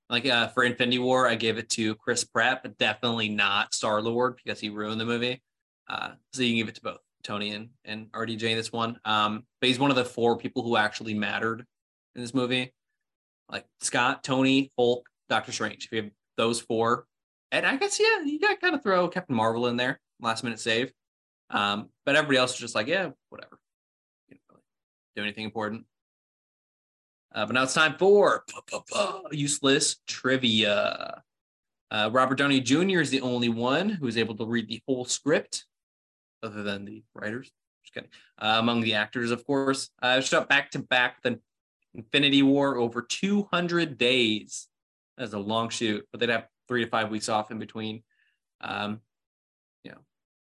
like 0.10 0.26
uh, 0.26 0.48
for 0.50 0.64
Infinity 0.64 1.00
War, 1.00 1.28
I 1.28 1.36
gave 1.36 1.58
it 1.58 1.70
to 1.72 1.96
Chris 1.96 2.24
Pratt, 2.24 2.62
but 2.62 2.78
definitely 2.78 3.30
not 3.30 3.74
Star 3.74 4.02
Lord 4.02 4.36
because 4.36 4.60
he 4.60 4.70
ruined 4.70 5.02
the 5.02 5.06
movie. 5.06 5.42
Uh, 5.90 6.12
so 6.34 6.44
you 6.44 6.50
can 6.50 6.58
give 6.58 6.68
it 6.70 6.76
to 6.76 6.82
both 6.82 7.00
Tony 7.24 7.52
and, 7.52 7.70
and 7.86 8.12
RDJ 8.12 8.56
this 8.56 8.72
one. 8.72 9.00
Um, 9.06 9.44
but 9.60 9.70
he's 9.70 9.80
one 9.80 9.90
of 9.90 9.96
the 9.96 10.06
four 10.06 10.38
people 10.38 10.62
who 10.62 10.78
actually 10.78 11.14
mattered 11.14 11.66
in 12.16 12.22
this 12.22 12.34
movie. 12.34 12.74
Like 13.50 13.66
Scott, 13.82 14.24
Tony, 14.24 14.72
Hulk, 14.78 15.08
Doctor 15.30 15.52
Strange. 15.52 15.86
If 15.86 15.92
you 15.92 16.04
have 16.04 16.12
those 16.38 16.60
four, 16.60 17.06
and 17.52 17.66
I 17.66 17.78
guess 17.78 18.00
yeah, 18.00 18.24
you 18.24 18.40
got 18.40 18.62
kind 18.62 18.76
of 18.76 18.84
throw 18.84 19.08
Captain 19.08 19.36
Marvel 19.36 19.68
in 19.68 19.78
there, 19.78 20.00
last 20.24 20.44
minute 20.44 20.60
save. 20.60 20.92
Um, 21.50 21.90
but 22.06 22.16
everybody 22.16 22.38
else 22.38 22.54
is 22.54 22.60
just 22.60 22.76
like, 22.76 22.88
yeah, 22.88 23.10
whatever. 23.30 23.60
You 24.30 24.38
know, 24.50 24.60
do 25.16 25.22
anything 25.22 25.46
important. 25.46 25.86
Uh, 27.34 27.46
but 27.46 27.54
now 27.54 27.64
it's 27.64 27.74
time 27.74 27.96
for 27.98 28.44
useless 29.32 29.98
trivia. 30.08 31.24
Uh, 31.90 32.10
Robert 32.12 32.38
Downey 32.38 32.60
Jr. 32.60 33.00
is 33.00 33.10
the 33.10 33.22
only 33.22 33.50
one 33.50 33.90
who 33.90 34.08
is 34.08 34.18
able 34.18 34.36
to 34.36 34.46
read 34.46 34.68
the 34.68 34.82
whole 34.88 35.06
script, 35.06 35.66
other 36.42 36.64
than 36.64 36.86
the 36.86 37.04
writers. 37.14 37.52
Just 37.84 37.94
kidding. 37.94 38.10
Uh, 38.40 38.58
among 38.60 38.82
the 38.82 38.94
actors, 38.94 39.32
of 39.32 39.46
course, 39.46 39.90
uh, 40.02 40.22
shot 40.22 40.50
back 40.50 40.72
to 40.72 40.80
back 40.80 41.22
the 41.22 41.40
Infinity 41.94 42.42
War 42.42 42.78
over 42.78 43.02
200 43.02 43.98
days. 43.98 44.68
That's 45.18 45.34
a 45.34 45.40
long 45.40 45.70
shoot, 45.70 46.08
but 46.12 46.20
they'd 46.20 46.30
have 46.30 46.48
three 46.68 46.84
to 46.84 46.90
five 46.90 47.10
weeks 47.10 47.30
off 47.30 47.52
in 47.52 47.60
between. 47.60 48.04
Um, 48.62 49.02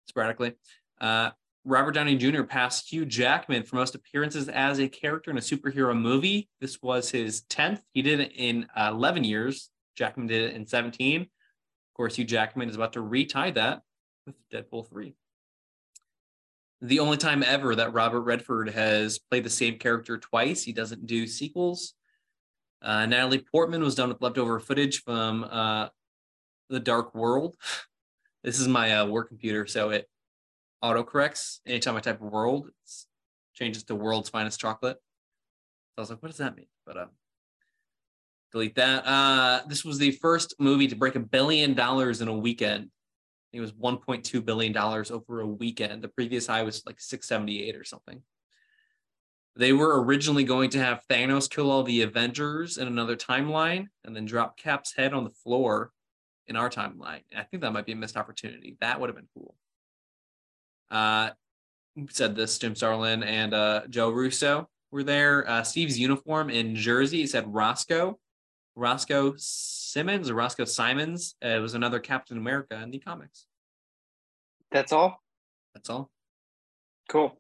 sporadically. 0.07 0.55
Uh, 1.01 1.31
Robert 1.65 1.93
Downey 1.93 2.17
Jr. 2.17 2.43
passed 2.43 2.93
Hugh 2.93 3.07
Jackman 3.07 3.63
for 3.63 3.77
most 3.77 3.95
appearances 3.95 4.49
as 4.49 4.81
a 4.81 4.89
character 4.89 5.31
in 5.31 5.39
a 5.39 5.41
superhero 5.41 5.99
movie. 5.99 6.49
This 6.61 6.83
was 6.83 7.11
his 7.11 7.43
10th. 7.51 7.81
He 7.93 8.03
did 8.03 8.21
it 8.21 8.33
in 8.35 8.67
uh, 8.77 8.91
11 8.93 9.23
years. 9.25 9.71
Jackman 9.97 10.27
did 10.27 10.43
it 10.43 10.57
in 10.57 10.67
17. 10.67 11.21
Of 11.23 11.29
course, 11.95 12.17
Hugh 12.17 12.25
Jackman 12.25 12.69
is 12.69 12.75
about 12.75 12.95
to 12.95 13.01
retie 13.01 13.53
that 13.53 13.83
with 14.27 14.35
Deadpool 14.53 14.89
3. 14.89 15.15
The 16.81 16.99
only 16.99 17.17
time 17.17 17.45
ever 17.45 17.77
that 17.77 17.93
Robert 17.93 18.23
Redford 18.23 18.71
has 18.71 19.21
played 19.21 19.45
the 19.45 19.51
same 19.51 19.79
character 19.79 20.19
twice. 20.19 20.65
He 20.65 20.73
doesn't 20.73 21.07
do 21.07 21.29
sequels. 21.29 21.95
Uh, 22.83 23.07
Natalie 23.07 23.45
Portman 23.53 23.85
was 23.85 23.95
done 23.95 24.09
with 24.09 24.21
leftover 24.21 24.59
footage 24.59 25.03
from 25.03 25.45
uh, 25.45 25.89
The 26.71 26.81
Dark 26.81 27.15
World. 27.15 27.57
This 28.43 28.59
is 28.59 28.67
my 28.67 28.93
uh, 28.97 29.07
work 29.07 29.29
computer, 29.29 29.67
so 29.67 29.91
it 29.91 30.09
autocorrects 30.83 31.61
anytime 31.67 31.97
I 31.97 32.01
type 32.01 32.21
world, 32.21 32.69
it 32.69 32.93
changes 33.55 33.85
to 33.85 33.95
world's 33.95 34.31
finest 34.31 34.59
chocolate. 34.59 34.97
So 34.97 35.99
I 35.99 36.01
was 36.01 36.11
like, 36.11 36.23
what 36.23 36.31
does 36.31 36.39
that 36.39 36.57
mean? 36.57 36.67
But 36.85 36.97
um, 36.97 37.11
delete 38.51 38.75
that. 38.77 39.07
Uh, 39.07 39.63
this 39.69 39.85
was 39.85 39.99
the 39.99 40.13
first 40.13 40.57
movie 40.59 40.89
to 40.89 40.97
break 40.97 41.15
a 41.15 41.21
billion 41.21 41.75
dollars 41.75 42.21
in 42.21 42.29
a 42.29 42.37
weekend. 42.37 42.91
It 43.53 43.61
was 43.61 43.73
1.2 43.73 44.45
billion 44.45 44.73
dollars 44.73 45.11
over 45.11 45.41
a 45.41 45.47
weekend. 45.47 46.03
The 46.03 46.09
previous 46.09 46.47
high 46.47 46.63
was 46.63 46.83
like 46.87 47.01
678 47.01 47.77
or 47.77 47.85
something. 47.85 48.23
They 49.55 49.75
were 49.75 50.03
originally 50.03 50.45
going 50.45 50.71
to 50.71 50.79
have 50.79 51.03
Thanos 51.11 51.49
kill 51.49 51.71
all 51.71 51.83
the 51.83 52.03
Avengers 52.03 52.79
in 52.79 52.89
another 52.89 53.17
timeline 53.17 53.89
and 54.05 54.17
then 54.17 54.25
drop 54.25 54.57
Cap's 54.57 54.95
head 54.97 55.13
on 55.13 55.25
the 55.25 55.31
floor 55.31 55.91
in 56.47 56.57
our 56.57 56.71
timeline. 56.71 57.23
I 57.37 57.43
think 57.45 57.63
that 57.63 57.73
might 57.73 57.87
be 57.87 57.93
a 57.93 57.97
missed 57.97 58.17
opportunity. 58.17 58.77
That 58.81 59.01
would 59.01 59.09
have 59.09 59.17
been 59.17 59.29
cool. 59.35 59.55
Uh, 60.91 61.31
said 62.09 62.37
this 62.37 62.59
Jim 62.59 62.75
Starlin 62.75 63.23
and 63.23 63.55
uh, 63.55 63.83
Joe 63.89 64.11
Russo 64.11 64.69
were 64.91 65.03
there. 65.03 65.49
Uh, 65.49 65.63
Steve's 65.63 65.99
uniform 65.99 66.51
in 66.51 66.75
Jersey 66.75 67.27
said 67.27 67.53
Roscoe, 67.53 68.19
Roscoe 68.75 69.35
Simmons 69.37 70.31
or 70.31 70.35
Roscoe 70.35 70.65
Simons. 70.65 71.35
Uh, 71.45 71.49
it 71.49 71.59
was 71.61 71.75
another 71.75 72.01
Captain 72.01 72.37
America 72.37 72.81
in 72.83 72.91
the 72.91 72.99
comics. 72.99 73.47
That's 74.71 74.93
all. 74.93 75.23
That's 75.75 75.91
all. 75.91 76.11
Cool. 77.09 77.37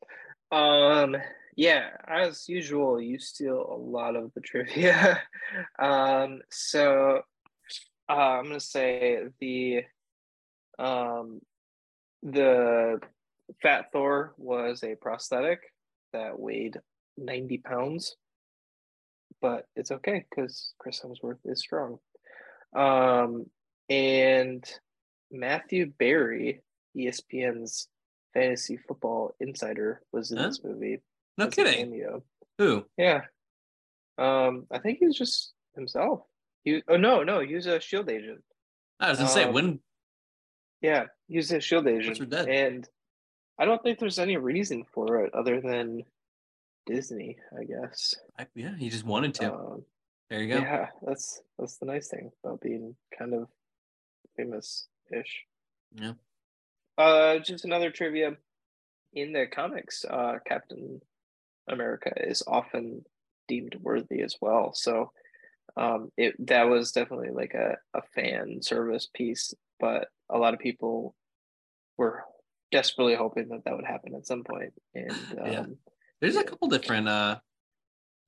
Um, 0.50 1.16
yeah, 1.56 1.88
as 2.06 2.48
usual, 2.48 3.00
you 3.00 3.18
steal 3.18 3.66
a 3.70 3.76
lot 3.76 4.16
of 4.16 4.32
the 4.34 4.40
trivia. 4.40 5.20
um, 5.78 6.40
so 6.50 7.22
uh, 8.08 8.12
I'm 8.12 8.44
gonna 8.44 8.60
say 8.60 9.24
the 9.40 9.84
um 10.78 11.40
the 12.22 13.00
Fat 13.60 13.86
Thor 13.92 14.34
was 14.36 14.82
a 14.82 14.94
prosthetic 14.94 15.60
that 16.12 16.38
weighed 16.38 16.78
90 17.18 17.58
pounds, 17.58 18.16
but 19.40 19.66
it's 19.76 19.90
okay 19.90 20.24
because 20.30 20.72
Chris 20.78 21.00
Hemsworth 21.00 21.38
is 21.44 21.60
strong. 21.60 21.98
Um, 22.74 23.46
and 23.88 24.64
Matthew 25.30 25.92
Berry, 25.98 26.62
ESPN's 26.96 27.88
fantasy 28.34 28.76
football 28.76 29.34
insider, 29.40 30.02
was 30.12 30.30
in 30.30 30.38
huh? 30.38 30.48
this 30.48 30.62
movie. 30.62 31.00
No 31.36 31.48
kidding. 31.48 32.02
Who? 32.58 32.84
Yeah. 32.96 33.22
Um, 34.18 34.66
I 34.70 34.78
think 34.78 34.98
he 34.98 35.06
was 35.06 35.16
just 35.16 35.52
himself. 35.74 36.20
He 36.64 36.82
oh 36.89 36.97
no, 36.97 37.22
no, 37.22 37.40
he 37.40 37.55
was 37.55 37.66
a 37.66 37.80
shield 37.80 38.10
agent. 38.10 38.43
I 39.01 39.10
was 39.10 39.18
gonna 39.18 39.30
um, 39.30 39.34
say 39.34 39.51
when 39.51 39.80
yeah, 40.80 41.05
he 41.28 41.36
was 41.36 41.51
a 41.52 41.60
shield 41.60 41.86
agent. 41.86 42.20
And 42.48 42.89
I 43.59 43.64
don't 43.64 43.82
think 43.82 43.98
there's 43.98 44.18
any 44.18 44.36
reason 44.36 44.84
for 44.93 45.24
it 45.24 45.34
other 45.34 45.60
than 45.60 46.02
Disney, 46.86 47.39
I 47.59 47.64
guess. 47.64 48.14
I, 48.39 48.47
yeah, 48.55 48.76
he 48.76 48.90
just 48.90 49.05
wanted 49.05 49.34
to. 49.34 49.55
Um, 49.55 49.84
there 50.28 50.43
you 50.43 50.48
go. 50.48 50.60
Yeah, 50.60 50.86
that's 51.06 51.40
that's 51.59 51.76
the 51.76 51.86
nice 51.86 52.09
thing 52.09 52.32
about 52.44 52.60
being 52.60 52.97
kind 53.16 53.34
of 53.34 53.48
famous-ish. 54.36 55.44
Yeah. 55.94 56.12
Uh, 56.98 57.39
just 57.39 57.64
another 57.64 57.90
trivia. 57.90 58.36
In 59.14 59.34
the 59.34 59.47
comics, 59.47 60.06
uh, 60.09 60.39
Captain 60.47 61.02
America 61.68 62.10
is 62.16 62.43
often 62.47 63.05
deemed 63.47 63.76
worthy 63.80 64.22
as 64.22 64.36
well. 64.40 64.72
So, 64.72 65.12
um, 65.76 66.10
it 66.16 66.34
that 66.47 66.64
was 66.64 66.93
definitely 66.93 67.30
like 67.30 67.55
a, 67.55 67.76
a 67.94 68.02
fan 68.14 68.60
service 68.62 69.09
piece, 69.14 69.55
but 69.80 70.09
a 70.30 70.39
lot 70.39 70.55
of 70.55 70.60
people 70.60 71.14
were 71.97 72.24
desperately 72.70 73.14
hoping 73.14 73.48
that 73.48 73.64
that 73.64 73.76
would 73.76 73.84
happen 73.84 74.14
at 74.14 74.26
some 74.26 74.44
point. 74.44 74.72
And 74.94 75.10
um, 75.40 75.47
yeah, 75.52 75.64
there's 76.20 76.36
a 76.36 76.44
couple 76.44 76.68
different. 76.68 77.09
uh 77.09 77.39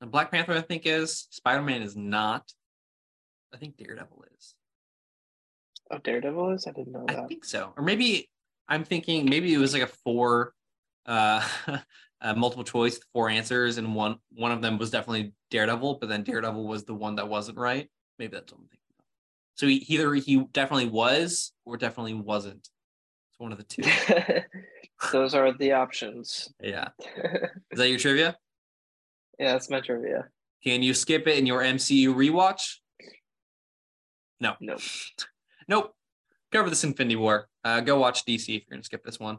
Black 0.01 0.31
Panther, 0.31 0.53
I 0.53 0.61
think, 0.61 0.83
is 0.85 1.29
Spider 1.31 1.63
Man 1.63 1.81
is 1.83 1.97
not. 1.97 2.53
I 3.55 3.57
think 3.57 3.77
Daredevil 3.77 4.25
is. 4.37 4.55
Oh, 5.91 5.99
Daredevil 5.99 6.51
is. 6.51 6.67
I 6.67 6.73
didn't 6.73 6.93
know 6.93 7.05
that. 7.09 7.21
I 7.21 7.27
think 7.27 7.45
so, 7.45 7.73
or 7.77 7.83
maybe 7.83 8.29
I'm 8.69 8.85
thinking 8.85 9.29
maybe 9.29 9.53
it 9.53 9.59
was 9.59 9.73
like 9.73 9.83
a 9.83 9.93
four, 10.05 10.53
uh, 11.07 11.47
a 12.25 12.35
multiple 12.35 12.65
choice, 12.65 12.99
four 13.13 13.29
answers, 13.29 13.79
and 13.79 13.95
one 13.95 14.17
one 14.33 14.51
of 14.51 14.63
them 14.63 14.79
was 14.79 14.91
definitely 14.91 15.35
Daredevil, 15.51 15.99
but 16.01 16.09
then 16.09 16.25
Daredevil 16.25 16.67
was 16.67 16.85
the 16.85 16.95
one 16.95 17.17
that 17.17 17.29
wasn't 17.29 17.59
right. 17.59 17.89
Maybe 18.19 18.35
that's 18.35 18.53
what 18.53 18.61
I'm 18.61 18.69
thinking. 18.69 18.79
So 19.57 19.67
he, 19.67 19.77
either 19.89 20.15
he 20.15 20.45
definitely 20.53 20.89
was 20.89 21.53
or 21.65 21.77
definitely 21.77 22.15
wasn't. 22.15 22.69
It's 23.31 23.39
one 23.39 23.53
of 23.53 23.59
the 23.59 23.65
two. 23.65 23.83
Those 25.13 25.35
are 25.35 25.53
the 25.53 25.73
options. 25.73 26.53
Yeah. 26.61 26.89
Is 27.71 27.79
that 27.79 27.89
your 27.89 27.99
trivia? 27.99 28.37
Yeah, 29.39 29.53
that's 29.53 29.71
my 29.71 29.81
trivia. 29.81 30.29
Can 30.63 30.83
you 30.83 30.95
skip 30.95 31.27
it 31.29 31.39
in 31.39 31.47
your 31.47 31.61
MCU 31.61 32.15
rewatch? 32.15 32.77
No. 34.41 34.55
Nope. 34.61 34.81
nope. 35.69 35.95
Cover 36.51 36.71
this 36.71 36.85
Infinity 36.85 37.17
War. 37.17 37.49
Uh, 37.65 37.81
go 37.81 37.99
watch 37.99 38.25
DC 38.25 38.43
if 38.43 38.49
you're 38.49 38.61
gonna 38.71 38.83
skip 38.83 39.05
this 39.05 39.21
one. 39.21 39.39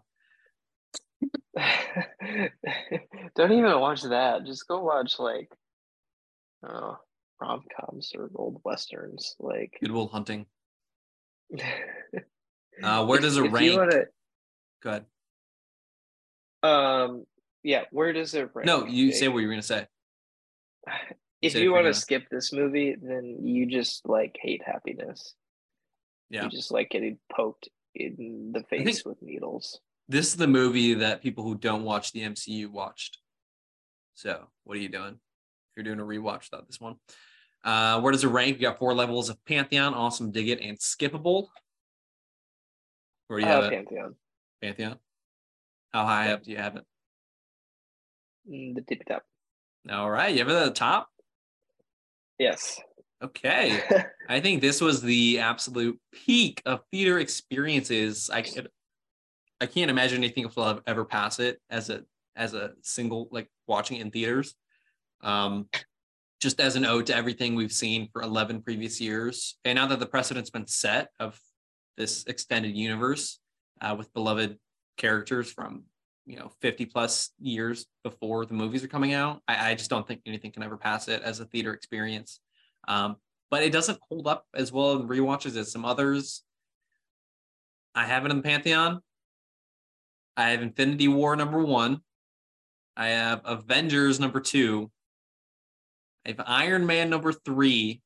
Don't 3.36 3.52
even 3.52 3.80
watch 3.80 4.04
that. 4.04 4.46
Just 4.46 4.68
go 4.68 4.82
watch 4.82 5.20
like 5.20 5.50
oh 6.68 6.98
rom 7.42 7.64
coms 7.80 8.12
or 8.16 8.30
old 8.36 8.62
westerns 8.64 9.36
like 9.40 9.78
Good 9.82 9.92
Will 9.92 10.08
Hunting. 10.08 10.46
Uh, 12.84 13.06
where 13.06 13.20
does 13.20 13.38
it 13.38 13.52
rank? 13.52 13.78
Wanna, 13.78 14.04
Go 14.84 14.90
ahead. 14.90 15.06
Um. 16.62 17.26
Yeah. 17.64 17.84
Where 17.92 18.12
does 18.12 18.34
it 18.34 18.50
rank? 18.54 18.68
No, 18.68 18.86
you 18.86 19.14
say 19.14 19.30
what 19.30 19.40
you 19.40 19.48
were 19.48 19.54
gonna 19.54 19.62
say. 19.62 19.88
if 21.42 21.56
you, 21.56 21.62
you 21.62 21.72
want 21.72 21.86
to 21.86 21.94
skip 21.94 22.24
this 22.30 22.52
movie, 22.52 22.96
then 23.02 23.38
you 23.44 23.66
just 23.66 24.08
like 24.08 24.36
hate 24.42 24.62
happiness. 24.66 25.36
Yeah. 26.30 26.44
You 26.44 26.50
just 26.50 26.72
like 26.72 26.90
getting 26.90 27.18
poked 27.32 27.70
in 27.94 28.52
the 28.54 28.64
face 28.64 29.06
with 29.06 29.22
needles. 29.22 29.80
This 30.08 30.28
is 30.28 30.36
the 30.36 30.48
movie 30.48 30.94
that 30.96 31.24
people 31.24 31.44
who 31.44 31.56
don't 31.56 31.84
watch 31.84 32.12
the 32.12 32.22
MCU 32.22 32.70
watched. 32.70 33.20
So, 34.14 34.48
what 34.64 34.78
are 34.78 34.82
you 34.82 34.90
doing? 34.90 35.14
If 35.14 35.76
you're 35.76 35.84
doing 35.84 36.00
a 36.00 36.04
rewatch, 36.04 36.50
thought 36.50 36.68
this 36.68 36.80
one. 36.80 36.96
Uh, 37.64 38.00
where 38.02 38.12
does 38.12 38.24
it 38.24 38.28
rank? 38.28 38.58
You 38.58 38.62
got 38.62 38.78
four 38.78 38.94
levels 38.94 39.30
of 39.30 39.44
Pantheon, 39.46 39.94
Awesome, 39.96 40.32
Dig 40.32 40.50
It, 40.50 40.62
and 40.62 40.78
Skippable. 40.78 41.48
Or 43.30 43.40
you 43.40 43.46
uh, 43.46 43.50
have 43.50 43.64
it? 43.66 43.72
Pantheon. 43.72 44.16
Pantheon. 44.62 45.00
How 45.92 46.06
high 46.06 46.28
yeah. 46.28 46.34
up 46.34 46.44
do 46.44 46.52
you 46.52 46.58
have 46.58 46.76
it? 46.76 46.84
Mm, 48.50 48.76
the 48.76 48.82
tippy 48.82 49.04
top. 49.08 49.24
All 49.90 50.10
right, 50.10 50.32
you 50.32 50.40
have 50.40 50.50
it 50.50 50.54
at 50.54 50.66
the 50.66 50.72
top. 50.72 51.10
Yes. 52.38 52.80
Okay. 53.24 53.82
I 54.30 54.40
think 54.40 54.62
this 54.62 54.82
was 54.82 55.02
the 55.02 55.40
absolute 55.40 56.00
peak 56.12 56.62
of 56.66 56.82
theater 56.92 57.20
experiences. 57.20 58.30
I 58.30 58.42
could, 58.42 58.70
I 59.62 59.66
can't 59.66 59.90
imagine 59.90 60.18
anything 60.18 60.44
else 60.44 60.56
will 60.56 60.82
ever 60.86 61.06
pass 61.06 61.40
it 61.40 61.62
as 61.70 61.90
a 61.90 62.04
as 62.36 62.54
a 62.54 62.74
single 62.82 63.30
like 63.32 63.50
watching 63.68 63.98
it 63.98 64.02
in 64.02 64.12
theaters. 64.12 64.56
Um, 65.22 65.68
just 66.42 66.60
as 66.60 66.76
an 66.76 66.86
ode 66.86 67.08
to 67.08 67.16
everything 67.16 67.56
we've 67.56 67.72
seen 67.72 68.10
for 68.12 68.22
11 68.22 68.62
previous 68.62 69.00
years. 69.00 69.58
And 69.66 69.78
now 69.78 69.88
that 69.88 70.00
the 70.00 70.06
precedent's 70.06 70.50
been 70.50 70.68
set 70.68 71.10
of 71.20 71.40
this 71.98 72.24
extended 72.26 72.76
universe 72.76 73.40
uh, 73.82 73.96
with 73.98 74.14
beloved 74.14 74.60
characters 74.98 75.52
from, 75.52 75.86
you 76.26 76.38
know, 76.38 76.52
50 76.62 76.86
plus 76.86 77.32
years 77.40 77.88
before 78.04 78.46
the 78.46 78.54
movies 78.54 78.84
are 78.84 78.90
coming 78.90 79.14
out, 79.14 79.42
I, 79.48 79.72
I 79.72 79.76
just 79.76 79.90
don't 79.90 80.08
think 80.08 80.22
anything 80.26 80.52
can 80.52 80.62
ever 80.62 80.78
pass 80.78 81.08
it 81.08 81.22
as 81.24 81.40
a 81.40 81.46
theater 81.46 81.74
experience. 81.74 82.40
Um, 82.88 83.16
but 83.50 83.64
it 83.64 83.72
doesn't 83.72 84.00
hold 84.08 84.28
up 84.28 84.46
as 84.54 84.72
well 84.72 85.00
in 85.00 85.08
rewatches 85.08 85.56
as 85.56 85.72
some 85.72 85.86
others. 85.86 86.44
I 87.96 88.06
have 88.06 88.26
it 88.26 88.32
in 88.32 88.38
the 88.38 88.44
Pantheon. 88.44 89.02
I 90.38 90.50
have 90.50 90.62
Infinity 90.62 91.08
War 91.08 91.36
number 91.36 91.64
one. 91.64 92.02
I 92.98 93.08
have 93.10 93.42
Avengers 93.46 94.20
number 94.20 94.40
two. 94.40 94.92
I 96.26 96.30
have 96.30 96.42
Iron 96.46 96.86
Man 96.86 97.10
number 97.10 97.32
three, 97.32 98.02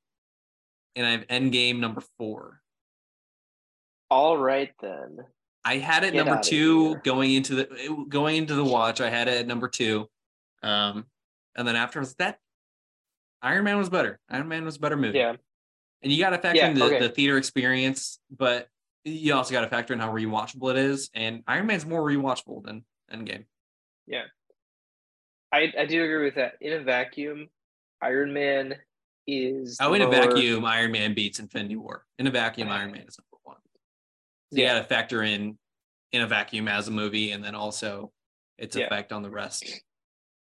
and 0.95 1.05
I 1.05 1.11
have 1.11 1.27
Endgame 1.27 1.79
number 1.79 2.01
four. 2.17 2.61
All 4.09 4.37
right 4.37 4.71
then. 4.81 5.19
I 5.63 5.77
had 5.77 6.03
it 6.03 6.13
Get 6.13 6.25
number 6.25 6.41
two 6.41 6.95
going 6.97 7.33
into 7.33 7.55
the 7.55 8.05
going 8.07 8.37
into 8.37 8.55
the 8.55 8.63
watch. 8.63 9.01
I 9.01 9.09
had 9.09 9.27
it 9.27 9.41
at 9.41 9.47
number 9.47 9.67
two, 9.67 10.07
um, 10.63 11.05
and 11.55 11.67
then 11.67 11.75
afterwards 11.75 12.15
that 12.15 12.39
Iron 13.41 13.65
Man 13.65 13.77
was 13.77 13.89
better. 13.89 14.19
Iron 14.29 14.47
Man 14.47 14.65
was 14.65 14.77
better 14.77 14.97
movie. 14.97 15.17
Yeah, 15.17 15.35
and 16.01 16.11
you 16.11 16.19
got 16.19 16.31
to 16.31 16.37
factor 16.37 16.57
yeah, 16.57 16.69
in 16.69 16.79
the, 16.79 16.85
okay. 16.85 16.99
the 16.99 17.09
theater 17.09 17.37
experience, 17.37 18.19
but 18.35 18.67
you 19.03 19.33
also 19.33 19.51
got 19.51 19.61
to 19.61 19.69
factor 19.69 19.93
in 19.93 19.99
how 19.99 20.11
rewatchable 20.11 20.71
it 20.71 20.77
is. 20.77 21.09
And 21.13 21.43
Iron 21.47 21.67
Man's 21.67 21.85
more 21.85 22.01
rewatchable 22.01 22.63
than 22.63 22.83
Endgame. 23.13 23.45
Yeah, 24.07 24.23
I 25.51 25.71
I 25.77 25.85
do 25.85 26.03
agree 26.03 26.25
with 26.25 26.35
that. 26.35 26.53
In 26.61 26.73
a 26.73 26.83
vacuum, 26.83 27.47
Iron 28.01 28.33
Man 28.33 28.75
is. 29.27 29.77
Oh, 29.81 29.93
in 29.93 30.01
more... 30.01 30.09
a 30.09 30.11
vacuum, 30.11 30.65
Iron 30.65 30.91
Man 30.91 31.13
beats 31.13 31.39
Infinity 31.39 31.75
War. 31.75 32.05
In 32.17 32.27
a 32.27 32.31
vacuum, 32.31 32.69
Iron 32.69 32.91
Man 32.91 33.05
is 33.07 33.17
number 33.19 33.39
one. 33.43 33.57
So 34.51 34.59
yeah. 34.59 34.73
you 34.73 34.73
got 34.73 34.81
to 34.83 34.87
factor 34.87 35.23
in 35.23 35.57
in 36.11 36.21
a 36.21 36.27
vacuum 36.27 36.67
as 36.67 36.87
a 36.87 36.91
movie, 36.91 37.31
and 37.31 37.43
then 37.43 37.55
also 37.55 38.11
its 38.57 38.75
yeah. 38.75 38.85
effect 38.85 39.11
on 39.11 39.21
the 39.21 39.29
rest. 39.29 39.81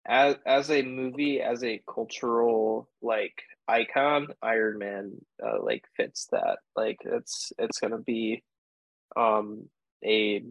As 0.07 0.35
as 0.45 0.71
a 0.71 0.81
movie, 0.81 1.41
as 1.41 1.63
a 1.63 1.81
cultural 1.93 2.89
like 3.01 3.43
icon, 3.67 4.27
Iron 4.41 4.77
Man 4.77 5.13
uh, 5.43 5.63
like 5.63 5.85
fits 5.95 6.27
that. 6.31 6.59
Like 6.75 6.99
it's 7.05 7.51
it's 7.57 7.79
gonna 7.79 7.99
be 7.99 8.43
um 9.15 9.69
a 10.03 10.43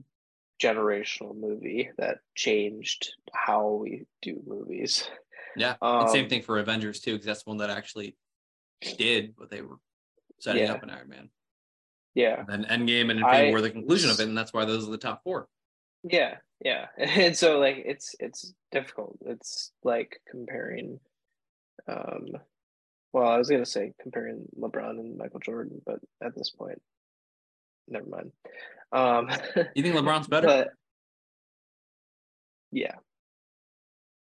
generational 0.61 1.35
movie 1.35 1.91
that 1.99 2.19
changed 2.35 3.15
how 3.33 3.71
we 3.83 4.05
do 4.23 4.41
movies. 4.47 5.09
Yeah, 5.57 5.75
um, 5.83 6.09
same 6.09 6.29
thing 6.29 6.43
for 6.43 6.59
Avengers 6.59 7.01
too, 7.01 7.13
because 7.13 7.27
that's 7.27 7.47
one 7.47 7.59
that 7.59 7.71
actually 7.71 8.17
did 8.99 9.35
what 9.37 9.51
they 9.51 9.63
were 9.63 9.79
setting 10.39 10.65
yeah. 10.65 10.73
up 10.73 10.83
in 10.83 10.91
Iron 10.91 11.09
Man. 11.09 11.31
Yeah, 12.15 12.45
and 12.49 12.65
then 12.65 12.65
Endgame 12.65 13.11
and 13.11 13.21
Infinity 13.21 13.49
I, 13.49 13.53
were 13.53 13.61
the 13.61 13.71
conclusion 13.71 14.11
of 14.11 14.21
it, 14.21 14.29
and 14.29 14.37
that's 14.37 14.53
why 14.53 14.65
those 14.65 14.87
are 14.87 14.91
the 14.91 14.99
top 14.99 15.23
four. 15.25 15.49
Yeah, 16.03 16.37
yeah, 16.65 16.87
and 16.99 17.37
so 17.37 17.59
like 17.59 17.83
it's 17.85 18.15
it's 18.21 18.53
difficult. 18.71 19.19
It's 19.25 19.73
like 19.83 20.21
comparing, 20.29 21.01
um, 21.89 22.27
well, 23.13 23.29
I 23.29 23.39
was 23.39 23.49
gonna 23.49 23.67
say 23.67 23.93
comparing 24.01 24.47
LeBron 24.59 24.91
and 24.91 25.19
Michael 25.19 25.41
Jordan, 25.41 25.81
but 25.85 26.01
at 26.23 26.35
this 26.37 26.51
point, 26.51 26.81
never 27.89 28.07
mind. 28.07 28.33
Um, 28.93 29.29
you 29.75 29.83
think 29.83 29.95
LeBron's 29.97 30.29
better? 30.29 30.47
But, 30.47 30.69
yeah. 32.73 32.95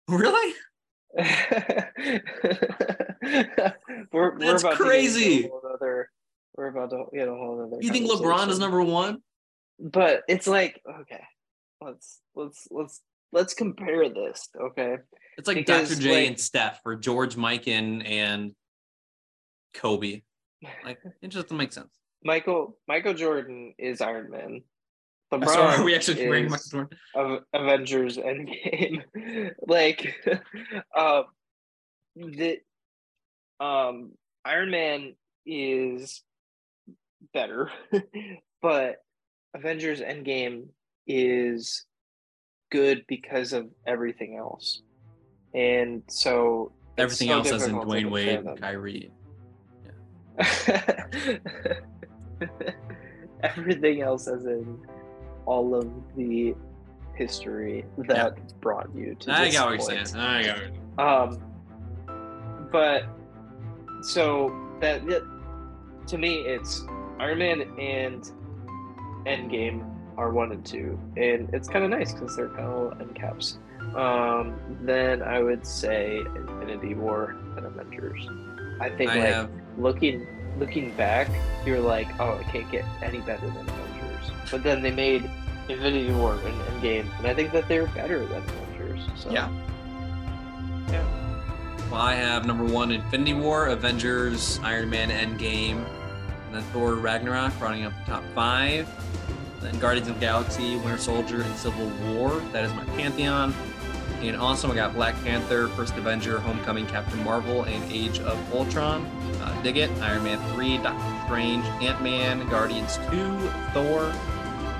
Really? 0.08 0.54
we're, 4.12 4.38
That's 4.38 4.62
we're 4.62 4.76
crazy. 4.76 5.50
We're 6.56 6.68
about 6.68 6.90
to 6.90 7.06
get 7.12 7.28
a 7.28 7.34
whole 7.34 7.60
other. 7.66 7.82
You 7.82 7.90
think 7.90 8.10
LeBron 8.10 8.48
is 8.48 8.58
number 8.58 8.82
one? 8.82 9.22
But 9.78 10.22
it's 10.28 10.46
like 10.46 10.80
okay, 11.00 11.22
let's 11.80 12.20
let's 12.34 12.66
let's 12.70 13.02
let's 13.32 13.54
compare 13.54 14.08
this. 14.08 14.48
Okay, 14.58 14.96
it's 15.36 15.48
like 15.48 15.56
because, 15.58 15.90
Dr. 15.90 16.00
J 16.00 16.14
like, 16.14 16.28
and 16.28 16.40
Steph 16.40 16.80
or 16.84 16.96
George 16.96 17.36
Mikan 17.36 18.08
and 18.08 18.54
Kobe. 19.74 20.22
Like 20.84 20.98
it 21.22 21.28
just 21.28 21.46
doesn't 21.46 21.56
make 21.56 21.72
sense. 21.72 21.98
Michael 22.24 22.76
Michael 22.88 23.14
Jordan 23.14 23.74
is 23.78 24.00
Iron 24.00 24.30
Man. 24.30 24.62
LeBron 25.32 25.48
Sorry, 25.48 25.76
are 25.80 25.84
we 25.84 25.94
actually 25.94 26.26
bring 26.26 26.50
Michael 26.50 26.88
Jordan? 27.14 27.40
Avengers 27.52 28.16
Endgame. 28.16 29.02
like 29.66 30.14
um 30.96 31.24
the 32.16 32.58
um 33.60 34.12
Iron 34.44 34.70
Man 34.70 35.14
is 35.44 36.22
better, 37.32 37.70
but 38.62 38.96
Avengers 39.54 40.00
Endgame 40.00 40.68
is 41.06 41.84
good 42.70 43.04
because 43.08 43.52
of 43.52 43.68
everything 43.86 44.36
else. 44.36 44.82
And 45.54 46.02
so 46.08 46.72
everything 46.98 47.28
so 47.28 47.34
else 47.34 47.50
as 47.50 47.66
in 47.66 47.74
Dwyane 47.74 48.10
Wade 48.10 48.28
and 48.28 48.60
Kyrie. 48.60 49.10
Everything 53.42 54.02
else 54.02 54.28
as 54.28 54.46
in 54.46 54.78
all 55.46 55.74
of 55.74 55.90
the 56.16 56.54
history 57.14 57.84
that 57.98 58.34
yeah. 58.36 58.44
brought 58.60 58.94
you 58.94 59.14
to 59.20 59.32
I 59.32 59.50
got 59.50 59.70
what 59.70 59.94
you're 59.94 60.04
saying. 60.04 60.22
I 60.22 60.68
got. 60.96 61.28
Um, 61.28 61.42
but 62.70 63.04
so 64.02 64.54
that 64.80 65.02
to 66.06 66.18
me, 66.18 66.40
it's 66.40 66.84
Iron 67.18 67.38
Man 67.38 67.62
and 67.78 68.30
Endgame 69.26 69.84
are 70.16 70.30
one 70.32 70.52
and 70.52 70.64
two, 70.64 70.98
and 71.16 71.52
it's 71.52 71.68
kind 71.68 71.84
of 71.84 71.90
nice 71.90 72.12
because 72.12 72.36
they're 72.36 72.48
kind 72.48 72.60
of 72.60 73.00
end 73.00 73.14
caps. 73.14 73.58
Um, 73.94 74.58
then 74.82 75.22
I 75.22 75.42
would 75.42 75.66
say 75.66 76.18
Infinity 76.18 76.94
War 76.94 77.36
and 77.56 77.66
Avengers. 77.66 78.28
I 78.80 78.90
think 78.90 79.10
I 79.10 79.18
like 79.18 79.34
have... 79.34 79.50
looking 79.76 80.26
looking 80.58 80.90
back, 80.92 81.28
you're 81.64 81.80
like, 81.80 82.08
oh, 82.20 82.34
it 82.38 82.48
can't 82.48 82.70
get 82.70 82.84
any 83.02 83.20
better 83.20 83.46
than 83.46 83.68
Avengers. 83.68 84.30
But 84.50 84.62
then 84.62 84.82
they 84.82 84.90
made 84.90 85.30
Infinity 85.68 86.12
War 86.12 86.34
and 86.34 86.60
Endgame, 86.62 87.06
and 87.18 87.26
I 87.26 87.34
think 87.34 87.52
that 87.52 87.68
they're 87.68 87.86
better 87.88 88.24
than 88.26 88.42
Avengers. 88.42 89.06
So. 89.16 89.30
Yeah. 89.30 89.50
Yeah. 90.88 91.04
Well, 91.90 92.00
I 92.00 92.14
have 92.14 92.46
number 92.46 92.64
one 92.64 92.90
Infinity 92.90 93.34
War, 93.34 93.66
Avengers, 93.66 94.60
Iron 94.62 94.90
Man, 94.90 95.10
Endgame, 95.10 95.84
and 96.46 96.54
then 96.54 96.62
Thor 96.72 96.94
Ragnarok, 96.94 97.60
running 97.60 97.84
up 97.84 97.92
the 98.04 98.12
top 98.12 98.24
five. 98.34 98.88
Then 99.60 99.78
Guardians 99.78 100.08
of 100.08 100.14
the 100.14 100.20
Galaxy, 100.20 100.76
Winter 100.76 100.98
Soldier, 100.98 101.42
and 101.42 101.56
Civil 101.56 101.88
War. 102.12 102.40
That 102.52 102.64
is 102.64 102.72
my 102.74 102.84
pantheon. 102.96 103.54
And 104.20 104.36
also, 104.36 104.70
I 104.72 104.74
got 104.74 104.94
Black 104.94 105.14
Panther, 105.22 105.68
First 105.68 105.94
Avenger, 105.96 106.40
Homecoming, 106.40 106.86
Captain 106.86 107.22
Marvel, 107.22 107.64
and 107.64 107.92
Age 107.92 108.18
of 108.20 108.54
Ultron. 108.54 109.04
Uh, 109.42 109.62
dig 109.62 109.76
it. 109.76 109.90
Iron 110.00 110.24
Man 110.24 110.38
3, 110.54 110.78
Doctor 110.78 111.24
Strange, 111.26 111.64
Ant 111.82 112.02
Man, 112.02 112.48
Guardians 112.48 112.98
2, 113.10 113.38
Thor, 113.72 114.12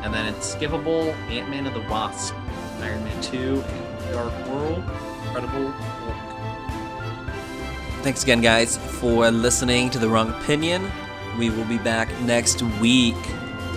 and 0.03 0.13
then 0.13 0.27
it's 0.33 0.55
skippable 0.55 1.13
Ant 1.29 1.51
Man 1.51 1.67
and 1.67 1.77
the 1.77 1.81
Wasp, 1.89 2.35
Iron 2.81 3.05
Man 3.05 3.23
2, 3.23 3.63
and 3.67 4.13
Dark 4.13 4.49
World, 4.49 4.83
Incredible 5.27 5.69
Hulk. 5.71 6.27
Thanks 8.03 8.23
again, 8.23 8.41
guys, 8.41 8.79
for 8.79 9.31
listening 9.31 9.91
to 9.91 9.99
The 9.99 10.09
Wrong 10.09 10.31
Opinion. 10.31 10.91
We 11.39 11.51
will 11.51 11.65
be 11.65 11.79
back 11.79 12.09
next 12.21 12.63
week. 12.81 13.17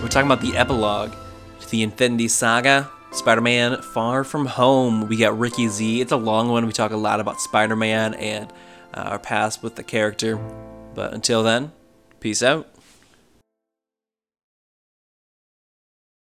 We're 0.00 0.08
talking 0.08 0.30
about 0.30 0.40
the 0.40 0.56
epilogue 0.56 1.12
to 1.60 1.70
the 1.70 1.82
Infinity 1.82 2.28
Saga. 2.28 2.90
Spider 3.12 3.40
Man 3.40 3.82
Far 3.82 4.22
From 4.22 4.46
Home. 4.46 5.08
We 5.08 5.16
got 5.16 5.36
Ricky 5.38 5.66
Z. 5.66 6.00
It's 6.00 6.12
a 6.12 6.16
long 6.16 6.48
one. 6.48 6.64
We 6.66 6.72
talk 6.72 6.92
a 6.92 6.96
lot 6.96 7.18
about 7.18 7.40
Spider 7.40 7.74
Man 7.74 8.14
and 8.14 8.52
uh, 8.94 9.00
our 9.00 9.18
past 9.18 9.62
with 9.62 9.74
the 9.74 9.82
character. 9.82 10.36
But 10.94 11.12
until 11.12 11.42
then, 11.42 11.72
peace 12.20 12.42
out. 12.42 12.68